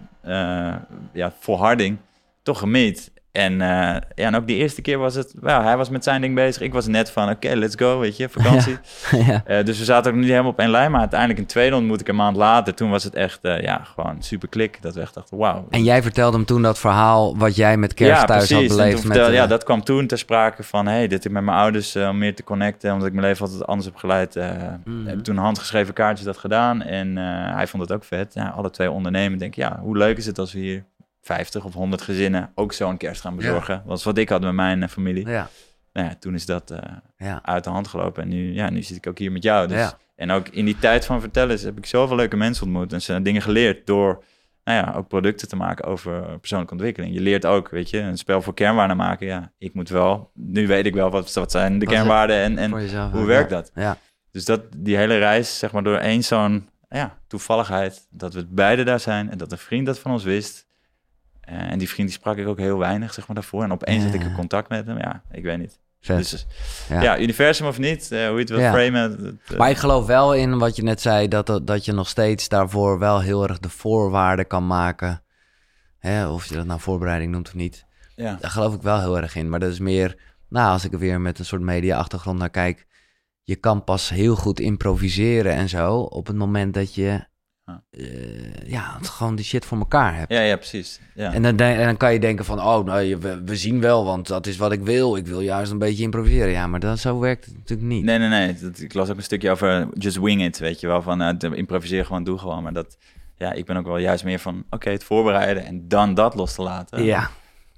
ja, 1.12 1.32
volharding, 1.38 1.98
toch 2.42 2.58
gemeet. 2.58 3.12
En, 3.36 3.60
eh, 3.60 3.68
ja, 3.68 4.00
en 4.14 4.34
ook 4.36 4.46
die 4.46 4.56
eerste 4.56 4.82
keer 4.82 4.98
was 4.98 5.14
het, 5.14 5.34
well, 5.40 5.60
hij 5.62 5.76
was 5.76 5.88
met 5.88 6.04
zijn 6.04 6.20
ding 6.20 6.34
bezig. 6.34 6.62
Ik 6.62 6.72
was 6.72 6.86
net 6.86 7.10
van, 7.10 7.30
oké, 7.30 7.54
let's 7.54 7.74
go, 7.78 7.98
weet 7.98 8.16
je, 8.16 8.28
vakantie. 8.38 8.76
ja. 9.10 9.42
Eh, 9.44 9.64
dus 9.64 9.78
we 9.78 9.84
zaten 9.84 10.12
ook 10.12 10.18
niet 10.18 10.28
helemaal 10.28 10.50
op 10.50 10.58
één 10.58 10.70
lijn. 10.70 10.90
Maar 10.90 11.00
uiteindelijk 11.00 11.40
een 11.40 11.46
tweede 11.46 11.76
ontmoet 11.76 12.00
ik 12.00 12.08
een 12.08 12.16
maand 12.16 12.36
later. 12.36 12.74
Toen 12.74 12.90
was 12.90 13.04
het 13.04 13.14
echt, 13.14 13.38
eh, 13.42 13.60
ja, 13.62 13.80
gewoon 13.94 14.16
super 14.22 14.48
klik. 14.48 14.82
Dat 14.82 14.94
we 14.94 15.00
echt 15.00 15.14
dachten, 15.14 15.36
wauw. 15.36 15.66
En 15.70 15.84
jij 15.84 16.02
vertelde 16.02 16.36
hem 16.36 16.46
toen 16.46 16.62
dat 16.62 16.78
verhaal 16.78 17.36
wat 17.38 17.56
jij 17.56 17.76
met 17.76 17.94
kerst 17.94 18.26
thuis 18.26 18.50
had 18.52 18.66
beleefd. 18.68 18.92
Met, 19.04 19.12
vertelde- 19.12 19.32
ja, 19.34 19.46
dat 19.46 19.64
kwam 19.64 19.84
toen 19.84 20.06
ter 20.06 20.18
sprake 20.18 20.62
van... 20.62 20.86
hey, 20.86 21.06
dit 21.08 21.24
ik 21.24 21.30
met 21.30 21.42
mijn 21.44 21.58
ouders 21.58 21.96
om 21.96 22.18
meer 22.18 22.34
te 22.34 22.44
connecten... 22.44 22.92
omdat 22.92 23.06
ik 23.08 23.14
mijn 23.14 23.26
leven 23.26 23.44
altijd 23.46 23.66
anders 23.66 23.86
heb 23.86 23.96
geleid. 23.96 24.36
eh, 24.36 24.50
Mhm. 24.84 25.06
Heb 25.06 25.18
ik 25.18 25.24
toen 25.24 25.36
handgeschreven 25.36 25.94
kaartjes 25.94 26.26
dat 26.26 26.38
gedaan. 26.38 26.82
En 26.82 27.16
hij 27.56 27.66
vond 27.66 27.82
het 27.82 27.92
ook 27.92 28.04
vet. 28.04 28.34
Ja, 28.34 28.48
alle 28.56 28.70
twee 28.70 28.90
ondernemen. 28.90 29.38
Denk 29.38 29.54
ja, 29.54 29.78
hoe 29.82 29.96
leuk 29.96 30.16
is 30.16 30.26
het 30.26 30.38
als 30.38 30.52
we 30.52 30.58
hier 30.58 30.84
50 31.26 31.64
of 31.64 31.74
100 31.74 32.02
gezinnen... 32.02 32.52
ook 32.54 32.72
zo'n 32.72 32.96
kerst 32.96 33.20
gaan 33.20 33.36
bezorgen. 33.36 33.76
Dat 33.76 33.86
was 33.86 34.04
wat 34.04 34.18
ik 34.18 34.28
had 34.28 34.40
met 34.40 34.52
mijn 34.52 34.82
eh, 34.82 34.88
familie. 34.88 35.28
Ja, 35.28 35.48
Nou 35.92 36.06
ja, 36.06 36.14
toen 36.20 36.34
is 36.34 36.46
dat 36.46 36.70
eh, 36.70 36.78
ja, 37.16 37.40
uit 37.42 37.64
de 37.64 37.70
hand 37.70 37.88
gelopen. 37.88 38.22
En 38.22 38.28
nu, 38.28 38.54
ja, 38.54 38.70
nu 38.70 38.82
zit 38.82 38.96
ik 38.96 39.06
ook 39.06 39.18
hier 39.18 39.32
met 39.32 39.42
jou. 39.42 39.68
Dus 39.68 39.78
ja. 39.78 39.98
en 40.16 40.30
ook 40.30 40.48
in 40.48 40.64
die 40.64 40.78
tijd 40.78 41.04
van 41.04 41.20
vertellen 41.20 41.60
heb 41.60 41.78
ik 41.78 41.86
zoveel 41.86 42.16
leuke 42.16 42.36
mensen 42.36 42.64
ontmoet 42.64 42.92
en 42.92 43.02
ze 43.02 43.22
dingen 43.22 43.42
geleerd 43.42 43.86
door, 43.86 44.24
nou 44.64 44.86
ja, 44.86 44.94
ook 44.96 45.08
producten 45.08 45.48
te 45.48 45.56
maken 45.56 45.84
over 45.84 46.38
persoonlijke 46.38 46.74
ontwikkeling. 46.74 47.14
Je 47.14 47.20
leert 47.20 47.46
ook, 47.46 47.68
weet 47.68 47.90
je, 47.90 47.98
een 47.98 48.18
spel 48.18 48.42
voor 48.42 48.54
kernwaarden 48.54 48.96
maken. 48.96 49.26
Ja, 49.26 49.52
ik 49.58 49.74
moet 49.74 49.88
wel, 49.88 50.30
nu 50.34 50.66
weet 50.66 50.86
ik 50.86 50.94
wel 50.94 51.10
wat, 51.10 51.32
wat 51.32 51.50
zijn 51.50 51.78
de 51.78 51.84
Wat 51.84 51.94
kernwaarden 51.94 52.36
en, 52.36 52.58
en 52.58 52.70
jezelf. 52.70 53.10
hoe 53.10 53.20
ja. 53.20 53.26
werkt 53.26 53.50
dat? 53.50 53.70
Ja, 53.74 53.98
Dus 54.30 54.44
dat, 54.44 54.62
die 54.76 54.96
hele 54.96 55.18
reis, 55.18 55.58
zeg 55.58 55.72
maar, 55.72 55.82
door 55.82 55.96
één 55.96 56.24
zo'n 56.24 56.68
ja, 56.88 57.18
toevalligheid, 57.26 58.06
dat 58.10 58.34
we 58.34 58.46
beide 58.46 58.82
daar 58.82 59.00
zijn 59.00 59.30
en 59.30 59.38
dat 59.38 59.52
een 59.52 59.58
vriend 59.58 59.86
dat 59.86 59.98
van 59.98 60.10
ons 60.10 60.24
wist. 60.24 60.65
Eh, 61.46 61.70
en 61.70 61.78
die 61.78 61.88
vriend 61.88 62.08
die 62.08 62.16
sprak 62.18 62.36
ik 62.36 62.46
ook 62.46 62.58
heel 62.58 62.78
weinig, 62.78 63.12
zeg 63.14 63.26
maar, 63.26 63.36
daarvoor. 63.36 63.62
En 63.62 63.72
opeens 63.72 64.04
had 64.04 64.14
ik 64.14 64.24
een 64.24 64.34
contact 64.34 64.68
met 64.68 64.86
hem. 64.86 64.98
Ja, 64.98 65.22
ik 65.30 65.42
weet 65.44 65.58
niet. 65.58 65.78
Dus 66.00 66.46
Ja. 66.88 67.02
ja. 67.02 67.18
universum 67.18 67.66
of 67.66 67.78
niet, 67.78 68.12
eh, 68.12 68.18
hoe 68.26 68.32
je 68.34 68.38
het 68.40 68.48
wil 68.48 68.58
Ja. 68.60 68.72
framen. 68.72 69.38
eh, 69.48 69.58
Maar 69.58 69.70
ik 69.70 69.76
geloof 69.76 70.06
wel 70.06 70.34
in 70.34 70.58
wat 70.58 70.76
je 70.76 70.82
net 70.82 71.00
zei, 71.00 71.28
dat, 71.28 71.46
dat, 71.46 71.66
dat 71.66 71.84
je 71.84 71.92
nog 71.92 72.08
steeds 72.08 72.48
daarvoor 72.48 72.98
wel 72.98 73.20
heel 73.20 73.48
erg 73.48 73.58
de 73.58 73.68
voorwaarden 73.68 74.46
kan 74.46 74.66
maken. 74.66 75.22
Hè, 75.98 76.28
of 76.28 76.46
je 76.46 76.54
dat 76.54 76.66
nou 76.66 76.80
voorbereiding 76.80 77.32
noemt 77.32 77.46
of 77.48 77.54
niet. 77.54 77.84
ja. 78.16 78.36
Daar 78.40 78.50
geloof 78.50 78.74
ik 78.74 78.82
wel 78.82 79.00
heel 79.00 79.16
erg 79.20 79.34
in. 79.34 79.48
Maar 79.48 79.60
dat 79.60 79.72
is 79.72 79.78
meer, 79.78 80.16
nou, 80.48 80.72
als 80.72 80.84
ik 80.84 80.92
er 80.92 80.98
weer 80.98 81.20
met 81.20 81.38
een 81.38 81.44
soort 81.44 81.62
media-achtergrond 81.62 82.38
naar 82.38 82.50
kijk. 82.50 82.86
Je 83.42 83.56
kan 83.56 83.84
pas 83.84 84.08
heel 84.08 84.36
goed 84.36 84.60
improviseren 84.60 85.52
en 85.52 85.68
zo 85.68 85.96
op 85.98 86.26
het 86.26 86.36
moment 86.36 86.74
dat 86.74 86.94
je 86.94 87.24
Ja. 87.66 87.82
eh, 87.90 88.68
ja, 88.70 88.96
het 88.98 89.08
gewoon 89.08 89.36
die 89.36 89.44
shit 89.44 89.64
voor 89.64 89.78
elkaar 89.78 90.16
hebt. 90.16 90.32
Ja, 90.32 90.40
ja, 90.40 90.56
precies. 90.56 91.00
Ja. 91.14 91.32
En, 91.32 91.42
dan, 91.42 91.58
en 91.58 91.84
dan 91.84 91.96
kan 91.96 92.12
je 92.12 92.18
denken 92.20 92.44
van, 92.44 92.58
oh, 92.60 92.84
nou, 92.84 93.16
we, 93.16 93.42
we 93.44 93.56
zien 93.56 93.80
wel, 93.80 94.04
want 94.04 94.26
dat 94.26 94.46
is 94.46 94.56
wat 94.56 94.72
ik 94.72 94.80
wil. 94.80 95.16
Ik 95.16 95.26
wil 95.26 95.40
juist 95.40 95.72
een 95.72 95.78
beetje 95.78 96.02
improviseren. 96.02 96.50
Ja, 96.50 96.66
maar 96.66 96.80
dat, 96.80 96.98
zo 96.98 97.18
werkt 97.18 97.44
het 97.44 97.56
natuurlijk 97.56 97.88
niet. 97.88 98.04
Nee, 98.04 98.18
nee, 98.18 98.28
nee. 98.28 98.54
Dat, 98.54 98.80
ik 98.80 98.94
las 98.94 99.10
ook 99.10 99.16
een 99.16 99.22
stukje 99.22 99.50
over 99.50 99.88
just 99.92 100.16
wing 100.16 100.42
it, 100.44 100.58
weet 100.58 100.80
je 100.80 100.86
wel. 100.86 101.02
Van 101.02 101.22
uh, 101.22 101.50
improviseer 101.52 102.04
gewoon, 102.06 102.24
doe 102.24 102.38
gewoon. 102.38 102.62
Maar 102.62 102.72
dat, 102.72 102.96
ja, 103.36 103.52
ik 103.52 103.64
ben 103.64 103.76
ook 103.76 103.86
wel 103.86 103.98
juist 103.98 104.24
meer 104.24 104.38
van, 104.38 104.64
oké, 104.70 104.90
het 104.90 105.04
voorbereiden 105.04 105.64
en 105.64 105.88
dan 105.88 106.14
dat 106.14 106.34
los 106.34 106.54
te 106.54 106.62
laten. 106.62 107.04
Ja, 107.04 107.18
Weet 107.20 107.30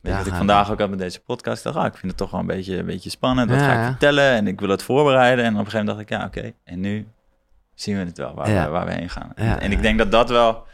je, 0.03 0.09
Ja, 0.11 0.17
wat 0.19 0.27
ik 0.27 0.35
vandaag 0.35 0.71
ook 0.71 0.79
had 0.79 0.91
met 0.91 0.99
deze 0.99 1.21
podcast. 1.21 1.63
Dacht, 1.63 1.77
ah, 1.77 1.87
ik 1.87 1.93
vind 1.97 2.07
het 2.07 2.17
toch 2.17 2.31
wel 2.31 2.41
een 2.41 2.47
beetje, 2.47 2.77
een 2.77 2.87
beetje 2.87 3.11
spannend. 3.11 3.51
Wat 3.51 3.59
Ja, 3.59 3.65
ga 3.75 3.81
ik 3.81 3.87
vertellen? 3.87 4.31
En 4.33 4.47
ik 4.47 4.61
wil 4.61 4.69
het 4.69 4.83
voorbereiden. 4.83 5.45
En 5.45 5.53
op 5.53 5.59
een 5.59 5.65
gegeven 5.71 5.87
moment 5.87 6.09
dacht 6.09 6.23
ik, 6.23 6.37
ja, 6.37 6.43
oké. 6.47 6.53
En 6.65 6.81
nu 6.81 7.07
zien 7.81 7.97
we 7.99 8.05
het 8.05 8.19
wel, 8.19 8.35
waar, 8.35 8.51
Ja. 8.51 8.65
we, 8.65 8.71
waar 8.71 8.87
we 8.87 8.93
heen 8.93 9.09
gaan. 9.11 9.33
Ja, 9.37 9.61
en 9.61 9.73
ik 9.73 9.83
denk 9.83 9.99
dat 9.99 10.11
dat 10.11 10.29
wel 10.29 10.67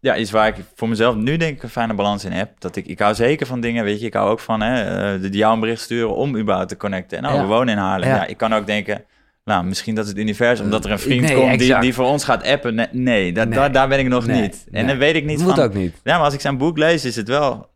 ja, 0.00 0.14
is 0.14 0.30
waar 0.30 0.48
ik 0.48 0.54
voor 0.74 0.88
mezelf 0.88 1.14
nu 1.14 1.36
denk 1.36 1.56
ik 1.56 1.62
een 1.62 1.68
fijne 1.68 1.94
balans 1.94 2.24
in 2.24 2.32
heb. 2.32 2.50
Dat 2.60 2.76
ik, 2.76 2.86
ik 2.86 2.98
hou 2.98 3.14
zeker 3.14 3.46
van 3.46 3.60
dingen, 3.60 3.84
weet 3.84 4.00
je. 4.00 4.06
Ik 4.06 4.14
hou 4.14 4.30
ook 4.30 4.40
van 4.40 4.60
hè, 4.60 4.82
eh, 5.14 5.20
de, 5.22 5.28
jou 5.30 5.54
een 5.54 5.60
bericht 5.60 5.80
sturen 5.80 6.14
om 6.16 6.36
überhaupt 6.36 6.68
te 6.68 6.76
connecten. 6.76 7.16
En 7.18 7.22
nou, 7.24 7.40
we 7.40 7.46
wonen 7.46 7.68
in 7.74 7.80
Haarlem. 7.80 8.08
Ja. 8.08 8.26
Ik 8.26 8.36
kan 8.36 8.54
ook 8.54 8.66
denken, 8.66 9.04
nou, 9.44 9.64
misschien 9.64 9.94
dat 9.94 10.06
het 10.06 10.18
universum, 10.18 10.64
omdat 10.64 10.84
er 10.84 10.90
een 10.90 10.98
vriend 10.98 11.20
Nee, 11.22 11.34
komt 11.34 11.50
die, 11.50 11.60
exact. 11.60 11.82
die 11.82 11.94
voor 11.94 12.06
ons 12.06 12.24
gaat 12.24 12.44
appen. 12.46 12.74
Nee, 12.74 12.86
nee, 12.92 13.32
dat, 13.32 13.48
Nee. 13.48 13.58
Daar, 13.58 13.72
daar 13.72 13.88
ben 13.88 13.98
ik 13.98 14.08
nog 14.08 14.26
Nee, 14.26 14.40
niet. 14.40 14.64
En 14.66 14.72
nee. 14.72 14.86
dan 14.86 14.98
weet 14.98 15.14
ik 15.14 15.24
niet 15.24 15.38
moet 15.42 15.54
van... 15.54 15.64
ook 15.64 15.74
niet. 15.74 16.00
Ja, 16.04 16.14
maar 16.16 16.24
als 16.24 16.34
ik 16.34 16.40
zijn 16.40 16.58
boek 16.58 16.78
lees, 16.78 17.04
is 17.04 17.16
het 17.16 17.28
wel... 17.28 17.68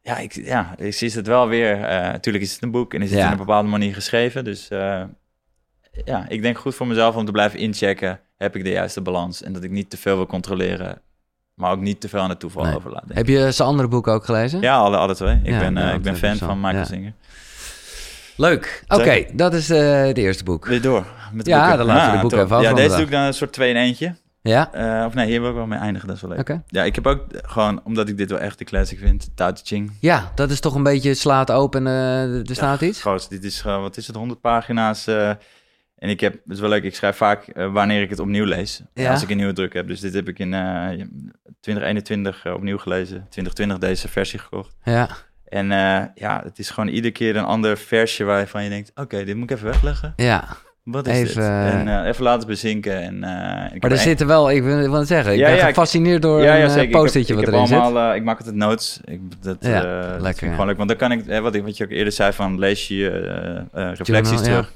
Ja, 0.00 0.18
ik, 0.18 0.32
ja, 0.32 0.74
ik 0.78 0.94
zie 0.94 1.10
het 1.14 1.26
wel 1.26 1.48
weer... 1.48 1.82
eh 1.82 2.00
natuurlijk 2.00 2.44
is 2.44 2.52
het 2.52 2.62
een 2.62 2.70
boek 2.70 2.94
en 2.94 3.02
is 3.02 3.10
het 3.10 3.18
Ja. 3.18 3.24
in 3.26 3.32
een 3.32 3.38
bepaalde 3.38 3.68
manier 3.68 3.94
geschreven. 3.94 4.44
Dus 4.44 4.68
eh, 4.68 5.02
ja, 6.04 6.24
ik 6.28 6.42
denk 6.42 6.58
goed 6.58 6.74
voor 6.74 6.86
mezelf 6.86 7.16
om 7.16 7.24
te 7.24 7.32
blijven 7.32 7.58
inchecken. 7.58 8.20
Heb 8.36 8.56
ik 8.56 8.64
de 8.64 8.70
juiste 8.70 9.00
balans? 9.00 9.42
En 9.42 9.52
dat 9.52 9.62
ik 9.62 9.70
niet 9.70 9.90
te 9.90 9.96
veel 9.96 10.16
wil 10.16 10.26
controleren, 10.26 11.00
maar 11.54 11.70
ook 11.72 11.80
niet 11.80 12.00
te 12.00 12.08
veel 12.08 12.20
aan 12.20 12.28
het 12.28 12.40
toeval 12.40 12.62
Nee. 12.62 12.72
denk 12.82 13.12
Heb 13.12 13.26
je 13.26 13.52
zijn 13.52 13.68
andere 13.68 13.88
boeken 13.88 14.12
ook 14.12 14.24
gelezen? 14.24 14.60
Ja, 14.60 14.76
alle, 14.76 14.96
alle 14.96 15.14
twee. 15.14 15.40
Ik 15.42 15.50
Ja, 15.50 15.58
ben, 15.58 15.76
eh, 15.76 15.94
ik 15.94 16.02
ben 16.02 16.16
fan 16.16 16.38
wel- 16.38 16.48
van 16.48 16.56
Michael 16.60 16.76
ja. 16.76 16.84
Singer. 16.84 17.12
Leuk. 18.36 18.84
Oké, 18.88 19.24
dat 19.32 19.54
is 19.54 19.70
eh 19.70 20.02
het 20.04 20.18
eerste 20.18 20.44
boek. 20.44 20.66
Weer 20.66 20.82
door 20.82 21.06
met 21.32 21.44
de 21.44 21.50
Ja, 21.50 21.58
boeken. 21.60 21.78
dan 21.78 21.86
laten 21.86 22.06
we 22.10 22.14
de 22.16 22.20
boeken 22.20 22.42
even 22.42 22.56
af 22.56 22.62
Ja, 22.62 22.72
deze 22.72 22.96
doe 22.96 23.04
ik 23.04 23.10
dan 23.10 23.20
een 23.22 23.34
soort 23.34 23.52
twee 23.52 23.70
in 23.70 23.76
eentje. 23.76 24.14
Ja? 24.42 24.72
Eh, 24.72 25.06
of 25.06 25.14
nee, 25.14 25.26
hier 25.26 25.40
wil 25.40 25.50
ik 25.50 25.56
wel 25.56 25.66
mee 25.66 25.78
eindigen, 25.78 26.08
dat 26.08 26.16
is 26.16 26.22
wel 26.22 26.30
leuk. 26.36 26.58
Ja, 26.66 26.82
ik 26.84 26.94
heb 26.94 27.06
ook 27.06 27.24
gewoon, 27.42 27.80
omdat 27.84 28.08
ik 28.08 28.16
dit 28.16 28.30
wel 28.30 28.38
echt 28.38 28.58
de 28.58 28.64
classic 28.64 28.98
vind, 28.98 29.30
Tao 29.34 29.52
Te 29.52 29.60
Ching. 29.64 29.92
Ja, 30.00 30.32
dat 30.34 30.50
is 30.50 30.60
toch 30.60 30.74
een 30.74 30.82
beetje 30.82 31.14
slaat 31.14 31.50
open, 31.50 31.86
eh, 31.86 32.22
er 32.48 32.54
staat 32.54 32.80
Ja, 32.80 32.86
iets? 32.86 33.00
Groot, 33.00 33.30
dit 33.30 33.44
is 33.44 33.60
gewoon, 33.60 33.80
wat 33.82 33.96
is 33.96 34.06
het, 34.06 34.16
100 34.16 34.40
pagina's. 34.40 35.06
En 36.02 36.08
ik 36.08 36.20
heb, 36.20 36.32
het 36.32 36.52
is 36.52 36.60
wel 36.60 36.68
leuk, 36.68 36.82
ik 36.82 36.94
schrijf 36.94 37.16
vaak 37.16 37.46
eh, 37.48 37.72
wanneer 37.72 38.02
ik 38.02 38.10
het 38.10 38.18
opnieuw 38.18 38.44
lees. 38.44 38.82
Ja. 38.94 39.10
Als 39.10 39.22
ik 39.22 39.30
een 39.30 39.36
nieuwe 39.36 39.52
druk 39.52 39.72
heb. 39.72 39.86
Dus 39.88 40.00
dit 40.00 40.14
heb 40.14 40.28
ik 40.28 40.38
in 40.38 40.54
eh 40.54 40.88
2021 41.60 42.44
eh, 42.44 42.52
opnieuw 42.54 42.78
gelezen. 42.78 43.26
2020 43.28 43.78
deze 43.78 44.08
versie 44.08 44.38
gekocht. 44.38 44.74
Ja, 44.84 45.08
En 45.48 45.66
ja, 46.14 46.40
het 46.44 46.58
is 46.58 46.70
gewoon 46.70 46.88
iedere 46.88 47.12
keer 47.12 47.36
een 47.36 47.44
ander 47.44 47.78
versje 47.78 48.24
waarvan 48.24 48.64
je 48.64 48.68
denkt... 48.70 48.92
Oké, 48.94 49.24
dit 49.24 49.36
moet 49.36 49.50
ik 49.50 49.56
even 49.56 49.68
wegleggen. 49.70 50.12
ja. 50.16 50.44
Wat 50.82 51.06
is 51.06 51.16
Even, 51.18 51.42
dit? 51.64 51.72
En 51.88 52.04
even 52.06 52.24
laten 52.24 52.48
bezinken. 52.48 53.00
En, 53.02 53.14
ik 53.74 53.82
Maar 53.82 53.90
er 53.90 53.90
een- 53.90 53.98
zitten 53.98 54.26
wel, 54.26 54.50
ik 54.50 54.62
wil, 54.62 54.80
ik 54.84 54.92
het 54.92 55.06
zeggen, 55.06 55.32
ik 55.32 55.38
Ja, 55.38 55.46
ben 55.46 55.54
ja, 55.56 55.60
ik- 55.62 55.68
gefascineerd 55.74 56.22
door 56.22 56.42
ja, 56.42 56.54
ja, 56.54 56.64
een 56.76 56.80
Ik 56.82 56.90
post-itje 56.90 57.32
ik 57.32 57.38
wat 57.38 57.44
heb 57.44 57.54
erin 57.54 57.66
zit. 57.66 57.78
allemaal, 57.78 58.14
ik 58.14 58.22
maak 58.24 58.38
altijd 58.38 58.56
notes. 58.56 59.00
Ik, 59.04 59.20
dat, 59.42 59.56
lekker, 59.62 60.22
vind 60.22 60.40
ik 60.42 60.48
gewoon 60.50 60.66
leuk. 60.66 60.76
Want 60.76 60.88
dan 60.88 60.98
kan 60.98 61.12
ik, 61.12 61.40
wat, 61.40 61.54
ik, 61.54 61.62
wat 61.62 61.76
je 61.76 61.84
ook 61.84 61.90
eerder 61.90 62.12
zei, 62.12 62.32
van 62.32 62.58
lees 62.58 62.88
je 62.88 63.08
reflecties 63.72 64.06
Journal, 64.30 64.42
terug. 64.42 64.72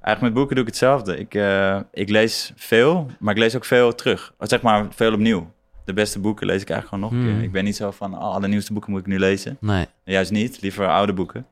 Eigenlijk 0.00 0.20
met 0.20 0.32
boeken 0.34 0.54
doe 0.54 0.64
ik 0.64 0.70
hetzelfde. 0.70 1.16
Ik, 1.18 1.34
eh, 1.34 1.80
ik 1.92 2.08
lees 2.08 2.52
veel, 2.56 3.06
maar 3.18 3.34
ik 3.34 3.40
lees 3.40 3.56
ook 3.56 3.64
veel 3.64 3.94
terug. 3.94 4.32
Of 4.38 4.48
Zeg 4.48 4.62
maar 4.62 4.86
veel 4.90 5.12
opnieuw. 5.12 5.52
De 5.84 5.92
beste 5.92 6.18
boeken 6.18 6.46
lees 6.46 6.62
ik 6.62 6.70
eigenlijk 6.70 6.88
gewoon 7.04 7.18
nog 7.18 7.24
een 7.24 7.30
Hmm. 7.30 7.38
keer. 7.38 7.46
Ik 7.48 7.52
ben 7.52 7.64
niet 7.64 7.76
zo 7.76 7.90
van, 7.90 8.14
oh, 8.14 8.20
alle 8.20 8.48
nieuwste 8.48 8.72
boeken 8.72 8.90
moet 8.90 9.00
ik 9.00 9.06
nu 9.06 9.18
lezen. 9.18 9.56
Nee. 9.60 9.86
Juist 10.04 10.30
niet, 10.30 10.60
liever 10.60 10.88
oude 10.88 11.12
boeken. 11.12 11.46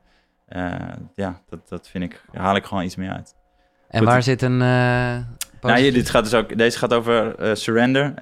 Eh, 0.47 0.71
ja, 1.15 1.41
dat, 1.49 1.69
dat 1.69 1.87
vind 1.89 2.03
ik, 2.03 2.21
daar 2.31 2.41
haal 2.43 2.55
ik 2.55 2.65
gewoon 2.65 2.83
iets 2.83 2.95
meer 2.95 3.11
uit. 3.11 3.35
En 3.89 3.99
Goed. 3.99 4.07
waar 4.07 4.23
zit 4.23 4.41
een... 4.41 4.57
Nou, 4.57 5.79
hier, 5.79 5.93
dit 5.93 6.09
gaat 6.09 6.23
dus 6.23 6.33
ook, 6.33 6.57
deze 6.57 6.77
gaat 6.77 6.93
over 6.93 7.35
surrender. 7.57 8.13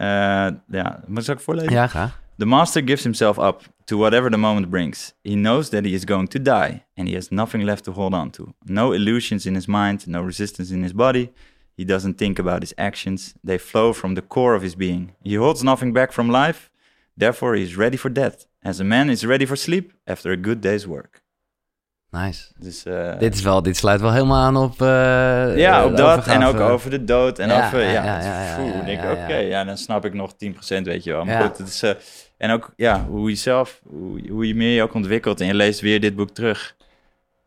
Ja, 0.67 0.99
moet 1.05 1.21
ik 1.21 1.27
het 1.27 1.29
ook 1.29 1.41
voorlezen? 1.43 1.71
Ja, 1.71 1.87
graag. 1.87 2.19
The 2.37 2.45
master 2.45 2.81
gives 2.85 3.03
himself 3.03 3.37
up 3.37 3.61
to 3.87 3.97
whatever 3.97 4.29
the 4.29 4.37
moment 4.37 4.69
brings. 4.69 5.13
He 5.23 5.35
knows 5.35 5.69
that 5.69 5.85
he 5.85 5.93
is 5.93 6.05
going 6.05 6.27
to 6.29 6.39
die, 6.39 6.85
and 6.97 7.07
he 7.07 7.15
has 7.15 7.29
nothing 7.31 7.65
left 7.65 7.83
to 7.85 7.91
hold 7.91 8.13
on 8.13 8.29
to. 8.31 8.53
No 8.65 8.93
illusions 8.93 9.45
in 9.45 9.55
his 9.55 9.67
mind, 9.67 10.05
no 10.07 10.21
resistance 10.21 10.73
in 10.73 10.83
his 10.83 10.93
body. 10.93 11.29
He 11.77 11.85
doesn't 11.85 12.17
think 12.17 12.39
about 12.39 12.61
his 12.61 12.73
actions. 12.77 13.33
They 13.43 13.57
flow 13.59 13.93
from 13.93 14.15
the 14.15 14.21
core 14.27 14.55
of 14.55 14.61
his 14.61 14.75
being. 14.75 15.13
He 15.23 15.35
holds 15.35 15.61
nothing 15.61 15.93
back 15.93 16.11
from 16.11 16.29
life, 16.29 16.69
therefore 17.17 17.55
he 17.57 17.63
is 17.63 17.75
ready 17.77 17.97
for 17.97 18.11
death. 18.11 18.45
As 18.63 18.79
a 18.79 18.83
man 18.83 19.09
is 19.09 19.23
ready 19.23 19.45
for 19.45 19.55
sleep 19.57 19.93
after 20.05 20.31
a 20.31 20.37
good 20.37 20.61
day's 20.61 20.85
work. 20.85 21.21
Nice. 22.11 22.51
Dus, 22.59 22.85
eh, 22.85 23.19
Dit, 23.19 23.33
is 23.33 23.41
wel, 23.41 23.61
dit 23.61 23.77
sluit 23.77 24.01
wel 24.01 24.11
helemaal 24.13 24.43
aan 24.43 24.55
op... 24.57 24.81
eh, 24.81 25.57
ja, 25.57 25.85
op 25.85 25.97
dat 25.97 26.27
en 26.27 26.43
ook 26.43 26.59
over 26.59 26.89
de 26.89 27.03
dood 27.03 27.39
en 27.39 27.47
Ja, 27.47 27.65
over, 27.65 27.81
ja, 27.81 27.91
ja, 27.91 28.03
ja, 28.03 28.19
ja, 28.21 28.57
ja, 28.57 28.65
ja, 28.65 28.71
denk 28.81 28.87
ik, 28.99 29.03
ja, 29.03 29.11
oké, 29.11 29.35
ja. 29.35 29.37
ja, 29.37 29.63
dan 29.63 29.77
snap 29.77 30.05
ik 30.05 30.13
nog 30.13 30.33
10%, 30.33 30.35
weet 30.83 31.03
je 31.03 31.11
wel. 31.11 31.25
Maar 31.25 31.41
goed, 31.41 31.57
het 31.57 31.67
is, 31.67 31.83
eh, 31.83 31.91
en 32.37 32.51
ook, 32.51 32.73
ja, 32.75 33.05
hoe 33.05 33.29
je 33.29 33.35
zelf, 33.35 33.81
hoe, 33.83 34.29
hoe 34.29 34.47
je 34.47 34.55
meer 34.55 34.75
je 34.75 34.81
ook 34.83 34.93
ontwikkelt 34.93 35.41
en 35.41 35.47
je 35.47 35.53
leest 35.53 35.79
weer 35.79 35.99
dit 36.01 36.15
boek 36.15 36.29
terug, 36.29 36.75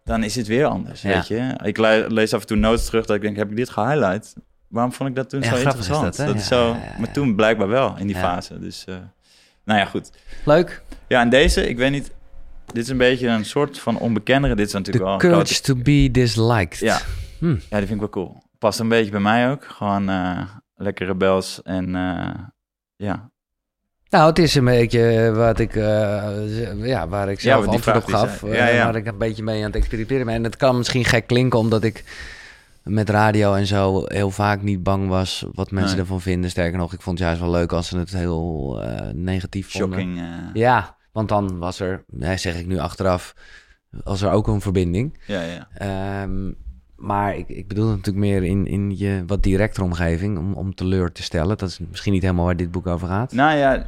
dan 0.04 0.22
is 0.24 0.34
het 0.36 0.46
weer 0.46 0.64
anders, 0.66 1.02
Ja. 1.02 1.08
weet 1.14 1.28
je. 1.28 1.54
Ik 1.62 1.76
le- 1.76 2.06
lees 2.08 2.34
af 2.34 2.40
en 2.40 2.46
toe 2.46 2.56
notes 2.56 2.84
terug 2.86 3.06
dat 3.06 3.16
ik 3.16 3.22
denk, 3.22 3.36
heb 3.36 3.50
ik 3.50 3.56
dit 3.56 3.70
gehighlight? 3.70 4.34
Waarom 4.68 4.92
vond 4.92 5.08
ik 5.08 5.14
dat 5.14 5.30
toen 5.30 5.40
Ja, 5.40 5.48
zo 5.48 5.54
is 5.54 5.62
interessant? 5.62 6.16
dat, 6.16 6.26
hè? 6.26 6.34
is 6.34 6.46
zo, 6.46 6.76
maar 6.98 7.12
toen 7.12 7.34
blijkbaar 7.34 7.68
wel 7.68 7.94
in 7.98 8.06
die 8.06 8.16
fase, 8.16 8.58
dus, 8.58 8.84
eh, 8.84 8.94
nou 9.64 9.78
ja, 9.78 9.84
goed. 9.84 10.10
Leuk. 10.44 10.82
Ja, 11.08 11.20
en 11.20 11.28
deze, 11.28 11.68
ik 11.68 11.76
weet 11.76 11.90
niet, 11.90 12.10
dit 12.66 12.82
is 12.82 12.88
een 12.88 12.96
beetje 12.96 13.28
een 13.28 13.44
soort 13.44 13.78
van 13.78 13.98
onbekendere, 13.98 14.54
dit 14.54 14.64
is 14.66 14.70
The 14.70 14.76
natuurlijk 14.78 15.04
wel 15.04 15.14
een 15.14 15.20
courage 15.20 15.54
grote- 15.54 15.74
to 15.74 15.82
be 15.82 16.08
disliked. 16.12 16.78
Ja. 16.78 16.98
Hm. 17.38 17.46
Ja, 17.46 17.78
die 17.78 17.86
vind 17.86 17.90
ik 17.90 17.98
wel 17.98 18.08
cool. 18.08 18.42
Past 18.58 18.78
een 18.80 18.88
beetje 18.88 19.10
bij 19.10 19.20
mij 19.20 19.50
ook. 19.50 19.64
Gewoon 19.64 20.08
eh, 20.08 20.42
lekker 20.74 21.06
rebels 21.06 21.62
en 21.62 21.94
eh, 21.96 22.34
ja. 22.96 23.30
Nou, 24.10 24.26
het 24.28 24.38
is 24.38 24.54
een 24.54 24.64
beetje 24.64 25.32
wat 25.32 25.58
ik, 25.58 25.74
eh, 25.76 26.86
ja, 26.86 27.08
waar 27.08 27.30
ik 27.30 27.40
zelf 27.40 27.66
antwoord 27.66 27.96
op 27.96 28.04
gaf. 28.08 28.42
eh, 28.42 28.54
ja, 28.54 28.66
ja. 28.68 28.84
Waar 28.84 28.96
ik 28.96 29.06
een 29.06 29.18
beetje 29.18 29.42
mee 29.42 29.58
aan 29.58 29.66
het 29.66 29.74
experimenteren 29.76 30.26
ben. 30.26 30.34
En 30.34 30.44
het 30.44 30.56
kan 30.56 30.76
misschien 30.76 31.04
gek 31.04 31.26
klinken, 31.26 31.58
omdat 31.58 31.82
ik 31.82 32.04
met 32.82 33.10
radio 33.10 33.54
en 33.54 33.66
zo 33.66 34.02
heel 34.06 34.30
vaak 34.30 34.62
niet 34.62 34.82
bang 34.82 35.08
was 35.08 35.46
wat 35.54 35.70
mensen 35.70 35.92
Nee. 35.92 36.00
ervan 36.00 36.20
vinden. 36.20 36.50
Sterker 36.50 36.78
nog, 36.78 36.92
ik 36.92 37.00
vond 37.02 37.18
het 37.18 37.26
juist 37.26 37.42
wel 37.42 37.50
leuk 37.50 37.72
als 37.72 37.88
ze 37.88 37.98
het 37.98 38.10
heel 38.12 38.78
eh, 38.82 39.10
negatief 39.14 39.70
vonden. 39.70 39.98
Shocking. 40.00 40.18
eh, 40.18 40.24
Ja, 40.52 40.96
want 41.12 41.28
dan 41.28 41.58
was 41.58 41.80
er, 41.80 42.04
nee, 42.06 42.36
zeg 42.36 42.58
ik 42.58 42.66
nu 42.66 42.78
achteraf, 42.78 43.34
was 43.90 44.22
er 44.22 44.30
ook 44.30 44.46
een 44.48 44.60
verbinding. 44.60 45.18
ja, 45.26 45.42
ja. 45.42 45.68
Ehm, 45.74 46.52
maar 46.96 47.36
ik, 47.36 47.48
ik 47.48 47.68
bedoel 47.68 47.86
het 47.86 47.96
natuurlijk 47.96 48.24
meer 48.26 48.42
in, 48.44 48.66
in 48.66 48.96
je 48.98 49.22
wat 49.26 49.42
directere 49.42 49.84
omgeving, 49.84 50.38
om, 50.38 50.54
om 50.54 50.74
teleur 50.74 51.12
te 51.12 51.22
stellen. 51.22 51.58
Dat 51.58 51.68
is 51.68 51.78
misschien 51.90 52.12
niet 52.12 52.22
helemaal 52.22 52.44
waar 52.44 52.56
dit 52.56 52.70
boek 52.70 52.86
over 52.86 53.08
gaat. 53.08 53.32
Nou 53.32 53.56
ja, 53.58 53.86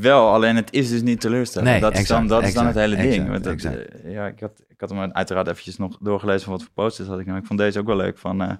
wel. 0.00 0.32
Alleen 0.32 0.56
het 0.56 0.72
is 0.72 0.88
dus 0.88 1.02
niet 1.02 1.20
teleurstellend. 1.20 1.70
Nee, 1.70 1.80
dat 1.80 1.98
is 1.98 2.06
dan, 2.06 2.22
exact, 2.22 2.40
dat 2.40 2.48
is 2.48 2.54
dan 2.54 2.66
het 2.66 2.74
hele 2.74 2.96
exact, 2.96 3.44
ding. 3.44 3.60
dat, 3.60 3.72
eh, 3.72 4.12
ja, 4.12 4.26
ik 4.26 4.40
had, 4.40 4.64
ik 4.68 4.80
had 4.80 4.90
hem 4.90 5.12
uiteraard 5.12 5.46
eventjes 5.46 5.76
nog 5.76 5.98
doorgelezen 6.00 6.42
van 6.42 6.52
wat 6.52 6.62
voor 6.62 6.72
posters 6.74 7.08
had 7.08 7.18
ik. 7.18 7.26
Nou, 7.26 7.38
ik 7.38 7.46
vond 7.46 7.58
deze 7.58 7.78
ook 7.78 7.86
wel 7.86 7.96
leuk. 7.96 8.18
Van, 8.18 8.42
eh, 8.42 8.52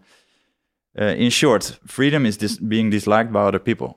eh, 0.93 1.19
in 1.19 1.31
short, 1.31 1.81
freedom 1.87 2.25
is 2.25 2.39
dis 2.39 2.59
being 2.61 2.91
disliked 2.91 3.31
by 3.31 3.39
other 3.39 3.61
people. 3.61 3.97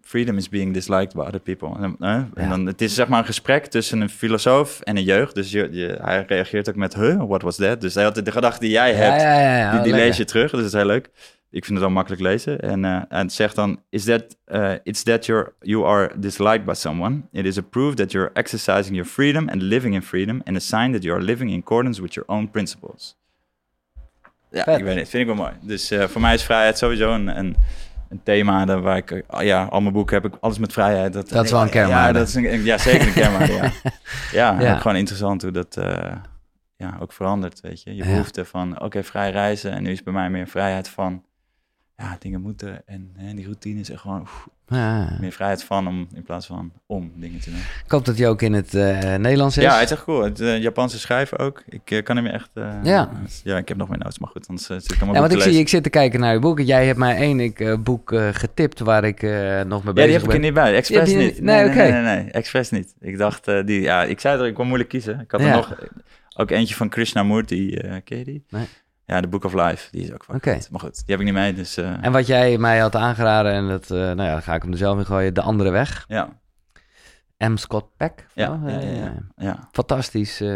Freedom 0.00 0.36
is 0.36 0.48
being 0.48 0.74
disliked 0.74 1.14
by 1.14 1.20
other 1.20 1.40
people. 1.40 1.78
En, 1.78 1.96
en 2.34 2.48
dan, 2.48 2.66
het 2.66 2.80
is 2.80 2.94
zeg 2.94 3.08
maar 3.08 3.18
een 3.18 3.24
gesprek 3.24 3.66
tussen 3.66 4.00
een 4.00 4.10
filosoof 4.10 4.80
en 4.80 4.96
een 4.96 5.02
jeugd. 5.02 5.34
Dus 5.34 5.50
je, 5.50 5.68
je, 5.72 5.98
hij 6.02 6.24
reageert 6.26 6.68
ook 6.68 6.74
met, 6.74 6.94
huh, 6.94 7.24
what 7.26 7.42
was 7.42 7.56
that? 7.56 7.80
Dus 7.80 7.94
hij 7.94 8.04
had 8.04 8.14
de 8.14 8.32
gedachte 8.32 8.60
die 8.60 8.70
jij 8.70 8.94
hebt, 8.94 9.20
ja, 9.20 9.40
ja, 9.40 9.56
ja, 9.56 9.82
die, 9.82 9.92
lees 9.92 10.16
je 10.16 10.24
terug. 10.24 10.50
Dus 10.50 10.60
dat 10.60 10.68
is 10.68 10.72
heel 10.72 10.86
leuk. 10.86 11.10
Ik 11.50 11.64
vind 11.64 11.76
het 11.78 11.86
wel 11.86 11.94
makkelijk 11.96 12.22
lezen. 12.22 12.60
En, 12.60 12.84
eh, 12.84 12.94
en 12.94 13.06
het 13.08 13.32
zegt 13.32 13.54
dan, 13.54 13.82
is 13.90 14.04
that, 14.04 14.36
uh, 14.46 14.72
it's 14.82 15.02
that 15.02 15.26
you're, 15.26 15.52
you 15.60 15.84
are 15.86 16.12
disliked 16.18 16.64
by 16.64 16.72
someone. 16.72 17.20
It 17.32 17.44
is 17.44 17.58
a 17.58 17.62
proof 17.62 17.94
that 17.94 18.12
you're 18.12 18.30
exercising 18.32 18.94
your 18.96 19.10
freedom 19.10 19.48
and 19.48 19.62
living 19.62 19.94
in 19.94 20.02
freedom. 20.02 20.40
And 20.44 20.56
a 20.56 20.60
sign 20.60 20.92
that 20.92 21.02
you 21.02 21.14
are 21.16 21.24
living 21.24 21.50
in 21.50 21.58
accordance 21.60 22.02
with 22.02 22.14
your 22.14 22.28
own 22.30 22.50
principles. 22.50 23.16
Ja, 24.50 24.62
Vet. 24.62 24.78
ik 24.78 24.84
weet 24.84 24.96
het. 24.98 25.08
Vind 25.08 25.28
ik 25.28 25.36
wel 25.36 25.44
mooi. 25.44 25.52
Dus 25.62 25.90
eh, 25.90 26.04
voor 26.04 26.20
mij 26.20 26.34
is 26.34 26.42
vrijheid 26.44 26.78
sowieso 26.78 27.12
een, 27.14 27.38
een, 27.38 27.56
een 28.08 28.20
thema 28.22 28.80
waar 28.80 28.96
ik... 28.96 29.10
eh, 29.10 29.46
ja, 29.46 29.64
al 29.64 29.80
mijn 29.80 29.92
boeken 29.92 30.22
heb 30.22 30.32
ik 30.32 30.38
alles 30.40 30.58
met 30.58 30.72
vrijheid. 30.72 31.12
Dat, 31.12 31.28
Dat 31.28 31.44
is 31.44 31.50
wel 31.50 31.60
een 31.60 31.66
Ja, 31.66 31.72
kernwaarde. 31.72 32.18
dat 32.18 32.28
is 32.28 32.34
een, 32.34 32.62
ja 32.64 32.78
zeker 32.78 33.06
een 33.06 33.12
kernwaarde, 33.12 33.52
ja. 33.52 33.70
Ja, 34.32 34.60
Ja. 34.60 34.78
gewoon 34.78 34.96
interessant 34.96 35.42
hoe 35.42 35.50
dat 35.50 35.76
eh, 35.76 36.12
ja, 36.76 36.96
ook 37.00 37.12
verandert, 37.12 37.60
weet 37.60 37.82
je. 37.82 37.90
Je 37.94 38.04
Ja. 38.04 38.10
behoefte 38.10 38.44
van, 38.44 38.80
oké, 38.82 39.02
vrij 39.02 39.30
reizen. 39.30 39.72
En 39.72 39.82
nu 39.82 39.90
is 39.90 40.02
bij 40.02 40.12
mij 40.12 40.30
meer 40.30 40.46
vrijheid 40.48 40.88
van, 40.88 41.24
ja, 41.98 42.16
dingen 42.18 42.40
moeten. 42.40 42.82
En 42.86 43.10
hè, 43.16 43.34
die 43.34 43.44
routine 43.44 43.80
is 43.80 43.90
echt 43.90 44.00
gewoon 44.00 44.20
oef, 44.20 44.48
Ja. 44.68 45.16
meer 45.20 45.32
vrijheid 45.32 45.64
van 45.64 45.86
om, 45.88 46.08
in 46.14 46.22
plaats 46.22 46.46
van 46.46 46.72
om 46.86 47.12
dingen 47.16 47.40
te 47.40 47.50
doen. 47.50 47.58
Ik 47.84 47.90
hoop 47.90 48.04
dat 48.04 48.18
hij 48.18 48.28
ook 48.28 48.42
in 48.42 48.52
het 48.52 48.74
eh, 48.74 49.14
Nederlands 49.16 49.56
is. 49.56 49.62
Ja, 49.62 49.74
het 49.74 49.84
is 49.84 49.90
echt 49.90 50.04
cool. 50.04 50.22
Het 50.24 50.40
eh, 50.40 50.58
Japanse 50.62 50.98
schrijven 50.98 51.38
ook. 51.38 51.62
Ik 51.68 51.90
eh, 51.90 52.02
kan 52.02 52.16
hem 52.16 52.26
echt... 52.26 52.50
Ja. 52.82 53.10
Ja, 53.44 53.56
ik 53.56 53.68
heb 53.68 53.76
nog 53.76 53.88
meer 53.88 53.98
notes, 53.98 54.18
maar 54.18 54.28
goed, 54.30 54.48
anders 54.48 54.66
zit 54.66 54.84
ik 54.84 54.96
allemaal 54.96 55.14
Ja, 55.14 55.20
want 55.20 55.32
ik 55.32 55.40
zie, 55.40 55.58
ik 55.58 55.68
zit 55.68 55.82
te 55.82 55.90
kijken 55.90 56.20
naar 56.20 56.32
je 56.32 56.38
boek. 56.38 56.60
Jij 56.60 56.86
hebt 56.86 56.98
mij 56.98 57.16
één 57.16 57.40
ik, 57.40 57.76
boek 57.84 58.14
getipt 58.32 58.78
waar 58.80 59.04
ik 59.04 59.22
nog 59.22 59.30
mee 59.30 59.68
Ja, 59.68 59.82
die 59.84 59.92
bezig 59.92 60.12
heb 60.12 60.20
ik 60.22 60.26
er 60.26 60.32
ben. 60.32 60.40
niet 60.40 60.54
bij. 60.54 60.74
Expres 60.74 61.04
Die 61.04 61.14
heb 61.14 61.22
je 61.22 61.26
niet. 61.26 61.34
niet- 61.34 61.44
nee, 61.44 61.60
nee, 61.60 61.68
oké. 61.70 61.78
nee, 61.92 62.02
nee, 62.02 62.22
nee, 62.22 62.30
expres 62.30 62.70
niet. 62.70 62.94
Ik 63.00 63.18
dacht, 63.18 63.44
die, 63.66 63.80
ja, 63.80 64.04
ik 64.04 64.20
zei 64.20 64.40
er, 64.40 64.46
ik 64.46 64.54
kon 64.54 64.66
moeilijk 64.66 64.90
kiezen. 64.90 65.20
Ik 65.20 65.30
had 65.30 65.40
er 65.40 65.46
Ja. 65.46 65.54
nog 65.54 65.74
ook 66.36 66.50
eentje 66.50 66.74
van 66.74 66.88
Krishnamurti, 66.88 67.76
ken 68.04 68.18
je 68.18 68.24
die? 68.24 68.44
Nee. 68.48 68.66
Ja, 69.10 69.20
de 69.20 69.28
Book 69.28 69.44
of 69.44 69.54
Life, 69.54 69.88
die 69.90 70.02
is 70.02 70.12
ook 70.12 70.24
Oké. 70.34 70.52
goed. 70.54 70.70
Maar 70.70 70.80
goed, 70.80 70.94
die 70.94 71.04
heb 71.06 71.18
ik 71.18 71.24
niet 71.24 71.34
mee, 71.34 71.54
dus 71.54 71.76
eh, 71.76 72.04
En 72.04 72.12
wat 72.12 72.26
jij 72.26 72.58
mij 72.58 72.78
had 72.78 72.96
aangeraden, 72.96 73.52
en 73.52 73.68
dat, 73.68 73.90
eh, 73.90 73.98
nou 73.98 74.22
ja, 74.22 74.32
dan 74.32 74.42
ga 74.42 74.54
ik 74.54 74.62
hem 74.62 74.72
er 74.72 74.78
zelf 74.78 74.98
in 74.98 75.06
gooien. 75.06 75.34
De 75.34 75.40
Andere 75.42 75.70
Weg. 75.70 76.04
ja. 76.08 76.28
M. 77.38 77.56
Scott 77.56 77.96
Peck. 77.96 78.26
Ja, 78.34 78.60
ja, 78.66 78.78
ja, 78.80 78.90
ja. 78.90 79.14
ja. 79.36 79.68
Fantastisch. 79.72 80.40
eh, 80.40 80.48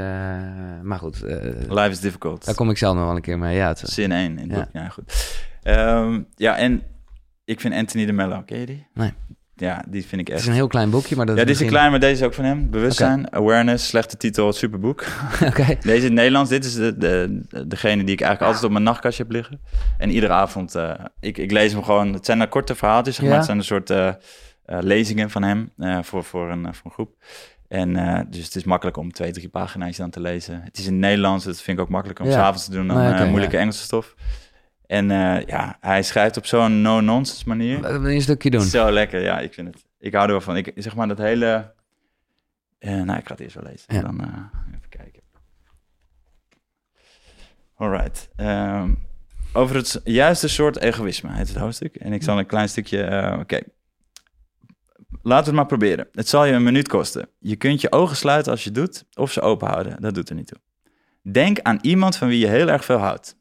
maar 0.82 0.98
goed, 0.98 1.22
eh, 1.22 1.36
Life 1.68 1.88
is 1.90 2.00
difficult. 2.00 2.44
daar 2.44 2.54
kom 2.54 2.70
ik 2.70 2.78
zelf 2.78 2.94
nog 2.96 3.04
wel 3.04 3.14
een 3.16 3.22
keer 3.22 3.38
mee 3.38 3.62
uit. 3.62 3.78
Zin 3.78 4.12
1 4.12 4.38
in 4.38 4.50
het 4.50 4.58
Ja. 4.58 4.64
boek. 4.64 4.68
Ja, 4.82 4.88
goed. 4.88 5.36
Ehm, 5.62 6.22
ja, 6.36 6.56
en 6.56 6.82
ik 7.44 7.60
vind 7.60 7.74
Anthony 7.74 8.06
de 8.06 8.12
Mello, 8.12 8.42
ken 8.42 8.58
je 8.58 8.66
die? 8.66 8.86
Nee. 8.94 9.12
Ja, 9.56 9.84
die 9.88 10.06
vind 10.06 10.20
ik 10.20 10.26
Het 10.26 10.36
echt... 10.36 10.40
is 10.44 10.48
een 10.48 10.54
heel 10.54 10.66
klein 10.66 10.90
boekje, 10.90 11.16
maar 11.16 11.26
dat 11.26 11.36
ja, 11.36 11.44
dit 11.44 11.54
is 11.54 11.60
een 11.60 11.66
klein, 11.68 11.90
maar 11.90 12.00
deze 12.00 12.20
is 12.20 12.26
ook 12.26 12.34
van 12.34 12.44
hem. 12.44 12.70
Bewustzijn, 12.70 13.32
awareness, 13.32 13.86
slechte 13.86 14.16
titel, 14.16 14.52
superboek. 14.52 15.04
Oké. 15.48 15.64
Deze 15.80 15.96
in 15.96 16.02
het 16.02 16.12
Nederlands, 16.12 16.50
dit 16.50 16.64
is 16.64 16.74
de, 16.74 16.96
de, 16.98 17.40
degene 17.66 18.04
die 18.04 18.14
ik 18.14 18.20
eigenlijk 18.20 18.42
altijd 18.42 18.64
op 18.64 18.70
mijn 18.70 18.84
nachtkastje 18.84 19.22
heb 19.22 19.32
liggen. 19.32 19.60
En 19.98 20.10
iedere 20.10 20.32
avond, 20.32 20.74
eh, 20.74 20.90
ik, 21.20 21.38
ik 21.38 21.50
lees 21.50 21.72
hem 21.72 21.82
gewoon, 21.82 22.12
het 22.12 22.26
zijn 22.26 22.40
er 22.40 22.48
korte 22.48 22.74
verhaaltjes, 22.74 23.14
zeg 23.14 23.24
maar. 23.24 23.32
Ja. 23.32 23.38
Het 23.38 23.46
zijn 23.46 23.58
een 23.58 23.64
soort 23.64 23.90
eh, 23.90 24.08
eh, 24.08 24.14
lezingen 24.80 25.30
van 25.30 25.42
hem 25.42 25.72
voor, 26.02 26.24
voor, 26.24 26.50
een, 26.50 26.74
voor 26.74 26.84
een 26.84 26.90
groep. 26.92 27.14
En 27.72 27.96
eh, 27.96 28.20
dus 28.30 28.44
het 28.44 28.54
is 28.54 28.64
makkelijk 28.64 28.96
om 28.96 29.12
twee, 29.12 29.32
drie 29.32 29.48
pagina's 29.48 29.96
dan 29.96 30.10
te 30.10 30.20
lezen. 30.20 30.60
Het 30.64 30.78
is 30.78 30.86
in 30.86 30.92
het 30.92 31.00
Nederlands, 31.00 31.44
dat 31.44 31.60
vind 31.60 31.78
ik 31.78 31.84
ook 31.84 31.90
makkelijker 31.90 32.24
om 32.24 32.30
Ja. 32.30 32.36
s'avonds 32.36 32.64
te 32.64 32.70
doen 32.70 32.86
dan 32.86 32.96
Nee, 32.96 33.12
oké, 33.12 33.24
moeilijke 33.24 33.54
ja. 33.54 33.60
Engelse 33.60 33.82
stof. 33.82 34.14
En 34.92 35.10
eh, 35.10 35.46
ja, 35.46 35.76
hij 35.80 36.02
schrijft 36.02 36.36
op 36.36 36.46
zo'n 36.46 36.82
no-nonsense 36.82 37.48
manier. 37.48 37.80
Wil 37.80 38.08
je 38.08 38.14
Een 38.14 38.22
stukje 38.22 38.50
doen. 38.50 38.60
Zo 38.60 38.90
lekker, 38.90 39.22
ja, 39.22 39.40
ik 39.40 39.54
vind 39.54 39.68
het. 39.68 39.84
Ik 39.98 40.12
hou 40.12 40.24
er 40.26 40.30
wel 40.32 40.40
van. 40.40 40.56
Ik 40.56 40.72
zeg 40.74 40.96
maar 40.96 41.08
dat 41.08 41.18
hele. 41.18 41.74
eh, 42.78 42.90
nou, 43.02 43.18
ik 43.18 43.26
ga 43.26 43.32
het 43.32 43.40
eerst 43.40 43.54
wel 43.54 43.64
lezen. 43.64 43.94
Ja. 43.94 44.00
Dan 44.00 44.20
eh, 44.20 44.26
even 44.76 44.88
kijken. 44.88 45.22
Alright. 47.76 48.28
ehm, 48.36 48.94
over 49.52 49.76
het 49.76 50.00
juiste 50.04 50.48
soort 50.48 50.76
egoïsme 50.78 51.32
heet 51.32 51.48
het 51.48 51.56
hoofdstuk. 51.56 51.96
En 51.96 52.12
ik 52.12 52.22
zal 52.22 52.38
een 52.38 52.46
klein 52.46 52.68
stukje. 52.68 53.36
Oké. 53.40 53.60
Laten 55.22 55.44
we 55.44 55.50
het 55.50 55.52
maar 55.54 55.66
proberen. 55.66 56.08
Het 56.12 56.28
zal 56.28 56.44
je 56.44 56.52
een 56.52 56.62
minuut 56.62 56.88
kosten. 56.88 57.28
Je 57.38 57.56
kunt 57.56 57.80
je 57.80 57.92
ogen 57.92 58.16
sluiten 58.16 58.52
als 58.52 58.64
je 58.64 58.70
doet, 58.70 59.04
of 59.14 59.32
ze 59.32 59.40
open 59.40 59.68
houden. 59.68 60.00
Dat 60.00 60.14
doet 60.14 60.28
er 60.28 60.34
niet 60.34 60.46
toe. 60.46 60.58
Denk 61.32 61.60
aan 61.60 61.78
iemand 61.82 62.16
van 62.16 62.28
wie 62.28 62.38
je 62.38 62.46
heel 62.46 62.68
erg 62.68 62.84
veel 62.84 62.98
houdt. 62.98 63.40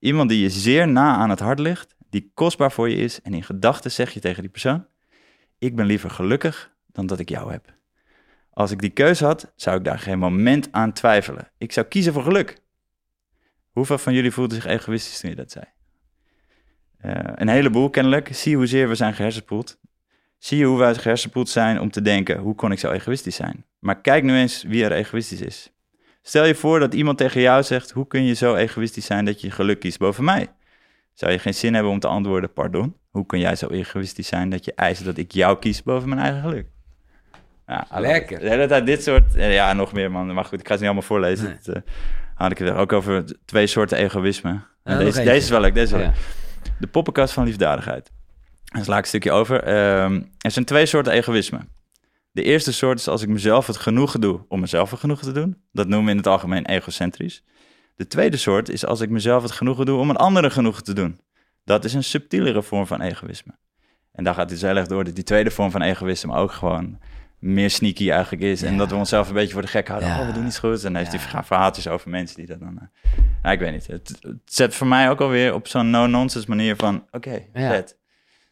Iemand 0.00 0.28
die 0.28 0.40
je 0.40 0.50
zeer 0.50 0.88
na 0.88 1.16
aan 1.16 1.30
het 1.30 1.40
hart 1.40 1.58
ligt, 1.58 1.96
die 2.10 2.30
kostbaar 2.34 2.72
voor 2.72 2.88
je 2.88 2.96
is. 2.96 3.22
En 3.22 3.34
in 3.34 3.42
gedachten 3.42 3.90
zeg 3.90 4.12
je 4.12 4.20
tegen 4.20 4.42
die 4.42 4.50
persoon: 4.50 4.86
Ik 5.58 5.76
ben 5.76 5.86
liever 5.86 6.10
gelukkig 6.10 6.72
dan 6.86 7.06
dat 7.06 7.18
ik 7.18 7.28
jou 7.28 7.52
heb. 7.52 7.74
Als 8.50 8.70
ik 8.70 8.80
die 8.80 8.90
keuze 8.90 9.24
had, 9.24 9.52
zou 9.56 9.76
ik 9.76 9.84
daar 9.84 9.98
geen 9.98 10.18
moment 10.18 10.68
aan 10.72 10.92
twijfelen. 10.92 11.50
Ik 11.58 11.72
zou 11.72 11.86
kiezen 11.86 12.12
voor 12.12 12.22
geluk. 12.22 12.58
Hoeveel 13.70 13.98
van 13.98 14.14
jullie 14.14 14.30
voelden 14.30 14.56
zich 14.56 14.66
egoïstisch 14.66 15.20
toen 15.20 15.30
je 15.30 15.36
dat 15.36 15.50
zei? 15.50 15.64
Eh, 16.96 17.32
een 17.34 17.48
heleboel 17.48 17.90
kennelijk. 17.90 18.34
Zie 18.34 18.56
hoezeer 18.56 18.88
we 18.88 18.94
zijn 18.94 19.14
gehersenpoeld. 19.14 19.78
Zie 20.38 20.66
hoe 20.66 20.78
wij 20.78 20.94
gehersenpoeld 20.94 21.48
zijn 21.48 21.80
om 21.80 21.90
te 21.90 22.02
denken, 22.02 22.38
hoe 22.38 22.54
kon 22.54 22.72
ik 22.72 22.78
zo 22.78 22.90
egoïstisch 22.90 23.36
zijn? 23.36 23.64
Maar 23.78 24.00
kijk 24.00 24.24
nu 24.24 24.36
eens 24.36 24.62
wie 24.62 24.84
er 24.84 24.92
egoïstisch 24.92 25.40
is. 25.40 25.72
Stel 26.22 26.44
je 26.44 26.54
voor 26.54 26.78
dat 26.80 26.94
iemand 26.94 27.18
tegen 27.18 27.40
jou 27.40 27.62
zegt, 27.62 27.90
hoe 27.90 28.06
kun 28.06 28.24
je 28.24 28.34
zo 28.34 28.54
egoïstisch 28.54 29.06
zijn 29.06 29.24
dat 29.24 29.40
je 29.40 29.50
geluk 29.50 29.80
kiest 29.80 29.98
boven 29.98 30.24
mij? 30.24 30.48
Zou 31.14 31.32
je 31.32 31.38
geen 31.38 31.54
zin 31.54 31.74
hebben 31.74 31.92
om 31.92 32.00
te 32.00 32.06
antwoorden, 32.06 32.52
pardon? 32.52 32.96
Hoe 33.10 33.26
kun 33.26 33.38
jij 33.38 33.56
zo 33.56 33.66
egoïstisch 33.66 34.28
zijn 34.28 34.50
dat 34.50 34.64
je 34.64 34.72
eist 34.74 35.04
dat 35.04 35.16
ik 35.16 35.32
jou 35.32 35.58
kies 35.58 35.82
boven 35.82 36.08
mijn 36.08 36.20
eigen 36.20 36.40
geluk? 36.40 36.66
Ja, 37.66 37.86
Lekker. 38.00 38.38
De 38.38 38.48
hele 38.48 38.66
tijd 38.66 38.86
dit 38.86 39.02
soort, 39.02 39.34
eh, 39.34 39.54
ja, 39.54 39.72
nog 39.72 39.92
meer 39.92 40.10
man. 40.10 40.34
Maar 40.34 40.44
goed, 40.44 40.60
ik 40.60 40.66
ga 40.66 40.72
het 40.72 40.80
niet 40.80 40.90
allemaal 40.90 41.08
voorlezen. 41.08 41.58
Nee. 41.64 41.76
Eh, 41.76 41.82
had 42.34 42.50
ik 42.50 42.58
het 42.58 42.68
er 42.68 42.76
ook 42.76 42.92
over 42.92 43.24
twee 43.44 43.66
soorten 43.66 43.98
egoïsme. 43.98 44.60
En 44.82 44.98
deze, 44.98 45.22
deze 45.22 45.36
is 45.36 45.50
wel 45.50 45.60
leuk, 45.60 45.74
deze 45.74 45.96
wel. 45.96 46.12
De 46.78 46.86
poppenkast 46.86 47.32
van 47.32 47.44
liefdadigheid. 47.44 48.10
Daar 48.64 48.84
sla 48.84 48.96
ik 48.96 49.02
een 49.02 49.08
stukje 49.08 49.32
over. 49.32 49.62
Ehm, 49.62 50.22
er 50.38 50.50
zijn 50.50 50.64
twee 50.64 50.86
soorten 50.86 51.12
egoïsme. 51.12 51.58
De 52.32 52.42
eerste 52.42 52.72
soort 52.72 52.98
is 52.98 53.08
als 53.08 53.22
ik 53.22 53.28
mezelf 53.28 53.66
het 53.66 53.76
genoegen 53.76 54.20
doe 54.20 54.44
om 54.48 54.60
mezelf 54.60 54.90
het 54.90 55.00
genoegen 55.00 55.24
te 55.26 55.32
doen. 55.32 55.56
Dat 55.72 55.86
noemen 55.86 56.04
we 56.04 56.10
in 56.10 56.16
het 56.16 56.26
algemeen 56.26 56.66
egocentrisch. 56.66 57.44
De 57.96 58.06
tweede 58.06 58.36
soort 58.36 58.68
is 58.68 58.86
als 58.86 59.00
ik 59.00 59.10
mezelf 59.10 59.42
het 59.42 59.52
genoegen 59.52 59.86
doe 59.86 59.98
om 59.98 60.10
een 60.10 60.16
andere 60.16 60.50
genoegen 60.50 60.84
te 60.84 60.92
doen. 60.92 61.20
Dat 61.64 61.84
is 61.84 61.94
een 61.94 62.04
subtielere 62.04 62.62
vorm 62.62 62.86
van 62.86 63.00
egoïsme. 63.00 63.52
En 64.12 64.24
daar 64.24 64.34
gaat 64.34 64.50
het 64.50 64.60
dus 64.60 64.68
heel 64.68 64.76
erg 64.76 64.86
door 64.86 65.04
dat 65.04 65.14
die 65.14 65.24
tweede 65.24 65.50
vorm 65.50 65.70
van 65.70 65.82
egoïsme 65.82 66.34
ook 66.34 66.52
gewoon 66.52 66.98
meer 67.38 67.70
sneaky 67.70 68.10
eigenlijk 68.10 68.42
is. 68.42 68.62
En 68.62 68.76
dat 68.76 68.90
we 68.90 68.96
onszelf 68.96 69.28
een 69.28 69.34
beetje 69.34 69.52
voor 69.52 69.62
de 69.62 69.68
gek 69.68 69.88
houden. 69.88 70.08
Ja. 70.08 70.20
Oh, 70.20 70.26
we 70.26 70.32
doen 70.32 70.46
iets 70.46 70.58
goed. 70.58 70.76
En 70.76 70.92
dan 70.92 70.94
heeft 71.02 71.12
Ja. 71.12 71.18
hij 71.30 71.42
verhaaltjes 71.44 71.88
over 71.88 72.10
mensen 72.10 72.36
die 72.36 72.46
dat 72.46 72.60
dan... 72.60 72.78
eh, 72.78 73.12
nou, 73.42 73.54
ik 73.54 73.60
weet 73.60 73.72
niet. 73.72 73.86
Het, 73.86 74.16
het 74.20 74.36
zet 74.44 74.74
voor 74.74 74.86
mij 74.86 75.10
ook 75.10 75.20
alweer 75.20 75.54
op 75.54 75.68
zo'n 75.68 75.90
no-nonsense 75.90 76.48
manier 76.48 76.76
van... 76.76 77.06
Oké, 77.10 77.42
vet. 77.52 77.98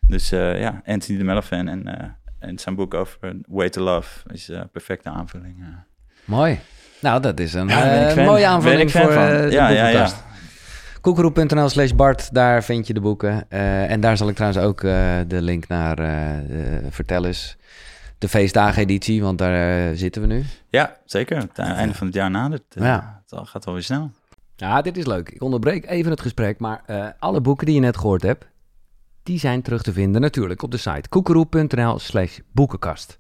Dus 0.07 0.33
eh, 0.33 0.61
ja, 0.61 0.83
Anthony 0.87 1.19
de 1.19 1.25
Mello 1.25 1.41
fan 1.41 1.69
en, 1.69 1.99
eh, 1.99 2.09
en 2.39 2.59
zijn 2.59 2.75
boek 2.75 2.95
over 2.95 3.19
Way 3.49 3.69
to 3.69 3.83
Love 3.83 4.19
is 4.33 4.49
een 4.49 4.71
perfecte 4.71 5.09
aanvulling. 5.09 5.57
eh. 5.61 5.67
Mooi. 6.25 6.59
Nou, 7.01 7.21
dat 7.23 7.41
is 7.41 7.55
een 7.55 7.69
Ja, 7.69 8.09
eh, 8.09 8.27
mooie 8.27 8.47
aanvulling 8.47 8.91
voor 8.91 9.13
van. 9.13 9.23
eh, 9.23 9.29
de 9.43 9.51
Ja, 9.51 9.69
ja, 9.69 9.69
ja. 9.69 9.83
boekenkast. 9.85 10.23
Koekeroe.nl 11.01 11.69
slash 11.69 11.91
Bart, 11.93 12.35
daar 12.35 12.65
vind 12.65 12.87
je 12.87 12.95
de 12.95 13.01
boeken. 13.01 13.45
Eh, 13.49 13.91
en 13.91 14.01
daar 14.01 14.17
zal 14.17 14.29
ik 14.29 14.35
trouwens 14.35 14.65
ook 14.65 14.83
eh, 14.83 15.17
de 15.27 15.43
link 15.43 15.69
naar 15.69 15.99
eh 15.99 16.49
de 16.49 16.81
Vertel 16.91 17.25
eens. 17.25 17.57
De 18.19 18.29
feestdageneditie, 18.29 19.23
want 19.23 19.39
daar 19.39 19.89
eh, 19.91 19.97
zitten 19.97 20.23
we 20.23 20.29
nu. 20.29 20.45
Ja, 20.69 20.97
zeker. 21.05 21.37
Het 21.37 21.59
einde 21.59 21.95
van 21.95 22.07
het 22.07 22.17
jaar 22.17 22.31
nadert. 22.31 22.63
Eh, 22.77 22.85
Ja. 22.85 23.23
Het 23.31 23.49
gaat 23.49 23.65
wel 23.65 23.75
weer 23.75 23.83
snel. 23.83 24.11
Ja, 24.57 24.83
dit 24.83 24.97
is 24.97 25.07
leuk. 25.07 25.29
Ik 25.29 25.43
onderbreek 25.43 25.87
even 25.91 26.11
het 26.11 26.21
gesprek, 26.21 26.59
maar 26.59 26.83
eh, 26.87 27.07
alle 27.19 27.41
boeken 27.41 27.67
die 27.67 27.75
je 27.75 27.81
net 27.81 27.97
gehoord 27.97 28.23
hebt, 28.23 28.45
die 29.29 29.39
zijn 29.39 29.63
terug 29.63 29.83
te 29.83 29.93
vinden 29.93 30.21
natuurlijk 30.21 30.63
op 30.63 30.71
de 30.71 30.77
site 30.77 31.09
koekeroe.nl 31.09 31.99
slash 31.99 32.39
boekenkast. 32.53 33.19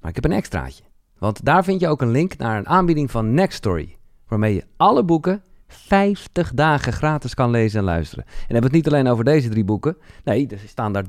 Maar 0.00 0.08
ik 0.08 0.14
heb 0.14 0.24
een 0.24 0.36
extraatje, 0.36 0.84
want 1.18 1.44
daar 1.44 1.64
vind 1.64 1.80
je 1.80 1.88
ook 1.88 2.02
een 2.02 2.10
link 2.10 2.36
naar 2.36 2.58
een 2.58 2.68
aanbieding 2.68 3.10
van 3.10 3.34
Nextory, 3.34 3.96
waarmee 4.28 4.54
je 4.54 4.64
alle 4.76 5.04
boeken 5.04 5.42
50 5.66 6.52
dagen 6.52 6.92
gratis 6.92 7.34
kan 7.34 7.50
lezen 7.50 7.78
en 7.78 7.84
luisteren. 7.84 8.24
En 8.24 8.30
dan 8.30 8.44
hebben 8.46 8.62
het 8.62 8.72
niet 8.72 8.88
alleen 8.88 9.08
over 9.08 9.24
deze 9.24 9.48
drie 9.48 9.64
boeken, 9.64 9.96
nee, 10.24 10.46
er 10.48 10.58
staan 10.66 10.92
daar 10.92 11.06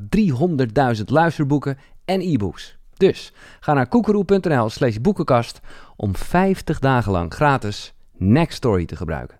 300.000 0.98 1.04
luisterboeken 1.06 1.78
en 2.06 2.22
e-books. 2.22 2.78
Dus 2.94 3.34
ga 3.60 3.74
naar 3.74 3.88
koekeroe.nl 3.88 4.70
slash 4.70 4.98
boekenkast 4.98 5.60
om 5.96 6.16
50 6.16 6.80
dagen 6.80 7.12
lang 7.12 7.34
gratis 7.34 7.94
Nextory 8.18 8.86
te 8.86 8.96
gebruiken. 8.96 9.40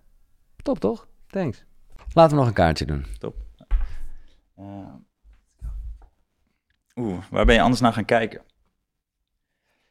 Top 0.56 0.78
toch? 0.78 1.06
Thanks. 1.26 1.64
Laten 2.12 2.30
we 2.30 2.38
nog 2.38 2.46
een 2.46 2.54
kaartje 2.54 2.86
doen. 2.86 3.04
Eh, 4.56 4.94
Oeh, 6.96 7.24
waar 7.30 7.44
ben 7.44 7.54
je 7.54 7.60
anders 7.60 7.80
naar 7.80 7.92
gaan 7.92 8.04
kijken? 8.04 8.42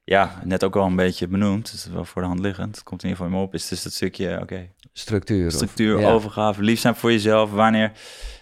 Ja, 0.03 0.41
net 0.43 0.63
ook 0.63 0.75
al 0.75 0.85
een 0.85 0.95
beetje 0.95 1.27
benoemd. 1.27 1.71
Het 1.71 1.79
is 1.79 1.85
wel 1.85 2.05
voor 2.05 2.21
de 2.21 2.27
hand 2.27 2.39
liggend. 2.39 2.75
Het 2.75 2.83
komt 2.83 3.03
in 3.03 3.09
ieder 3.09 3.23
geval 3.23 3.37
in 3.39 3.41
me 3.41 3.47
op. 3.47 3.53
Is 3.53 3.67
dus 3.67 3.83
dat 3.83 3.93
stukje, 3.93 4.39
oké, 4.41 4.71
Structuur. 4.93 5.47
of- 5.47 5.53
structuur, 5.53 5.99
ja. 5.99 6.11
overgave, 6.11 6.61
lief 6.61 6.79
zijn 6.79 6.95
voor 6.95 7.11
jezelf. 7.11 7.51
Wanneer 7.51 7.91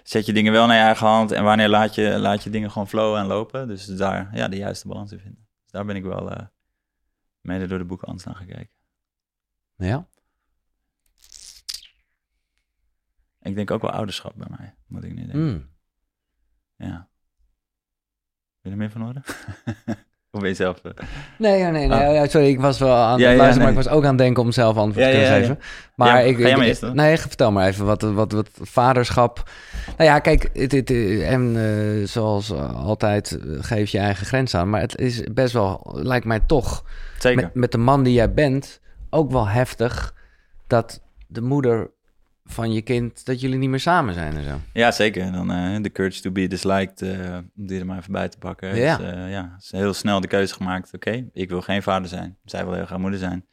zet 0.04 0.26
je 0.26 0.34
dingen 0.34 0.52
wel 0.52 0.66
naar 0.68 0.76
je 0.78 0.82
eigen 0.84 1.08
hand 1.08 1.32
en 1.32 1.44
wanneer 1.44 1.70
laat 1.70 1.96
je, 1.96 2.18
laat 2.20 2.44
je 2.44 2.50
dingen 2.50 2.72
gewoon 2.72 2.88
flowen 2.88 3.20
en 3.20 3.26
lopen. 3.26 3.68
Dus 3.68 3.86
daar 3.86 4.30
ja, 4.36 4.48
de 4.48 4.58
juiste 4.58 4.88
balans 4.88 5.12
in 5.12 5.20
vinden. 5.20 5.48
Dus 5.64 5.72
daar 5.72 5.86
ben 5.86 5.96
ik 5.96 6.04
wel 6.04 6.32
eh, 6.32 6.46
mede 7.42 7.68
door 7.68 7.78
de 7.78 7.86
boeken 7.86 8.08
anders 8.08 8.26
naar 8.26 8.36
gaan 8.36 8.46
kijken. 8.48 8.76
Ja. 9.76 10.08
Ik 13.42 13.56
denk 13.56 13.72
ook 13.72 13.82
wel 13.82 13.92
ouderschap 13.92 14.34
bij 14.36 14.48
mij, 14.58 14.76
moet 14.88 15.04
ik 15.04 15.14
nu 15.14 15.22
denken. 15.26 15.40
Mm. 15.46 15.72
Ja. 16.76 17.08
Wil 18.62 18.72
je 18.72 18.72
er 18.72 18.78
meer 18.78 18.92
van 18.92 19.02
horen? 19.02 19.24
of 20.32 20.40
ben 20.40 20.50
je 20.50 20.56
zelf... 20.56 20.80
eh, 20.84 20.92
Nee, 21.38 21.60
ja, 21.60 21.70
nee, 21.70 21.88
nee. 21.88 22.08
Ah. 22.08 22.14
ja, 22.14 22.28
sorry, 22.28 22.48
ik 22.48 22.60
was 22.60 22.80
wel 22.80 22.96
aan 22.96 23.12
het 23.12 23.22
Ja, 23.22 23.30
ja, 23.32 23.38
maar 23.38 23.58
nee. 23.58 23.68
ik 23.68 23.76
was 23.76 23.88
ook 23.88 24.04
aan 24.04 24.10
het 24.10 24.18
denken 24.18 24.44
om 24.44 24.52
zelf 24.52 24.78
antwoord 24.78 25.06
te 25.06 25.12
kunnen 25.12 25.30
geven. 25.30 25.60
Maar 25.96 26.26
ik, 26.26 26.40
maar 26.40 26.60
eerst 26.60 26.82
dan. 26.82 26.96
nee, 26.96 27.18
vertel 27.18 27.52
maar 27.52 27.68
even 27.68 27.86
wat, 27.86 28.02
wat, 28.02 28.32
wat 28.32 28.50
vaderschap. 28.62 29.50
Nou 29.98 30.10
ja, 30.10 30.20
kijk, 30.20 30.50
het, 30.54 30.72
het, 30.72 30.92
en 31.22 31.56
eh, 31.56 32.08
zoals 32.08 32.52
altijd 32.52 33.32
eh, 33.40 33.58
geef 33.64 33.90
je 33.90 33.98
eigen 34.00 34.26
grens 34.26 34.56
aan, 34.56 34.70
maar 34.70 34.82
het 34.82 34.98
is 34.98 35.24
best 35.34 35.54
wel, 35.54 35.92
lijkt 35.94 36.26
mij 36.26 36.40
toch, 36.40 36.84
Zeker. 37.20 37.44
met, 37.44 37.54
met 37.54 37.72
de 37.72 37.78
man 37.78 38.04
die 38.04 38.14
jij 38.14 38.34
bent, 38.34 38.82
ook 39.10 39.32
wel 39.32 39.48
heftig 39.48 40.16
dat 40.68 41.02
de 41.28 41.42
moeder 41.42 41.92
van 42.46 42.74
je 42.74 42.82
kind, 42.82 43.26
dat 43.26 43.42
jullie 43.42 43.58
niet 43.58 43.70
meer 43.70 43.80
samen 43.80 44.14
zijn 44.14 44.38
en 44.38 44.44
zo. 44.44 44.60
Ja, 44.74 44.92
zeker. 44.92 45.32
Dan 45.32 45.52
eh, 45.52 45.82
de 45.82 45.92
courage 45.92 46.22
to 46.22 46.32
be 46.32 46.48
disliked, 46.48 47.02
eh, 47.02 47.38
om 47.56 47.68
die 47.68 47.80
er 47.80 47.86
maar 47.86 47.98
even 47.98 48.12
bij 48.12 48.30
te 48.30 48.38
pakken. 48.38 48.76
Ja. 48.76 48.98
Dus, 48.98 49.12
eh, 49.12 49.32
ja, 49.32 49.56
is 49.60 49.72
heel 49.72 49.94
snel 49.94 50.22
de 50.22 50.28
keuze 50.28 50.54
gemaakt. 50.54 50.94
Oké, 50.94 51.30
ik 51.34 51.50
wil 51.50 51.62
geen 51.62 51.84
vader 51.84 52.10
zijn. 52.10 52.38
Zij 52.46 52.66
wil 52.66 52.74
heel 52.74 52.86
graag 52.86 53.00
moeder 53.00 53.20
zijn. 53.20 53.46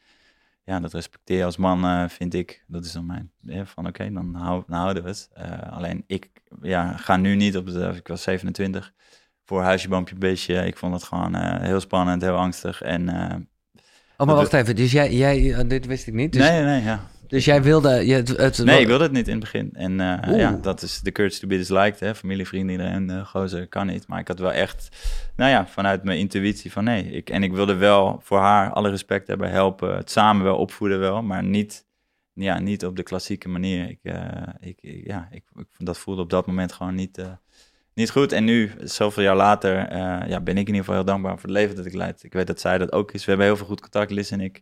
Ja, 0.63 0.79
dat 0.79 0.93
respecteer 0.93 1.37
je 1.37 1.45
als 1.45 1.57
man, 1.57 2.09
vind 2.09 2.33
ik. 2.33 2.63
Dat 2.67 2.85
is 2.85 2.91
dan 2.91 3.05
mijn, 3.05 3.31
eh, 3.47 3.61
van 3.65 3.87
oké, 3.87 4.11
dan, 4.11 4.35
hou, 4.35 4.63
dan 4.67 4.79
houden 4.79 5.03
we 5.03 5.09
het. 5.09 5.29
Alleen 5.69 6.03
ik 6.07 6.29
ja, 6.61 6.97
ga 6.97 7.17
nu 7.17 7.35
niet 7.35 7.57
op 7.57 7.65
de, 7.65 7.93
ik 7.95 8.07
was 8.07 8.23
27, 8.23 8.93
voor 9.45 9.61
huisje, 9.61 9.87
boompje, 9.87 10.15
beestje. 10.15 10.65
Ik 10.65 10.77
vond 10.77 10.93
het 10.93 11.03
gewoon 11.03 11.35
heel 11.61 11.79
spannend, 11.79 12.21
heel 12.21 12.35
angstig. 12.35 12.81
En 12.81 13.09
Oh, 14.17 14.27
maar 14.27 14.35
wacht 14.35 14.53
even. 14.53 14.75
Dus 14.75 14.91
jij, 14.91 15.13
jij 15.13 15.67
dit 15.67 15.85
wist 15.85 16.07
ik 16.07 16.13
niet. 16.13 16.33
Dus, 16.33 16.41
nee, 16.41 16.63
nee, 16.63 16.81
ja. 16.81 17.09
Dus 17.31 17.45
jij 17.45 17.63
wilde... 17.63 18.05
Je, 18.05 18.13
het, 18.13 18.27
het, 18.27 18.57
Nee, 18.63 18.79
ik 18.79 18.87
wilde 18.87 19.03
het 19.03 19.11
niet 19.11 19.27
in 19.27 19.33
het 19.33 19.41
begin. 19.41 19.69
En 19.73 19.99
eh, 19.99 20.37
ja, 20.37 20.51
dat 20.61 20.81
is 20.81 20.99
de 20.99 21.11
courage 21.11 21.39
to 21.39 21.47
be 21.47 21.57
disliked. 21.57 21.99
Hè? 21.99 22.15
Familie, 22.15 22.47
vrienden, 22.47 22.71
iedereen, 22.71 23.09
eh 23.09 23.25
gozer, 23.25 23.67
kan 23.67 23.87
niet. 23.87 24.07
Maar 24.07 24.19
ik 24.19 24.27
had 24.27 24.39
wel 24.39 24.51
echt, 24.51 24.89
nou 25.35 25.51
ja, 25.51 25.67
vanuit 25.67 26.03
mijn 26.03 26.19
intuïtie 26.19 26.71
van 26.71 26.83
nee. 26.83 27.03
Ik, 27.03 27.29
en 27.29 27.43
ik 27.43 27.53
wilde 27.53 27.75
wel 27.75 28.19
voor 28.23 28.39
haar 28.39 28.71
alle 28.71 28.89
respect 28.89 29.27
hebben, 29.27 29.49
helpen, 29.51 29.95
het 29.95 30.11
samen 30.11 30.43
wel 30.43 30.57
opvoeden 30.57 30.99
wel, 30.99 31.21
maar 31.21 31.43
niet, 31.43 31.85
ja, 32.33 32.59
niet 32.59 32.85
op 32.85 32.95
de 32.95 33.03
klassieke 33.03 33.49
manier. 33.49 33.89
Ik, 33.89 33.99
eh, 34.03 34.47
ik, 34.59 34.77
ja, 34.81 35.27
ik, 35.31 35.43
ik, 35.55 35.67
dat 35.77 35.97
voelde 35.97 36.21
op 36.21 36.29
dat 36.29 36.47
moment 36.47 36.73
gewoon 36.73 36.95
niet, 36.95 37.25
niet 37.93 38.11
goed. 38.11 38.31
En 38.31 38.43
nu, 38.43 38.71
zoveel 38.79 39.23
jaar 39.23 39.35
later, 39.35 39.97
ja, 40.27 40.41
ben 40.41 40.57
ik 40.57 40.67
in 40.67 40.73
ieder 40.73 40.75
geval 40.75 40.95
heel 40.95 41.05
dankbaar 41.05 41.39
voor 41.39 41.49
het 41.49 41.57
leven 41.57 41.75
dat 41.75 41.85
ik 41.85 41.93
leid. 41.93 42.23
Ik 42.23 42.33
weet 42.33 42.47
dat 42.47 42.59
zij 42.59 42.77
dat 42.77 42.91
ook 42.91 43.11
is. 43.11 43.23
We 43.23 43.29
hebben 43.29 43.47
heel 43.47 43.57
veel 43.57 43.65
goed 43.65 43.81
contact, 43.81 44.11
Liz 44.11 44.31
en 44.31 44.41
ik. 44.41 44.61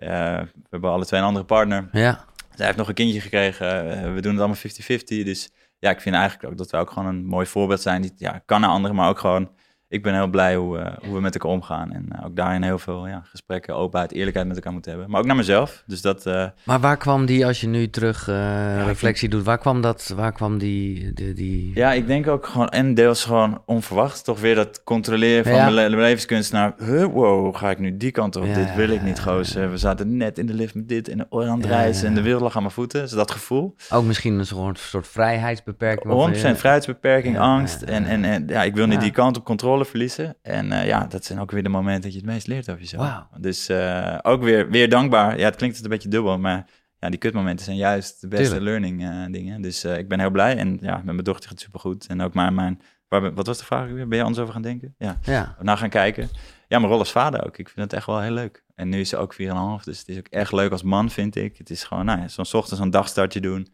Eh, 0.00 0.38
we 0.40 0.66
hebben 0.70 0.90
alle 0.90 1.06
twee 1.06 1.20
een 1.20 1.26
andere 1.26 1.44
partner. 1.44 1.88
Ja. 1.92 2.24
Zij 2.54 2.66
heeft 2.66 2.78
nog 2.78 2.88
een 2.88 2.94
kindje 2.94 3.20
gekregen. 3.20 3.90
eh, 3.90 4.14
we 4.14 4.20
doen 4.20 4.32
het 4.32 4.40
allemaal 4.40 4.56
50-50. 4.56 5.24
Dus 5.24 5.50
ja, 5.78 5.90
ik 5.90 6.00
vind 6.00 6.14
eigenlijk 6.14 6.52
ook 6.52 6.58
dat 6.58 6.70
we 6.70 6.76
ook 6.76 6.90
gewoon 6.90 7.08
een 7.08 7.24
mooi 7.24 7.46
voorbeeld 7.46 7.80
zijn. 7.80 8.02
Die 8.02 8.12
ja, 8.16 8.42
kan 8.46 8.60
naar 8.60 8.70
anderen, 8.70 8.96
maar 8.96 9.08
ook 9.08 9.18
gewoon 9.18 9.50
ik 9.90 10.02
ben 10.02 10.14
heel 10.14 10.26
blij 10.28 10.54
hoe, 10.56 10.78
eh, 10.78 10.92
hoe 11.04 11.14
we 11.14 11.20
met 11.20 11.34
elkaar 11.34 11.50
omgaan. 11.50 11.92
En 11.92 12.06
eh, 12.12 12.24
ook 12.26 12.36
daarin 12.36 12.62
heel 12.62 12.78
veel 12.78 13.06
ja, 13.06 13.22
gesprekken, 13.24 13.74
openheid, 13.74 14.12
eerlijkheid 14.12 14.46
met 14.46 14.56
elkaar 14.56 14.72
moeten 14.72 14.90
hebben. 14.90 15.10
Maar 15.10 15.20
ook 15.20 15.26
naar 15.26 15.36
mezelf. 15.36 15.82
Dus 15.86 16.00
dat... 16.02 16.26
eh, 16.26 16.46
Maar 16.64 16.80
waar 16.80 16.96
kwam 16.96 17.26
die, 17.26 17.46
als 17.46 17.60
je 17.60 17.66
nu 17.66 17.90
terug 17.90 18.28
ik 18.28 18.86
reflectie 18.86 19.28
doet, 19.28 19.44
waar 19.44 19.58
kwam 19.58 19.80
dat, 19.80 20.12
waar 20.16 20.32
kwam 20.32 20.58
die, 20.58 21.12
die, 21.12 21.32
die... 21.34 21.70
Ja, 21.74 21.92
ik 21.92 22.06
denk 22.06 22.26
ook 22.28 22.46
gewoon, 22.46 22.68
en 22.68 22.94
deels 22.94 23.24
gewoon 23.24 23.62
onverwacht, 23.66 24.24
toch 24.24 24.40
weer 24.40 24.54
dat 24.54 24.80
controleren 24.84 25.44
van 25.44 25.52
Ja. 25.54 25.62
mijn, 25.62 25.74
le- 25.74 25.88
mijn 25.88 26.00
levenskunstenaar. 26.02 26.74
Huh, 26.78 27.04
wow, 27.04 27.56
ga 27.56 27.70
ik 27.70 27.78
nu 27.78 27.96
die 27.96 28.10
kant 28.10 28.36
op? 28.36 28.54
Dit 28.54 28.74
wil 28.74 28.88
ik 28.88 29.02
niet, 29.02 29.20
gozer. 29.20 29.70
We 29.70 29.76
zaten 29.76 30.16
net 30.16 30.38
in 30.38 30.46
de 30.46 30.54
lift 30.54 30.74
met 30.74 30.88
dit 30.88 31.08
en 31.08 31.18
de 31.18 31.26
oor 31.30 31.46
aan 31.48 31.56
het 31.60 31.66
reizen 31.66 32.06
en 32.08 32.14
de 32.14 32.22
wereld 32.22 32.42
lag 32.42 32.54
aan 32.56 32.62
mijn 32.62 32.74
voeten. 32.74 33.00
Dus 33.00 33.10
dat 33.10 33.30
gevoel. 33.30 33.74
Ook 33.90 34.04
misschien 34.04 34.38
een 34.38 34.46
soort, 34.46 34.78
soort 34.78 35.08
vrijheidsbeperking? 35.08 36.12
waarvan 36.14 36.34
100% 36.34 36.40
je- 36.40 36.54
vrijheidsbeperking, 36.56 37.38
angst. 37.38 37.82
En, 37.82 38.04
en, 38.06 38.24
en 38.24 38.44
ja, 38.48 38.62
ik 38.62 38.74
wil 38.74 38.86
niet 38.86 39.00
die 39.00 39.10
kant 39.12 39.36
op 39.36 39.44
controle 39.44 39.79
verliezen. 39.86 40.36
En 40.42 40.72
eh, 40.72 40.86
ja, 40.86 41.06
dat 41.06 41.24
zijn 41.24 41.40
ook 41.40 41.50
weer 41.50 41.62
de 41.62 41.68
momenten 41.68 42.02
dat 42.02 42.12
je 42.12 42.18
het 42.18 42.26
meest 42.26 42.46
leert 42.46 42.68
over 42.68 42.80
jezelf. 42.80 43.26
Dus 43.38 43.68
eh, 43.68 44.18
ook 44.22 44.42
weer, 44.42 44.70
weer 44.70 44.88
dankbaar. 44.88 45.38
Ja, 45.38 45.44
het 45.44 45.56
klinkt 45.56 45.76
het 45.76 45.84
een 45.84 45.90
beetje 45.90 46.08
dubbel, 46.08 46.38
maar 46.38 46.66
ja, 46.98 47.08
die 47.10 47.18
kutmomenten 47.18 47.64
zijn 47.64 47.76
juist 47.76 48.20
de 48.20 48.28
beste 48.28 48.44
Tuurlijk. 48.44 48.64
learning 48.64 49.02
eh, 49.02 49.32
dingen. 49.32 49.62
Dus 49.62 49.84
ik 49.84 50.08
ben 50.08 50.20
heel 50.20 50.30
blij. 50.30 50.56
En 50.56 50.78
ja, 50.80 50.96
met 50.96 51.04
mijn 51.04 51.24
dochter 51.24 51.42
gaat 51.42 51.52
het 51.52 51.60
supergoed. 51.60 52.06
En 52.06 52.20
ook 52.20 52.34
maar 52.34 52.52
mijn... 52.52 52.80
Waar, 53.08 53.34
wat 53.34 53.46
was 53.46 53.58
de 53.58 53.64
vraag 53.64 53.90
weer? 53.90 54.08
Ben 54.08 54.18
je 54.18 54.24
anders 54.24 54.42
over 54.42 54.52
gaan 54.52 54.62
denken? 54.62 54.94
Ja, 54.98 55.18
Ja, 55.22 55.56
naar 55.60 55.76
gaan 55.76 55.88
kijken. 55.88 56.28
Ja, 56.68 56.78
mijn 56.78 56.90
rol 56.90 56.98
als 56.98 57.12
vader 57.12 57.46
ook. 57.46 57.58
Ik 57.58 57.68
vind 57.68 57.80
het 57.80 57.92
echt 57.92 58.06
wel 58.06 58.20
heel 58.20 58.32
leuk. 58.32 58.64
En 58.74 58.88
nu 58.88 59.00
is 59.00 59.08
ze 59.08 59.16
ook 59.16 59.34
4,5, 59.34 59.38
dus 59.84 59.98
het 59.98 60.08
is 60.08 60.18
ook 60.18 60.28
echt 60.28 60.52
leuk 60.52 60.72
als 60.72 60.82
man, 60.82 61.10
vind 61.10 61.36
ik. 61.36 61.58
Het 61.58 61.70
is 61.70 61.84
gewoon, 61.84 62.04
nou 62.04 62.20
ja, 62.20 62.28
zo'n 62.28 62.44
ochtends 62.52 62.80
een 62.80 62.90
dagstartje 62.90 63.40
doen. 63.40 63.68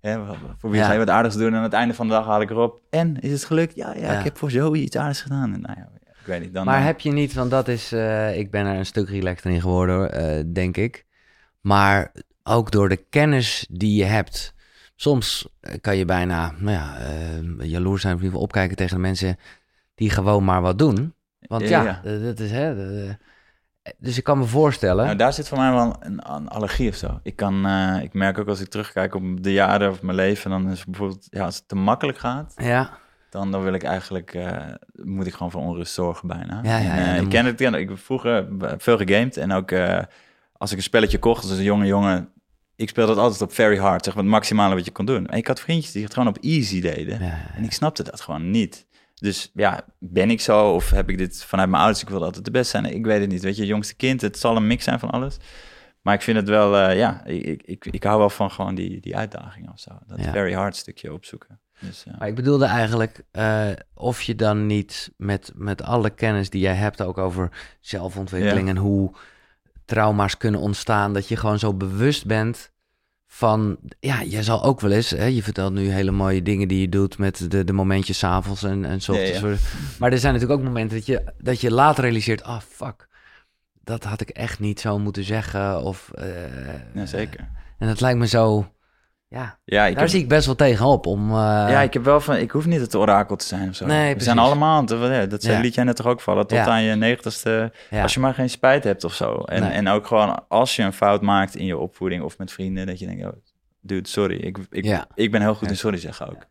Hè, 0.00 0.10
Ja. 0.12 0.86
ga 0.86 0.92
je 0.92 0.98
wat 0.98 1.08
aardigs 1.10 1.36
doen? 1.36 1.46
En 1.48 1.54
aan 1.54 1.62
het 1.62 1.72
einde 1.72 1.94
van 1.94 2.06
de 2.06 2.12
dag 2.12 2.24
haal 2.26 2.40
ik 2.40 2.50
erop. 2.50 2.80
En, 2.90 3.20
is 3.20 3.30
het 3.32 3.44
gelukt? 3.44 3.74
Ja, 3.76 3.94
ja, 3.94 4.00
Ja. 4.12 4.18
ik 4.18 4.24
heb 4.24 4.36
voor 4.38 4.50
Zoe 4.50 4.76
iets 4.76 4.96
aardigs 4.96 5.20
gedaan. 5.22 5.52
En, 5.54 5.60
nou 5.60 5.74
ja, 5.78 5.88
ik 6.20 6.26
weet 6.26 6.40
niet. 6.40 6.54
Dan, 6.54 6.64
maar 6.64 6.76
dan- 6.76 6.86
heb 6.86 7.00
je 7.00 7.10
niet, 7.12 7.32
want 7.34 7.50
dat 7.50 7.68
is, 7.68 7.92
eh, 7.92 8.38
ik 8.38 8.50
ben 8.50 8.66
er 8.66 8.76
een 8.76 8.86
stuk 8.86 9.08
relaxter 9.08 9.50
in 9.50 9.60
geworden, 9.60 10.12
eh, 10.12 10.44
denk 10.52 10.76
ik. 10.76 11.06
Maar 11.60 12.12
ook 12.42 12.70
door 12.70 12.88
de 12.88 12.96
kennis 13.10 13.66
die 13.70 13.94
je 13.96 14.04
hebt. 14.04 14.54
Soms 14.94 15.48
eh, 15.60 15.74
kan 15.80 15.96
je 15.96 16.04
bijna, 16.04 16.52
nou 16.58 16.70
ja, 16.76 16.96
jaloers 17.64 18.00
zijn 18.02 18.14
of 18.14 18.20
in 18.20 18.24
ieder 18.26 18.38
geval 18.38 18.40
opkijken 18.40 18.76
tegen 18.76 18.94
de 18.94 19.02
mensen 19.02 19.36
die 19.94 20.10
gewoon 20.10 20.44
maar 20.44 20.60
wat 20.62 20.78
doen. 20.78 21.14
Want 21.40 21.68
ja, 21.68 21.82
Ja, 22.04 22.18
dat 22.18 22.38
is 22.40 22.50
hè. 22.50 22.74
Dus 23.98 24.18
ik 24.18 24.24
kan 24.24 24.38
me 24.38 24.44
voorstellen. 24.44 25.04
Nou, 25.04 25.16
daar 25.16 25.32
zit 25.32 25.48
voor 25.48 25.58
mij 25.58 25.72
wel 25.72 25.96
een, 26.00 26.32
een 26.34 26.48
allergie 26.48 26.88
of 26.88 26.94
zo. 26.94 27.20
Ik, 27.22 27.36
kan, 27.36 27.66
eh, 27.66 28.02
ik 28.02 28.12
merk 28.12 28.38
ook 28.38 28.48
als 28.48 28.60
ik 28.60 28.68
terugkijk 28.68 29.14
op 29.14 29.42
de 29.42 29.52
jaren 29.52 29.90
of 29.90 30.02
mijn 30.02 30.16
leven, 30.16 30.50
dan 30.50 30.70
is 30.70 30.84
bijvoorbeeld, 30.84 31.26
ja, 31.30 31.44
als 31.44 31.56
het 31.56 31.68
te 31.68 31.74
makkelijk 31.74 32.18
gaat, 32.18 32.52
ja, 32.56 32.90
dan, 33.30 33.50
dan 33.50 33.62
wil 33.62 33.72
ik 33.72 33.82
eigenlijk, 33.82 34.34
eh, 34.34 34.56
moet 34.92 35.26
ik 35.26 35.32
gewoon 35.32 35.50
voor 35.50 35.60
onrust 35.62 35.92
zorgen 35.94 36.28
bijna. 36.28 36.60
Ja, 36.62 36.76
ja, 36.78 36.90
En, 36.96 37.06
eh, 37.08 37.14
ik 37.16 37.20
moet- 37.22 37.30
ken 37.30 37.44
het, 37.44 37.60
ik 37.60 37.88
heb 37.88 37.98
vroeger 37.98 38.48
veel 38.78 38.96
gegamed 38.96 39.36
en 39.36 39.52
ook 39.52 39.72
als 40.52 40.70
ik 40.70 40.76
een 40.76 40.82
spelletje 40.82 41.18
kocht 41.18 41.42
als 41.42 41.50
een 41.58 41.62
jonge 41.62 41.86
jongen, 41.86 42.28
ik 42.76 42.88
speelde 42.88 43.14
dat 43.14 43.22
altijd 43.22 43.42
op 43.42 43.52
very 43.52 43.76
hard, 43.78 44.04
zeg 44.04 44.14
maar 44.14 44.22
het 44.22 44.32
maximale 44.32 44.74
wat 44.74 44.84
je 44.84 44.90
kon 44.90 45.04
doen. 45.04 45.26
En 45.26 45.36
ik 45.38 45.46
had 45.46 45.60
vriendjes 45.60 45.92
die 45.92 46.04
het 46.04 46.12
gewoon 46.12 46.28
op 46.28 46.38
easy 46.40 46.80
deden. 46.80 47.20
En 47.54 47.64
ik 47.64 47.72
snapte 47.72 48.02
dat 48.02 48.20
gewoon 48.20 48.50
niet. 48.50 48.86
Dus 49.20 49.50
ja, 49.54 49.84
ben 49.98 50.30
ik 50.30 50.40
zo 50.40 50.72
of 50.74 50.90
heb 50.90 51.08
ik 51.10 51.18
dit 51.18 51.44
vanuit 51.44 51.68
mijn 51.68 51.82
ouders? 51.82 52.02
Ik 52.02 52.08
wil 52.08 52.24
altijd 52.24 52.44
de 52.44 52.50
best 52.50 52.70
zijn. 52.70 52.84
Ik 52.84 53.04
weet 53.04 53.20
het 53.20 53.30
niet. 53.30 53.42
Weet 53.42 53.56
je, 53.56 53.66
jongste 53.66 53.94
kind, 53.94 54.20
het 54.20 54.38
zal 54.38 54.56
een 54.56 54.66
mix 54.66 54.84
zijn 54.84 54.98
van 54.98 55.10
alles. 55.10 55.36
Maar 56.02 56.14
ik 56.14 56.22
vind 56.22 56.36
het 56.36 56.48
wel, 56.48 56.76
eh, 56.76 56.96
ja, 56.96 57.24
ik, 57.24 57.42
ik, 57.44 57.62
ik, 57.64 57.86
ik 57.86 58.02
hou 58.02 58.18
wel 58.18 58.30
van 58.30 58.50
gewoon 58.50 58.74
die, 58.74 59.00
die 59.00 59.16
uitdaging 59.16 59.70
of 59.70 59.78
zo. 59.80 59.90
Dat 60.06 60.18
Ja. 60.24 60.30
very 60.32 60.52
hard 60.54 60.76
stukje 60.76 61.12
opzoeken. 61.12 61.60
Dus, 61.80 62.02
ja. 62.04 62.14
Maar 62.18 62.28
ik 62.28 62.34
bedoelde 62.34 62.64
eigenlijk 62.64 63.22
eh, 63.30 63.68
of 63.94 64.22
je 64.22 64.34
dan 64.34 64.66
niet 64.66 65.12
met, 65.16 65.52
met 65.54 65.82
alle 65.82 66.10
kennis 66.10 66.50
die 66.50 66.60
jij 66.60 66.74
hebt, 66.74 67.02
ook 67.02 67.18
over 67.18 67.50
zelfontwikkeling 67.80 68.68
en 68.68 68.76
hoe 68.76 69.12
trauma's 69.84 70.36
kunnen 70.36 70.60
ontstaan, 70.60 71.12
dat 71.12 71.28
je 71.28 71.36
gewoon 71.36 71.58
zo 71.58 71.74
bewust 71.74 72.26
bent 72.26 72.70
van, 73.32 73.78
ja, 74.00 74.20
je 74.20 74.42
zal 74.42 74.64
ook 74.64 74.80
wel 74.80 74.90
eens, 74.90 75.10
hè, 75.10 75.24
je 75.24 75.42
vertelt 75.42 75.72
nu 75.72 75.90
hele 75.90 76.10
mooie 76.10 76.42
dingen 76.42 76.68
die 76.68 76.80
je 76.80 76.88
doet 76.88 77.18
met 77.18 77.50
de, 77.50 77.64
de 77.64 77.72
momentjes 77.72 78.18
's 78.18 78.24
avonds 78.24 78.62
en, 78.62 78.84
en 78.84 78.98
Ja, 79.02 79.14
ja. 79.14 79.56
Maar 79.98 80.12
er 80.12 80.18
zijn 80.18 80.32
natuurlijk 80.32 80.60
ook 80.60 80.66
momenten 80.66 80.96
dat 80.96 81.06
je, 81.06 81.24
dat 81.38 81.60
je 81.60 81.70
later 81.70 82.02
realiseert, 82.02 82.42
ah, 82.42 82.60
fuck, 82.68 83.08
dat 83.84 84.04
had 84.04 84.20
ik 84.20 84.28
echt 84.28 84.58
niet 84.58 84.80
zo 84.80 84.98
moeten 84.98 85.24
zeggen. 85.24 85.82
Of, 85.82 86.10
eh, 86.14 86.26
ja, 86.94 87.06
zeker. 87.06 87.48
En 87.78 87.86
dat 87.86 88.00
lijkt 88.00 88.18
me 88.18 88.26
zo, 88.26 88.72
ja, 89.30 89.58
Ja, 89.64 89.88
daar 89.90 89.98
heb, 89.98 90.08
zie 90.08 90.20
ik 90.20 90.28
best 90.28 90.46
wel 90.46 90.54
tegenop 90.54 91.06
om... 91.06 91.30
eh, 91.30 91.34
ja, 91.68 91.80
ik 91.80 91.92
heb 91.92 92.04
wel 92.04 92.20
van, 92.20 92.36
ik 92.36 92.50
hoef 92.50 92.66
niet 92.66 92.80
het 92.80 92.94
orakel 92.94 93.36
te 93.36 93.44
zijn 93.44 93.68
of 93.68 93.74
zo. 93.74 93.86
Nee, 93.86 94.14
We 94.14 94.22
zijn 94.22 94.38
allemaal, 94.38 94.84
dat 94.84 95.42
Ja. 95.42 95.60
liet 95.60 95.74
jij 95.74 95.84
net 95.84 95.96
toch 95.96 96.06
ook 96.06 96.20
vallen, 96.20 96.46
tot 96.46 96.58
Ja. 96.58 96.66
aan 96.66 96.82
je 96.82 96.94
negentigste 96.94 97.72
ja. 97.90 98.02
Als 98.02 98.14
je 98.14 98.20
maar 98.20 98.34
geen 98.34 98.50
spijt 98.50 98.84
hebt 98.84 99.04
of 99.04 99.14
zo. 99.14 99.34
En, 99.34 99.62
Nee. 99.62 99.70
en 99.70 99.88
ook 99.88 100.06
gewoon 100.06 100.48
als 100.48 100.76
je 100.76 100.82
een 100.82 100.92
fout 100.92 101.22
maakt 101.22 101.54
in 101.54 101.64
je 101.66 101.76
opvoeding 101.78 102.22
of 102.22 102.38
met 102.38 102.52
vrienden, 102.52 102.86
dat 102.86 102.98
je 102.98 103.06
denkt, 103.06 103.24
oh, 103.24 103.32
dude, 103.80 104.08
sorry. 104.08 104.36
Ik, 104.36 104.58
ik, 104.70 105.04
ik 105.14 105.30
ben 105.30 105.40
heel 105.40 105.54
goed 105.54 105.68
in 105.70 105.76
sorry 105.76 105.96
zeggen 105.98 106.26
ook. 106.28 106.46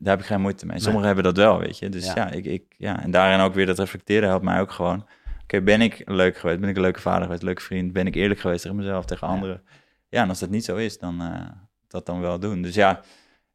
Daar 0.00 0.12
heb 0.14 0.20
ik 0.20 0.26
geen 0.26 0.40
moeite 0.40 0.64
mee. 0.66 0.74
Nee. 0.74 0.82
Sommigen 0.82 1.06
hebben 1.06 1.24
dat 1.24 1.36
wel, 1.36 1.58
weet 1.58 1.78
je. 1.78 1.88
Dus 1.88 2.12
Ja. 2.12 2.30
ik, 2.30 2.44
ik, 2.44 2.62
ja, 2.76 3.02
en 3.02 3.10
daarin 3.10 3.40
ook 3.40 3.54
weer 3.54 3.66
dat 3.66 3.78
reflecteren 3.78 4.28
helpt 4.28 4.44
mij 4.44 4.60
ook 4.60 4.70
gewoon. 4.70 5.06
Oké, 5.42 5.60
ben 5.60 5.80
ik 5.80 6.02
leuk 6.04 6.36
geweest? 6.38 6.60
Ben 6.60 6.68
ik 6.68 6.76
een 6.76 6.82
leuke 6.82 7.00
vader 7.00 7.22
geweest? 7.22 7.42
Leuke 7.42 7.62
vriend? 7.62 7.92
Ben 7.92 8.06
ik 8.06 8.14
eerlijk 8.14 8.40
geweest 8.40 8.62
tegen 8.62 8.76
mezelf, 8.76 9.04
tegen 9.04 9.26
anderen? 9.26 9.62
Ja, 10.08 10.22
en 10.22 10.28
als 10.28 10.38
dat 10.38 10.50
niet 10.50 10.64
zo 10.64 10.76
is, 10.76 10.98
dan 10.98 11.20
eh, 11.20 11.46
dat 11.88 12.06
dan 12.06 12.20
wel 12.20 12.38
doen. 12.38 12.62
Dus 12.62 12.74
ja, 12.74 12.88
aan 12.88 13.02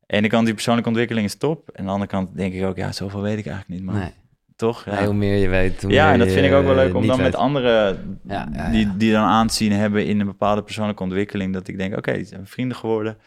de 0.08 0.14
ene 0.16 0.28
kant 0.28 0.46
die 0.46 0.54
persoonlijke 0.54 0.90
ontwikkeling 0.90 1.26
is 1.26 1.36
top. 1.36 1.70
En 1.70 1.80
aan 1.80 1.86
de 1.86 1.92
andere 1.92 2.10
kant 2.10 2.36
denk 2.38 2.54
ik 2.54 2.64
ook, 2.66 2.76
ja, 2.76 2.92
zoveel 2.92 3.22
weet 3.22 3.38
ik 3.38 3.46
eigenlijk 3.46 3.80
niet, 3.80 3.90
man. 3.92 4.00
Nee. 4.02 4.14
Toch? 4.56 4.86
Ja. 4.86 5.06
Hoe 5.06 5.14
meer 5.14 5.36
je 5.38 5.48
weet, 5.48 5.82
hoe 5.82 5.92
Ja, 5.92 6.12
en 6.14 6.20
dat 6.20 6.32
vind 6.32 6.46
ik 6.46 6.54
ook 6.54 6.66
wel 6.66 6.76
leuk 6.76 6.96
om 6.96 7.08
dan 7.08 7.18
weet. 7.18 7.26
met 7.26 7.36
anderen 7.36 8.20
Ja, 8.28 8.50
ja, 8.54 8.70
die, 8.70 8.98
die 8.98 9.12
dan 9.12 9.24
aanzien 9.24 9.72
hebben 9.72 10.06
in 10.06 10.20
een 10.20 10.26
bepaalde 10.26 10.64
persoonlijke 10.64 11.04
ontwikkeling. 11.04 11.54
Dat 11.54 11.68
ik 11.68 11.78
denk, 11.78 11.98
oké, 11.98 12.14
die 12.14 12.26
zijn 12.26 12.48
vrienden 12.48 12.78
geworden. 12.78 13.18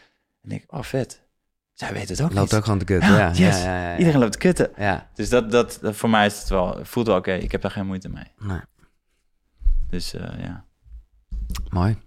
En 0.41 0.49
denk, 0.49 0.63
ik, 0.63 0.73
oh 0.73 0.83
vet. 0.83 1.25
Zij 1.73 1.93
weten 1.93 2.07
het 2.15 2.21
ook 2.21 2.33
Loopt 2.33 2.41
niet. 2.51 2.53
ook 2.59 2.63
gewoon 2.63 2.79
te 2.79 2.85
kut. 2.85 3.01
Ja, 3.01 3.31
yes. 3.33 3.57
Iedereen 3.97 4.19
loopt 4.19 4.31
te 4.31 4.37
kutten. 4.37 4.71
Ja, 4.77 5.09
Dus 5.13 5.29
dat, 5.29 5.51
dat, 5.51 5.77
dat 5.81 5.95
voor 5.95 6.09
mij 6.09 6.25
is 6.25 6.39
het 6.39 6.49
wel, 6.49 6.79
voelt 6.85 7.07
wel 7.07 7.17
oké. 7.17 7.33
Ik 7.33 7.51
heb 7.51 7.61
daar 7.61 7.71
geen 7.71 7.85
moeite 7.85 8.09
mee. 8.09 8.31
nee. 8.39 8.59
Dus 9.89 10.13
eh, 10.13 10.39
ja. 10.39 10.65
mooi. 11.69 11.97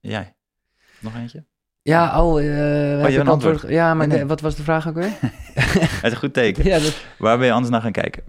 Jij? 0.00 0.34
Nog 1.00 1.14
eentje? 1.16 1.44
Ja, 1.82 2.22
oh, 2.24 2.34
heb 2.34 3.10
je 3.10 3.18
een 3.18 3.28
antwoord? 3.28 3.64
Ja, 3.68 3.94
maar 3.94 4.06
Nee, 4.06 4.16
nee. 4.16 4.18
de- 4.18 4.26
wat 4.26 4.40
was 4.40 4.54
de 4.54 4.62
vraag 4.62 4.88
ook 4.88 4.94
weer? 4.94 5.12
Het 5.54 6.02
is 6.02 6.10
een 6.10 6.16
goed 6.16 6.34
teken. 6.34 6.64
ja, 6.64 6.78
dat, 6.78 6.96
Waar 7.18 7.38
ben 7.38 7.46
je 7.46 7.52
anders 7.52 7.70
naar 7.72 7.80
gaan 7.80 7.92
kijken? 7.92 8.22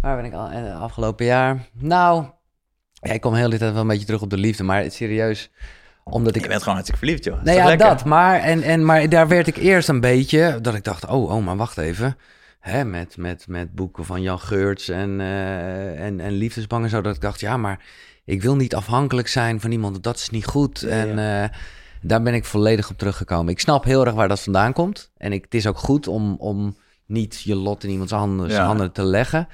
waar 0.00 0.16
ben 0.16 0.24
ik 0.24 0.32
al 0.32 0.48
eh, 0.48 0.80
afgelopen 0.80 1.26
jaar? 1.26 1.58
Nou, 1.72 2.24
ja, 2.92 3.12
ik 3.12 3.20
kom 3.20 3.34
heel 3.34 3.50
de 3.50 3.58
tijd 3.58 3.72
wel 3.72 3.80
een 3.80 3.86
beetje 3.86 4.06
terug 4.06 4.20
op 4.22 4.30
de 4.30 4.36
liefde, 4.36 4.62
maar 4.62 4.82
het 4.82 4.92
serieus, 4.92 5.50
omdat 6.04 6.34
ik 6.36 6.42
Je 6.42 6.48
bent 6.48 6.58
gewoon 6.62 6.74
hartstikke 6.74 7.04
verliefd, 7.06 7.24
joh. 7.24 7.42
Nee, 7.42 7.56
ja, 7.56 7.66
lekker? 7.66 7.86
dat. 7.88 8.04
Maar, 8.04 8.40
en, 8.40 8.62
en, 8.62 8.84
maar 8.84 9.08
daar 9.08 9.28
werd 9.28 9.46
ik 9.46 9.56
eerst 9.56 9.88
een 9.88 10.00
beetje... 10.00 10.58
dat 10.62 10.74
ik 10.74 10.84
dacht, 10.84 11.06
oh, 11.06 11.30
oh 11.30 11.44
maar 11.44 11.56
wacht 11.56 11.78
even. 11.78 12.16
Hè, 12.60 12.84
met, 12.84 13.16
met, 13.16 13.44
met 13.48 13.74
boeken 13.74 14.04
van 14.04 14.22
Jan 14.22 14.40
Geurts 14.40 14.88
en, 14.88 15.20
eh 15.20 16.04
en, 16.04 16.20
en 16.20 16.30
liefdesbang 16.32 16.84
en 16.84 16.90
zo. 16.90 17.00
Dat 17.00 17.14
ik 17.14 17.20
dacht, 17.20 17.40
ja, 17.40 17.56
maar 17.56 17.80
ik 18.24 18.42
wil 18.42 18.56
niet 18.56 18.74
afhankelijk 18.74 19.28
zijn 19.28 19.60
van 19.60 19.70
iemand. 19.70 20.02
Dat 20.02 20.16
is 20.16 20.30
niet 20.30 20.46
goed. 20.46 20.80
Ja, 20.80 20.88
en 20.88 21.50
daar 22.02 22.22
ben 22.22 22.34
ik 22.34 22.44
volledig 22.44 22.90
op 22.90 22.98
teruggekomen. 22.98 23.52
Ik 23.52 23.60
snap 23.60 23.84
heel 23.84 24.04
erg 24.06 24.14
waar 24.14 24.28
dat 24.28 24.40
vandaan 24.40 24.72
komt. 24.72 25.10
En 25.16 25.32
ik, 25.32 25.44
het 25.44 25.54
is 25.54 25.66
ook 25.66 25.78
goed 25.78 26.08
om, 26.08 26.36
om 26.38 26.76
niet 27.06 27.40
je 27.44 27.54
lot 27.54 27.84
in 27.84 27.90
iemands 27.90 28.12
handen, 28.12 28.48
Ja. 28.48 28.64
handen 28.64 28.92
te 28.92 29.04
leggen. 29.04 29.48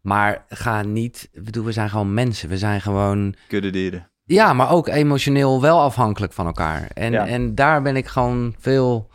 Maar 0.00 0.44
ga 0.48 0.82
niet... 0.82 1.28
Bedoel, 1.32 1.64
we 1.64 1.72
zijn 1.72 1.90
gewoon 1.90 2.14
mensen. 2.14 2.48
We 2.48 2.58
zijn 2.58 2.80
gewoon... 2.80 3.34
Kuddedieren. 3.48 4.10
Ja, 4.24 4.52
maar 4.52 4.70
ook 4.70 4.88
emotioneel 4.88 5.60
wel 5.60 5.80
afhankelijk 5.80 6.32
van 6.32 6.46
elkaar. 6.46 6.88
En, 6.94 7.12
Ja. 7.12 7.26
en 7.26 7.54
daar 7.54 7.82
ben 7.82 7.96
ik 7.96 8.06
gewoon 8.06 8.54
veel... 8.58 9.10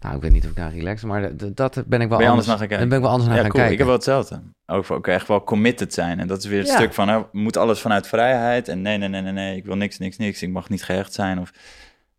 Nou, 0.00 0.16
ik 0.16 0.22
weet 0.22 0.32
niet 0.32 0.44
of 0.44 0.50
ik 0.50 0.56
daar 0.56 0.72
relax, 0.74 1.02
maar 1.04 1.36
dat 1.54 1.82
ben 1.86 2.00
ik 2.00 2.08
wel 2.08 2.18
Ben 2.18 2.26
je 2.26 2.32
anders, 2.32 2.32
anders 2.32 2.46
naar 2.46 2.56
gaan 2.58 2.68
kijken? 2.68 2.78
Dan 2.78 2.88
ben 2.88 2.98
ik 2.98 3.04
wel 3.04 3.10
anders 3.12 3.28
naar 3.28 3.36
Ja, 3.36 3.42
gaan 3.42 3.50
cool. 3.50 3.64
kijken. 3.64 3.72
Ik 3.72 3.78
heb 3.78 3.86
wel 3.86 3.96
hetzelfde. 3.96 4.40
Ook, 4.66 4.90
ook 4.90 5.06
echt 5.06 5.28
wel 5.28 5.44
committed 5.44 5.94
zijn. 5.94 6.20
En 6.20 6.26
dat 6.26 6.38
is 6.38 6.44
weer 6.44 6.58
het 6.58 6.68
Ja. 6.68 6.74
stuk 6.76 6.94
van, 6.94 7.08
hè, 7.08 7.20
moet 7.32 7.56
alles 7.56 7.80
vanuit 7.80 8.06
vrijheid. 8.06 8.68
En 8.68 8.82
nee, 8.82 8.98
nee, 8.98 9.08
nee, 9.08 9.20
nee, 9.22 9.32
nee, 9.32 9.56
ik 9.56 9.64
wil 9.64 9.76
niks, 9.76 9.98
niks, 9.98 10.16
niks. 10.16 10.42
Ik 10.42 10.50
mag 10.50 10.68
niet 10.68 10.84
gehecht 10.84 11.12
zijn. 11.12 11.38
Of, 11.40 11.50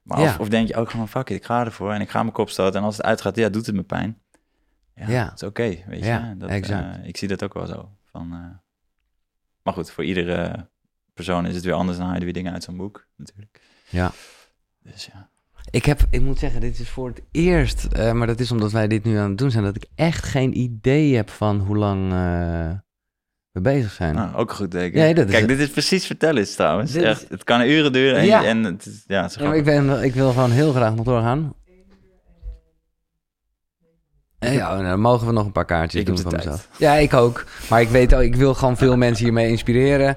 maar 0.02 0.20
Ja. 0.20 0.26
of, 0.26 0.40
of 0.40 0.50
denk 0.50 0.68
je 0.68 0.76
ook 0.76 0.90
gewoon, 0.90 1.08
fuck 1.08 1.30
it, 1.30 1.36
ik 1.38 1.46
ga 1.46 1.66
ervoor. 1.66 1.92
En 1.94 2.02
ik 2.02 2.10
ga 2.10 2.22
mijn 2.22 2.34
kop 2.34 2.50
stoten. 2.50 2.80
En 2.80 2.86
als 2.86 2.98
het 2.98 3.06
uitgaat, 3.06 3.36
ja, 3.36 3.50
doet 3.50 3.66
het 3.66 3.76
me 3.76 3.84
pijn. 3.84 4.22
Ja, 4.96 5.10
Ja. 5.10 5.24
dat 5.24 5.42
is 5.42 5.48
oké, 5.48 5.64
weet 5.64 6.00
je. 6.00 6.06
Ja, 6.06 6.34
dat, 6.38 6.50
exact. 6.50 6.98
eh, 6.98 7.08
ik 7.08 7.18
zie 7.18 7.28
dat 7.28 7.44
ook 7.44 7.54
wel 7.54 7.66
zo. 7.66 7.90
Van, 8.06 8.32
eh, 8.34 8.58
maar 9.64 9.74
goed, 9.74 9.92
voor 9.92 10.04
iedere 10.04 10.70
persoon 11.14 11.46
is 11.46 11.56
het 11.56 11.64
weer 11.64 11.74
anders. 11.74 11.98
Dan 11.98 12.08
haal 12.08 12.16
je 12.18 12.24
weer 12.24 12.34
dingen 12.34 12.54
uit 12.54 12.64
zo'n 12.64 12.78
boek, 12.78 13.08
natuurlijk. 13.16 13.62
Ja. 13.90 14.12
Dus 14.84 15.06
ja. 15.06 15.30
Ik 15.72 15.86
heb, 15.86 16.02
ik 16.10 16.22
moet 16.22 16.40
zeggen, 16.40 16.62
dit 16.62 16.80
is 16.80 16.90
voor 16.90 17.08
het 17.08 17.22
eerst, 17.32 17.86
eh, 17.86 18.12
maar 18.12 18.28
dat 18.28 18.40
is 18.40 18.52
omdat 18.52 18.72
wij 18.72 18.88
dit 18.88 19.04
nu 19.04 19.18
aan 19.18 19.30
het 19.30 19.38
doen 19.38 19.52
zijn, 19.52 19.64
dat 19.64 19.76
ik 19.76 19.86
echt 19.96 20.24
geen 20.26 20.58
idee 20.58 21.16
heb 21.16 21.30
van 21.30 21.60
hoe 21.60 21.78
lang 21.78 22.12
we 23.52 23.62
bezig 23.62 23.92
zijn. 23.92 24.16
Nou, 24.16 24.36
ook 24.36 24.50
een 24.50 24.56
goed 24.56 24.72
teken. 24.72 25.00
Ja, 25.08 25.14
Kijk, 25.14 25.32
het. 25.34 25.48
dit 25.48 25.60
is 25.60 25.70
precies 25.70 26.06
vertellen 26.06 26.42
is 26.42 26.56
trouwens. 26.56 26.92
Dit 26.92 27.04
Echt, 27.04 27.26
het 27.30 27.44
kan 27.44 27.62
uren 27.62 27.92
duren. 27.94 28.16
En, 28.20 28.26
Ja. 28.26 28.44
en 28.44 28.64
het 28.64 28.86
is, 28.86 29.04
ja, 29.08 29.22
het 29.22 29.32
is 29.32 29.38
Ja, 29.38 29.48
maar 29.48 29.56
ik, 29.58 29.64
ben, 29.64 30.04
ik 30.04 30.14
wil 30.14 30.30
gewoon 30.32 30.52
heel 30.52 30.72
graag 30.72 30.96
nog 30.96 31.06
doorgaan. 31.06 31.54
Eh, 34.40 34.54
Ja, 34.56 34.70
nou, 34.74 34.84
dan 34.84 35.00
mogen 35.00 35.28
we 35.28 35.34
nog 35.34 35.46
een 35.46 35.52
paar 35.52 35.66
kaartjes 35.66 36.02
Ik 36.02 36.08
doen 36.08 36.18
van 36.20 36.32
tijd. 36.32 36.44
mezelf. 36.46 36.70
Ja, 36.78 36.94
ik 36.94 37.14
ook. 37.14 37.46
Maar 37.70 37.82
ik 37.82 37.90
weet 37.90 38.14
ook, 38.14 38.22
ik 38.22 38.36
wil 38.36 38.54
gewoon 38.54 38.78
veel 38.78 38.98
mensen 39.06 39.24
hiermee 39.24 39.50
inspireren. 39.50 40.16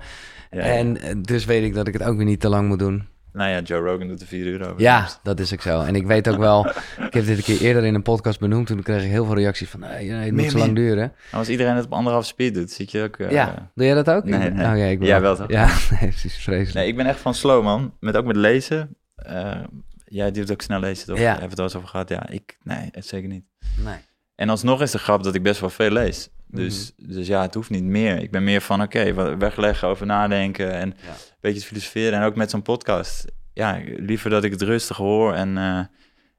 En 0.51 1.01
eh, 1.01 1.15
dus 1.21 1.45
weet 1.45 1.63
ik 1.65 1.75
dat 1.75 1.87
ik 1.87 1.93
het 1.93 2.03
ook 2.03 2.17
weer 2.17 2.27
niet 2.27 2.41
te 2.41 2.49
lang 2.49 2.69
moet 2.69 2.79
doen. 2.79 3.09
Nou 3.33 3.51
ja, 3.51 3.61
Joe 3.61 3.81
Rogan 3.81 4.09
doet 4.09 4.21
er 4.21 4.27
vier 4.27 4.47
uur 4.47 4.69
over. 4.69 4.81
Ja, 4.81 5.09
dat 5.23 5.41
is 5.41 5.53
ook 5.53 5.61
zo. 5.61 5.81
En 5.81 5.95
ik 5.95 6.07
weet 6.07 6.29
ook 6.29 6.39
wel, 6.39 6.67
ik 7.07 7.15
heb 7.15 7.27
dit 7.27 7.37
een 7.37 7.43
keer 7.43 7.61
eerder 7.61 7.85
in 7.85 7.95
een 7.95 8.03
podcast 8.03 8.41
benoemd. 8.41 8.67
Toen 8.67 8.83
kreeg 8.83 9.03
ik 9.03 9.11
heel 9.11 9.25
veel 9.25 9.35
reacties 9.35 9.69
van, 9.69 9.81
nee, 9.81 10.09
nee, 10.09 10.11
het 10.19 10.25
moet 10.33 10.41
Meer, 10.41 10.51
zo 10.51 10.59
lang 10.59 10.73
meer. 10.73 10.83
duren. 10.85 11.13
En 11.31 11.39
als 11.39 11.49
iedereen 11.49 11.75
het 11.77 11.85
op 11.85 11.93
anderhalf 11.93 12.27
speed 12.27 12.55
doet, 12.55 12.71
zie 12.71 12.85
ik 12.85 12.91
je 12.91 13.03
ook... 13.03 13.17
eh, 13.17 13.31
ja, 13.31 13.71
doe 13.75 13.87
jij 13.87 13.95
dat 13.95 14.11
ook? 14.11 14.25
nee, 14.25 14.51
nee. 14.51 14.67
Oh, 14.67 14.79
ja, 14.79 14.85
ik 14.85 15.03
Jij 15.03 15.21
wel, 15.21 15.37
toch? 15.37 15.51
Ja, 15.51 15.67
nee, 15.91 16.09
precies, 16.11 16.37
vreselijk. 16.37 16.75
Nee, 16.75 16.87
ik 16.87 16.97
ben 16.97 17.07
echt 17.07 17.19
van 17.21 17.35
slow, 17.35 17.63
man. 17.65 17.95
Met, 18.01 18.17
ook 18.17 18.25
met 18.25 18.37
lezen. 18.37 18.97
Eh, 19.15 19.61
jij 20.05 20.31
doet 20.31 20.53
ook 20.53 20.63
snel 20.63 20.81
lezen, 20.81 21.07
toch? 21.07 21.19
Ja. 21.19 21.23
Hebben 21.25 21.43
we 21.45 21.51
het 21.51 21.59
eens 21.59 21.77
over 21.77 21.89
gehad? 21.89 22.09
Ja, 22.09 22.29
ik... 22.29 22.59
Nee, 22.63 22.89
het 22.93 23.07
zeker 23.07 23.29
niet. 23.29 23.45
Nee. 23.85 23.97
En 24.35 24.49
alsnog 24.49 24.83
is 24.83 24.91
de 24.91 24.99
grap 24.99 25.23
dat 25.23 25.35
ik 25.35 25.43
best 25.43 25.61
wel 25.61 25.71
veel 25.71 25.91
lees. 25.91 26.29
Dus, 26.55 26.93
Mhm. 26.97 27.13
dus 27.13 27.27
ja, 27.27 27.43
het 27.43 27.55
hoeft 27.55 27.71
niet 27.71 27.83
meer. 27.85 28.19
Ik 28.23 28.31
ben 28.31 28.45
meer 28.45 28.61
van, 28.61 28.83
oké, 28.83 29.37
wegleggen, 29.39 29.89
over 29.89 30.07
nadenken 30.07 30.73
en 30.73 30.89
Ja. 31.03 31.09
een 31.11 31.15
beetje 31.41 31.61
filosoferen. 31.61 32.19
En 32.19 32.25
ook 32.25 32.37
met 32.37 32.51
zo'n 32.51 32.63
podcast. 32.63 33.25
Ja, 33.53 33.81
liever 33.97 34.31
dat 34.31 34.45
ik 34.45 34.51
het 34.51 34.63
rustig 34.63 34.97
hoor 34.97 35.35
en, 35.35 35.59
eh, 35.59 35.81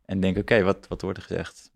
en 0.06 0.20
denk, 0.20 0.38
oké, 0.38 0.62
wat, 0.64 0.86
wat 0.88 1.02
wordt 1.02 1.18
er 1.18 1.24
gezegd? 1.24 1.72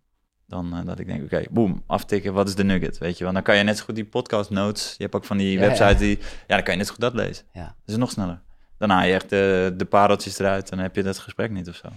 Dan 0.47 0.73
eh, 0.75 0.85
dat 0.85 0.99
ik 0.99 1.07
denk, 1.07 1.23
oké, 1.23 1.43
boem, 1.49 1.83
aftikken, 1.87 2.33
wat 2.33 2.47
is 2.47 2.55
de 2.55 2.63
nugget, 2.63 2.97
weet 2.97 3.17
je 3.17 3.23
wel? 3.23 3.33
Dan 3.33 3.41
kan 3.43 3.57
je 3.57 3.63
net 3.63 3.77
zo 3.77 3.83
goed 3.85 3.95
die 3.95 4.05
podcast 4.05 4.49
notes, 4.49 4.95
je 4.97 5.03
hebt 5.03 5.15
ook 5.15 5.25
van 5.25 5.37
die 5.37 5.51
Ja, 5.51 5.59
website 5.59 5.83
ja. 5.83 5.93
die, 5.93 6.17
ja, 6.19 6.55
dan 6.55 6.63
kan 6.63 6.71
je 6.73 6.77
net 6.77 6.87
zo 6.87 6.93
goed 6.93 7.01
dat 7.01 7.13
lezen. 7.13 7.45
Ja. 7.53 7.63
Dat 7.63 7.73
is 7.85 7.95
nog 7.95 8.11
sneller. 8.11 8.41
Dan 8.77 8.89
haal 8.89 9.05
je 9.05 9.13
echt 9.13 9.29
de, 9.29 9.73
de 9.77 9.85
pareltjes 9.85 10.39
eruit, 10.39 10.69
dan 10.69 10.79
heb 10.79 10.95
je 10.95 11.03
dat 11.03 11.17
gesprek 11.17 11.51
niet 11.51 11.69
of 11.69 11.75
zo. 11.75 11.87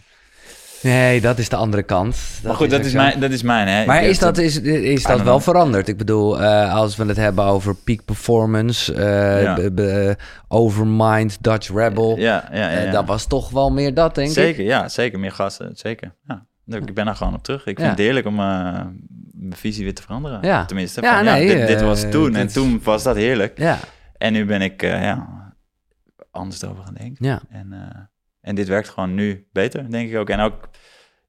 Nee, 0.82 1.20
dat 1.20 1.39
is 1.39 1.48
de 1.48 1.57
andere 1.57 1.82
kant. 1.82 2.16
maar 2.44 2.55
goed, 2.55 2.70
dat 2.70 2.85
is, 2.85 2.90
zo. 2.90 2.97
mijn, 2.97 3.20
dat 3.20 3.31
is 3.31 3.43
mijn, 3.43 3.69
hè. 3.69 3.86
Maar 3.86 4.02
is 4.05 4.19
dat, 4.19 4.39
is, 4.39 4.61
is 4.61 5.02
dat 5.02 5.23
wel 5.23 5.40
veranderd? 5.40 5.89
Ik 5.89 5.97
bedoel, 5.97 6.40
eh, 6.43 6.74
als 6.74 6.97
we 6.97 7.05
het 7.05 7.16
hebben 7.16 7.44
over 7.44 7.74
peak 7.74 8.05
performance, 8.05 8.94
eh 8.94 9.43
Ja. 9.43 10.16
overmind, 10.48 11.43
Dutch 11.43 11.70
Rebel. 11.74 12.16
Ja, 12.19 12.48
ja, 12.52 12.57
ja. 12.59 12.70
eh, 12.70 12.85
ja. 12.85 12.90
dat 12.90 13.07
was 13.07 13.27
toch 13.27 13.51
wel 13.51 13.73
meer 13.73 13.94
dat, 13.94 14.15
denk 14.15 14.28
ik. 14.28 14.35
Zeker, 14.35 14.65
ja, 14.65 14.89
zeker. 14.89 15.19
Meer 15.19 15.32
gasten, 15.32 15.70
zeker. 15.74 16.15
Ja. 16.24 16.47
Ik 16.66 16.94
ben 16.94 17.05
daar 17.05 17.16
gewoon 17.16 17.35
op 17.35 17.43
terug. 17.43 17.66
Ik 17.66 17.77
vind 17.78 17.90
het 17.90 17.98
heerlijk 17.98 18.27
om 18.27 18.35
mijn 18.35 19.57
visie 19.57 19.85
weer 19.85 19.94
te 19.94 20.02
veranderen. 20.02 20.39
Ja. 20.43 20.65
Tenminste, 20.65 21.02
Ja, 21.02 21.16
van, 21.16 21.24
ja, 21.24 21.32
nee, 21.35 21.47
dit, 21.57 21.66
dit 21.66 21.81
was 21.82 22.05
toen 22.11 22.35
en 22.35 22.47
toen 22.48 22.81
was 22.85 23.02
dat 23.02 23.16
heerlijk. 23.16 23.59
Ja, 23.59 23.78
En 24.19 24.32
nu 24.32 24.44
ben 24.44 24.62
ik 24.62 24.81
ja, 24.82 25.27
anders 26.31 26.65
over 26.65 26.85
gaan 26.85 26.94
denken. 26.94 27.27
ja. 27.27 27.40
En, 27.51 27.74
en 28.40 28.55
dit 28.55 28.69
werkt 28.69 28.89
gewoon 28.89 29.15
nu 29.15 29.47
beter, 29.52 29.90
denk 29.90 30.11
ik 30.11 30.16
ook. 30.16 30.31
En 30.31 30.40
ook, 30.40 30.69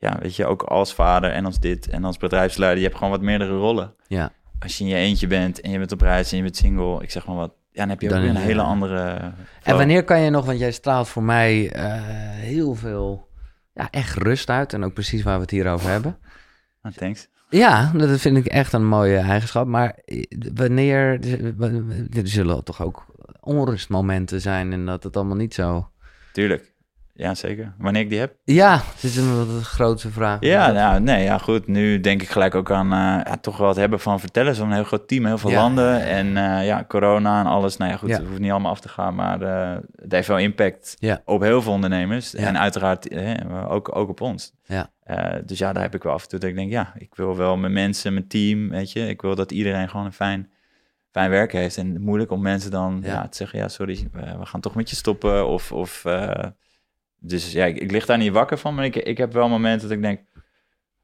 ja, 0.02 0.18
weet 0.22 0.36
je, 0.36 0.46
ook 0.46 0.64
als 0.64 0.94
vader 0.94 1.32
en 1.32 1.46
als 1.46 1.60
dit 1.60 1.90
en 1.90 2.04
als 2.04 2.18
bedrijfsleider, 2.18 2.78
je 2.78 2.84
hebt 2.86 2.98
gewoon 2.98 3.12
wat 3.12 3.22
meerdere 3.22 3.58
rollen. 3.58 3.94
Ja. 4.08 4.32
Als 4.60 4.78
je 4.78 4.84
in 4.84 4.90
je 4.90 4.96
eentje 4.96 5.28
bent 5.28 5.62
en 5.62 5.72
je 5.72 5.78
bent 5.78 5.92
op 5.92 6.02
reis 6.02 6.32
en 6.32 6.38
je 6.38 6.44
bent 6.44 6.58
single, 6.58 7.02
ik 7.02 7.12
zeg 7.12 7.26
maar 7.26 7.36
wat, 7.36 7.54
ja, 7.72 7.80
dan 7.80 7.90
heb 7.90 8.02
je 8.02 8.08
ook 8.08 8.14
Dan 8.14 8.22
weer 8.22 8.30
een 8.30 8.36
hele 8.36 8.62
andere... 8.62 9.34
En 9.64 9.78
wanneer 9.78 10.04
kan 10.04 10.20
je 10.20 10.30
nog, 10.30 10.46
want 10.46 10.60
jij 10.60 10.72
straalt 10.72 11.08
voor 11.08 11.24
mij 11.24 11.72
eh, 11.72 11.94
heel 12.32 12.76
veel, 12.76 13.28
ja, 13.74 13.88
echt 13.92 14.18
rust 14.18 14.50
uit. 14.50 14.74
En 14.74 14.84
ook 14.84 14.94
precies 14.94 15.24
waar 15.24 15.36
we 15.36 15.42
het 15.42 15.52
hier 15.52 15.68
over 15.68 15.90
hebben. 15.90 16.18
Ah, 16.82 16.92
thanks. 16.92 17.28
Ja, 17.50 17.92
dat 17.92 18.20
vind 18.20 18.38
ik 18.38 18.46
echt 18.46 18.74
een 18.74 18.88
mooie 18.88 19.18
eigenschap. 19.18 19.68
Maar 19.68 20.00
wanneer, 20.54 21.20
er 22.14 22.28
zullen 22.28 22.64
toch 22.64 22.82
ook 22.82 23.06
onrustmomenten 23.40 24.42
zijn 24.42 24.74
en 24.74 24.86
dat 24.86 25.04
het 25.04 25.16
allemaal 25.16 25.36
niet 25.36 25.54
zo... 25.54 25.90
Tuurlijk. 26.34 26.71
Ja, 27.14 27.36
zeker. 27.36 27.74
Wanneer 27.78 28.02
ik 28.02 28.10
die 28.10 28.20
heb? 28.20 28.36
Ja, 28.44 28.82
het 28.94 29.04
is 29.04 29.18
een 29.18 29.38
wat 29.38 29.64
grote 29.64 30.10
vraag. 30.12 30.38
Ja, 30.40 30.72
nou, 30.72 31.00
nee, 31.00 31.24
ja, 31.24 31.38
goed. 31.38 31.68
Nu 31.68 32.00
denk 32.00 32.22
ik 32.22 32.30
gelijk 32.30 32.56
ook 32.56 32.72
aan 32.72 32.86
eh, 32.86 33.32
ja, 33.32 33.38
toch 33.42 33.58
wel 33.58 33.68
het 33.68 33.78
hebben 33.78 34.00
van 34.00 34.20
vertellen. 34.20 34.56
Zo'n 34.56 34.72
heel 34.72 34.84
groot 34.84 35.08
team, 35.08 35.26
heel 35.26 35.38
veel 35.38 35.50
Ja. 35.50 35.62
landen. 35.62 36.02
En 36.02 36.38
eh, 36.38 36.66
ja, 36.66 36.86
corona 36.88 37.40
en 37.40 37.46
alles. 37.46 37.78
Nou 37.78 37.92
ja, 37.92 37.98
goed, 37.98 38.10
het 38.12 38.28
hoeft 38.28 38.40
niet 38.40 38.52
allemaal 38.52 38.72
af 38.72 38.80
te 38.80 38.90
gaan. 38.90 39.16
Maar 39.16 39.42
eh, 39.42 39.80
het 39.96 40.12
heeft 40.12 40.28
wel 40.28 40.38
impact 40.38 40.98
op 41.26 41.42
heel 41.42 41.62
veel 41.62 41.72
ondernemers. 41.72 42.36
En 42.36 42.60
uiteraard 42.60 43.16
ook, 43.68 43.96
ook 43.96 44.10
op 44.10 44.22
ons. 44.22 44.54
Ja. 44.66 44.90
Dus 45.46 45.58
ja, 45.58 45.74
daar 45.74 45.84
heb 45.84 45.96
ik 45.96 46.04
wel 46.04 46.14
af 46.14 46.24
en 46.24 46.30
toe 46.30 46.40
dat 46.40 46.50
ik 46.50 46.56
denk, 46.56 46.72
ja, 46.72 46.94
ik 46.98 47.16
wil 47.16 47.36
wel 47.38 47.58
mijn 47.58 47.74
mensen, 47.74 48.14
mijn 48.14 48.28
team, 48.28 48.70
weet 48.70 48.92
je. 48.92 49.08
Ik 49.08 49.22
wil 49.22 49.36
dat 49.36 49.52
iedereen 49.52 49.90
gewoon 49.90 50.06
een 50.06 50.14
fijn, 50.14 50.50
fijn 51.12 51.30
werk 51.30 51.52
heeft. 51.52 51.78
En 51.78 52.02
moeilijk 52.02 52.32
om 52.32 52.42
mensen 52.42 52.72
dan 52.72 53.00
Ja. 53.04 53.12
ja. 53.14 53.28
te 53.28 53.38
zeggen, 53.38 53.60
ja, 53.60 53.68
sorry, 53.68 54.08
we, 54.12 54.46
gaan 54.46 54.62
toch 54.62 54.76
met 54.76 54.90
je 54.90 54.96
stoppen. 54.96 55.48
Of, 55.48 55.72
of 55.72 56.04
dus 57.24 57.52
ja, 57.52 57.66
ik, 57.66 57.78
ik 57.78 57.92
lig 57.92 58.06
daar 58.06 58.18
niet 58.18 58.32
wakker 58.32 58.58
van, 58.58 58.76
maar 58.76 58.86
ik, 58.86 58.96
ik 58.96 59.18
heb 59.18 59.34
wel 59.34 59.50
momenten 59.50 59.88
dat 59.88 59.98
ik 59.98 60.04
denk... 60.04 60.20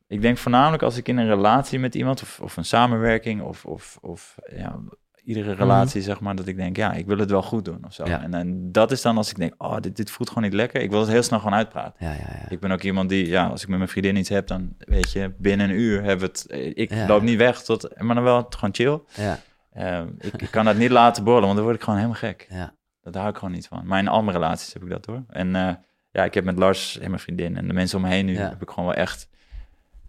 Ik 0.07 0.21
denk 0.21 0.37
voornamelijk 0.37 0.83
als 0.83 0.97
ik 0.97 1.07
in 1.07 1.17
een 1.17 1.27
relatie 1.27 1.79
met 1.79 1.95
iemand, 1.95 2.21
of, 2.21 2.39
of 2.39 2.57
een 2.57 2.65
samenwerking, 2.65 3.41
of, 3.41 3.65
of, 3.65 3.97
of 4.01 4.35
ja, 4.55 4.79
iedere 5.23 5.53
relatie, 5.53 6.01
zeg 6.01 6.19
maar, 6.19 6.35
dat 6.35 6.47
ik 6.47 6.55
denk, 6.55 6.75
ja, 6.77 6.93
ik 6.93 7.05
wil 7.05 7.17
het 7.17 7.29
wel 7.31 7.41
goed 7.41 7.65
doen 7.65 7.85
of 7.85 7.93
zo. 7.93 8.05
Ja. 8.05 8.21
En, 8.23 8.33
en 8.33 8.71
dat 8.71 8.91
is 8.91 9.01
dan 9.01 9.17
als 9.17 9.29
ik 9.29 9.35
denk, 9.37 9.53
oh, 9.57 9.77
dit, 9.79 9.95
dit 9.95 10.11
voelt 10.11 10.29
gewoon 10.29 10.43
niet 10.43 10.53
lekker. 10.53 10.81
Ik 10.81 10.89
wil 10.89 10.99
het 10.99 11.09
heel 11.09 11.23
snel 11.23 11.39
gewoon 11.39 11.53
uitpraten. 11.57 11.93
Ja, 12.05 12.11
ja, 12.11 12.17
ja. 12.41 12.49
Ik 12.49 12.59
ben 12.59 12.71
ook 12.71 12.81
iemand 12.83 13.09
die, 13.09 13.27
ja, 13.27 13.47
als 13.47 13.61
ik 13.61 13.67
met 13.67 13.77
mijn 13.77 13.89
vriendin 13.89 14.15
iets 14.15 14.29
heb, 14.29 14.47
dan 14.47 14.75
weet 14.77 15.11
je, 15.11 15.33
binnen 15.37 15.69
een 15.69 15.75
uur 15.75 16.03
hebben 16.03 16.19
we 16.19 16.25
het. 16.25 16.45
eh, 16.45 16.71
Ik 16.75 16.91
loop 17.07 17.21
niet 17.21 17.37
weg, 17.37 17.61
tot, 17.63 18.01
maar 18.01 18.15
dan 18.15 18.23
wel 18.23 18.45
gewoon 18.49 18.75
chill. 18.75 18.99
ja, 19.15 19.39
Eh, 19.71 20.01
ik, 20.19 20.41
ik 20.41 20.51
kan 20.51 20.65
dat 20.65 20.77
niet 20.77 20.91
laten 21.01 21.23
borrelen, 21.23 21.45
want 21.45 21.55
dan 21.57 21.65
word 21.65 21.77
ik 21.77 21.83
gewoon 21.83 21.99
helemaal 21.99 22.19
gek. 22.21 22.47
ja. 22.49 22.75
Dat 23.01 23.15
hou 23.15 23.29
ik 23.29 23.35
gewoon 23.37 23.53
niet 23.53 23.67
van. 23.67 23.81
Maar 23.85 23.99
in 23.99 24.07
al 24.07 24.21
mijn 24.23 24.37
relaties 24.37 24.73
heb 24.73 24.83
ik 24.83 24.89
dat 24.89 25.05
hoor. 25.05 25.23
En 25.29 25.55
eh, 25.55 25.73
ja, 26.11 26.23
ik 26.23 26.33
heb 26.33 26.43
met 26.43 26.57
Lars 26.57 26.99
en 26.99 27.09
mijn 27.09 27.21
vriendin 27.21 27.57
en 27.57 27.67
de 27.67 27.73
mensen 27.73 27.97
om 27.97 28.03
me 28.03 28.09
heen 28.09 28.25
nu, 28.25 28.33
Ja. 28.33 28.49
heb 28.49 28.61
ik 28.61 28.69
gewoon 28.69 28.85
wel 28.85 28.97
echt 28.97 29.29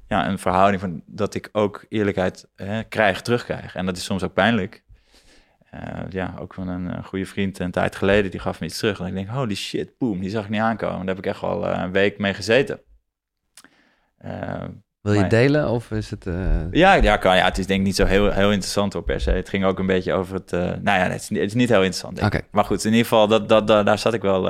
ja, 0.08 0.28
een 0.28 0.38
verhouding 0.38 0.80
van 0.80 1.02
dat 1.06 1.34
ik 1.34 1.48
ook 1.52 1.84
eerlijkheid 1.88 2.48
eh, 2.54 2.78
krijg, 2.88 3.20
terugkrijg. 3.22 3.74
En 3.74 3.86
dat 3.86 3.96
is 3.96 4.04
soms 4.04 4.22
ook 4.22 4.32
pijnlijk. 4.32 4.84
Eh, 5.70 5.80
ja, 6.08 6.34
ook 6.38 6.54
van 6.54 6.68
een, 6.68 6.90
eh, 6.94 7.04
goede 7.04 7.26
vriend 7.26 7.58
een 7.58 7.70
tijd 7.70 7.96
geleden, 7.96 8.30
die 8.30 8.40
gaf 8.40 8.60
me 8.60 8.66
iets 8.66 8.78
terug. 8.78 9.00
En 9.00 9.06
ik 9.06 9.14
denk, 9.14 9.28
holy 9.28 9.54
shit, 9.54 9.98
boom, 9.98 10.20
die 10.20 10.30
zag 10.30 10.44
ik 10.44 10.50
niet 10.50 10.60
aankomen. 10.60 10.98
Daar 10.98 11.14
heb 11.14 11.18
ik 11.18 11.26
echt 11.26 11.40
wel 11.40 11.68
eh, 11.68 11.82
een 11.82 11.92
week 11.92 12.18
mee 12.18 12.34
gezeten. 12.34 12.80
Wil 15.00 15.12
je 15.12 15.20
Maar- 15.20 15.28
delen 15.28 15.68
of 15.70 15.90
is 15.90 16.10
het... 16.10 16.24
ja, 16.70 16.94
ja, 16.94 17.16
kan, 17.16 17.36
ja, 17.36 17.44
het 17.44 17.58
is 17.58 17.66
denk 17.66 17.80
ik 17.80 17.86
niet 17.86 17.96
zo 17.96 18.04
heel, 18.04 18.30
heel 18.30 18.50
interessant 18.52 18.92
hoor, 18.92 19.02
per 19.02 19.20
se. 19.20 19.30
Het 19.30 19.48
ging 19.48 19.64
ook 19.64 19.78
een 19.78 19.86
beetje 19.86 20.12
over 20.12 20.34
het... 20.34 20.50
nou 20.50 20.82
ja, 20.82 21.08
het 21.10 21.20
is, 21.20 21.28
niet- 21.28 21.40
het 21.40 21.48
is 21.48 21.54
niet 21.54 21.68
heel 21.68 21.76
interessant, 21.82 22.16
denk 22.16 22.32
ik. 22.34 22.38
Oké. 22.40 22.48
Maar 22.50 22.64
goed, 22.64 22.84
in 22.84 22.90
ieder 22.90 23.06
geval, 23.06 23.28
dat, 23.28 23.48
dat, 23.48 23.66
dat- 23.66 23.86
daar 23.86 23.98
zat 23.98 24.14
ik 24.14 24.22
wel, 24.22 24.42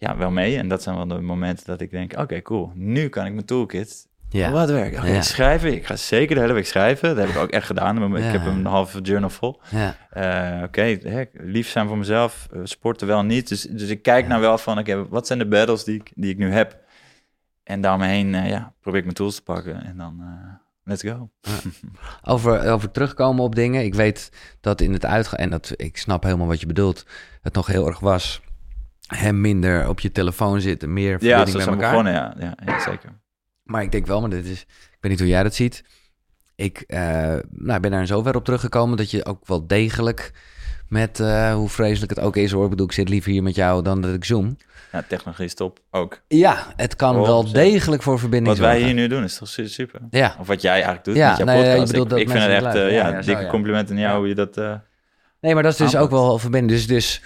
ja, 0.00 0.16
wel 0.16 0.30
mee. 0.30 0.56
En 0.58 0.68
dat 0.68 0.82
zijn 0.82 0.96
wel 0.96 1.06
de 1.06 1.20
momenten 1.20 1.66
dat 1.66 1.80
ik 1.80 1.90
denk, 1.90 2.18
oké, 2.18 2.42
cool. 2.42 2.72
Nu 2.74 3.08
kan 3.08 3.26
ik 3.26 3.32
mijn 3.32 3.44
toolkit 3.46 4.08
ja. 4.28 4.50
wat 4.50 4.70
werken. 4.70 5.12
Ja. 5.12 5.22
schrijven. 5.22 5.72
Ik 5.72 5.86
ga 5.86 5.96
zeker 5.96 6.34
de 6.34 6.40
hele 6.40 6.52
week 6.52 6.66
schrijven. 6.66 7.08
Dat 7.08 7.18
heb 7.26 7.28
ik 7.34 7.36
ook 7.42 7.50
echt 7.50 7.66
gedaan. 7.66 8.16
Ik 8.16 8.22
Ja. 8.22 8.30
heb 8.30 8.46
een 8.46 8.64
halve 8.66 9.00
journal 9.00 9.30
vol. 9.30 9.60
ja, 9.70 9.96
Eh, 10.10 10.62
oké, 10.64 10.98
lief 11.32 11.68
zijn 11.68 11.86
voor 11.88 11.98
mezelf. 11.98 12.48
eh, 12.52 12.60
sporten 12.64 13.06
wel 13.06 13.22
niet. 13.22 13.48
Dus, 13.48 13.62
dus 13.62 13.88
ik 13.88 14.02
kijk 14.02 14.26
naar 14.26 14.40
wel 14.40 14.58
van, 14.58 14.78
oké, 14.78 15.08
wat 15.08 15.26
zijn 15.26 15.38
de 15.38 15.46
battles 15.48 15.84
die 15.84 15.94
ik, 15.94 16.12
die 16.14 16.30
ik 16.30 16.38
nu 16.38 16.50
heb? 16.52 16.78
En 17.64 17.80
daaromheen, 17.80 18.34
eh, 18.34 18.48
ja, 18.48 18.72
probeer 18.80 18.98
ik 18.98 19.04
mijn 19.04 19.16
tools 19.16 19.34
te 19.34 19.42
pakken. 19.42 19.84
En 19.84 19.96
dan, 19.96 20.22
let's 20.84 21.02
go. 21.02 21.30
Over, 22.24 22.70
over 22.70 22.90
terugkomen 22.90 23.44
op 23.44 23.54
dingen. 23.54 23.84
Ik 23.84 23.94
weet 23.94 24.32
dat 24.60 24.80
in 24.80 24.92
het 24.92 25.04
uitgaan, 25.04 25.38
en 25.38 25.50
dat, 25.50 25.72
ik 25.76 25.96
snap 25.96 26.22
helemaal 26.22 26.46
wat 26.46 26.60
je 26.60 26.66
bedoelt, 26.66 27.06
het 27.42 27.54
nog 27.54 27.66
heel 27.66 27.86
erg 27.86 28.00
was. 28.00 28.40
Hem 29.16 29.40
minder 29.40 29.88
op 29.88 30.00
je 30.00 30.12
telefoon 30.12 30.60
zitten, 30.60 30.92
meer 30.92 31.10
Ja, 31.20 31.36
verbinding 31.36 31.48
zo 31.48 31.58
met 31.58 31.68
elkaar. 31.68 31.90
begonnen, 31.90 32.12
ja. 32.12 32.34
ja, 32.38 32.54
ja 32.66 32.80
zeker. 32.80 33.18
Maar 33.62 33.82
ik 33.82 33.92
denk 33.92 34.06
wel, 34.06 34.20
maar 34.20 34.30
dit 34.30 34.44
is, 34.46 34.60
ik 34.60 34.96
weet 35.00 35.10
niet 35.10 35.20
hoe 35.20 35.28
jij 35.28 35.42
dat 35.42 35.54
ziet. 35.54 35.84
Ik 36.54 36.80
eh, 36.86 37.00
nou, 37.50 37.80
ben 37.80 37.90
daar 37.90 38.00
in 38.00 38.06
zover 38.06 38.34
op 38.36 38.44
teruggekomen 38.44 38.96
dat 38.96 39.10
je 39.10 39.24
ook 39.24 39.46
wel 39.46 39.66
degelijk 39.66 40.32
met, 40.88 41.20
eh, 41.20 41.54
hoe 41.54 41.68
vreselijk 41.68 42.14
het 42.14 42.24
ook 42.24 42.36
is 42.36 42.52
hoor. 42.52 42.64
Ik 42.64 42.70
bedoel, 42.70 42.86
ik 42.86 42.92
zit 42.92 43.08
liever 43.08 43.30
hier 43.30 43.42
met 43.42 43.54
jou 43.54 43.82
dan 43.82 44.00
dat 44.00 44.14
ik 44.14 44.24
zoom. 44.24 44.56
Ja, 44.92 45.04
technologie 45.08 45.44
is 45.44 45.54
top, 45.54 45.78
ook. 45.90 46.20
Ja, 46.28 46.66
het 46.76 46.96
kan 46.96 47.16
Oh, 47.16 47.26
wel 47.26 47.52
degelijk 47.52 48.02
voor 48.02 48.18
verbinding 48.18 48.56
Wat 48.56 48.66
wij 48.66 48.70
zorgen. 48.78 48.86
hier 48.96 49.02
nu 49.02 49.14
doen 49.14 49.24
is 49.24 49.36
toch 49.38 49.48
su- 49.48 49.68
super? 49.68 50.00
Ja, 50.10 50.36
Of 50.40 50.46
wat 50.46 50.62
jij 50.62 50.72
eigenlijk 50.72 51.04
doet 51.04 51.16
Ja, 51.16 51.28
met 51.28 51.36
jouw 51.36 51.46
nee, 51.46 51.56
podcast. 51.56 51.80
ik 51.80 51.86
bedoel 51.86 52.02
ik, 52.04 52.10
dat 52.10 52.18
ik 52.18 52.28
vind 52.30 52.42
het 52.42 52.50
echt, 52.64 52.74
eh, 52.74 52.80
ja, 52.82 53.08
Ja, 53.08 53.08
ja, 53.16 53.22
dikke 53.22 53.42
ja. 53.42 53.48
complimenten 53.50 53.94
aan 53.94 54.00
jou 54.00 54.12
Ja. 54.12 54.18
hoe 54.18 54.28
je 54.28 54.34
dat... 54.34 54.56
Nee, 55.40 55.54
maar 55.54 55.62
dat 55.62 55.72
is 55.72 55.78
dus 55.78 55.94
aanpakt. 55.94 56.04
ook 56.12 56.18
wel 56.20 56.38
verbinding. 56.38 56.72
Dus, 56.72 56.86
dus 56.86 57.22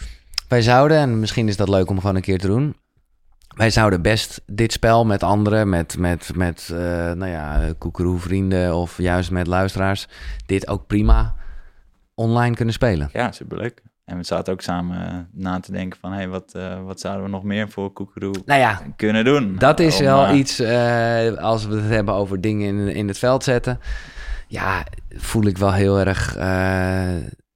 wij 0.54 0.62
zouden, 0.62 0.96
en 0.96 1.20
misschien 1.20 1.48
is 1.48 1.56
dat 1.56 1.68
leuk 1.68 1.90
om 1.90 2.00
gewoon 2.00 2.16
een 2.16 2.22
keer 2.22 2.38
te 2.38 2.46
doen. 2.46 2.76
Wij 3.56 3.70
zouden 3.70 4.02
best 4.02 4.42
dit 4.46 4.72
spel 4.72 5.04
met 5.04 5.22
anderen, 5.22 5.68
met, 5.68 5.98
met, 5.98 6.30
met 6.34 6.68
eh, 6.72 6.78
nou 7.12 7.26
ja, 7.26 7.74
vrienden 8.16 8.74
of 8.74 8.98
juist 8.98 9.30
met 9.30 9.46
luisteraars, 9.46 10.08
dit 10.46 10.68
ook 10.68 10.86
prima 10.86 11.34
online 12.14 12.54
kunnen 12.54 12.74
spelen. 12.74 13.08
Ja, 13.12 13.32
superleuk. 13.32 13.82
En 14.04 14.16
we 14.16 14.24
zaten 14.24 14.52
ook 14.52 14.60
samen 14.60 15.06
eh, 15.06 15.18
na 15.32 15.60
te 15.60 15.72
denken 15.72 16.00
van... 16.00 16.12
Hey, 16.12 16.28
wat, 16.28 16.52
eh, 16.54 16.82
wat 16.84 17.00
zouden 17.00 17.24
we 17.24 17.30
nog 17.30 17.42
meer 17.42 17.68
voor 17.68 17.92
Koekeroe 17.92 18.34
Nou 18.44 18.60
ja, 18.60 18.82
kunnen 18.96 19.24
doen? 19.24 19.56
dat 19.58 19.80
is 19.80 19.98
Om, 19.98 20.04
wel 20.04 20.34
iets, 20.34 20.60
als 21.38 21.66
we 21.66 21.74
het 21.74 21.90
hebben 21.90 22.14
over 22.14 22.40
dingen 22.40 22.68
in, 22.68 22.94
in 22.94 23.08
het 23.08 23.18
veld 23.18 23.44
zetten. 23.44 23.78
Ja, 24.48 24.84
voel 25.08 25.44
ik 25.44 25.58
wel 25.58 25.72
heel 25.72 25.98
erg, 25.98 26.34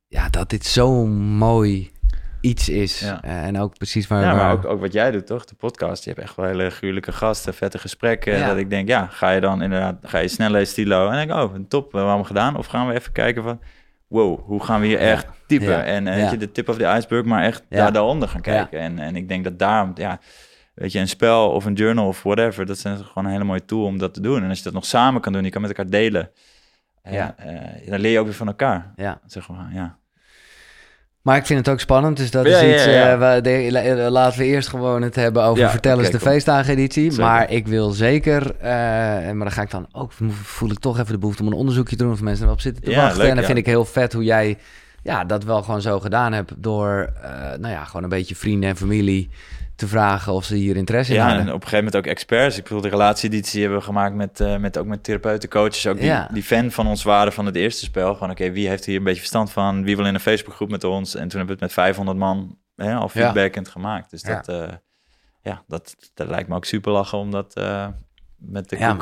ja, 0.09 0.29
dat 0.31 0.51
dit 0.51 0.65
zo'n 0.65 1.11
mooi 1.21 1.91
iets 2.49 2.69
is. 2.69 3.01
Ja. 3.01 3.23
Eh, 3.23 3.43
en 3.47 3.59
ook 3.59 3.77
precies 3.77 4.07
waar... 4.07 4.21
Ja, 4.21 4.27
maar 4.27 4.37
waar- 4.37 4.53
ook, 4.53 4.65
ook 4.65 4.81
wat 4.81 4.93
jij 4.93 5.11
doet, 5.11 5.27
toch? 5.27 5.45
De 5.45 5.55
podcast. 5.55 6.05
Je 6.05 6.11
hebt 6.11 6.23
echt 6.23 6.37
wel 6.37 6.47
hele 6.47 6.71
gruwelijke 6.71 7.13
gasten, 7.13 7.55
vette 7.55 7.79
gesprekken. 7.79 8.39
Ja. 8.39 8.47
Dat 8.47 8.57
ik 8.57 8.71
denk, 8.71 8.89
ja, 8.89 9.07
ga 9.07 9.31
je 9.31 9.41
dan 9.41 9.63
inderdaad, 9.63 9.97
ga 10.03 10.19
je 10.19 10.29
snel 10.29 10.51
lezen 10.51 10.67
stilo. 10.69 11.09
En 11.09 11.13
denk 11.13 11.31
ik, 11.31 11.37
oh, 11.37 11.55
top, 11.69 11.93
we 11.93 11.99
hebben 11.99 12.27
gedaan. 12.27 12.57
Of 12.57 12.67
gaan 12.67 12.87
we 12.89 12.95
even 12.95 13.13
kijken 13.13 13.43
van, 13.43 13.61
wow, 14.07 14.41
hoe 14.45 14.65
gaan 14.65 14.81
we 14.81 14.87
hier 14.87 14.99
echt? 14.99 15.27
Ja. 15.47 15.85
En 15.85 16.07
eh, 16.07 16.15
weet 16.15 16.31
je, 16.31 16.37
de 16.37 16.53
tip 16.53 16.69
of 16.69 16.77
the 16.77 16.85
iceberg, 16.97 17.25
maar 17.25 17.43
echt 17.43 17.63
daar 17.69 17.93
daaronder 17.93 18.29
gaan 18.29 18.41
kijken. 18.41 18.81
En, 18.81 18.99
en 18.99 19.17
ik 19.17 19.29
denk 19.29 19.45
dat 19.45 19.59
daarom, 19.59 19.93
ja, 19.95 20.19
weet 20.75 20.93
je, 20.93 20.99
een 20.99 21.09
spel 21.09 21.51
of 21.51 21.65
een 21.65 21.75
journal 21.75 22.07
of 22.07 22.23
whatever, 22.23 22.67
dat 22.67 22.79
zijn 22.79 22.97
gewoon 22.97 23.25
een 23.25 23.31
hele 23.33 23.45
mooie 23.45 23.65
tool 23.65 23.85
om 23.85 23.99
dat 23.99 24.15
te 24.15 24.21
doen. 24.21 24.43
En 24.43 24.49
als 24.49 24.59
je 24.59 24.65
dat 24.65 24.73
nog 24.73 24.85
samen 24.87 25.21
kan 25.21 25.33
doen, 25.33 25.45
je 25.45 25.51
kan 25.51 25.61
met 25.61 25.71
elkaar 25.71 25.91
delen. 25.91 26.31
Ja. 27.03 27.13
Ja. 27.13 27.35
eh, 27.37 27.91
dan 27.91 28.01
leer 28.01 28.13
je 28.13 28.19
ook 28.19 28.25
weer 28.27 28.35
van 28.35 28.47
elkaar, 28.47 28.93
ja. 28.97 29.21
zeg 29.27 29.49
maar, 29.49 29.69
ja. 29.73 29.97
Maar 31.29 31.37
ik 31.37 31.47
vind 31.47 31.59
het 31.59 31.69
ook 31.69 31.81
spannend, 31.81 32.17
dus 32.17 32.31
dat 32.31 32.47
Ja, 32.47 32.59
is 32.61 32.75
iets... 32.75 32.85
ja. 32.85 33.13
eh, 33.13 33.19
waar 33.19 33.43
de- 33.43 33.69
la- 33.71 34.11
laten 34.11 34.39
we 34.39 34.45
eerst 34.45 34.69
gewoon 34.69 35.03
het 35.03 35.15
hebben 35.15 35.43
over 35.43 35.63
Ja, 35.63 35.71
Vertel 35.71 35.99
eens 35.99 36.09
oké, 36.09 36.17
de 36.19 36.23
feestdageneditie. 36.25 37.13
Maar 37.21 37.51
ik 37.51 37.67
wil 37.67 37.91
zeker... 37.91 38.55
eh, 38.61 38.69
maar 38.71 39.35
dan 39.39 39.51
ga 39.53 39.63
ik 39.63 39.71
dan 39.71 39.87
ook... 39.93 40.13
voel 40.43 40.71
ik 40.71 40.79
toch 40.79 40.99
even 40.99 41.13
de 41.13 41.19
behoefte 41.19 41.43
om 41.43 41.49
een 41.49 41.55
onderzoekje 41.55 41.97
te 41.97 42.03
doen... 42.05 42.13
of 42.13 42.21
mensen 42.21 42.47
erop 42.47 42.61
zitten 42.61 42.83
te 42.83 42.91
Ja, 42.91 42.97
wachten. 43.01 43.19
leuk, 43.21 43.29
en 43.29 43.37
dan 43.37 43.45
vind 43.45 43.59
ik 43.59 43.67
heel 43.67 43.85
vet 43.85 44.13
hoe 44.13 44.25
jij 44.25 44.59
ja, 45.03 45.25
dat 45.25 45.45
wel 45.45 45.63
gewoon 45.63 45.81
zo 45.81 46.01
gedaan 46.01 46.33
hebt... 46.33 46.53
door 46.57 47.13
eh, 47.23 47.31
nou 47.59 47.73
ja, 47.75 47.85
gewoon 47.85 48.03
een 48.03 48.09
beetje 48.09 48.37
vrienden 48.37 48.69
en 48.69 48.77
familie 48.77 49.31
te 49.79 49.89
vragen... 49.89 50.33
of 50.33 50.45
ze 50.45 50.55
hier 50.55 50.77
interesse 50.77 51.13
in 51.13 51.19
Ja, 51.19 51.25
en 51.29 51.35
hadden. 51.35 51.55
op 51.55 51.61
een 51.63 51.69
gegeven 51.69 51.85
moment 51.85 51.97
ook 52.07 52.13
experts. 52.13 52.57
Ik 52.57 52.63
bedoel, 52.63 52.81
de 52.81 52.89
relatieditie 52.89 53.61
hebben 53.61 53.79
we 53.79 53.85
gemaakt 53.85 54.15
met, 54.15 54.41
eh, 54.41 54.57
met 54.57 54.79
ook 54.79 54.87
met 54.87 55.05
therapeuten, 55.05 55.49
coaches. 55.49 55.87
Ook 55.87 55.97
die, 55.97 56.05
Ja. 56.07 56.29
die 56.33 56.43
fan 56.43 56.71
van 56.71 56.87
ons 56.87 57.03
waren 57.03 57.33
van 57.33 57.47
het 57.47 57.57
eerste 57.57 57.85
spel. 57.85 58.15
Gewoon, 58.15 58.31
oké, 58.31 58.51
wie 58.51 58.69
heeft 58.69 58.85
hier 58.85 58.97
een 58.97 59.03
beetje 59.05 59.19
verstand 59.21 59.51
van? 59.53 59.85
Wie 59.85 59.97
wil 59.97 60.07
in 60.07 60.15
een 60.15 60.21
Facebookgroep 60.21 60.71
met 60.71 60.85
ons? 60.85 61.15
En 61.15 61.29
toen 61.29 61.39
hebben 61.39 61.47
we 61.47 61.53
het 61.53 61.61
met 61.61 61.73
500 61.73 62.19
man 62.19 62.57
hè, 62.77 62.95
al 62.95 63.03
Ja. 63.03 63.09
feedbackend 63.09 63.69
gemaakt. 63.69 64.11
Dus 64.11 64.23
Ja. 64.23 64.35
dat, 64.35 64.49
eh, 64.49 64.75
ja, 65.43 65.63
dat, 65.67 65.95
dat 66.15 66.29
lijkt 66.29 66.49
me 66.49 66.55
ook 66.55 66.65
super 66.65 66.93
lachen 66.93 67.19
om 67.19 67.31
dat 67.31 67.55
eh, 67.55 67.87
met 68.37 68.69
de 68.69 68.77
Ja, 68.79 68.97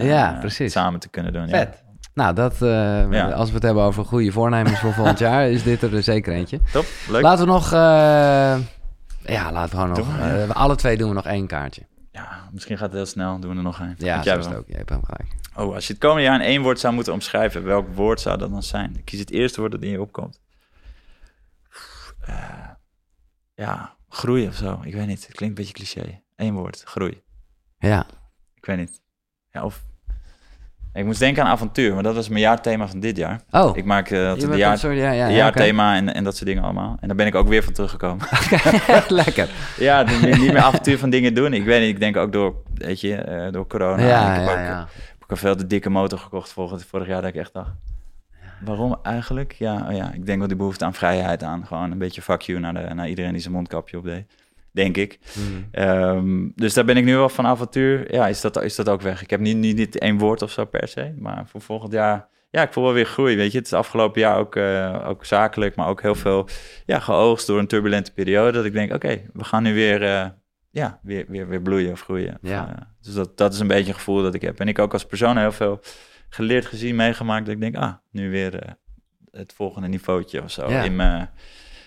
Ja, 0.00 0.36
precies. 0.40 0.72
samen 0.72 1.00
te 1.00 1.08
kunnen 1.08 1.32
doen. 1.32 1.46
Ja. 1.48 1.56
Vet. 1.58 1.82
Nou, 2.14 2.34
dat, 2.34 2.56
Ja. 3.10 3.30
als 3.30 3.48
we 3.48 3.54
het 3.54 3.62
hebben 3.62 3.82
over 3.82 4.04
goede 4.04 4.32
voornemens 4.32 4.78
voor 4.78 4.92
volgend 4.92 5.18
jaar... 5.28 5.48
is 5.50 5.62
dit 5.62 5.82
er 5.82 6.02
zeker 6.02 6.32
eentje. 6.32 6.58
Top, 6.72 6.84
leuk. 7.08 7.22
Laten 7.22 7.44
we 7.46 7.50
nog... 7.52 7.72
ja, 9.24 9.52
laten 9.52 9.76
we 9.76 9.82
gewoon 9.82 9.96
nog... 9.96 10.18
Ja. 10.18 10.42
eh, 10.42 10.50
alle 10.50 10.76
twee 10.76 10.96
doen 10.96 11.08
we 11.08 11.14
nog 11.14 11.26
één 11.26 11.46
kaartje. 11.46 11.86
Ja, 12.12 12.48
misschien 12.52 12.76
gaat 12.76 12.86
het 12.86 12.96
heel 12.96 13.06
snel. 13.06 13.40
Doen 13.40 13.50
we 13.50 13.56
er 13.56 13.62
nog 13.62 13.78
een. 13.80 13.94
Ja, 13.98 14.22
jij 14.22 14.56
ook. 14.56 14.66
Je 14.66 14.76
hebt 14.76 14.88
hem 14.88 15.04
gelijk. 15.04 15.34
Oh, 15.56 15.74
als 15.74 15.86
je 15.86 15.92
het 15.92 16.02
komende 16.02 16.22
jaar 16.22 16.40
in 16.40 16.46
één 16.46 16.62
woord 16.62 16.80
zou 16.80 16.94
moeten 16.94 17.12
omschrijven, 17.12 17.64
welk 17.64 17.94
woord 17.94 18.20
zou 18.20 18.38
dat 18.38 18.50
dan 18.50 18.62
zijn? 18.62 19.04
Kies 19.04 19.18
het 19.18 19.30
eerste 19.30 19.60
woord 19.60 19.72
dat 19.72 19.82
in 19.82 19.90
je 19.90 20.00
opkomt. 20.00 20.40
Eh, 22.20 22.68
ja, 23.54 23.96
groei 24.08 24.46
of 24.46 24.54
zo. 24.54 24.80
Ik 24.82 24.94
weet 24.94 25.06
niet. 25.06 25.26
Het 25.26 25.36
klinkt 25.36 25.58
een 25.58 25.64
beetje 25.64 25.84
cliché. 25.84 26.22
Eén 26.36 26.54
woord, 26.54 26.82
groei. 26.84 27.22
Ja. 27.78 28.06
Ik 28.54 28.64
weet 28.64 28.76
niet. 28.76 29.00
Ja, 29.50 29.64
of... 29.64 29.82
Ik 30.94 31.04
moest 31.04 31.18
denken 31.18 31.44
aan 31.44 31.50
avontuur, 31.50 31.94
maar 31.94 32.02
dat 32.02 32.14
was 32.14 32.28
mijn 32.28 32.40
jaarthema 32.40 32.88
van 32.88 33.00
dit 33.00 33.16
jaar. 33.16 33.40
Oh, 33.50 33.76
Ik 33.76 33.84
maak 33.84 34.10
eh, 34.10 34.18
een 34.36 34.56
jaar, 34.56 34.78
soort- 34.78 34.96
ja, 34.96 35.10
ja, 35.10 35.30
jaarthema 35.30 35.96
en, 35.96 36.14
en 36.14 36.24
dat 36.24 36.34
soort 36.36 36.46
dingen 36.46 36.62
allemaal. 36.62 36.96
En 37.00 37.06
daar 37.08 37.16
ben 37.16 37.26
ik 37.26 37.34
ook 37.34 37.48
weer 37.48 37.62
van 37.62 37.72
teruggekomen. 37.72 38.26
Lekker. 39.08 39.48
ja, 39.78 40.04
de- 40.04 40.16
niet 40.26 40.38
meer 40.52 40.58
avontuur 40.58 40.98
van 40.98 41.10
dingen 41.10 41.34
doen. 41.34 41.52
Ik 41.52 41.64
weet 41.64 41.80
niet, 41.80 41.88
ik 41.90 42.00
denk 42.00 42.16
ook 42.16 42.32
door, 42.32 42.54
weet 42.74 43.00
je, 43.00 43.14
eh, 43.14 43.52
door 43.52 43.66
corona. 43.66 44.02
ja, 44.02 44.32
ik 44.42 44.48
heb 44.48 44.58
ja, 44.58 44.80
ook, 44.80 45.28
heb 45.28 45.38
veel 45.38 45.56
te 45.56 45.66
dikke 45.66 45.90
motor 45.90 46.18
gekocht 46.18 46.52
vorig, 46.52 46.84
vorig 46.86 47.06
jaar 47.06 47.20
dat 47.20 47.30
ik 47.30 47.36
echt 47.40 47.52
dacht. 47.52 47.70
Waarom 48.64 48.96
eigenlijk? 49.02 49.52
Ja, 49.52 49.86
oh 49.88 49.96
ja, 49.96 50.10
ik 50.12 50.26
denk 50.26 50.38
wel 50.38 50.48
die 50.48 50.56
behoefte 50.56 50.84
aan 50.84 50.94
vrijheid 50.94 51.42
aan. 51.42 51.66
Gewoon 51.66 51.90
een 51.90 51.98
beetje 51.98 52.22
fuck 52.22 52.40
you 52.40 52.58
naar, 52.60 52.74
de, 52.74 52.94
naar 52.94 53.08
iedereen 53.08 53.32
die 53.32 53.40
zijn 53.40 53.54
mondkapje 53.54 53.96
op 53.98 54.04
deed. 54.04 54.24
Denk 54.72 54.96
ik. 54.96 55.18
Mhm. 55.34 55.62
Ehm, 55.70 56.48
dus 56.54 56.74
daar 56.74 56.84
ben 56.84 56.96
ik 56.96 57.04
nu 57.04 57.16
wel 57.16 57.28
van 57.28 57.46
avontuur. 57.46 58.12
Ja, 58.14 58.28
is 58.28 58.40
dat, 58.40 58.62
is 58.62 58.74
dat 58.74 58.88
ook 58.88 59.00
weg. 59.00 59.22
Ik 59.22 59.30
heb 59.30 59.40
niet, 59.40 59.56
niet, 59.56 59.76
niet 59.76 59.98
één 59.98 60.18
woord 60.18 60.42
of 60.42 60.50
zo 60.50 60.64
per 60.64 60.88
se. 60.88 61.14
Maar 61.18 61.46
voor 61.46 61.60
volgend 61.60 61.92
jaar... 61.92 62.28
Ja, 62.50 62.62
ik 62.62 62.72
voel 62.72 62.84
wel 62.84 62.92
weer 62.92 63.06
groei, 63.06 63.36
weet 63.36 63.52
je. 63.52 63.58
Het 63.58 63.66
is 63.66 63.72
afgelopen 63.72 64.20
jaar 64.20 64.38
ook, 64.38 64.56
eh, 64.56 65.04
ook 65.08 65.24
zakelijk, 65.24 65.76
maar 65.76 65.88
ook 65.88 66.02
heel 66.02 66.14
veel 66.14 66.48
ja, 66.86 66.98
geoogst 66.98 67.46
door 67.46 67.58
een 67.58 67.66
turbulente 67.66 68.12
periode. 68.12 68.52
Dat 68.52 68.64
ik 68.64 68.72
denk, 68.72 68.92
oké, 68.92 69.22
we 69.32 69.44
gaan 69.44 69.62
nu 69.62 69.74
weer, 69.74 70.02
eh, 70.02 70.26
ja, 70.70 71.00
weer, 71.02 71.24
weer, 71.28 71.48
weer 71.48 71.62
bloeien 71.62 71.92
of 71.92 72.00
groeien. 72.00 72.38
Ja. 72.42 72.68
Eh, 72.68 72.82
dus 73.00 73.14
dat, 73.14 73.36
dat 73.36 73.52
is 73.52 73.58
een 73.58 73.66
beetje 73.66 73.88
een 73.88 73.94
gevoel 73.94 74.22
dat 74.22 74.34
ik 74.34 74.42
heb. 74.42 74.60
En 74.60 74.68
ik 74.68 74.78
ook 74.78 74.92
als 74.92 75.06
persoon 75.06 75.38
heel 75.38 75.52
veel 75.52 75.80
geleerd, 76.28 76.66
gezien, 76.66 76.96
meegemaakt. 76.96 77.46
Dat 77.46 77.54
ik 77.54 77.60
denk, 77.60 77.76
ah, 77.76 77.92
nu 78.10 78.30
weer 78.30 78.76
het 79.30 79.52
volgende 79.52 79.88
niveautje 79.88 80.42
of 80.42 80.50
zo. 80.50 80.70
Ja. 80.70 80.82
In 80.82 80.96
mijn, 80.96 81.30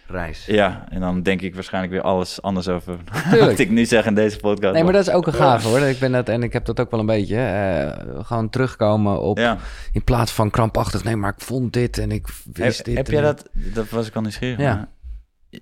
Reis. 0.07 0.45
ja, 0.45 0.85
en 0.89 0.99
dan 0.99 1.21
denk 1.21 1.41
ik 1.41 1.53
waarschijnlijk 1.53 1.93
weer 1.93 2.01
alles 2.01 2.41
anders 2.41 2.67
over 2.67 2.97
wat 3.39 3.59
ik 3.59 3.69
nu 3.69 3.85
zeg 3.85 4.05
in 4.05 4.15
deze 4.15 4.37
podcast. 4.37 4.73
Nee, 4.73 4.83
maar 4.83 4.93
dat 4.93 5.07
is 5.07 5.13
ook 5.13 5.27
een 5.27 5.33
gave 5.33 5.67
hoor. 5.67 5.79
Ik 5.79 5.99
ben 5.99 6.11
dat, 6.11 6.29
en 6.29 6.43
ik 6.43 6.53
heb 6.53 6.65
dat 6.65 6.79
ook 6.79 6.91
wel 6.91 6.99
een 6.99 7.05
beetje. 7.05 7.37
eh, 7.37 8.25
gewoon 8.25 8.49
terugkomen 8.49 9.21
op. 9.21 9.37
Ja. 9.37 9.57
In 9.91 10.03
plaats 10.03 10.31
van 10.31 10.49
krampachtig. 10.49 11.03
Nee, 11.03 11.15
maar 11.15 11.33
ik 11.37 11.43
vond 11.43 11.73
dit 11.73 11.97
en 11.97 12.11
ik 12.11 12.27
wist 12.53 12.77
Heb, 12.77 12.85
dit. 12.85 12.97
heb 12.97 13.07
jij 13.07 13.21
dat, 13.21 13.49
dat 13.53 13.89
was 13.89 14.07
ik 14.07 14.15
al 14.15 14.21
nieuwsgierig 14.21 14.59
Ja. 14.59 14.75
maar 14.75 14.87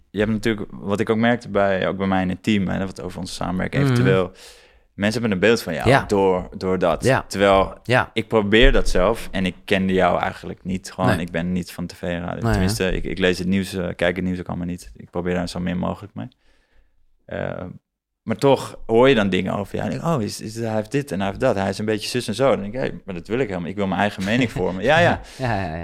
Je 0.10 0.20
hebt 0.20 0.32
natuurlijk, 0.32 0.68
wat 0.72 1.00
ik 1.00 1.10
ook 1.10 1.18
merkte 1.18 1.50
bij, 1.50 1.88
ook 1.88 1.98
bij 1.98 2.08
mij 2.08 2.22
in 2.22 2.30
het 2.30 2.44
team, 2.44 2.68
en 2.68 2.86
wat 2.86 3.02
over 3.02 3.20
onze 3.20 3.34
samenwerking, 3.34 3.84
Mhm. 3.84 3.92
eventueel, 3.92 4.32
mensen 4.94 5.22
hebben 5.22 5.32
een 5.42 5.48
beeld 5.48 5.62
van 5.62 5.74
jou 5.74 5.90
Ja. 5.90 6.04
door, 6.08 6.50
door 6.58 6.80
dat. 6.80 7.04
Ja. 7.04 7.26
Terwijl 7.28 7.78
Ja, 7.84 8.10
ik 8.14 8.28
probeer 8.28 8.72
dat 8.72 8.90
zelf 8.90 9.28
en 9.32 9.46
ik 9.46 9.56
kende 9.66 9.94
jou 9.94 10.20
eigenlijk 10.20 10.64
niet. 10.64 10.92
Gewoon, 10.92 11.10
Nee. 11.10 11.20
ik 11.26 11.32
ben 11.32 11.52
niet 11.52 11.72
van 11.72 11.86
tv 11.88 12.02
radio. 12.20 12.52
Tenminste, 12.52 12.92
ik, 12.92 13.04
ik 13.04 13.18
lees 13.20 13.38
het 13.40 13.48
nieuws, 13.48 13.74
eh, 13.74 13.88
kijk 13.96 14.16
het 14.16 14.26
nieuws 14.26 14.40
ook 14.40 14.48
allemaal 14.48 14.68
niet. 14.68 14.92
Ik 14.96 15.10
probeer 15.10 15.34
daar 15.34 15.50
zo 15.50 15.60
min 15.60 15.78
mogelijk 15.78 16.14
mee. 16.16 16.28
Eh, 17.26 17.64
maar 18.24 18.36
toch 18.36 18.80
hoor 18.86 19.10
je 19.10 19.16
dan 19.16 19.30
dingen 19.30 19.54
over. 19.56 19.90
Denk, 19.90 20.04
oh, 20.04 20.22
is, 20.22 20.42
is, 20.42 20.56
hij 20.56 20.76
heeft 20.76 20.92
dit 20.92 21.12
en 21.12 21.18
hij 21.20 21.28
heeft 21.28 21.40
dat. 21.40 21.56
Hij 21.56 21.70
is 21.70 21.78
een 21.78 21.86
beetje 21.86 22.10
zus 22.10 22.28
en 22.28 22.34
zo. 22.36 22.50
Dan 22.50 22.60
denk 22.62 22.74
ik, 22.74 22.80
hey, 22.80 23.02
maar 23.06 23.16
dat 23.16 23.28
wil 23.28 23.40
ik 23.40 23.48
helemaal. 23.48 23.70
Ik 23.70 23.76
wil 23.76 23.88
mijn 23.88 24.00
eigen 24.00 24.24
mening 24.32 24.52
vormen. 24.52 24.84
Ja, 24.84 25.00
ja. 25.00 25.20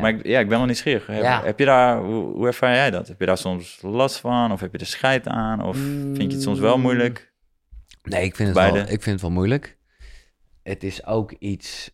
Maar 0.02 0.10
ik, 0.10 0.26
ja, 0.26 0.40
ik 0.40 0.48
ben 0.48 0.57
wel 0.57 0.65
nieuwsgierig. 0.65 1.07
Heb, 1.07 1.44
heb 1.44 1.60
je 1.60 1.65
daar, 1.65 1.98
hoe, 1.99 2.23
hoe 2.34 2.48
ervaar 2.48 2.73
jij 2.76 2.91
dat? 2.91 3.07
Heb 3.07 3.19
je 3.19 3.26
daar 3.26 3.38
soms 3.38 3.80
last 3.81 4.18
van? 4.19 4.52
Of 4.52 4.60
heb 4.60 4.72
je 4.72 4.77
er 4.77 4.86
scheid 4.86 5.27
aan? 5.27 5.64
Of 5.64 5.76
vind 5.77 6.18
je 6.22 6.31
het 6.31 6.41
soms 6.41 6.60
wel 6.60 6.76
Mm. 6.76 6.81
moeilijk? 6.81 7.28
Nee, 8.04 8.24
ik 8.24 8.36
vind, 8.36 8.48
het 8.50 8.58
Beide. 8.58 8.78
wel, 8.78 8.84
ik 8.84 9.02
vind 9.02 9.06
het 9.06 9.22
wel 9.22 9.32
moeilijk. 9.32 9.78
Het 10.64 10.84
is 10.84 11.06
ook 11.06 11.32
iets. 11.32 11.92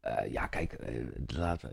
eh, 0.00 0.32
ja, 0.32 0.46
kijk, 0.46 0.76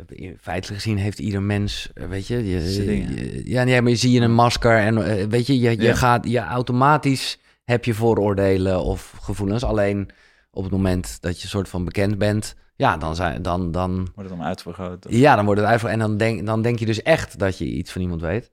we- 0.07 0.35
feitelijk 0.41 0.81
gezien 0.81 0.97
heeft 0.97 1.19
ieder 1.19 1.41
mens, 1.41 1.91
eh, 1.93 2.07
weet 2.07 2.27
je, 2.27 2.35
je, 2.49 2.83
je- 2.83 3.49
ja, 3.49 3.63
nee, 3.63 3.81
maar 3.81 3.91
je 3.91 3.97
zie 3.97 4.11
je 4.11 4.19
een 4.21 4.33
masker 4.33 4.77
en 4.77 5.29
weet 5.29 5.47
je, 5.47 5.59
je, 5.59 5.69
je 5.69 5.81
Ja. 5.81 5.95
gaat, 5.95 6.27
je 6.29 6.39
automatisch 6.39 7.39
heb 7.65 7.85
je 7.85 7.93
vooroordelen 7.93 8.81
of 8.83 9.11
gevoelens. 9.21 9.63
Alleen 9.63 10.09
op 10.51 10.63
het 10.63 10.71
moment 10.71 11.21
dat 11.21 11.41
je 11.41 11.47
soort 11.47 11.69
van 11.69 11.85
bekend 11.85 12.17
bent, 12.17 12.55
ja, 12.75 12.97
dan 12.97 13.15
zijn, 13.15 13.41
dan, 13.41 13.71
dan, 13.71 13.95
Wordt 13.95 14.29
het 14.29 14.39
dan 14.39 14.47
uitvergroot? 14.47 15.05
Of- 15.05 15.11
ja, 15.11 15.35
dan 15.35 15.45
wordt 15.45 15.61
het 15.61 15.69
uitvoer 15.69 15.89
en 15.89 15.99
dan 15.99 16.17
denk, 16.17 16.45
dan 16.45 16.61
denk 16.61 16.79
je 16.79 16.85
dus 16.85 17.01
echt 17.01 17.39
dat 17.39 17.57
je 17.57 17.65
iets 17.65 17.91
van 17.91 18.01
iemand 18.01 18.21
weet. 18.21 18.51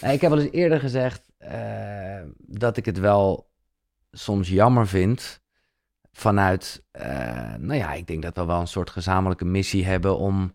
Ik 0.00 0.20
heb 0.20 0.30
wel 0.30 0.38
eens 0.40 0.52
eerder 0.52 0.80
gezegd 0.80 1.28
dat 2.38 2.76
ik 2.76 2.84
het 2.84 2.98
wel 2.98 3.48
soms 4.18 4.48
jammer 4.48 4.86
vind 4.86 5.40
vanuit, 6.12 6.82
eh, 6.90 7.54
nou 7.58 7.74
ja, 7.74 7.92
ik 7.92 8.06
denk 8.06 8.22
dat 8.22 8.36
we 8.36 8.44
wel 8.44 8.60
een 8.60 8.66
soort 8.66 8.90
gezamenlijke 8.90 9.44
missie 9.44 9.84
hebben 9.84 10.18
om 10.18 10.54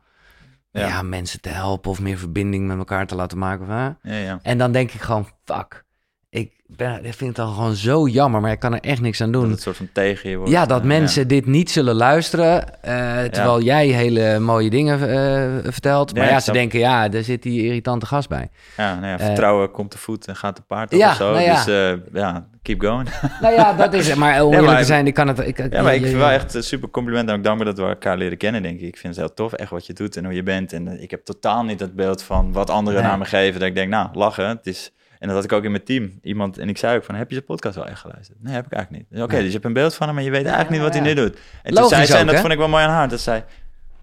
ja. 0.71 0.87
Ja. 0.87 1.01
mensen 1.01 1.41
te 1.41 1.49
helpen 1.49 1.91
of 1.91 1.99
meer 1.99 2.17
verbinding 2.17 2.67
met 2.67 2.77
elkaar 2.77 3.07
te 3.07 3.15
laten 3.15 3.37
maken. 3.37 3.65
Of? 3.65 3.69
Ja, 3.69 4.17
ja. 4.17 4.39
En 4.41 4.57
dan 4.57 4.71
denk 4.71 4.91
ik 4.91 5.01
gewoon, 5.01 5.27
fuck, 5.43 5.85
ik, 6.33 6.51
ben, 6.67 7.05
ik 7.05 7.13
vind 7.13 7.37
het 7.37 7.45
dan 7.45 7.53
gewoon 7.55 7.75
zo 7.75 8.07
jammer, 8.07 8.41
maar 8.41 8.51
ik 8.51 8.59
kan 8.59 8.73
er 8.73 8.79
echt 8.79 9.01
niks 9.01 9.21
aan 9.21 9.31
Dat 9.31 9.41
doen. 9.41 9.51
het 9.51 9.61
soort 9.61 9.77
van 9.77 9.89
tegen 9.93 10.29
je 10.29 10.35
wordt. 10.37 10.51
Ja, 10.51 10.65
dat 10.65 10.83
mensen 10.83 11.27
dit 11.27 11.45
niet 11.45 11.71
zullen 11.71 11.95
luisteren, 11.95 12.83
eh, 12.83 13.23
terwijl 13.23 13.61
jij 13.61 13.87
hele 13.87 14.39
mooie 14.39 14.69
dingen 14.69 14.93
eh, 15.09 15.71
vertelt. 15.71 16.15
Maar 16.15 16.25
Ja, 16.27 16.35
ze 16.35 16.41
snap- 16.41 16.55
denken, 16.55 16.79
ja, 16.79 17.09
daar 17.09 17.23
zit 17.23 17.43
die 17.43 17.63
irritante 17.63 18.05
gast 18.05 18.29
bij. 18.29 18.49
Ja, 18.77 18.93
nou 18.95 19.05
ja, 19.05 19.19
Eh, 19.19 19.25
vertrouwen 19.25 19.71
komt 19.71 19.91
te 19.91 19.97
voet 19.97 20.27
en 20.27 20.35
gaat 20.35 20.55
te 20.55 20.61
paard 20.61 20.91
ja, 20.95 21.09
of 21.09 21.15
zo. 21.15 21.31
nou 21.31 21.43
ja. 21.43 21.63
Dus 21.65 21.97
ja, 22.13 22.47
keep 22.61 22.81
going. 22.81 23.09
Nou 23.41 23.53
ja, 23.53 23.73
dat 23.73 23.93
is 23.93 24.07
het. 24.07 24.17
Maar 24.17 24.43
om 24.45 24.53
eerlijk 24.53 24.77
te 24.77 24.83
zijn, 24.85 25.07
ik 25.07 25.13
kan 25.13 25.27
het... 25.27 25.39
Ik, 25.39 25.57
Ja, 25.71 25.81
maar 25.81 25.95
ik 25.95 26.01
vind 26.05 26.15
wel 26.15 26.29
echt 26.29 26.53
een 26.53 26.63
super 26.63 26.89
compliment 26.89 27.29
en 27.29 27.35
ook 27.35 27.43
dankbaar 27.43 27.65
dat 27.65 27.77
we 27.77 27.83
elkaar 27.85 28.17
leren 28.17 28.37
kennen, 28.37 28.61
denk 28.63 28.79
ik. 28.79 28.87
Ik 28.87 28.97
vind 28.97 29.15
het 29.15 29.25
heel 29.25 29.33
tof, 29.33 29.53
echt 29.53 29.69
wat 29.69 29.85
je 29.85 29.93
doet 29.93 30.15
en 30.17 30.23
hoe 30.25 30.33
je 30.33 30.43
bent. 30.43 30.73
En 30.73 31.01
ik 31.01 31.11
heb 31.11 31.25
totaal 31.25 31.63
niet 31.63 31.79
het 31.79 31.95
beeld 31.95 32.23
van 32.23 32.51
wat 32.51 32.69
anderen 32.69 32.99
Nee. 33.01 33.09
naar 33.09 33.17
me 33.19 33.25
geven. 33.25 33.59
Dat 33.59 33.69
ik 33.69 33.75
denk, 33.75 33.89
nou, 33.89 34.09
lachen. 34.13 34.47
Het 34.47 34.67
is... 34.67 34.91
En 35.21 35.27
dat 35.27 35.35
had 35.35 35.43
ik 35.43 35.51
ook 35.51 35.63
in 35.63 35.71
mijn 35.71 35.83
team. 35.83 36.19
Iemand, 36.21 36.57
en 36.57 36.69
ik 36.69 36.77
zei 36.77 36.97
ook 36.97 37.03
van, 37.03 37.15
heb 37.15 37.27
je 37.27 37.33
zijn 37.33 37.45
podcast 37.45 37.75
wel 37.75 37.85
echt 37.87 37.99
geluisterd? 37.99 38.43
Nee, 38.43 38.53
heb 38.53 38.65
ik 38.65 38.71
eigenlijk 38.71 39.09
niet. 39.11 39.21
Oké, 39.21 39.35
dus 39.35 39.45
je 39.45 39.51
hebt 39.51 39.65
een 39.65 39.73
beeld 39.73 39.95
van 39.95 40.05
hem, 40.07 40.15
maar 40.15 40.23
je 40.23 40.29
weet 40.31 40.45
eigenlijk 40.45 40.69
niet 40.73 40.81
wat 40.81 40.93
ja. 40.93 41.01
hij 41.01 41.13
nu 41.13 41.21
doet. 41.21 41.37
En 41.63 41.73
toen 41.73 41.87
zei 41.87 42.05
zij, 42.05 42.19
en 42.19 42.25
dat 42.27 42.39
vond 42.39 42.51
ik 42.51 42.57
wel 42.57 42.67
mooi 42.67 42.83
aan 42.83 42.89
haar, 42.89 43.09
dat 43.09 43.19
zei, 43.19 43.43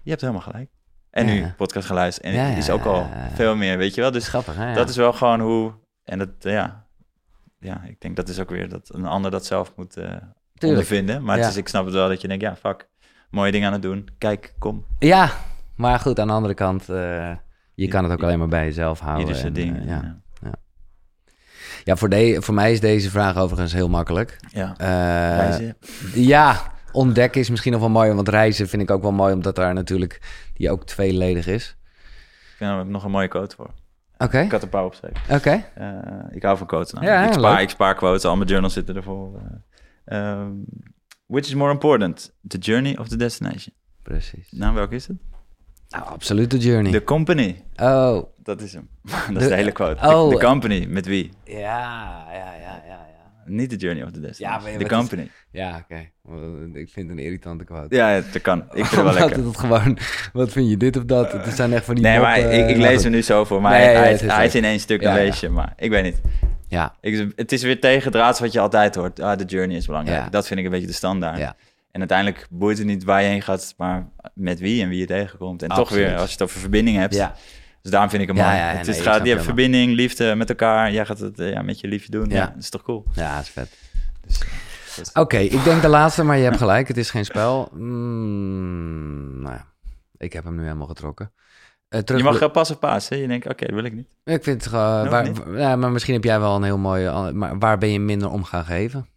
je 0.03 0.09
hebt 0.09 0.21
helemaal 0.21 0.41
gelijk. 0.41 0.69
En 1.11 1.25
nu 1.25 1.53
podcast 1.57 1.87
geluisterd. 1.87 2.25
En 2.25 2.45
het 2.49 2.57
is 2.57 2.69
ook 2.69 2.85
al 2.85 3.09
veel 3.33 3.55
meer, 3.55 3.77
weet 3.77 3.95
je 3.95 4.01
wel. 4.01 4.11
Dus 4.11 4.27
grappig, 4.27 4.55
hè? 4.55 4.73
Dat 4.73 4.89
is 4.89 4.95
wel 4.95 5.13
gewoon 5.13 5.39
hoe... 5.39 5.73
En 6.03 6.17
dat, 6.19 6.29
ja... 6.39 6.87
Ja, 7.59 7.83
ik 7.87 8.01
denk 8.01 8.15
dat 8.15 8.29
is 8.29 8.39
ook 8.39 8.49
weer 8.49 8.69
dat 8.69 8.89
een 8.93 9.05
ander 9.05 9.31
dat 9.31 9.45
zelf 9.45 9.73
moet 9.75 9.97
eh 9.97 10.13
ondervinden. 10.65 11.23
Maar 11.23 11.37
het 11.37 11.47
is, 11.47 11.57
ik 11.57 11.67
snap 11.67 11.85
het 11.85 11.93
wel 11.93 12.07
dat 12.07 12.21
je 12.21 12.27
denkt, 12.27 12.43
ja, 12.43 12.55
fuck, 12.55 12.89
mooie 13.29 13.51
dingen 13.51 13.67
aan 13.67 13.73
het 13.73 13.81
doen. 13.81 14.09
Kijk, 14.17 14.53
kom, 14.59 14.85
Ja, 14.99 15.31
maar 15.75 15.99
goed, 15.99 16.19
aan 16.19 16.27
de 16.27 16.33
andere 16.33 16.53
kant, 16.53 16.89
eh, 16.89 17.31
je 17.75 17.87
kan 17.87 18.03
het 18.03 18.13
ook 18.13 18.23
alleen 18.23 18.39
maar 18.39 18.47
bij 18.47 18.63
jezelf 18.63 18.99
houden. 18.99 19.21
ieder 19.25 19.39
zijn 19.41 19.53
ding. 19.53 19.75
eh, 19.75 19.81
En, 19.81 19.87
ja. 19.87 20.21
Ja. 21.89 21.95
Voor, 21.95 22.09
de, 22.09 22.37
voor 22.41 22.53
mij 22.53 22.71
is 22.71 22.79
deze 22.79 23.09
vraag 23.09 23.37
overigens 23.37 23.73
heel 23.73 23.89
makkelijk. 23.89 24.39
Ja. 24.53 24.73
Eh, 24.77 24.87
Reizen. 25.37 25.77
Ja, 26.13 26.61
ontdekken 26.91 27.41
is 27.41 27.49
misschien 27.49 27.71
nog 27.71 27.81
wel 27.81 27.89
mooi. 27.89 28.11
Want 28.13 28.27
reizen 28.29 28.67
vind 28.67 28.81
ik 28.81 28.91
ook 28.91 29.01
wel 29.01 29.11
mooi, 29.11 29.33
omdat 29.33 29.55
daar 29.55 29.73
natuurlijk 29.73 30.21
die 30.53 30.71
ook 30.71 30.85
tweeledig 30.85 31.47
is. 31.47 31.77
Ik 32.51 32.55
vind 32.57 32.69
er 32.71 32.85
nog 32.85 33.03
een 33.03 33.11
mooie 33.11 33.27
quote 33.27 33.55
voor. 33.55 33.69
Oké, 34.17 34.39
Ik 34.39 34.51
had 34.51 34.63
een 34.63 34.69
paar 34.69 34.83
opgeschreven. 34.85 35.35
oké. 35.35 35.65
Eh, 35.75 35.87
ik 36.31 36.43
hou 36.43 36.57
van 36.57 36.67
quotes. 36.67 36.91
Nou. 36.93 37.05
Ja, 37.05 37.19
ik, 37.21 37.25
leuk. 37.29 37.33
spaar, 37.33 37.61
ik 37.61 37.69
spaar 37.69 37.95
quotes, 37.95 38.25
al 38.25 38.35
mijn 38.35 38.49
journals 38.49 38.73
zitten 38.73 38.95
ervoor. 38.95 39.39
Ehm, 40.05 40.51
which 41.25 41.45
is 41.45 41.53
more 41.53 41.71
important, 41.71 42.33
the 42.47 42.57
journey 42.57 42.97
of 42.97 43.07
the 43.07 43.15
destination? 43.17 43.73
Precies. 44.03 44.47
Nou, 44.51 44.73
welke 44.73 44.95
is 44.95 45.07
het? 45.07 45.17
Nou, 45.89 46.05
absoluut 46.05 46.51
de 46.51 46.57
journey. 46.57 46.91
The 46.91 47.03
company. 47.03 47.63
Oh, 47.75 48.23
Dat 48.57 48.61
is 48.61 48.73
hem. 48.73 48.87
dat 49.33 49.41
is 49.41 49.43
De- 49.43 49.47
de 49.49 49.55
hele 49.55 49.71
quote. 49.71 50.05
oh. 50.07 50.29
The, 50.29 50.35
the 50.37 50.45
company, 50.45 50.85
met 50.89 51.05
wie? 51.05 51.29
ja, 51.43 51.57
ja, 52.31 52.33
ja, 52.33 52.53
ja, 52.61 52.81
ja. 52.87 53.07
Niet 53.45 53.69
the 53.69 53.75
journey 53.75 54.03
of 54.03 54.11
the 54.11 54.19
destination. 54.19 54.61
maar 54.63 54.71
the 54.71 54.77
wat 54.77 54.91
is- 54.91 54.97
company. 54.97 55.29
Ja, 55.51 55.77
oké. 55.83 56.09
Want 56.23 56.75
Ik 56.75 56.89
vind 56.89 57.09
het 57.09 57.17
een 57.17 57.23
irritante 57.23 57.63
quote. 57.63 57.95
Ja, 57.95 58.15
ja, 58.15 58.21
dat 58.31 58.41
kan. 58.41 58.59
Ik 58.59 58.85
vind 58.85 58.89
het 58.89 59.01
wel 59.15 59.27
lekker. 59.27 59.45
het 59.45 59.57
gewoon, 59.57 59.97
wat 60.33 60.51
vind 60.51 60.69
je 60.69 60.77
dit 60.77 60.97
of 60.97 61.03
dat? 61.03 61.31
Het 61.31 61.55
zijn 61.55 61.73
echt 61.73 61.85
van 61.85 61.95
die 61.95 62.03
Nee, 62.03 62.19
maar 62.19 62.39
ik, 62.39 62.69
ik 62.69 62.75
eh, 62.75 62.81
lees 62.81 63.03
hem 63.03 63.11
nu 63.11 63.21
zo 63.21 63.43
voor, 63.45 63.61
maar 63.61 63.71
Nee, 63.71 63.81
hij, 63.81 63.93
ja, 63.93 63.99
hij, 63.99 64.13
is 64.13 64.21
hij 64.21 64.29
zo. 64.29 64.41
is 64.41 64.55
in 64.55 64.63
één 64.63 64.79
stuk 64.79 65.01
Ja, 65.01 65.09
een 65.11 65.17
ja. 65.17 65.23
leesje, 65.23 65.49
maar 65.49 65.73
ik 65.77 65.89
weet 65.89 66.03
niet. 66.03 66.21
Ja, 66.67 66.95
Ik, 67.01 67.31
het 67.35 67.51
is 67.51 67.63
weer 67.63 67.79
tegendraads 67.79 68.39
wat 68.39 68.51
je 68.51 68.59
altijd 68.59 68.95
hoort. 68.95 69.19
Ah, 69.19 69.37
de 69.37 69.45
journey 69.45 69.77
is 69.77 69.85
belangrijk. 69.85 70.23
Ja. 70.23 70.29
Dat 70.29 70.47
vind 70.47 70.59
ik 70.59 70.65
een 70.65 70.71
beetje 70.71 70.87
de 70.87 70.93
standaard. 70.93 71.37
Ja. 71.37 71.55
En 71.91 71.99
uiteindelijk 71.99 72.47
boeit 72.49 72.77
het 72.77 72.87
niet 72.87 73.03
waar 73.03 73.21
je 73.21 73.27
heen 73.27 73.41
gaat, 73.41 73.73
maar 73.77 74.07
met 74.33 74.59
wie 74.59 74.81
en 74.83 74.89
wie 74.89 74.99
je 74.99 75.05
tegenkomt. 75.05 75.63
En 75.63 75.69
toch 75.69 75.89
weer, 75.89 76.15
als 76.15 76.25
je 76.25 76.31
het 76.31 76.41
over 76.41 76.59
verbinding 76.59 76.97
hebt. 76.97 77.15
ja. 77.15 77.35
Dus 77.81 77.91
daarom 77.91 78.09
vind 78.09 78.21
ik 78.21 78.27
hem 78.27 78.37
mooi. 78.37 78.47
ja, 78.49 78.63
het 78.67 78.87
nee, 78.87 78.95
is, 78.95 79.01
gaat, 79.01 79.23
je 79.25 79.29
hebt 79.31 79.43
verbinding, 79.43 79.93
liefde 79.93 80.35
met 80.35 80.49
elkaar. 80.49 80.91
Jij 80.91 81.05
gaat 81.05 81.19
het 81.19 81.39
eh, 81.39 81.51
ja, 81.51 81.61
met 81.61 81.79
je 81.79 81.87
liefje 81.87 82.11
doen. 82.11 82.29
Ja. 82.29 82.45
Dat 82.45 82.57
is 82.63 82.69
toch 82.69 82.81
cool. 82.83 83.05
ja, 83.13 83.35
dat 83.35 83.43
is 83.43 83.49
vet. 83.49 83.77
Dus, 84.25 84.39
is- 85.01 85.11
Oké, 85.11 85.37
ik 85.37 85.63
denk 85.63 85.81
de 85.81 85.87
laatste, 85.87 86.23
maar 86.23 86.37
je 86.37 86.43
hebt 86.43 86.57
gelijk. 86.57 86.87
Het 86.87 86.97
is 86.97 87.09
geen 87.09 87.25
spel. 87.25 87.69
Mm, 87.73 89.41
nou 89.41 89.55
ja, 89.55 89.65
ik 90.17 90.33
heb 90.33 90.43
hem 90.43 90.55
nu 90.55 90.63
helemaal 90.63 90.87
getrokken. 90.87 91.31
Eh, 91.89 91.99
terug 92.01 92.21
je 92.21 92.27
mag 92.27 92.41
uh, 92.41 92.51
pas 92.51 92.71
of 92.71 92.79
paas. 92.79 93.09
Hè? 93.09 93.15
Je 93.15 93.27
denkt, 93.27 93.47
oké, 93.47 93.65
dat 93.65 93.75
wil 93.75 93.83
ik 93.83 93.93
niet. 93.93 94.07
Ik 94.23 94.43
vind 94.43 94.63
het 94.63 94.73
waar- 94.73 95.27
niet? 95.27 95.41
ja, 95.55 95.75
maar 95.75 95.91
misschien 95.91 96.13
heb 96.13 96.23
jij 96.23 96.39
wel 96.39 96.55
een 96.55 96.63
heel 96.63 96.77
mooie... 96.77 97.31
Maar 97.31 97.59
waar 97.59 97.77
ben 97.77 97.89
je 97.89 97.99
minder 97.99 98.29
om 98.29 98.43
gaan 98.43 98.65
geven? 98.65 99.07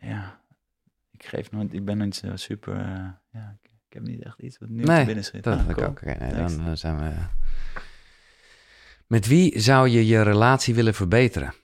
Ja, 0.00 0.40
ik 1.12 1.24
geef 1.26 1.50
nooit, 1.50 1.72
ik 1.72 1.84
ben 1.84 1.98
nooit 1.98 2.14
zo 2.16 2.36
super. 2.36 2.74
eh, 2.76 3.08
ja, 3.32 3.56
ik, 3.90 3.96
heb 3.96 4.02
niet 4.06 4.22
echt 4.24 4.38
iets 4.38 4.58
wat 4.58 4.68
nu 4.68 4.82
Nee, 4.82 5.04
binnen 5.04 5.24
schiet. 5.24 5.44
Dat 5.44 5.58
Ah, 5.58 5.68
ik 5.68 5.80
ook. 5.80 6.02
Nee, 6.02 6.32
dan 6.32 6.66
eh, 6.66 6.70
zijn 6.74 6.98
we... 6.98 7.10
Met 9.06 9.26
wie 9.26 9.60
zou 9.60 9.88
je 9.88 10.06
je 10.06 10.22
relatie 10.22 10.74
willen 10.74 10.94
verbeteren? 10.94 11.54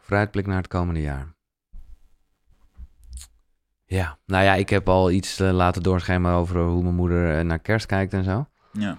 Vooruitblik 0.00 0.46
naar 0.46 0.56
het 0.56 0.66
komende 0.68 1.00
jaar. 1.00 1.34
Ja, 3.84 4.18
nou 4.26 4.44
ja, 4.44 4.54
ik 4.54 4.68
heb 4.68 4.88
al 4.88 5.10
iets 5.10 5.40
eh, 5.40 5.50
laten 5.52 5.82
doorschemeren 5.82 6.36
over 6.36 6.60
hoe 6.60 6.82
mijn 6.82 6.94
moeder 6.94 7.38
eh, 7.38 7.44
naar 7.44 7.58
kerst 7.58 7.86
kijkt 7.86 8.12
en 8.12 8.24
zo. 8.24 8.46
Ja. 8.72 8.98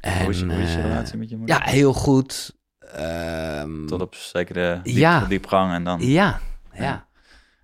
En, 0.00 0.20
hoe, 0.22 0.30
is, 0.30 0.42
hoe 0.42 0.52
is 0.62 0.74
je 0.74 0.80
relatie 0.80 1.18
met 1.18 1.28
je 1.28 1.36
moeder? 1.36 1.56
Ja, 1.56 1.70
heel 1.70 1.92
goed. 1.92 2.56
Ehm, 2.78 3.86
Tot 3.86 4.00
op 4.00 4.14
zekere 4.14 4.80
diep, 4.82 4.96
Ja. 4.96 5.24
diepgang 5.24 5.72
en 5.72 5.84
dan 5.84 6.00
Ja, 6.00 6.40
ja. 6.72 7.06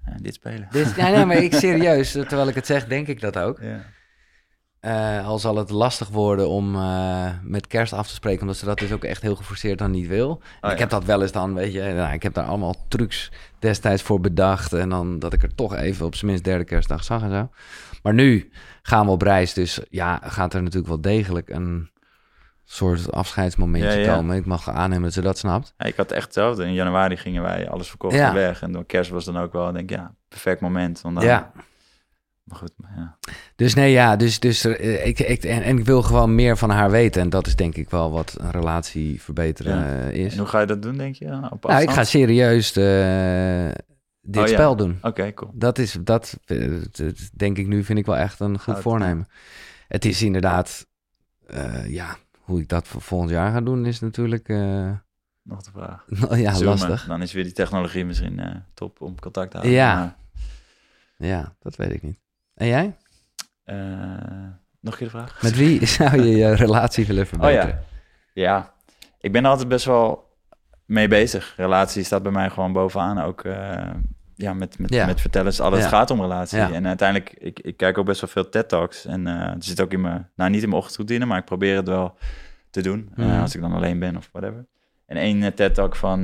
Ja. 0.07 0.17
dit 0.23 0.35
spelen. 0.35 0.69
Dit, 0.71 0.97
nee, 0.97 1.13
nee, 1.15 1.25
maar 1.25 1.37
ik 1.37 1.55
serieus, 1.65 2.13
terwijl 2.13 2.49
ik 2.49 2.55
het 2.55 2.67
zeg, 2.67 2.87
denk 2.87 3.07
ik 3.07 3.21
dat 3.21 3.39
ook. 3.39 3.61
Ja. 3.61 3.95
Eh, 4.87 5.27
al 5.27 5.39
zal 5.39 5.57
het 5.57 5.71
lastig 5.71 6.09
worden 6.09 6.49
om 6.49 6.75
eh, 6.75 7.29
met 7.43 7.67
kerst 7.67 7.93
af 7.93 8.07
te 8.09 8.15
spreken, 8.15 8.41
omdat 8.41 8.57
ze 8.57 8.65
dat 8.65 8.79
dus 8.79 8.93
ook 8.93 9.05
echt 9.05 9.23
heel 9.23 9.37
geforceerd 9.37 9.79
dan 9.79 9.91
niet 9.91 10.07
wil. 10.07 10.43
Oh, 10.61 10.71
ik 10.71 10.79
heb 10.79 10.91
dat 10.91 11.05
wel 11.05 11.23
eens 11.23 11.33
dan, 11.33 11.55
weet 11.55 11.73
je, 11.73 11.83
nou, 11.83 12.13
ik 12.13 12.23
heb 12.23 12.35
daar 12.35 12.45
allemaal 12.45 12.75
trucs 12.89 13.31
destijds 13.59 14.03
voor 14.03 14.21
bedacht. 14.21 14.73
En 14.73 14.89
dan 14.89 15.19
dat 15.19 15.33
ik 15.33 15.43
er 15.43 15.55
toch 15.55 15.75
even 15.75 16.07
op 16.07 16.15
zijn 16.15 16.31
minst 16.31 16.45
derde 16.45 16.65
kerstdag 16.65 17.05
zag 17.05 17.23
en 17.23 17.31
zo. 17.31 17.49
Maar 18.03 18.15
nu 18.15 18.51
gaan 18.83 19.07
we 19.07 19.13
op 19.13 19.23
reis, 19.23 19.53
dus 19.53 19.81
ja, 19.91 20.21
gaat 20.23 20.55
er 20.55 20.63
natuurlijk 20.63 20.89
wel 20.89 21.01
degelijk 21.01 21.49
een 21.49 21.91
soort 22.65 23.13
afscheidsmomentje 23.13 23.91
Ja, 23.91 23.97
ja. 23.97 24.15
komen. 24.15 24.37
Ik 24.37 24.47
mag 24.47 24.71
aannemen 24.71 25.05
dat 25.05 25.13
ze 25.13 25.21
dat 25.21 25.39
snapt. 25.39 25.75
Ja, 25.79 25.87
ik 25.87 25.97
had 25.97 26.11
echt 26.11 26.25
hetzelfde. 26.25 26.65
In 26.65 26.73
januari 26.73 27.17
gingen 27.17 27.43
wij 27.43 27.69
alles 27.69 27.89
verkocht 27.89 28.33
weg. 28.33 28.63
En 28.63 28.73
door 28.73 28.85
kerst 28.85 29.11
was 29.11 29.25
dan 29.25 29.37
ook 29.37 29.53
wel, 29.53 29.73
denk 29.73 29.91
ik, 29.91 29.97
ja, 29.97 30.15
perfect 30.29 30.61
moment. 30.61 31.01
Want 31.01 31.15
dan, 31.15 31.25
Ja. 31.25 31.53
Maar 32.47 32.59
goed, 32.59 32.73
maar 32.77 32.93
ja. 32.97 33.19
Dus 33.57 33.75
nee, 33.75 33.91
ja, 33.93 34.17
dus, 34.17 34.41
dus 34.41 34.65
eh, 34.65 35.07
ik, 35.07 35.19
ik, 35.19 35.45
en, 35.45 35.63
en 35.63 35.79
ik 35.79 35.85
wil 35.85 36.03
gewoon 36.03 36.35
meer 36.35 36.57
van 36.57 36.71
haar 36.71 36.91
weten. 36.91 37.23
En 37.23 37.31
dat 37.31 37.47
is 37.47 37.57
denk 37.57 37.77
ik 37.77 37.91
wel 37.91 38.11
wat 38.11 38.37
een 38.41 38.51
relatie 38.51 39.23
verbeteren 39.23 39.77
Ja. 39.77 40.01
eh, 40.01 40.25
is. 40.25 40.33
En 40.33 40.39
hoe 40.39 40.47
ga 40.49 40.61
je 40.61 40.67
dat 40.67 40.83
doen, 40.83 40.97
denk 40.97 41.15
je? 41.15 41.49
Op 41.51 41.63
Nou, 41.65 41.83
ik 41.83 41.91
ga 41.91 42.05
serieus 42.05 42.73
dit 42.73 44.43
Oh, 44.43 44.47
ja. 44.47 44.47
spel 44.47 44.77
doen. 44.77 44.99
Oké, 45.03 45.35
cool. 45.35 45.51
Dat 45.55 45.79
is, 45.79 45.97
dat 46.01 46.39
eh, 46.45 46.81
denk 47.33 47.59
ik 47.59 47.67
nu, 47.67 47.85
vind 47.85 47.99
ik 47.99 48.07
wel 48.07 48.17
echt 48.17 48.41
een 48.41 48.55
goed 48.55 48.63
Goud, 48.63 48.83
voornemen. 48.83 49.29
Het 49.89 50.05
is 50.05 50.23
inderdaad, 50.23 50.87
ja, 51.87 52.17
hoe 52.41 52.61
ik 52.61 52.69
dat 52.69 52.89
voor 52.89 53.01
volgend 53.03 53.31
jaar 53.31 53.53
ga 53.53 53.61
doen 53.61 53.87
is 53.87 54.01
natuurlijk, 54.01 54.49
Nog 55.43 55.63
de 55.63 55.71
vraag. 55.73 56.05
ja, 56.45 56.53
Zoomen. 56.53 56.65
lastig. 56.65 57.07
Dan 57.07 57.23
is 57.23 57.33
weer 57.33 57.45
die 57.45 57.53
technologie 57.53 58.05
misschien 58.05 58.65
top 58.75 59.01
om 59.01 59.21
contact 59.21 59.51
te 59.51 59.57
houden. 59.57 59.77
Ja. 59.79 59.95
Maar, 59.97 60.17
Ja, 61.29 61.55
dat 61.61 61.77
weet 61.77 61.93
ik 61.93 62.03
niet. 62.03 62.19
En 62.57 62.67
jij? 62.67 62.97
eh, 63.65 63.77
nog 64.81 64.93
een 64.93 64.99
keer 64.99 65.07
de 65.07 65.11
vraag? 65.19 65.43
Met 65.43 65.57
wie 65.57 65.87
zou 65.97 66.23
je 66.23 66.37
je 66.37 66.55
relatie 66.55 67.07
willen 67.07 67.23
Oh 67.23 67.29
verbeteren? 67.29 67.69
ja. 67.69 68.43
Ja, 68.43 68.73
ik 69.21 69.33
ben 69.33 69.45
er 69.45 69.51
altijd 69.51 69.69
best 69.69 69.85
wel 69.85 70.37
mee 70.85 71.09
bezig. 71.09 71.55
Relatie 71.57 72.03
staat 72.05 72.23
bij 72.23 72.33
mij 72.33 72.51
gewoon 72.51 72.73
bovenaan. 72.73 73.19
Ook 73.21 73.45
eh, 73.45 73.91
ja, 74.35 74.53
met, 74.55 74.79
met, 74.79 74.91
Ja. 74.95 75.07
met 75.07 75.21
vertellen 75.21 75.49
is 75.51 75.61
alles 75.61 75.83
Ja. 75.83 75.89
gaat 75.89 76.11
om 76.11 76.21
relatie. 76.21 76.59
Ja. 76.59 76.73
En 76.73 76.87
uiteindelijk, 76.87 77.33
ik, 77.39 77.61
ik 77.61 77.77
kijk 77.77 77.99
ook 77.99 78.07
best 78.07 78.21
wel 78.21 78.31
veel 78.31 78.49
TED-talks. 78.49 79.05
En 79.07 79.27
eh 79.27 79.51
het 79.53 79.65
zit 79.65 79.81
ook 79.81 79.93
in 79.93 80.01
mijn, 80.01 80.31
nou 80.37 80.51
niet 80.51 80.63
in 80.63 80.69
mijn 80.69 80.81
ochtendroutine, 80.81 81.25
maar 81.27 81.39
ik 81.39 81.45
probeer 81.45 81.77
het 81.77 81.89
wel 81.89 82.17
te 82.71 82.81
doen. 82.83 83.11
Mhm. 83.15 83.41
als 83.41 83.55
ik 83.55 83.61
dan 83.61 83.73
alleen 83.73 83.99
ben 83.99 84.17
of 84.17 84.29
whatever. 84.33 84.67
En 85.07 85.17
één 85.17 85.55
TED-talk 85.55 85.97
van 85.97 86.23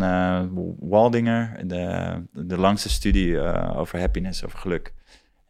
Waldinger, 0.81 1.69
de, 1.69 2.15
de 2.33 2.59
langste 2.59 2.89
studie 2.89 3.41
over 3.77 3.99
happiness, 4.01 4.45
over 4.45 4.59
geluk. 4.59 4.93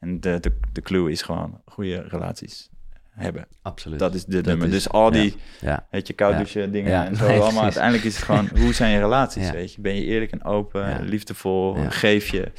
En 0.02 0.20
de, 0.20 0.40
de, 0.40 0.58
de 0.72 0.80
clue 0.82 1.10
is 1.10 1.22
gewoon 1.22 1.60
goede 1.66 2.04
relaties 2.08 2.68
hebben. 3.10 3.46
Absoluut. 3.62 3.98
Dat 3.98 4.14
is 4.14 4.24
de 4.24 4.32
Dat 4.36 4.44
nummer. 4.44 4.66
is- 4.66 4.72
dus 4.72 4.88
al 4.88 5.10
die, 5.10 5.34
ja. 5.60 5.86
weet 5.90 6.06
je, 6.06 6.12
koud 6.12 6.50
Ja. 6.52 6.66
dingen 6.66 7.06
en 7.06 7.16
zo 7.16 7.26
nee, 7.26 7.40
allemaal. 7.40 7.62
Uiteindelijk 7.62 8.04
is 8.04 8.14
het 8.16 8.24
gewoon, 8.24 8.48
hoe 8.58 8.72
zijn 8.72 8.92
je 8.92 8.98
relaties, 8.98 9.50
weet 9.60 9.74
je? 9.74 9.80
Ben 9.80 9.94
je 9.94 10.04
eerlijk 10.04 10.32
en 10.32 10.44
open, 10.44 11.02
liefdevol, 11.04 11.74
geef 11.88 12.28
je? 12.28 12.52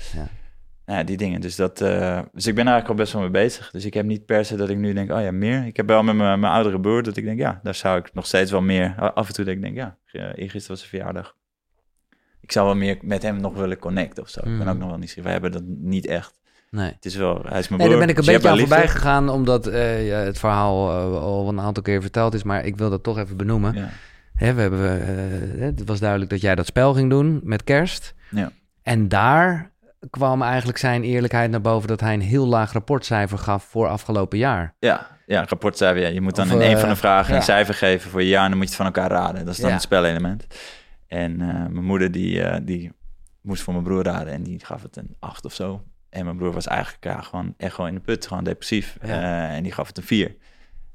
Ja. 0.86 1.04
Die 1.04 1.18
dingen. 1.18 1.42
Dus, 1.42 1.56
dat, 1.56 1.82
eh, 1.82 2.22
dus 2.34 2.48
ik 2.48 2.56
ben 2.56 2.68
eigenlijk 2.68 2.88
al 2.90 2.96
best 2.96 3.14
wel 3.14 3.22
mee 3.22 3.32
bezig. 3.32 3.72
Dus 3.72 3.86
ik 3.86 3.94
heb 3.94 4.06
niet 4.06 4.26
per 4.26 4.46
se 4.46 4.56
dat 4.56 4.70
ik 4.70 4.78
nu 4.78 4.94
denk, 4.94 5.12
oh 5.12 5.22
ja, 5.22 5.32
meer. 5.32 5.66
Ik 5.66 5.78
heb 5.78 5.88
wel 5.88 6.04
met 6.04 6.16
mijn, 6.16 6.40
mijn 6.40 6.54
oudere 6.54 6.80
broer 6.80 7.04
dat 7.04 7.18
ik 7.18 7.24
denk, 7.24 7.40
ja, 7.40 7.60
daar 7.64 7.76
zou 7.76 7.98
ik 8.00 8.14
nog 8.14 8.26
steeds 8.26 8.52
wel 8.52 8.62
meer. 8.62 9.12
Af 9.14 9.28
en 9.28 9.34
toe 9.34 9.46
denk 9.46 9.58
ik, 9.58 9.64
denk, 9.64 9.76
ja, 9.76 9.98
eh, 10.12 10.22
eergisteren 10.22 10.68
was 10.68 10.80
zijn 10.80 10.90
verjaardag. 10.90 11.36
Ik 12.42 12.52
zou 12.52 12.66
wel 12.66 12.76
meer 12.76 12.98
met 13.02 13.22
hem 13.22 13.42
nog 13.42 13.54
willen 13.54 13.78
connecten 13.80 14.24
of 14.24 14.30
zo. 14.30 14.40
Ik 14.40 14.46
ben 14.46 14.56
Mhm. 14.58 14.70
ook 14.70 14.78
nog 14.78 14.90
wel 14.90 14.98
niet 14.98 15.14
We 15.14 15.30
hebben 15.30 15.52
dat 15.52 15.64
niet 15.66 16.06
echt. 16.06 16.40
Nee. 16.74 16.92
Het 16.92 17.06
is 17.06 17.16
wel, 17.16 17.42
hij 17.46 17.60
is 17.60 17.68
mijn 17.68 17.82
Nee, 17.82 17.90
daar 17.90 17.98
broer. 17.98 18.00
ben 18.00 18.10
ik 18.10 18.18
een 18.18 18.24
dus 18.24 18.34
beetje 18.34 18.50
aan 18.50 18.58
voorbij 18.60 18.88
gegaan, 18.88 19.30
omdat 19.30 19.68
eh, 19.68 20.08
ja, 20.08 20.18
het 20.18 20.40
verhaal 20.40 20.90
eh, 20.90 21.22
al 21.22 21.50
een 21.50 21.60
aantal 21.60 21.84
keer 21.84 22.02
verteld 22.02 22.34
is. 22.34 22.44
Maar 22.44 22.66
ik 22.66 22.78
wil 22.78 22.90
dat 22.90 23.04
toch 23.04 23.18
even 23.18 23.38
benoemen. 23.38 23.74
Ja. 23.76 23.90
Hè, 24.36 24.54
we 24.54 24.62
hebben, 24.62 25.02
eh, 25.02 25.62
het 25.62 25.84
was 25.86 26.00
duidelijk 26.00 26.30
dat 26.30 26.42
jij 26.42 26.56
dat 26.56 26.66
spel 26.66 26.94
ging 26.94 27.10
doen 27.10 27.40
met 27.44 27.64
kerst. 27.64 28.14
Ja. 28.30 28.52
En 28.84 29.08
daar 29.08 29.72
kwam 30.10 30.42
eigenlijk 30.42 30.78
zijn 30.78 31.04
eerlijkheid 31.04 31.52
naar 31.52 31.62
boven 31.62 31.88
dat 31.88 32.00
hij 32.00 32.14
een 32.14 32.22
heel 32.22 32.48
laag 32.48 32.72
rapportcijfer 32.74 33.38
gaf 33.38 33.64
voor 33.64 33.88
afgelopen 33.88 34.38
jaar. 34.38 34.76
Ja, 34.80 35.08
ja, 35.26 35.46
rapportcijfer. 35.48 36.02
Ja. 36.02 36.08
Je 36.08 36.22
moet 36.22 36.36
dan 36.36 36.46
Of, 36.46 36.54
in 36.54 36.62
een 36.72 36.78
van 36.78 36.90
de 36.90 36.96
vragen 36.96 37.32
ja. 37.32 37.38
een 37.38 37.44
cijfer 37.44 37.74
geven 37.74 38.12
voor 38.12 38.22
je 38.22 38.28
jaar 38.30 38.44
en 38.44 38.50
dan 38.50 38.58
moet 38.58 38.70
je 38.70 38.76
het 38.76 38.84
van 38.84 38.94
elkaar 38.94 39.10
raden. 39.10 39.46
Dat 39.46 39.54
is 39.54 39.60
dan 39.60 39.68
Ja. 39.70 39.74
het 39.74 39.84
spelelement. 39.84 40.46
En 41.08 41.42
eh, 41.42 41.48
mijn 41.48 41.86
moeder 41.86 42.12
die, 42.12 42.42
eh, 42.44 42.60
die 42.64 42.92
moest 43.42 43.62
voor 43.64 43.74
mijn 43.74 43.86
broer 43.86 44.04
raden 44.04 44.34
en 44.34 44.44
die 44.44 44.66
gaf 44.66 44.82
het 44.82 44.98
een 44.98 45.16
8 45.20 45.46
of 45.46 45.54
zo. 45.54 45.84
En 46.14 46.26
mijn 46.26 46.38
broer 46.38 46.52
was 46.54 46.68
eigenlijk 46.68 47.04
ja, 47.04 47.22
gewoon 47.22 47.54
echt 47.58 47.74
gewoon 47.74 47.90
in 47.90 47.96
de 47.96 48.02
put, 48.02 48.28
gewoon 48.28 48.44
depressief. 48.44 48.98
Ja. 49.02 49.08
Eh, 49.50 49.56
en 49.56 49.64
die 49.64 49.72
gaf 49.72 49.88
het 49.88 49.98
een 49.98 50.04
4. 50.04 50.36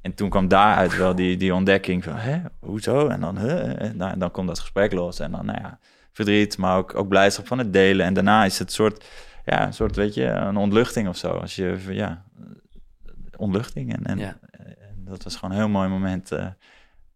En 0.01 0.15
toen 0.15 0.29
kwam 0.29 0.49
daaruit 0.49 0.97
wel 0.97 1.15
die, 1.15 1.37
die 1.37 1.55
ontdekking 1.55 2.05
van, 2.05 2.15
hè, 2.17 2.41
hoezo? 2.61 3.09
En 3.09 3.21
dan, 3.21 3.39
huh? 3.39 3.83
En 3.83 4.19
dan, 4.19 4.31
komt 4.31 4.47
dat 4.47 4.59
gesprek 4.59 4.93
los. 4.93 5.21
En 5.21 5.31
dan, 5.31 5.47
nou 5.47 5.61
ja, 5.61 5.79
verdriet, 6.13 6.59
maar 6.59 6.77
ook, 6.77 6.95
ook 6.95 7.09
blijdschap 7.09 7.47
van 7.47 7.59
het 7.59 7.73
delen. 7.73 8.07
En 8.07 8.15
daarna 8.15 8.45
is 8.45 8.59
het 8.59 8.73
soort, 8.73 9.05
ja, 9.45 9.67
een 9.67 9.73
soort, 9.73 9.97
weet 9.97 10.15
je, 10.15 10.25
een 10.25 10.57
ontluchting 10.57 11.09
of 11.09 11.17
zo. 11.17 11.29
Als 11.31 11.57
je, 11.57 11.79
ja, 11.89 12.25
ontluchting. 13.37 13.93
En, 13.97 14.05
en, 14.05 14.19
Ja. 14.19 14.39
en 14.51 15.05
dat 15.05 15.23
was 15.23 15.37
gewoon 15.37 15.51
een 15.51 15.61
heel 15.61 15.69
mooi 15.69 15.89
moment, 15.89 16.33
eh, 16.33 16.47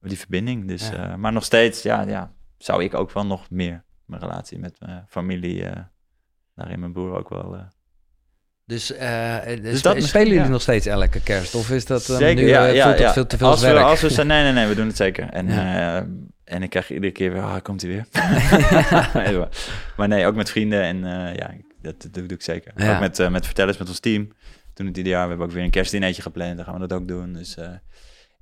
die 0.00 0.18
verbinding. 0.18 0.68
Dus, 0.68 0.88
Ja. 0.88 1.10
eh, 1.10 1.14
maar 1.14 1.32
nog 1.32 1.44
steeds, 1.44 1.82
ja, 1.82 2.00
ja, 2.02 2.32
zou 2.58 2.82
ik 2.84 2.94
ook 2.94 3.12
wel 3.12 3.26
nog 3.26 3.50
meer 3.50 3.84
mijn 4.04 4.20
relatie 4.22 4.58
met 4.58 4.80
mijn 4.80 5.04
familie, 5.08 5.64
eh 5.64 5.82
daarin 6.54 6.80
mijn 6.80 6.92
broer 6.92 7.16
ook 7.16 7.28
wel... 7.28 7.56
Dus, 8.66 8.92
eh, 8.92 9.36
dus 9.62 9.82
dat 9.82 9.96
spe- 9.96 10.06
spelen 10.06 10.26
jullie 10.28 10.42
ja. 10.42 10.48
nog 10.48 10.62
steeds 10.62 10.86
elke 10.86 11.20
kerst? 11.20 11.54
Of 11.54 11.70
is 11.70 11.84
dat 11.86 12.08
eh, 12.08 12.16
Zeker, 12.16 12.42
nu 12.42 12.48
ja, 12.48 13.12
veel 13.12 13.26
te 13.26 13.36
veel 13.36 13.46
als 13.48 13.60
we, 13.60 13.66
werk? 13.72 13.84
als 13.84 14.00
we 14.00 14.10
zijn, 14.10 14.26
nee, 14.26 14.42
nee, 14.42 14.52
nee, 14.52 14.66
we 14.66 14.74
doen 14.74 14.86
het 14.86 14.96
zeker. 14.96 15.28
En 15.28 15.48
Ja. 15.48 15.96
eh, 16.00 16.06
En 16.44 16.62
ik 16.62 16.70
krijg 16.70 16.90
iedere 16.90 17.12
keer 17.12 17.32
weer, 17.32 17.42
ah, 17.42 17.62
komt 17.62 17.82
hij 17.82 17.90
weer. 17.90 18.06
Nee, 19.24 19.38
maar- 19.38 19.48
maar 19.96 20.08
nee, 20.08 20.26
ook 20.26 20.34
met 20.34 20.50
vrienden 20.50 20.82
en 20.82 21.04
eh, 21.04 21.34
ja, 21.34 21.50
dat, 21.82 21.94
dat 22.02 22.14
doe 22.14 22.24
ik 22.28 22.42
zeker. 22.42 22.72
Ja. 22.76 22.94
Ook 22.94 23.00
met, 23.00 23.18
eh, 23.18 23.28
met 23.28 23.44
vertellers, 23.46 23.78
met 23.78 23.88
ons 23.88 24.00
team. 24.00 24.32
Toen 24.74 24.86
het 24.86 24.96
ieder 24.96 25.12
jaar, 25.12 25.22
we 25.22 25.28
hebben 25.28 25.46
ook 25.46 25.52
weer 25.52 25.64
een 25.64 25.70
kerstdineetje 25.70 26.22
gepland, 26.22 26.56
dan 26.56 26.64
gaan 26.64 26.74
we 26.80 26.86
dat 26.86 26.92
ook 26.98 27.08
doen. 27.08 27.32
Dus, 27.32 27.56
eh, 27.56 27.68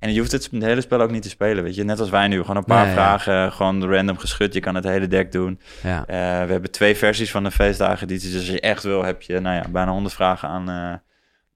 en 0.01 0.13
je 0.13 0.19
hoeft 0.19 0.31
het, 0.31 0.49
het 0.51 0.63
hele 0.63 0.81
spel 0.81 1.01
ook 1.01 1.11
niet 1.11 1.21
te 1.21 1.29
spelen, 1.29 1.63
weet 1.63 1.75
je. 1.75 1.83
Net 1.83 1.99
als 1.99 2.09
wij 2.09 2.27
nu, 2.27 2.41
gewoon 2.41 2.55
een 2.55 2.63
paar 2.63 2.85
Nee, 2.85 2.95
ja. 2.95 3.01
vragen, 3.19 3.51
gewoon 3.51 3.85
random 3.85 4.17
geschud. 4.17 4.53
Je 4.53 4.59
kan 4.59 4.75
het 4.75 4.83
hele 4.83 5.07
deck 5.07 5.31
doen. 5.31 5.59
Ja. 5.83 5.99
Eh, 5.99 6.45
we 6.45 6.51
hebben 6.51 6.71
twee 6.71 6.95
versies 6.95 7.31
van 7.31 7.43
de 7.43 7.51
feestdagen. 7.51 8.07
Dus 8.07 8.35
als 8.35 8.47
je 8.47 8.59
echt 8.59 8.83
wil, 8.83 9.03
heb 9.03 9.21
je 9.21 9.39
nou 9.39 9.55
ja, 9.55 9.63
bijna 9.69 9.91
100 9.91 10.13
vragen 10.13 10.49
aan, 10.49 10.69
eh, 10.69 10.93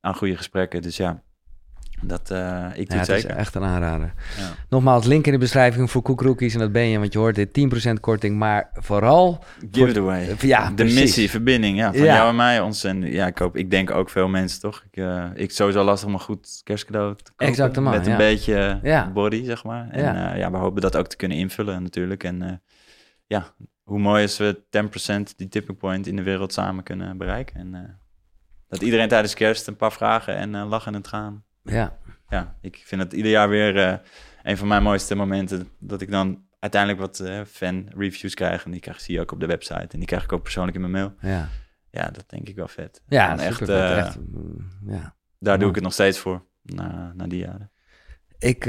aan 0.01 0.15
goede 0.15 0.37
gesprekken. 0.37 0.81
Dus 0.81 0.97
ja, 0.97 1.23
dat, 2.07 2.31
eh, 2.31 2.65
ik 2.73 2.87
doe 2.89 2.95
Ja, 2.95 3.01
het 3.01 3.07
het 3.07 3.15
is 3.17 3.21
zeker. 3.21 3.37
echt 3.37 3.55
een 3.55 3.63
aanrader. 3.63 4.13
Ja. 4.37 4.49
Nogmaals, 4.69 5.05
link 5.05 5.25
in 5.25 5.31
de 5.31 5.37
beschrijving 5.37 5.91
voor 5.91 6.01
koekrookies. 6.01 6.53
En 6.53 6.59
dat 6.59 6.71
ben 6.71 6.83
je, 6.87 6.99
want 6.99 7.13
je 7.13 7.19
hoort 7.19 7.35
dit 7.35 7.53
10% 7.53 7.99
korting. 7.99 8.37
Maar 8.37 8.69
vooral, 8.73 9.43
Give 9.71 9.89
it 9.89 9.97
away. 9.97 10.35
ja, 10.39 10.67
de 10.69 10.73
precies. 10.73 10.99
missie, 10.99 11.29
verbinding, 11.29 11.77
ja, 11.77 11.93
van 11.93 12.03
Ja. 12.03 12.15
jou 12.15 12.29
en 12.29 12.35
mij. 12.35 12.59
Ons 12.59 12.83
en 12.83 13.01
ja, 13.01 13.27
ik 13.27 13.37
hoop, 13.37 13.57
ik 13.57 13.71
denk 13.71 13.91
ook 13.91 14.09
veel 14.09 14.27
mensen, 14.27 14.61
toch? 14.61 14.83
Ik, 14.91 14.97
eh 15.03 15.25
ik 15.33 15.51
sowieso 15.51 15.83
lastig 15.83 16.07
om 16.07 16.13
een 16.13 16.19
goed 16.19 16.61
kerstcadeau 16.63 17.15
te 17.15 17.23
kopen. 17.23 17.47
Exactement, 17.47 17.95
Met 17.97 18.07
een 18.07 18.17
beetje 18.17 19.09
body, 19.13 19.43
zeg 19.45 19.63
maar. 19.63 19.87
En 19.91 20.01
Ja. 20.03 20.35
ja. 20.35 20.51
we 20.51 20.57
hopen 20.57 20.81
dat 20.81 20.95
ook 20.95 21.07
te 21.07 21.15
kunnen 21.15 21.37
invullen 21.37 21.83
natuurlijk. 21.83 22.23
En 22.23 22.41
eh, 22.41 22.51
ja, 23.25 23.45
hoe 23.83 23.99
mooi 23.99 24.23
is 24.23 24.37
we 24.37 24.61
10% 24.69 25.35
die 25.35 25.47
tipping 25.47 25.77
point 25.77 26.07
in 26.07 26.15
de 26.15 26.23
wereld 26.23 26.53
samen 26.53 26.83
kunnen 26.83 27.17
bereiken. 27.17 27.55
En 27.55 27.75
eh, 27.75 27.81
dat 28.67 28.81
iedereen 28.81 29.07
tijdens 29.07 29.33
kerst 29.33 29.67
een 29.67 29.75
paar 29.75 29.91
vragen 29.91 30.35
en 30.35 30.55
eh, 30.55 30.67
lachen 30.69 30.93
en 30.93 30.97
het 30.97 31.07
gaan. 31.07 31.43
Ja, 31.65 31.97
Ja, 32.29 32.55
ik 32.61 32.81
vind 32.85 33.01
het 33.01 33.13
ieder 33.13 33.31
jaar 33.31 33.49
weer 33.49 33.77
eh, 33.77 33.97
een 34.43 34.57
van 34.57 34.67
mijn 34.67 34.83
mooiste 34.83 35.15
momenten. 35.15 35.67
Dat 35.79 36.01
ik 36.01 36.11
dan 36.11 36.43
uiteindelijk 36.59 37.01
wat 37.01 37.19
eh, 37.19 37.41
fan 37.47 37.87
reviews 37.97 38.33
krijg. 38.33 38.65
En 38.65 38.71
die 38.71 38.79
krijg, 38.79 38.99
zie 39.01 39.15
je 39.15 39.21
ook 39.21 39.31
op 39.31 39.39
de 39.39 39.45
website. 39.45 39.87
En 39.89 39.97
die 39.99 40.05
krijg 40.05 40.23
ik 40.23 40.31
ook 40.31 40.43
persoonlijk 40.43 40.75
in 40.75 40.81
mijn 40.81 40.93
mail. 40.93 41.13
ja. 41.21 41.49
Ja, 41.89 42.09
dat 42.09 42.23
denk 42.27 42.47
ik 42.47 42.55
wel 42.55 42.67
vet. 42.67 43.01
Ja, 43.07 43.31
En 43.31 43.39
echt, 43.39 43.69
eh, 43.69 43.97
echt, 43.97 44.17
mm, 44.19 44.71
ja. 44.87 45.15
Daar 45.39 45.59
doe 45.59 45.69
ik 45.69 45.75
het 45.75 45.83
nog 45.83 45.93
steeds 45.93 46.19
voor, 46.19 46.45
na, 46.61 47.13
na 47.15 47.27
die 47.27 47.39
jaren. 47.39 47.71
Ik, 48.37 48.65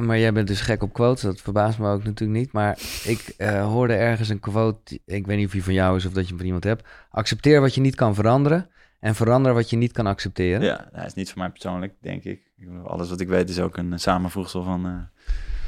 maar 0.00 0.18
jij 0.18 0.32
bent 0.32 0.48
dus 0.48 0.60
gek 0.60 0.82
op 0.82 0.92
quotes, 0.92 1.22
dat 1.22 1.40
verbaast 1.40 1.78
me 1.78 1.88
ook 1.88 2.04
natuurlijk 2.04 2.38
niet. 2.38 2.52
Maar 2.52 2.78
ik 3.04 3.34
hoorde 3.62 3.94
ergens 3.94 4.28
een 4.28 4.40
quote, 4.40 5.00
ik 5.04 5.26
weet 5.26 5.36
niet 5.36 5.46
of 5.46 5.52
die 5.52 5.64
van 5.64 5.72
jou 5.72 5.96
is 5.96 6.06
of 6.06 6.12
dat 6.12 6.22
je 6.22 6.28
hem 6.28 6.36
van 6.36 6.46
iemand 6.46 6.64
hebt. 6.64 6.88
Accepteer 7.10 7.60
wat 7.60 7.74
je 7.74 7.80
niet 7.80 7.94
kan 7.94 8.14
veranderen 8.14 8.70
en 9.00 9.14
verander 9.14 9.54
wat 9.54 9.70
je 9.70 9.76
niet 9.76 9.92
kan 9.92 10.06
accepteren. 10.06 10.62
Ja, 10.62 10.88
hij 10.92 11.06
is 11.06 11.14
niet 11.14 11.28
voor 11.30 11.38
mij 11.38 11.48
persoonlijk, 11.50 11.94
denk 12.00 12.24
ik. 12.24 12.40
Alles 12.84 13.10
wat 13.10 13.20
ik 13.20 13.28
weet 13.28 13.48
is 13.50 13.60
ook 13.60 13.76
een 13.76 14.00
samenvoegsel 14.00 14.62
van... 14.62 14.86
eh, 14.86 15.22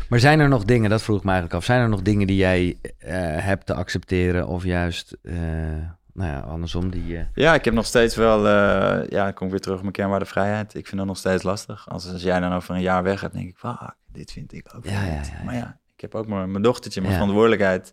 Maar 0.09 0.19
zijn 0.19 0.40
er 0.40 0.48
nog 0.48 0.65
dingen, 0.65 0.90
dat 0.90 1.02
vroeg 1.02 1.16
ik 1.19 1.24
me 1.24 1.31
eigenlijk 1.31 1.61
af, 1.61 1.65
zijn 1.66 1.81
er 1.81 1.89
nog 1.89 2.02
dingen 2.02 2.27
die 2.27 2.36
jij 2.36 2.78
eh, 2.98 3.15
hebt 3.44 3.66
te 3.66 3.74
accepteren 3.74 4.47
of 4.47 4.65
juist, 4.65 5.16
eh, 5.23 5.35
nou 6.12 6.31
ja, 6.31 6.40
andersom, 6.40 6.90
die... 6.90 7.27
Ja, 7.35 7.55
ik 7.55 7.65
heb 7.65 7.74
nog 7.74 7.86
steeds 7.86 8.16
wel... 8.16 8.48
ja, 9.09 9.28
ik 9.28 9.35
kom 9.35 9.51
weer 9.51 9.61
terug 9.61 9.77
op 9.77 9.82
mijn 9.82 9.93
kernwaarde 9.94 10.24
vrijheid. 10.24 10.74
Ik 10.74 10.86
vind 10.86 10.97
dat 10.97 11.07
nog 11.07 11.16
steeds 11.16 11.43
lastig. 11.43 11.89
Als, 11.89 12.12
als 12.12 12.23
jij 12.23 12.40
dan 12.40 12.52
over 12.52 12.74
een 12.74 12.81
jaar 12.81 13.02
weg 13.02 13.20
hebt, 13.20 13.35
denk 13.35 13.48
ik... 13.48 13.57
Fuck, 13.59 13.94
dit 14.12 14.32
vind 14.32 14.52
ik 14.52 14.66
ook 14.77 14.85
Ja, 14.85 15.05
ja, 15.05 15.12
ja. 15.12 15.44
Maar 15.44 15.55
ja, 15.55 15.78
ik 15.94 16.01
heb 16.01 16.15
ook 16.15 16.27
mijn, 16.27 16.51
mijn 16.51 16.62
dochtertje, 16.62 17.01
mijn 17.01 17.12
verantwoordelijkheid... 17.12 17.93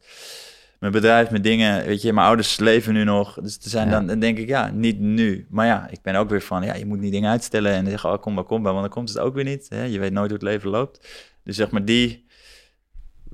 Mijn 0.79 0.91
bedrijf, 0.91 1.29
mijn 1.29 1.41
dingen, 1.41 1.85
weet 1.85 2.01
je, 2.01 2.13
mijn 2.13 2.27
ouders 2.27 2.59
leven 2.59 2.93
nu 2.93 3.03
nog. 3.03 3.33
Dus 3.41 3.55
er 3.63 3.69
zijn 3.69 3.85
Ja. 3.87 3.93
dan, 3.93 4.07
dan 4.07 4.19
denk 4.19 4.37
ik, 4.37 4.47
ja, 4.47 4.69
niet 4.73 4.99
nu. 4.99 5.47
Maar 5.49 5.65
ja, 5.65 5.87
ik 5.89 6.01
ben 6.01 6.15
ook 6.15 6.29
weer 6.29 6.41
van, 6.41 6.63
ja, 6.63 6.75
je 6.75 6.85
moet 6.85 6.99
niet 6.99 7.11
dingen 7.11 7.29
uitstellen 7.31 7.71
en 7.73 7.89
zeggen, 7.89 8.11
oh, 8.11 8.21
kom 8.21 8.33
maar, 8.33 8.43
kom 8.43 8.61
maar, 8.61 8.71
want 8.71 8.83
dan 8.85 8.93
komt 8.93 9.09
het 9.09 9.19
ook 9.19 9.33
weer 9.35 9.43
niet. 9.43 9.65
Hè? 9.69 9.83
Je 9.83 9.99
weet 9.99 10.11
nooit 10.11 10.25
hoe 10.29 10.37
het 10.39 10.47
leven 10.47 10.69
loopt. 10.69 11.07
Dus 11.43 11.55
zeg 11.55 11.71
maar 11.71 11.85
die, 11.85 12.25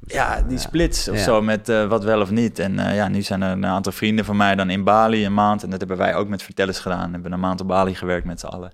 ja, 0.05 0.41
die 0.41 0.51
Ja. 0.51 0.57
splits 0.57 1.09
of 1.09 1.15
Ja. 1.17 1.23
zo 1.23 1.41
met 1.41 1.69
eh, 1.69 1.85
wat 1.87 2.03
wel 2.03 2.21
of 2.21 2.31
niet. 2.31 2.59
En 2.59 2.79
eh, 2.79 2.95
ja, 2.95 3.07
nu 3.07 3.21
zijn 3.21 3.41
er 3.41 3.51
een 3.51 3.65
aantal 3.65 3.91
vrienden 3.91 4.25
van 4.25 4.37
mij 4.37 4.55
dan 4.55 4.69
in 4.69 4.83
Bali 4.83 5.25
een 5.25 5.33
maand. 5.33 5.63
En 5.63 5.69
dat 5.69 5.79
hebben 5.79 5.97
wij 5.97 6.15
ook 6.15 6.27
met 6.27 6.43
vertellers 6.43 6.79
gedaan. 6.79 7.05
We 7.05 7.11
hebben 7.13 7.31
een 7.31 7.39
maand 7.39 7.61
op 7.61 7.67
Bali 7.67 7.95
gewerkt 7.95 8.25
met 8.25 8.39
z'n 8.39 8.45
allen. 8.45 8.71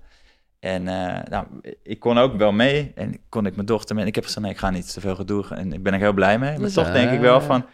En 0.60 0.88
eh, 0.88 1.22
nou, 1.30 1.46
ik 1.82 2.00
kon 2.00 2.18
ook 2.18 2.36
wel 2.36 2.52
mee. 2.52 2.92
En 2.94 3.16
kon 3.28 3.46
ik 3.46 3.54
mijn 3.54 3.66
dochter 3.66 3.94
mee. 3.94 4.02
En 4.04 4.08
ik 4.10 4.14
heb 4.14 4.24
gezegd, 4.24 4.40
nee, 4.42 4.50
ik 4.52 4.58
ga 4.58 4.70
niet 4.70 4.92
te 4.92 5.00
veel 5.00 5.14
gedoe. 5.14 5.44
En 5.54 5.72
ik 5.72 5.82
ben 5.82 5.92
er 5.92 5.98
heel 5.98 6.12
blij 6.12 6.38
mee. 6.38 6.50
Maar 6.50 6.60
Dus, 6.60 6.72
toch 6.74 6.92
denk 6.92 7.10
ik 7.10 7.20
wel 7.20 7.40
van... 7.40 7.64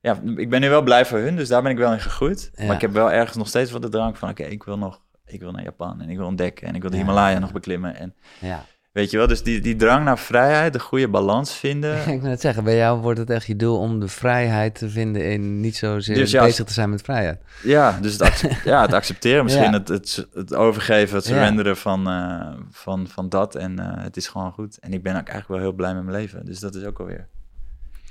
Ja, 0.00 0.20
ik 0.36 0.50
ben 0.50 0.60
nu 0.60 0.68
wel 0.68 0.82
blij 0.82 1.06
voor 1.06 1.18
hun, 1.18 1.36
dus 1.36 1.48
daar 1.48 1.62
ben 1.62 1.70
ik 1.70 1.78
wel 1.78 1.92
in 1.92 2.00
gegroeid. 2.00 2.50
Ja. 2.54 2.64
Maar 2.66 2.74
ik 2.74 2.80
heb 2.80 2.92
wel 2.92 3.12
ergens 3.12 3.36
nog 3.36 3.48
steeds 3.48 3.70
wat 3.70 3.82
de 3.82 3.88
drang 3.88 4.18
van... 4.18 4.28
Oké, 4.28 4.42
ik 4.42 4.62
wil 4.62 4.78
nog... 4.78 5.00
Ik 5.26 5.40
wil 5.40 5.50
naar 5.50 5.62
Japan 5.62 6.00
en 6.00 6.08
ik 6.08 6.16
wil 6.16 6.26
ontdekken. 6.26 6.66
En 6.66 6.74
ik 6.74 6.80
wil 6.80 6.90
de 6.90 6.96
Ja. 6.96 7.02
Himalaya 7.02 7.38
nog 7.38 7.52
beklimmen. 7.52 7.96
En 7.96 8.14
ja. 8.40 8.64
weet 8.92 9.10
je 9.10 9.16
wel, 9.16 9.26
dus 9.26 9.42
die, 9.42 9.60
die 9.60 9.76
drang 9.76 10.04
naar 10.04 10.18
vrijheid, 10.18 10.72
de 10.72 10.80
goede 10.80 11.08
balans 11.08 11.54
vinden... 11.54 11.98
ik 12.08 12.20
wil 12.20 12.30
net 12.30 12.40
zeggen, 12.40 12.64
bij 12.64 12.76
jou 12.76 13.00
wordt 13.00 13.18
het 13.18 13.30
echt 13.30 13.46
je 13.46 13.56
doel 13.56 13.78
om 13.78 14.00
de 14.00 14.08
vrijheid 14.08 14.74
te 14.74 14.88
vinden 14.88 15.30
in 15.30 15.60
niet 15.60 15.76
zozeer 15.76 16.14
Dus 16.14 16.30
ja, 16.30 16.44
bezig 16.44 16.64
te 16.64 16.72
zijn 16.72 16.90
met 16.90 17.02
vrijheid. 17.02 17.40
Ja, 17.62 17.98
dus 18.00 18.18
het, 18.18 18.44
ja, 18.64 18.82
het 18.82 18.92
accepteren, 18.92 19.44
misschien 19.44 19.72
het, 19.72 19.88
het, 19.88 20.28
het 20.32 20.54
overgeven, 20.54 21.16
het 21.16 21.24
surrenderen 21.24 21.76
van, 21.76 22.08
eh, 22.08 22.52
van, 22.70 23.08
van 23.08 23.28
dat. 23.28 23.54
En 23.54 23.78
eh, 23.78 24.02
het 24.02 24.16
is 24.16 24.28
gewoon 24.28 24.52
goed. 24.52 24.78
En 24.78 24.92
ik 24.92 25.02
ben 25.02 25.12
ook 25.12 25.28
eigenlijk 25.28 25.48
wel 25.48 25.58
heel 25.58 25.72
blij 25.72 25.94
met 25.94 26.04
mijn 26.04 26.16
leven. 26.16 26.44
Dus 26.44 26.60
dat 26.60 26.74
is 26.74 26.84
ook 26.84 26.98
alweer. 26.98 27.28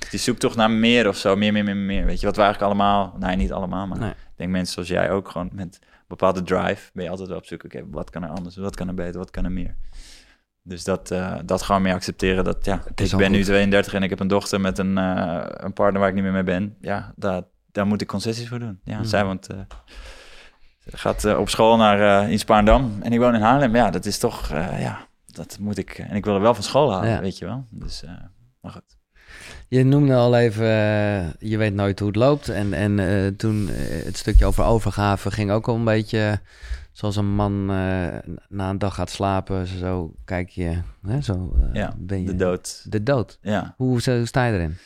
Die 0.10 0.20
zoektocht 0.20 0.56
naar 0.56 0.72
meer 0.72 1.08
of 1.08 1.18
zo, 1.18 1.36
meer, 1.36 1.54
meer, 1.54 1.64
meer, 1.64 1.76
meer. 1.76 2.06
Weet 2.06 2.20
je, 2.20 2.26
wat 2.26 2.36
we 2.36 2.42
eigenlijk 2.42 2.72
allemaal, 2.74 3.16
nee, 3.20 3.36
niet 3.36 3.52
allemaal, 3.52 3.88
maar 3.88 4.00
Nee. 4.00 4.10
ik 4.10 4.16
denk 4.36 4.52
mensen 4.52 4.74
zoals 4.74 4.88
jij 4.90 5.12
ook 5.12 5.30
gewoon 5.30 5.50
met 5.54 5.80
een 5.82 5.88
bepaalde 6.08 6.42
drive 6.44 6.90
ben 6.94 7.04
je 7.04 7.10
altijd 7.10 7.28
wel 7.30 7.38
op 7.38 7.46
zoek. 7.46 7.64
Oké, 7.64 7.84
wat 7.92 8.10
kan 8.10 8.24
er 8.24 8.30
anders? 8.30 8.56
Wat 8.56 8.76
kan 8.76 8.88
er 8.88 8.94
beter? 8.94 9.20
Wat 9.20 9.32
kan 9.32 9.44
er 9.46 9.52
meer? 9.52 9.76
Dus 10.64 10.84
dat, 10.84 11.12
eh, 11.12 11.36
dat 11.46 11.62
gewoon 11.62 11.82
meer 11.82 11.94
accepteren. 11.94 12.44
Dat, 12.44 12.66
ja, 12.66 12.84
ik 12.96 13.16
ben 13.18 13.32
nu 13.32 13.38
goed. 13.38 13.46
32 13.46 13.94
en 13.94 14.04
ik 14.04 14.10
heb 14.10 14.20
een 14.20 14.28
dochter 14.28 14.62
met 14.62 14.78
een, 14.78 14.98
eh, 14.98 15.44
een 15.48 15.74
partner 15.74 16.00
waar 16.00 16.10
ik 16.10 16.16
niet 16.16 16.24
meer 16.24 16.32
mee 16.34 16.44
ben. 16.44 16.76
Ja, 16.82 17.14
daar, 17.16 17.42
daar 17.72 17.88
moet 17.88 18.02
ik 18.02 18.08
concessies 18.08 18.48
voor 18.48 18.60
doen. 18.60 18.80
Ja, 18.84 18.98
Mhm. 18.98 19.06
zij 19.08 19.26
woont, 19.26 19.48
eh, 19.48 19.58
ze 20.90 20.98
gaat 20.98 21.36
op 21.38 21.50
school 21.50 21.78
naar 21.78 22.30
in 22.32 22.40
Spaarndam 22.40 22.98
en 23.02 23.12
ik 23.14 23.20
woon 23.20 23.36
in 23.36 23.42
Haarlem. 23.42 23.76
Ja, 23.76 23.90
dat 23.90 24.06
is 24.06 24.18
toch, 24.18 24.50
ja, 24.50 25.08
dat 25.26 25.58
moet 25.60 25.78
ik. 25.78 25.90
En 25.98 26.16
ik 26.16 26.26
wil 26.26 26.36
er 26.36 26.42
wel 26.42 26.54
van 26.54 26.64
school 26.64 26.92
halen, 26.94 27.10
Ja. 27.10 27.20
weet 27.22 27.38
je 27.38 27.46
wel. 27.46 27.66
Dus, 27.70 28.04
maar 28.62 28.72
goed. 28.72 28.98
Je 29.70 29.84
noemde 29.84 30.16
al 30.16 30.38
even, 30.38 30.66
eh, 30.66 31.50
je 31.50 31.58
weet 31.58 31.74
nooit 31.74 32.00
hoe 32.00 32.08
het 32.08 32.18
loopt. 32.18 32.50
En, 32.50 32.74
en 32.74 33.00
eh, 33.00 33.28
toen 33.28 33.70
eh, 33.70 34.06
het 34.06 34.18
stukje 34.18 34.46
over 34.46 34.64
overgave 34.64 35.32
ging 35.32 35.52
ook 35.52 35.68
al 35.68 35.76
een 35.76 35.84
beetje 35.84 36.40
zoals 36.92 37.16
een 37.16 37.36
man 37.36 37.66
na 38.50 38.70
een 38.70 38.78
dag 38.78 38.96
gaat 38.96 39.10
slapen. 39.10 39.68
Zo 39.68 40.14
kijk 40.26 40.50
je, 40.50 40.78
hè, 41.08 41.22
zo 41.22 41.56
Ja, 41.74 41.94
ben 41.98 42.20
je 42.22 42.26
De 42.26 42.36
dood. 42.36 42.86
De 42.92 43.04
dood. 43.04 43.40
Ja. 43.42 43.74
Hoe, 43.78 44.02
zo- 44.02 44.18
hoe 44.18 44.26
sta 44.26 44.46
je 44.46 44.54
erin? 44.54 44.78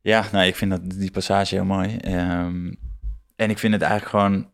Ja, 0.00 0.24
nou, 0.32 0.46
ik 0.46 0.56
vind 0.56 0.70
dat, 0.70 0.80
die 0.90 1.10
passage 1.10 1.54
heel 1.54 1.64
mooi. 1.64 1.96
Ehm, 1.96 2.72
en 3.36 3.50
ik 3.50 3.58
vind 3.58 3.72
het 3.72 3.82
eigenlijk 3.82 4.10
gewoon... 4.10 4.50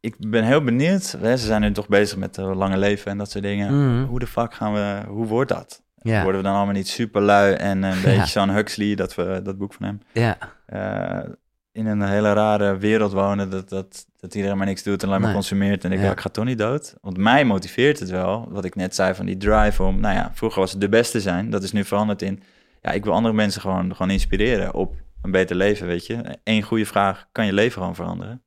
Ik 0.00 0.30
ben 0.30 0.44
heel 0.44 0.64
benieuwd. 0.64 1.16
Hè, 1.20 1.36
ze 1.36 1.46
zijn 1.46 1.60
nu 1.60 1.72
toch 1.72 1.88
bezig 1.88 2.18
met 2.18 2.38
uh, 2.38 2.56
lange 2.56 2.78
leven 2.78 3.10
en 3.10 3.18
dat 3.18 3.30
soort 3.30 3.44
dingen. 3.44 3.74
Mhm. 3.94 4.04
Hoe 4.08 4.18
de 4.18 4.26
fuck 4.26 4.54
gaan 4.54 4.72
we... 4.72 5.02
Hoe 5.08 5.26
wordt 5.26 5.50
dat? 5.50 5.82
Ja, 6.02 6.22
Worden 6.22 6.40
we 6.40 6.46
dan 6.46 6.56
allemaal 6.56 6.74
niet 6.74 6.88
super 6.88 7.20
lui 7.22 7.52
en 7.54 7.82
een 7.82 8.00
beetje 8.04 8.10
Ja. 8.12 8.26
zo'n 8.26 8.50
Huxley, 8.50 8.94
dat, 8.94 9.14
we, 9.14 9.40
dat 9.42 9.58
boek 9.58 9.74
van 9.74 9.86
hem, 9.86 10.00
ja, 10.12 10.38
eh, 10.66 11.30
in 11.72 11.86
een 11.86 12.02
hele 12.02 12.32
rare 12.32 12.76
wereld 12.76 13.12
wonen, 13.12 13.50
dat, 13.50 13.68
dat, 13.68 14.06
dat 14.16 14.34
iedereen 14.34 14.56
maar 14.56 14.66
niks 14.66 14.82
doet 14.82 15.02
en 15.02 15.08
alleen 15.08 15.20
maar 15.20 15.28
Nee. 15.28 15.38
consumeert. 15.38 15.84
En 15.84 15.92
ik, 15.92 16.00
Ja. 16.00 16.10
ik 16.10 16.20
ga 16.20 16.28
toch 16.28 16.44
niet 16.44 16.58
dood. 16.58 16.94
Want 17.00 17.16
mij 17.16 17.44
motiveert 17.44 17.98
het 17.98 18.10
wel, 18.10 18.46
wat 18.50 18.64
ik 18.64 18.74
net 18.74 18.94
zei 18.94 19.14
van 19.14 19.26
die 19.26 19.36
drive 19.36 19.82
om, 19.82 20.00
nou 20.00 20.14
ja, 20.14 20.30
vroeger 20.34 20.60
was 20.60 20.70
het 20.72 20.80
de 20.80 20.88
beste 20.88 21.20
zijn. 21.20 21.50
Dat 21.50 21.62
is 21.62 21.72
nu 21.72 21.84
veranderd 21.84 22.22
in, 22.22 22.42
ja, 22.82 22.90
ik 22.90 23.04
wil 23.04 23.12
andere 23.12 23.34
mensen 23.34 23.60
gewoon, 23.60 23.92
gewoon 23.96 24.10
inspireren 24.12 24.74
op 24.74 24.94
een 25.22 25.30
beter 25.30 25.56
leven, 25.56 25.86
weet 25.86 26.06
je. 26.06 26.38
Eén 26.44 26.62
goede 26.62 26.86
vraag, 26.86 27.26
kan 27.32 27.46
je 27.46 27.52
leven 27.52 27.78
gewoon 27.80 27.94
veranderen? 27.94 28.42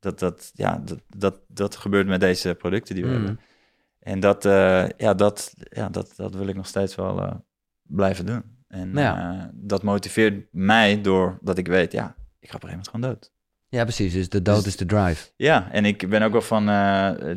Dat, 0.00 0.18
dat, 0.18 0.50
ja, 0.54 0.82
dat, 0.84 0.98
dat, 1.16 1.40
dat 1.48 1.76
gebeurt 1.76 2.06
met 2.06 2.20
deze 2.20 2.54
producten 2.54 2.94
die 2.94 3.04
we 3.04 3.10
Mhm. 3.10 3.18
hebben. 3.18 3.40
En 4.04 4.20
dat, 4.20 4.44
eh, 4.44 4.88
ja, 4.96 5.14
dat, 5.14 5.54
ja, 5.70 5.88
dat, 5.88 6.12
dat 6.16 6.34
wil 6.34 6.46
ik 6.48 6.56
nog 6.56 6.66
steeds 6.66 6.94
wel 6.94 7.22
eh, 7.22 7.32
blijven 7.82 8.26
doen. 8.26 8.42
En 8.68 8.90
Ja. 8.94 9.32
eh, 9.40 9.48
dat 9.52 9.82
motiveert 9.82 10.46
mij 10.50 11.00
doordat 11.00 11.58
ik 11.58 11.66
weet, 11.66 11.92
ja, 11.92 12.14
ik 12.40 12.50
ga 12.50 12.56
op 12.56 12.62
een 12.62 12.68
gegeven 12.68 12.68
moment 12.68 12.88
gewoon 12.88 13.10
dood. 13.10 13.32
ja, 13.68 13.82
precies. 13.82 14.12
Dus 14.12 14.28
de 14.28 14.42
dood 14.42 14.56
Dus- 14.56 14.66
is 14.66 14.76
de 14.76 14.86
drive. 14.86 15.30
Ja, 15.36 15.70
en 15.70 15.84
ik 15.84 16.08
ben 16.08 16.22
ook 16.22 16.32
wel 16.32 16.40
van, 16.42 16.62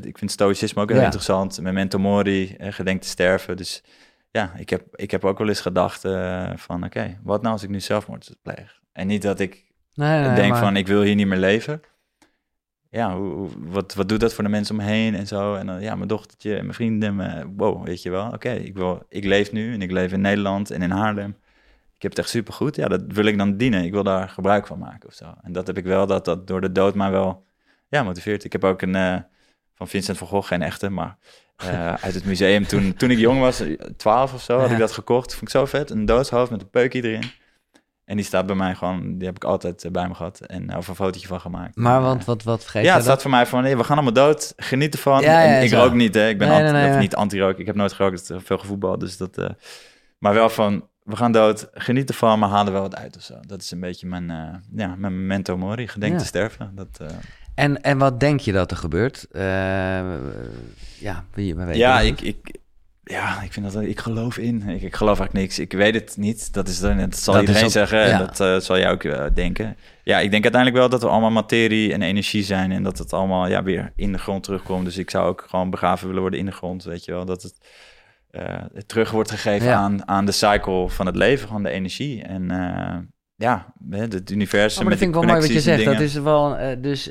ik 0.03 0.17
vind 0.17 0.31
stoïcisme 0.31 0.81
ook 0.81 0.89
heel 0.89 0.97
Ja. 0.97 1.03
interessant. 1.03 1.61
Memento 1.61 1.99
mori, 1.99 2.55
gedenk 2.59 3.01
te 3.01 3.07
sterven. 3.07 3.57
Dus 3.57 3.83
ja, 4.31 4.51
ik 4.57 4.69
heb, 4.69 4.83
ik 4.95 5.11
heb 5.11 5.25
ook 5.25 5.37
wel 5.37 5.47
eens 5.47 5.61
gedacht 5.61 6.01
van, 6.55 6.83
oké, 6.83 7.19
wat 7.23 7.41
nou 7.41 7.53
als 7.53 7.63
ik 7.63 7.69
nu 7.69 7.79
zelfmoord 7.79 8.35
pleeg? 8.41 8.79
En 8.91 9.07
niet 9.07 9.21
dat 9.21 9.39
ik 9.39 9.65
Nee, 9.93 10.21
nee, 10.21 10.35
denk 10.35 10.51
maar- 10.51 10.59
van, 10.59 10.75
ik 10.75 10.87
wil 10.87 11.01
hier 11.01 11.15
niet 11.15 11.27
meer 11.27 11.37
leven. 11.37 11.81
Ja, 12.89 13.17
hoe, 13.17 13.49
wat, 13.57 13.93
wat 13.93 14.09
doet 14.09 14.19
dat 14.19 14.33
voor 14.33 14.43
de 14.43 14.49
mensen 14.49 14.77
om 14.77 14.81
me 14.81 14.87
heen 14.87 15.15
en 15.15 15.27
zo? 15.27 15.55
En 15.55 15.65
dan, 15.65 15.81
ja, 15.81 15.95
mijn 15.95 16.07
dochtertje 16.07 16.55
en 16.55 16.61
mijn 16.61 16.73
vrienden, 16.73 17.15
mijn, 17.15 17.53
wow, 17.57 17.85
weet 17.85 18.01
je 18.01 18.09
wel. 18.09 18.31
Oké, 18.31 18.51
ik 18.51 18.75
wil, 18.75 19.05
ik 19.09 19.23
leef 19.23 19.51
nu 19.51 19.73
en 19.73 19.81
ik 19.81 19.91
leef 19.91 20.11
in 20.11 20.21
Nederland 20.21 20.71
en 20.71 20.81
in 20.81 20.91
Haarlem. 20.91 21.37
Ik 21.95 22.01
heb 22.01 22.11
het 22.11 22.19
echt 22.19 22.29
supergoed. 22.29 22.75
Ja, 22.75 22.87
dat 22.87 23.03
wil 23.07 23.25
ik 23.25 23.37
dan 23.37 23.57
dienen. 23.57 23.83
Ik 23.83 23.91
wil 23.91 24.03
daar 24.03 24.29
gebruik 24.29 24.67
van 24.67 24.79
maken 24.79 25.09
of 25.09 25.13
zo. 25.13 25.33
En 25.41 25.51
dat 25.51 25.67
heb 25.67 25.77
ik 25.77 25.83
wel, 25.83 26.07
dat 26.07 26.25
dat 26.25 26.47
door 26.47 26.61
de 26.61 26.71
dood 26.71 26.95
mij 26.95 27.11
wel 27.11 27.45
ja, 27.87 28.03
motiveert. 28.03 28.43
Ik 28.43 28.51
heb 28.51 28.63
ook 28.63 28.81
een, 28.81 28.95
eh, 28.95 29.17
van 29.73 29.87
Vincent 29.87 30.17
van 30.17 30.27
Gogh, 30.27 30.47
geen 30.47 30.61
echte, 30.61 30.89
maar 30.89 31.17
eh, 31.55 31.93
uit 32.05 32.13
het 32.13 32.25
museum. 32.25 32.67
Toen, 32.67 32.93
toen 32.93 33.11
ik 33.11 33.17
jong 33.17 33.39
was, 33.39 33.63
12 33.97 34.33
of 34.33 34.41
zo, 34.41 34.59
had 34.59 34.71
ik 34.71 34.77
dat 34.77 34.91
gekocht. 34.91 35.31
Vond 35.31 35.41
ik 35.41 35.49
zo 35.49 35.65
vet. 35.65 35.89
Een 35.89 36.05
doodshoofd 36.05 36.51
met 36.51 36.61
een 36.61 36.69
peukje 36.69 37.03
erin. 37.03 37.31
En 38.07 38.15
die 38.15 38.25
staat 38.25 38.45
bij 38.45 38.55
mij 38.55 38.75
gewoon, 38.75 39.17
die 39.17 39.27
heb 39.27 39.35
ik 39.35 39.43
altijd 39.43 39.83
eh, 39.83 39.91
bij 39.91 40.07
me 40.07 40.13
gehad. 40.13 40.39
En 40.39 40.77
of 40.77 40.87
een 40.87 40.95
fotootje 40.95 41.27
van 41.27 41.39
gemaakt. 41.39 41.75
Maar 41.75 42.01
want 42.01 42.19
eh, 42.21 42.25
wat, 42.27 42.43
wat 42.43 42.61
vergeet 42.61 42.83
ja, 42.83 42.93
het 42.93 43.03
staat 43.03 43.21
voor 43.21 43.31
mij 43.31 43.45
van, 43.45 43.63
hey, 43.63 43.77
we 43.77 43.83
gaan 43.83 43.95
allemaal 43.95 44.13
dood, 44.13 44.53
geniet 44.57 44.93
ervan. 44.93 45.21
Ja, 45.21 45.41
ja, 45.43 45.55
en 45.57 45.63
ik 45.63 45.69
zo. 45.69 45.77
rook 45.83 45.93
niet, 45.93 46.13
hè. 46.13 46.27
Ik 46.27 46.37
ben 46.37 46.47
Nee, 46.47 46.59
anti- 46.61 46.71
nee, 46.71 46.89
nee, 46.89 46.97
niet 46.99 47.15
anti-rook. 47.15 47.57
Ik 47.59 47.65
heb 47.65 47.75
nooit 47.75 47.93
gerookt, 47.93 48.21
ik 48.21 48.27
heb 48.27 48.45
veel 48.45 48.57
gevoetbald, 48.57 48.99
dus 48.99 49.17
dat... 49.17 49.37
eh, 49.37 49.49
maar 50.17 50.33
wel 50.33 50.49
van, 50.49 50.87
we 51.03 51.15
gaan 51.15 51.31
dood, 51.31 51.67
geniet 51.73 52.09
ervan, 52.09 52.39
maar 52.39 52.49
haal 52.49 52.65
er 52.65 52.71
wel 52.71 52.81
wat 52.81 52.95
uit 52.95 53.15
of 53.15 53.21
zo. 53.23 53.33
Dat 53.47 53.61
is 53.61 53.71
een 53.71 53.79
beetje 53.79 54.07
mijn, 54.07 54.29
eh, 54.29 54.37
ja, 54.75 54.95
mijn 54.97 55.17
memento 55.19 55.57
mori, 55.57 55.87
gedenk 55.87 56.13
Ja. 56.13 56.19
te 56.19 56.25
sterven. 56.25 56.71
Dat, 56.75 56.87
eh, 57.01 57.07
En, 57.55 57.81
en 57.81 57.97
wat 57.97 58.19
denk 58.19 58.39
je 58.39 58.51
dat 58.51 58.71
er 58.71 58.77
gebeurt? 58.77 59.27
Eh, 59.31 59.41
ja, 60.99 61.23
wie, 61.33 61.55
we 61.55 61.63
weten 61.63 61.77
ja, 61.79 61.99
ik, 61.99 62.21
ik, 62.21 62.37
ja, 63.09 63.41
ik 63.41 63.53
vind 63.53 63.73
dat, 63.73 63.81
ik 63.83 63.99
geloof 63.99 64.37
in. 64.37 64.69
Ik, 64.69 64.81
ik 64.81 64.95
geloof 64.95 65.19
eigenlijk 65.19 65.33
niks. 65.47 65.59
Ik 65.59 65.73
weet 65.73 65.93
het 65.93 66.17
niet. 66.17 66.53
Dat, 66.53 66.67
is, 66.67 66.79
dan- 66.79 66.97
dat 66.97 67.17
zal 67.17 67.33
Dat 67.33 67.41
iedereen 67.41 67.63
ook- 67.63 67.69
zeggen. 67.71 68.01
En 68.01 68.09
ja. 68.09 68.17
dat 68.17 68.39
eh, 68.39 68.57
zal 68.59 68.77
jij 68.77 68.91
ook 68.91 69.03
eh, 69.03 69.25
denken. 69.33 69.77
Ja, 70.03 70.19
ik 70.19 70.31
denk 70.31 70.43
uiteindelijk 70.43 70.81
wel 70.81 70.89
dat 70.89 71.01
we 71.01 71.07
allemaal 71.07 71.29
materie 71.31 71.93
en 71.93 72.01
energie 72.01 72.43
zijn. 72.43 72.71
En 72.71 72.83
dat 72.83 72.97
het 72.97 73.13
allemaal 73.13 73.47
ja, 73.47 73.63
weer 73.63 73.91
in 73.95 74.11
de 74.11 74.17
grond 74.17 74.43
terugkomt. 74.43 74.85
Dus 74.85 74.97
ik 74.97 75.09
zou 75.09 75.27
ook 75.27 75.45
gewoon 75.49 75.69
begraven 75.69 76.05
willen 76.07 76.21
worden 76.21 76.39
in 76.39 76.45
de 76.45 76.51
grond. 76.51 76.83
Weet 76.83 77.05
je 77.05 77.11
wel, 77.11 77.25
dat 77.25 77.43
het 77.43 77.57
eh, 78.29 78.55
terug 78.85 79.11
wordt 79.11 79.31
gegeven 79.31 79.67
Ja. 79.67 79.75
aan, 79.75 80.07
aan 80.07 80.25
de 80.25 80.31
cycle 80.31 80.89
van 80.89 81.05
het 81.05 81.15
leven, 81.15 81.47
van 81.47 81.63
de 81.63 81.69
energie. 81.69 82.23
En 82.23 82.43
ja, 83.35 83.73
het 83.89 84.29
universum. 84.31 84.81
Oh, 84.83 84.87
maar 84.87 84.89
dat 84.89 84.89
met 84.89 84.97
vind 84.97 85.09
ik 85.09 85.15
wel 85.15 85.23
mooi 85.23 85.39
wat 85.41 85.53
je 85.53 85.61
zegt. 85.61 85.85
Dat 85.85 85.99
is 85.99 86.13
wel, 86.13 86.57
dus, 86.81 87.09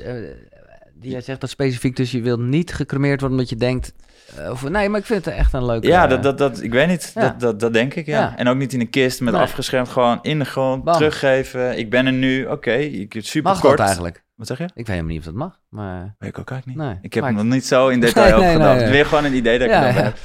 die 0.93 1.11
jij 1.11 1.21
zegt 1.21 1.41
dat 1.41 1.49
specifiek, 1.49 1.95
dus 1.95 2.11
je 2.11 2.21
wilt 2.21 2.39
niet 2.39 2.73
gecremeerd 2.73 3.19
worden 3.19 3.37
omdat 3.37 3.49
je 3.51 3.55
denkt, 3.55 3.93
of, 4.49 4.69
nee, 4.69 4.89
maar 4.89 4.99
ik 4.99 5.05
vind 5.05 5.25
het 5.25 5.33
echt 5.33 5.53
een 5.53 5.65
leuke... 5.65 5.87
Ja, 5.87 6.03
eh, 6.03 6.09
dat, 6.09 6.23
dat, 6.23 6.37
dat, 6.37 6.61
ik 6.61 6.71
weet 6.71 6.87
niet. 6.87 7.11
Ja. 7.15 7.21
Dat, 7.21 7.39
dat, 7.39 7.59
dat 7.59 7.73
denk 7.73 7.93
ik, 7.93 8.05
ja. 8.05 8.19
Ja. 8.19 8.37
En 8.37 8.47
ook 8.47 8.57
niet 8.57 8.73
in 8.73 8.79
een 8.79 8.89
kist 8.89 9.21
met 9.21 9.33
Nee. 9.33 9.41
afgeschermd, 9.41 9.89
gewoon 9.89 10.19
in 10.21 10.39
de 10.39 10.45
grond, 10.45 10.83
Bam. 10.83 10.93
teruggeven. 10.93 11.77
Ik 11.77 11.89
ben 11.89 12.05
er 12.05 12.13
nu, 12.13 12.45
oké, 12.45 12.71
ik 12.73 13.13
het 13.13 13.25
super 13.25 13.51
mag 13.51 13.59
kort. 13.59 13.77
dat 13.77 13.85
eigenlijk? 13.85 14.23
Wat 14.35 14.47
zeg 14.47 14.57
je? 14.57 14.63
Ik 14.63 14.71
weet 14.75 14.87
helemaal 14.87 15.09
niet 15.09 15.19
of 15.19 15.25
dat 15.25 15.33
mag, 15.33 15.59
maar... 15.69 16.15
Weet 16.19 16.29
ik 16.29 16.39
ook 16.39 16.49
eigenlijk 16.51 16.79
niet. 16.79 16.87
Nee, 16.87 16.97
ik 17.01 17.13
heb 17.13 17.23
hem 17.23 17.37
ik- 17.37 17.43
nog 17.43 17.53
niet 17.53 17.65
zo 17.65 17.87
in 17.87 17.99
detail 18.05 18.25
Nee, 18.25 18.33
over 18.33 18.45
nee, 18.45 18.53
gedacht. 18.55 18.73
nee, 18.75 18.83
nee. 18.83 18.91
Weer 18.93 19.05
gewoon 19.05 19.23
een 19.25 19.35
idee 19.35 19.57
dat 19.59 19.67
ik 19.67 19.73
Ja, 19.73 19.81
heb. 19.83 20.17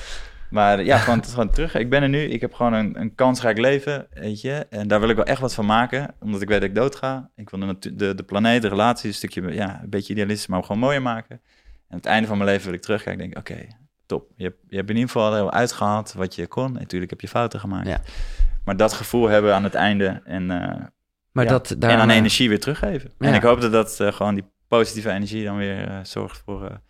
Maar 0.51 0.83
ja, 0.85 0.99
gewoon, 0.99 1.25
gewoon 1.35 1.51
terug. 1.51 1.75
Ik 1.75 1.91
ben 1.91 2.03
er 2.03 2.09
nu. 2.09 2.23
Ik 2.23 2.41
heb 2.41 2.55
gewoon 2.55 2.73
een, 2.73 3.01
een 3.01 3.15
kansrijk 3.15 3.59
leven, 3.59 4.07
weet 4.15 4.41
je. 4.41 4.67
En 4.71 4.89
daar 4.89 5.01
wil 5.01 5.09
ik 5.09 5.17
wel 5.17 5.25
echt 5.25 5.41
wat 5.41 5.55
van 5.55 5.67
maken. 5.67 6.15
Omdat 6.21 6.43
ik 6.43 6.49
weet 6.49 6.61
dat 6.61 6.69
ik 6.69 6.75
dood 6.75 6.97
ga. 6.97 7.31
Ik 7.37 7.51
wil 7.51 7.61
de, 7.79 7.95
de, 7.97 8.15
de 8.15 8.23
planeet, 8.23 8.63
de 8.63 8.69
relatie, 8.69 9.09
een 9.09 9.15
stukje, 9.15 9.53
ja, 9.55 9.81
een 9.83 9.91
beetje 9.91 10.13
idealistisch, 10.13 10.47
maar 10.47 10.63
gewoon 10.63 10.79
mooier 10.79 11.03
maken. 11.03 11.31
En 11.41 11.41
aan 11.89 11.97
het 11.97 12.07
einde 12.07 12.29
van 12.29 12.39
mijn 12.39 12.51
leven 12.51 12.65
wil 12.65 12.75
ik 12.75 12.83
terugkijken 12.83 13.25
en 13.25 13.31
denk 13.31 13.49
oké, 13.49 13.67
top. 14.07 14.31
Je 14.37 14.45
hebt, 14.45 14.57
je 14.69 14.77
hebt 14.77 14.89
in 14.89 14.95
ieder 14.97 15.11
geval 15.11 15.53
uitgehaald 15.53 16.13
wat 16.13 16.35
je 16.35 16.47
kon. 16.47 16.67
En 16.67 16.73
natuurlijk 16.73 17.11
heb 17.11 17.21
je 17.21 17.29
fouten 17.29 17.61
gemaakt. 17.61 17.89
Ja. 17.89 18.01
Maar 18.65 18.77
dat 18.77 18.93
gevoel 18.93 19.29
hebben 19.29 19.55
aan 19.55 19.65
het 19.65 19.75
einde 19.75 20.21
en, 20.25 20.51
eh, 20.51 20.81
Maar 21.33 21.45
ja, 21.45 21.51
dat, 21.51 21.75
daar, 21.79 21.91
en 21.91 21.99
aan 21.99 22.11
energie 22.11 22.49
weer 22.49 22.61
teruggeven. 22.61 23.11
En 23.19 23.35
ik 23.35 23.43
hoop 23.43 23.61
dat 23.61 23.73
dat 23.73 24.01
eh, 24.01 24.13
gewoon 24.13 24.35
die 24.35 24.45
positieve 24.69 25.11
energie 25.11 25.45
dan 25.45 25.57
weer 25.57 25.89
eh, 25.89 25.99
zorgt 26.03 26.43
voor 26.45 26.81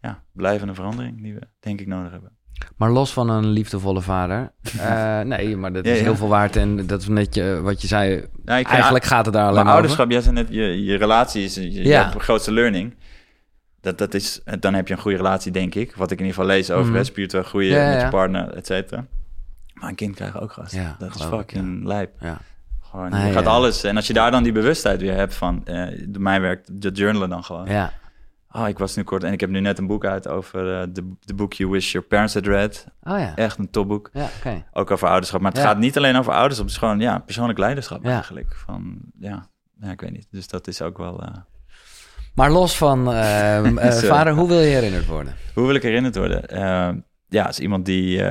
ja, 0.00 0.22
blijvende 0.32 0.74
verandering 0.74 1.22
die 1.22 1.34
we 1.34 1.40
denk 1.60 1.80
ik 1.80 1.86
nodig 1.86 2.10
hebben. 2.10 2.38
Maar 2.76 2.90
los 2.90 3.12
van 3.12 3.28
een 3.28 3.46
liefdevolle 3.46 4.00
vader. 4.00 4.52
nee, 5.26 5.56
maar 5.56 5.72
dat 5.72 5.84
is 5.84 5.98
ja. 5.98 6.04
heel 6.04 6.16
veel 6.16 6.28
waard. 6.28 6.56
En 6.56 6.86
dat 6.86 7.00
is 7.00 7.08
net 7.08 7.34
je, 7.34 7.60
wat 7.62 7.80
je 7.80 7.86
zei. 7.86 8.26
Nou, 8.44 8.62
Eigenlijk 8.64 9.04
gaat 9.04 9.24
het 9.24 9.34
daar 9.34 9.42
alleen 9.42 9.54
Maar 9.54 9.64
maar 9.64 9.72
over. 9.72 9.88
ouderschap, 9.88 10.10
jij 10.10 10.20
zei 10.20 10.34
net, 10.34 10.48
je, 10.50 10.84
je 10.84 10.96
relatie 10.96 11.44
is 11.44 11.54
je, 11.54 11.72
je 11.72 11.84
Ja. 11.84 12.10
grootste 12.10 12.52
learning. 12.52 12.94
Dat, 13.84 13.98
dat 13.98 14.14
is, 14.14 14.40
dan 14.60 14.74
heb 14.74 14.88
je 14.88 14.94
een 14.94 15.00
goede 15.00 15.16
relatie, 15.16 15.52
denk 15.52 15.74
ik. 15.74 15.94
Wat 15.96 16.10
ik 16.10 16.18
in 16.18 16.24
ieder 16.24 16.40
geval 16.40 16.56
lees 16.56 16.70
over 16.70 16.92
mm 16.92 17.04
spiritueel 17.04 17.42
groeien 17.42 17.76
Ja, 17.76 17.88
met 17.88 17.98
ja. 17.98 18.04
je 18.04 18.10
partner, 18.10 18.48
et 18.54 18.66
cetera. 18.66 19.06
Maar 19.74 19.88
een 19.88 19.94
kind 19.94 20.14
krijgen 20.14 20.40
ook 20.40 20.52
gast. 20.52 20.76
Dat 20.98 21.14
is 21.14 21.20
geloof 21.22 21.40
ik, 21.40 21.50
fucking 21.50 21.84
lijp. 21.84 22.12
Ja. 22.20 22.38
Gewoon, 22.80 23.10
Nee, 23.10 23.26
je 23.26 23.32
gaat 23.32 23.46
alles. 23.46 23.84
En 23.84 23.96
als 23.96 24.06
je 24.06 24.12
daar 24.12 24.30
dan 24.30 24.42
die 24.42 24.52
bewustheid 24.52 25.00
weer 25.00 25.14
hebt 25.14 25.34
van, 25.34 25.66
eh 25.66 26.04
door 26.08 26.22
mij 26.22 26.40
werkt 26.40 26.80
de 26.82 26.90
journalen 26.90 27.28
dan 27.28 27.44
gewoon. 27.44 27.66
Ja. 27.66 27.92
Oh, 28.52 28.68
ik 28.68 28.78
was 28.78 28.96
nu 28.96 29.02
kort 29.02 29.24
en 29.24 29.32
ik 29.32 29.40
heb 29.40 29.50
nu 29.50 29.60
net 29.60 29.78
een 29.78 29.86
boek 29.86 30.04
uit 30.04 30.28
over 30.28 30.80
eh, 30.80 30.86
de, 30.92 31.12
de 31.20 31.34
boek 31.34 31.52
You 31.52 31.70
Wish 31.70 31.92
Your 31.92 32.06
Parents 32.06 32.34
Had 32.34 32.46
Read. 32.46 32.86
Oh 33.02 33.18
ja. 33.18 33.36
Echt 33.36 33.58
een 33.58 33.70
topboek. 33.70 34.10
Ja. 34.12 34.28
Ook 34.72 34.90
over 34.90 35.08
ouderschap. 35.08 35.40
Maar 35.40 35.50
het 35.52 35.60
Ja. 35.60 35.66
gaat 35.66 35.78
niet 35.78 35.96
alleen 35.96 36.16
over 36.16 36.32
ouderschap. 36.32 36.64
Het 36.64 36.74
is 36.74 36.80
gewoon 36.80 37.00
ja, 37.00 37.18
persoonlijk 37.18 37.58
leiderschap 37.58 38.04
Ja. 38.04 38.10
eigenlijk. 38.10 38.54
Van, 38.66 38.98
ja, 39.18 39.46
ja, 39.80 39.90
ik 39.90 40.00
weet 40.00 40.10
niet. 40.12 40.26
Dus 40.30 40.48
dat 40.48 40.66
is 40.66 40.82
ook 40.82 40.98
wel... 40.98 41.22
eh, 41.22 41.28
Maar 42.34 42.50
los 42.50 42.76
van 42.76 43.12
eh, 43.12 43.76
eh, 43.88 43.92
vader, 43.92 44.32
hoe 44.32 44.48
wil 44.48 44.60
je 44.60 44.74
herinnerd 44.74 45.06
worden? 45.06 45.34
Hoe 45.54 45.66
wil 45.66 45.74
ik 45.74 45.82
herinnerd 45.82 46.16
worden? 46.16 46.48
Eh, 46.48 46.90
ja, 47.28 47.44
als 47.44 47.60
iemand 47.60 47.84
die 47.86 48.22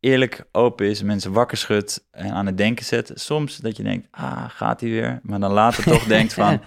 eerlijk, 0.00 0.44
open 0.52 0.86
is, 0.86 1.02
mensen 1.02 1.32
wakker 1.32 1.56
schudt 1.56 2.04
en 2.10 2.30
aan 2.30 2.46
het 2.46 2.56
denken 2.56 2.84
zet. 2.84 3.12
Soms 3.14 3.56
dat 3.56 3.76
je 3.76 3.82
denkt, 3.82 4.08
ah, 4.10 4.44
gaat 4.48 4.80
hij 4.80 4.90
weer? 4.90 5.20
Maar 5.22 5.40
dan 5.40 5.52
later 5.52 5.84
toch 5.84 6.04
denkt 6.16 6.34
van, 6.34 6.60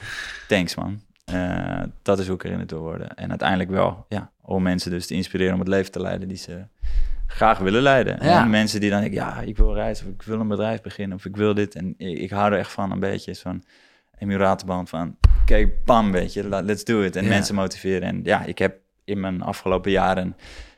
thanks 0.48 0.76
man. 0.76 1.02
Dat 2.02 2.20
is 2.20 2.26
hoe 2.26 2.36
ik 2.36 2.42
herinnerd 2.42 2.72
wil 2.72 2.80
worden. 2.80 3.16
En 3.16 3.30
uiteindelijk 3.30 3.70
wel, 3.70 4.06
ja, 4.10 4.32
om 4.42 4.64
mensen 4.64 4.92
dus 4.92 5.08
te 5.08 5.14
inspireren 5.14 5.54
om 5.54 5.60
het 5.60 5.68
leven 5.68 5.92
te 5.92 6.02
leiden 6.02 6.28
die 6.28 6.38
ze 6.38 6.64
graag 7.28 7.58
willen 7.58 7.82
leiden. 7.82 8.18
Ja. 8.22 8.42
En 8.42 8.50
mensen 8.50 8.80
die 8.80 8.90
dan 8.90 9.00
denken, 9.00 9.20
ja, 9.20 9.40
ik 9.40 9.58
wil 9.58 9.74
reizen, 9.74 10.08
of 10.08 10.14
ik 10.14 10.22
wil 10.22 10.40
een 10.40 10.48
bedrijf 10.48 10.82
beginnen, 10.82 11.18
of 11.18 11.26
ik 11.26 11.36
wil 11.36 11.54
dit. 11.54 11.76
En 11.76 11.94
ik, 11.98 12.18
ik 12.18 12.30
hou 12.30 12.52
er 12.52 12.60
echt 12.60 12.72
van, 12.72 12.92
een 12.92 13.00
beetje 13.00 13.34
zo'n 13.34 13.64
emulatenband 14.18 14.90
van, 14.90 15.18
oké, 15.52 15.70
bam, 15.86 16.12
weet 16.12 16.34
je, 16.34 16.50
let's 16.50 16.84
do 16.84 17.02
it. 17.02 17.16
En 17.16 17.24
Ja. 17.24 17.30
mensen 17.30 17.56
motiveren. 17.56 18.08
En 18.08 18.20
ja, 18.24 18.44
ik 18.44 18.58
heb 18.58 18.78
in 19.04 19.20
mijn 19.20 19.42
afgelopen 19.42 19.92
jaren, 19.92 20.36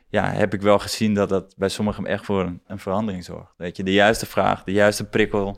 ja, 0.08 0.30
heb 0.32 0.54
ik 0.54 0.62
wel 0.62 0.78
gezien 0.78 1.14
dat 1.14 1.28
dat 1.28 1.54
bij 1.56 1.68
sommigen 1.68 2.06
echt 2.06 2.24
voor 2.24 2.44
een, 2.44 2.60
een 2.66 2.78
verandering 2.78 3.24
zorgt. 3.24 3.52
Weet 3.56 3.76
je, 3.76 3.82
de 3.82 3.92
juiste 3.92 4.26
vraag, 4.26 4.64
de 4.64 4.72
juiste 4.72 5.04
prikkel. 5.04 5.56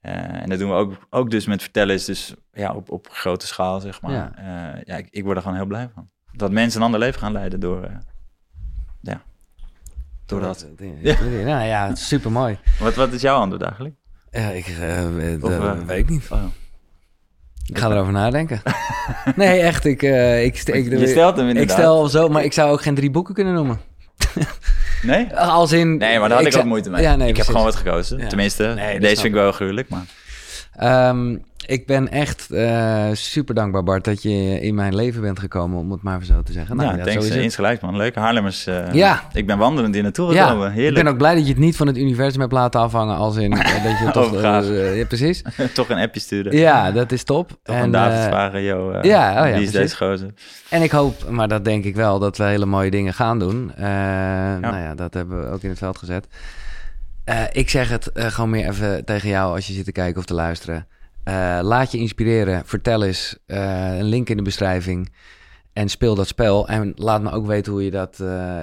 Eh, 0.00 0.42
en 0.42 0.48
dat 0.48 0.58
doen 0.58 0.68
we 0.68 0.74
ook, 0.74 0.92
ook 1.10 1.30
dus 1.30 1.46
met 1.46 1.62
vertellen, 1.62 1.94
is 1.94 2.04
dus 2.04 2.34
ja, 2.52 2.72
op, 2.72 2.90
op 2.90 3.08
grote 3.10 3.46
schaal, 3.46 3.80
zeg 3.80 4.00
maar. 4.00 4.12
Ja. 4.12 4.32
Ja, 4.36 4.80
ja 4.84 4.96
ik, 4.96 5.08
ik 5.10 5.24
word 5.24 5.36
er 5.36 5.42
gewoon 5.42 5.56
heel 5.56 5.66
blij 5.66 5.88
van. 5.94 6.08
Dat 6.32 6.50
mensen 6.50 6.80
een 6.80 6.86
ander 6.86 7.00
leven 7.00 7.20
gaan 7.20 7.32
leiden 7.32 7.60
door, 7.60 7.82
eh, 7.84 7.96
ja, 9.00 9.22
door 10.26 10.40
dat. 10.40 10.66
Ja. 11.02 11.16
Nou 11.22 11.64
ja, 11.64 11.94
super 11.94 12.32
mooi. 12.32 12.58
Wat, 12.78 12.94
wat 12.94 13.12
is 13.12 13.20
jouw 13.20 13.38
antwoord 13.38 13.62
eigenlijk? 13.62 13.94
Ja, 14.30 14.48
ik 14.50 14.66
eh, 14.66 15.32
eh, 15.32 15.42
Of, 15.44 15.50
eh, 15.50 15.72
weet 15.78 15.98
ik 15.98 16.08
niet. 16.08 16.28
Oh. 16.30 16.44
Ik 17.66 17.78
ga 17.78 17.90
erover 17.90 18.12
nadenken. 18.12 18.62
nee, 19.36 19.60
echt. 19.60 19.84
Ik, 19.84 20.02
eh, 20.02 20.44
ik, 20.44 20.62
ik, 20.64 20.90
Je 20.98 21.06
stelt 21.06 21.36
hem 21.36 21.48
ik 21.48 21.52
inderdaad. 21.52 21.76
stel 21.76 22.08
zo, 22.08 22.28
maar 22.28 22.44
ik 22.44 22.52
zou 22.52 22.72
ook 22.72 22.82
geen 22.82 22.94
drie 22.94 23.10
boeken 23.10 23.34
kunnen 23.34 23.54
noemen. 23.54 23.80
Nee? 25.02 25.34
Als 25.36 25.72
in... 25.72 25.96
Nee, 25.96 26.18
maar 26.18 26.28
daar 26.28 26.42
had 26.42 26.54
ik, 26.54 26.56
ook 26.56 26.64
moeite 26.64 26.90
mee. 26.90 27.02
Ja, 27.02 27.16
nee, 27.16 27.28
ik 27.28 27.36
heb 27.36 27.46
gewoon 27.46 27.64
wat 27.64 27.76
gekozen. 27.76 28.18
Ja. 28.18 28.26
Tenminste, 28.26 28.72
Nee, 28.76 29.00
deze 29.00 29.14
vind 29.14 29.34
ik 29.34 29.40
wel 29.40 29.52
gruwelijk, 29.52 29.88
maar... 29.88 30.04
Ehm, 30.76 31.36
ik 31.66 31.86
ben 31.86 32.10
echt 32.10 32.50
eh, 32.50 33.04
super 33.12 33.54
dankbaar, 33.54 33.82
Bart, 33.82 34.04
dat 34.04 34.22
je 34.22 34.60
in 34.60 34.74
mijn 34.74 34.94
leven 34.94 35.20
bent 35.20 35.38
gekomen, 35.38 35.78
om 35.78 35.90
het 35.90 36.02
maar 36.02 36.24
zo 36.24 36.42
te 36.42 36.52
zeggen. 36.52 36.76
Nou, 36.76 36.96
ja, 36.96 37.04
thanks. 37.04 37.24
is 37.24 37.28
eh, 37.30 37.34
het. 37.34 37.42
insgelijks, 37.44 37.82
man. 37.82 37.96
Leuk. 37.96 38.14
Haarlemmers. 38.14 38.66
eh, 38.66 38.92
Ja. 38.92 39.22
Ik 39.32 39.46
ben 39.46 39.58
wandelend 39.58 39.94
hier 39.94 40.02
naartoe 40.02 40.32
Ja, 40.32 40.46
gekomen. 40.46 40.68
ik 40.68 40.74
Heerlijk. 40.74 41.04
ben 41.04 41.12
ook 41.12 41.18
blij 41.18 41.34
dat 41.34 41.42
je 41.46 41.48
het 41.52 41.58
niet 41.58 41.76
van 41.76 41.86
het 41.86 41.96
universum 41.96 42.40
hebt 42.40 42.52
laten 42.52 42.80
afhangen, 42.80 43.16
als 43.16 43.36
in 43.36 43.50
dat 43.84 43.98
je 44.04 44.08
toch... 44.12 44.32
Oh, 44.32 44.40
ja, 44.96 45.04
precies. 45.08 45.42
Toch 45.74 45.88
een 45.88 45.98
appje 45.98 46.20
sturen. 46.20 46.56
Ja, 46.56 46.92
dat 46.92 47.12
is 47.12 47.24
top. 47.24 47.48
Toch 47.62 47.76
En, 47.76 47.82
aan 47.82 47.90
David 47.92 48.18
vragen, 48.24 48.62
yo, 48.62 48.90
eh, 48.90 49.02
ja, 49.10 49.28
oh 49.30 49.34
ja, 49.34 49.42
wie 49.42 49.50
is 49.52 49.70
precies. 49.70 49.72
deze 49.72 49.96
gozer? 49.96 50.30
En 50.70 50.82
ik 50.82 50.90
hoop, 50.90 51.30
maar 51.30 51.48
dat 51.48 51.64
denk 51.64 51.84
ik 51.84 51.94
wel, 51.94 52.18
dat 52.18 52.36
we 52.36 52.44
hele 52.44 52.66
mooie 52.66 52.90
dingen 52.90 53.14
gaan 53.14 53.38
doen. 53.38 53.72
Nou 54.60 54.76
ja, 54.76 54.94
dat 54.94 55.14
hebben 55.14 55.40
we 55.40 55.50
ook 55.50 55.62
in 55.62 55.68
het 55.68 55.78
veld 55.78 55.98
gezet. 55.98 56.26
Eh, 57.26 57.44
ik 57.52 57.70
zeg 57.70 57.88
het 57.88 58.12
eh, 58.12 58.26
gewoon 58.26 58.50
meer 58.50 58.68
even 58.68 59.04
tegen 59.04 59.28
jou 59.28 59.54
als 59.54 59.66
je 59.66 59.72
zit 59.72 59.84
te 59.84 59.92
kijken 59.92 60.18
of 60.18 60.24
te 60.24 60.34
luisteren. 60.34 60.86
Eh, 61.24 61.58
laat 61.62 61.92
je 61.92 61.98
inspireren. 61.98 62.66
Vertel 62.66 63.04
eens. 63.04 63.38
een 63.46 64.04
link 64.04 64.28
in 64.28 64.36
de 64.36 64.42
beschrijving. 64.42 65.12
En 65.72 65.88
speel 65.88 66.14
dat 66.14 66.26
spel. 66.26 66.68
En 66.68 66.92
laat 66.96 67.22
me 67.22 67.30
ook 67.30 67.46
weten 67.46 67.72
hoe 67.72 67.84
je 67.84 67.90
dat 67.90 68.16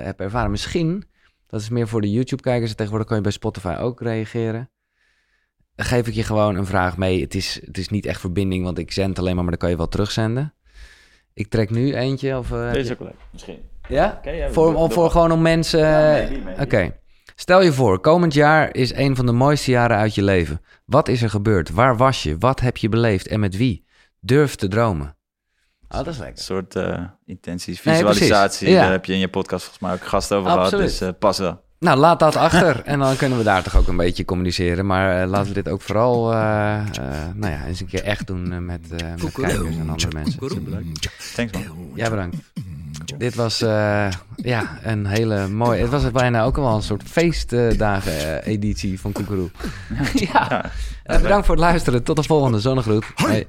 hebt 0.03 0.19
ervaren. 0.19 0.51
Misschien, 0.51 1.03
dat 1.47 1.61
is 1.61 1.69
meer 1.69 1.87
voor 1.87 2.01
de 2.01 2.11
YouTube-kijkers. 2.11 2.73
Tegenwoordig 2.73 3.07
kan 3.07 3.17
je 3.17 3.23
bij 3.23 3.31
Spotify 3.31 3.75
ook 3.79 4.01
reageren. 4.01 4.69
Dan 5.75 5.85
geef 5.85 6.07
ik 6.07 6.13
je 6.13 6.23
gewoon 6.23 6.55
een 6.55 6.65
vraag 6.65 6.97
mee. 6.97 7.21
Het 7.21 7.35
is, 7.35 7.61
het 7.65 7.77
is 7.77 7.89
niet 7.89 8.05
echt 8.05 8.19
verbinding, 8.19 8.63
want 8.63 8.77
ik 8.77 8.91
zend 8.91 9.19
alleen 9.19 9.35
maar, 9.35 9.43
maar 9.43 9.51
dan 9.51 9.61
kan 9.61 9.69
je 9.69 9.77
wel 9.77 9.87
terugzenden. 9.87 10.53
Ik 11.33 11.47
trek 11.47 11.69
nu 11.69 11.93
eentje. 11.93 12.37
Of, 12.37 12.47
Deze 12.47 12.93
ook 12.93 12.99
leuk, 12.99 13.13
misschien. 13.31 13.59
ja? 13.87 14.15
Oké, 14.17 14.29
ja, 14.29 14.49
Voor, 14.49 14.91
voor 14.91 15.11
gewoon 15.11 15.31
om 15.31 15.41
mensen... 15.41 15.79
Ja. 15.79 16.29
Oké. 16.59 17.01
Stel 17.35 17.61
je 17.61 17.73
voor, 17.73 17.99
komend 17.99 18.33
jaar 18.33 18.75
is 18.75 18.93
een 18.93 19.15
van 19.15 19.25
de 19.25 19.31
mooiste 19.31 19.71
jaren 19.71 19.97
uit 19.97 20.15
je 20.15 20.23
leven. 20.23 20.61
Wat 20.85 21.07
is 21.07 21.21
er 21.21 21.29
gebeurd? 21.29 21.69
Waar 21.69 21.97
was 21.97 22.23
je? 22.23 22.37
Wat 22.37 22.59
heb 22.59 22.77
je 22.77 22.89
beleefd? 22.89 23.27
En 23.27 23.39
met 23.39 23.57
wie? 23.57 23.85
Durf 24.19 24.55
te 24.55 24.67
dromen. 24.67 25.17
Oh, 25.89 25.97
dat 25.99 26.07
is 26.07 26.17
Een 26.17 26.23
lekker. 26.23 26.43
soort 26.43 26.75
eh 26.75 27.03
intenties, 27.25 27.79
visualisatie. 27.79 28.73
Daar 28.73 28.91
heb 28.91 29.05
je 29.05 29.13
in 29.13 29.19
je 29.19 29.27
podcast 29.29 29.63
volgens 29.63 29.83
mij 29.83 29.93
ook 29.93 30.03
gast 30.07 30.31
over 30.33 30.51
Absoluut. 30.51 30.69
gehad. 30.69 30.87
Dus 30.89 31.01
eh, 31.01 31.09
pas 31.19 31.37
wel. 31.37 31.62
Nou, 31.83 31.97
laat 31.97 32.19
dat 32.19 32.35
achter. 32.35 32.81
En 32.85 32.99
dan 32.99 33.15
kunnen 33.15 33.37
we 33.37 33.43
daar 33.43 33.63
toch 33.63 33.77
ook 33.77 33.87
een 33.87 33.97
beetje 33.97 34.25
communiceren. 34.25 34.85
Maar 34.85 35.21
eh, 35.21 35.29
laten 35.29 35.47
we 35.47 35.53
dit 35.53 35.69
ook 35.69 35.81
vooral 35.81 36.33
eh, 36.33 36.73
eh, 36.79 36.85
nou 37.33 37.53
ja, 37.53 37.65
eens 37.65 37.79
een 37.79 37.87
keer 37.87 38.03
echt 38.03 38.27
doen 38.27 38.65
met, 38.65 38.81
met 38.89 39.31
kijkers 39.31 39.77
en 39.77 39.89
andere 39.89 40.13
mensen. 40.13 40.39
Thanks 41.35 41.51
man. 41.51 41.63
Ja, 41.95 42.09
bedankt. 42.09 42.37
Dit 43.17 43.35
was 43.35 43.61
uh, 43.61 44.07
ja, 44.35 44.79
een 44.83 45.05
hele 45.05 45.47
mooie... 45.47 45.81
Het 45.81 45.89
was 45.89 46.11
bijna 46.11 46.43
ook 46.43 46.55
wel 46.55 46.75
een 46.75 46.81
soort 46.81 47.03
feestdagen-editie 47.03 48.99
van 48.99 49.11
Koekeroe. 49.11 49.49
ja, 50.13 50.71
ja. 51.03 51.19
bedankt 51.21 51.45
voor 51.45 51.55
het 51.55 51.63
luisteren. 51.63 52.03
Tot 52.03 52.15
de 52.15 52.23
volgende. 52.23 52.59
Zonnegroet. 52.59 53.05
Hey. 53.15 53.47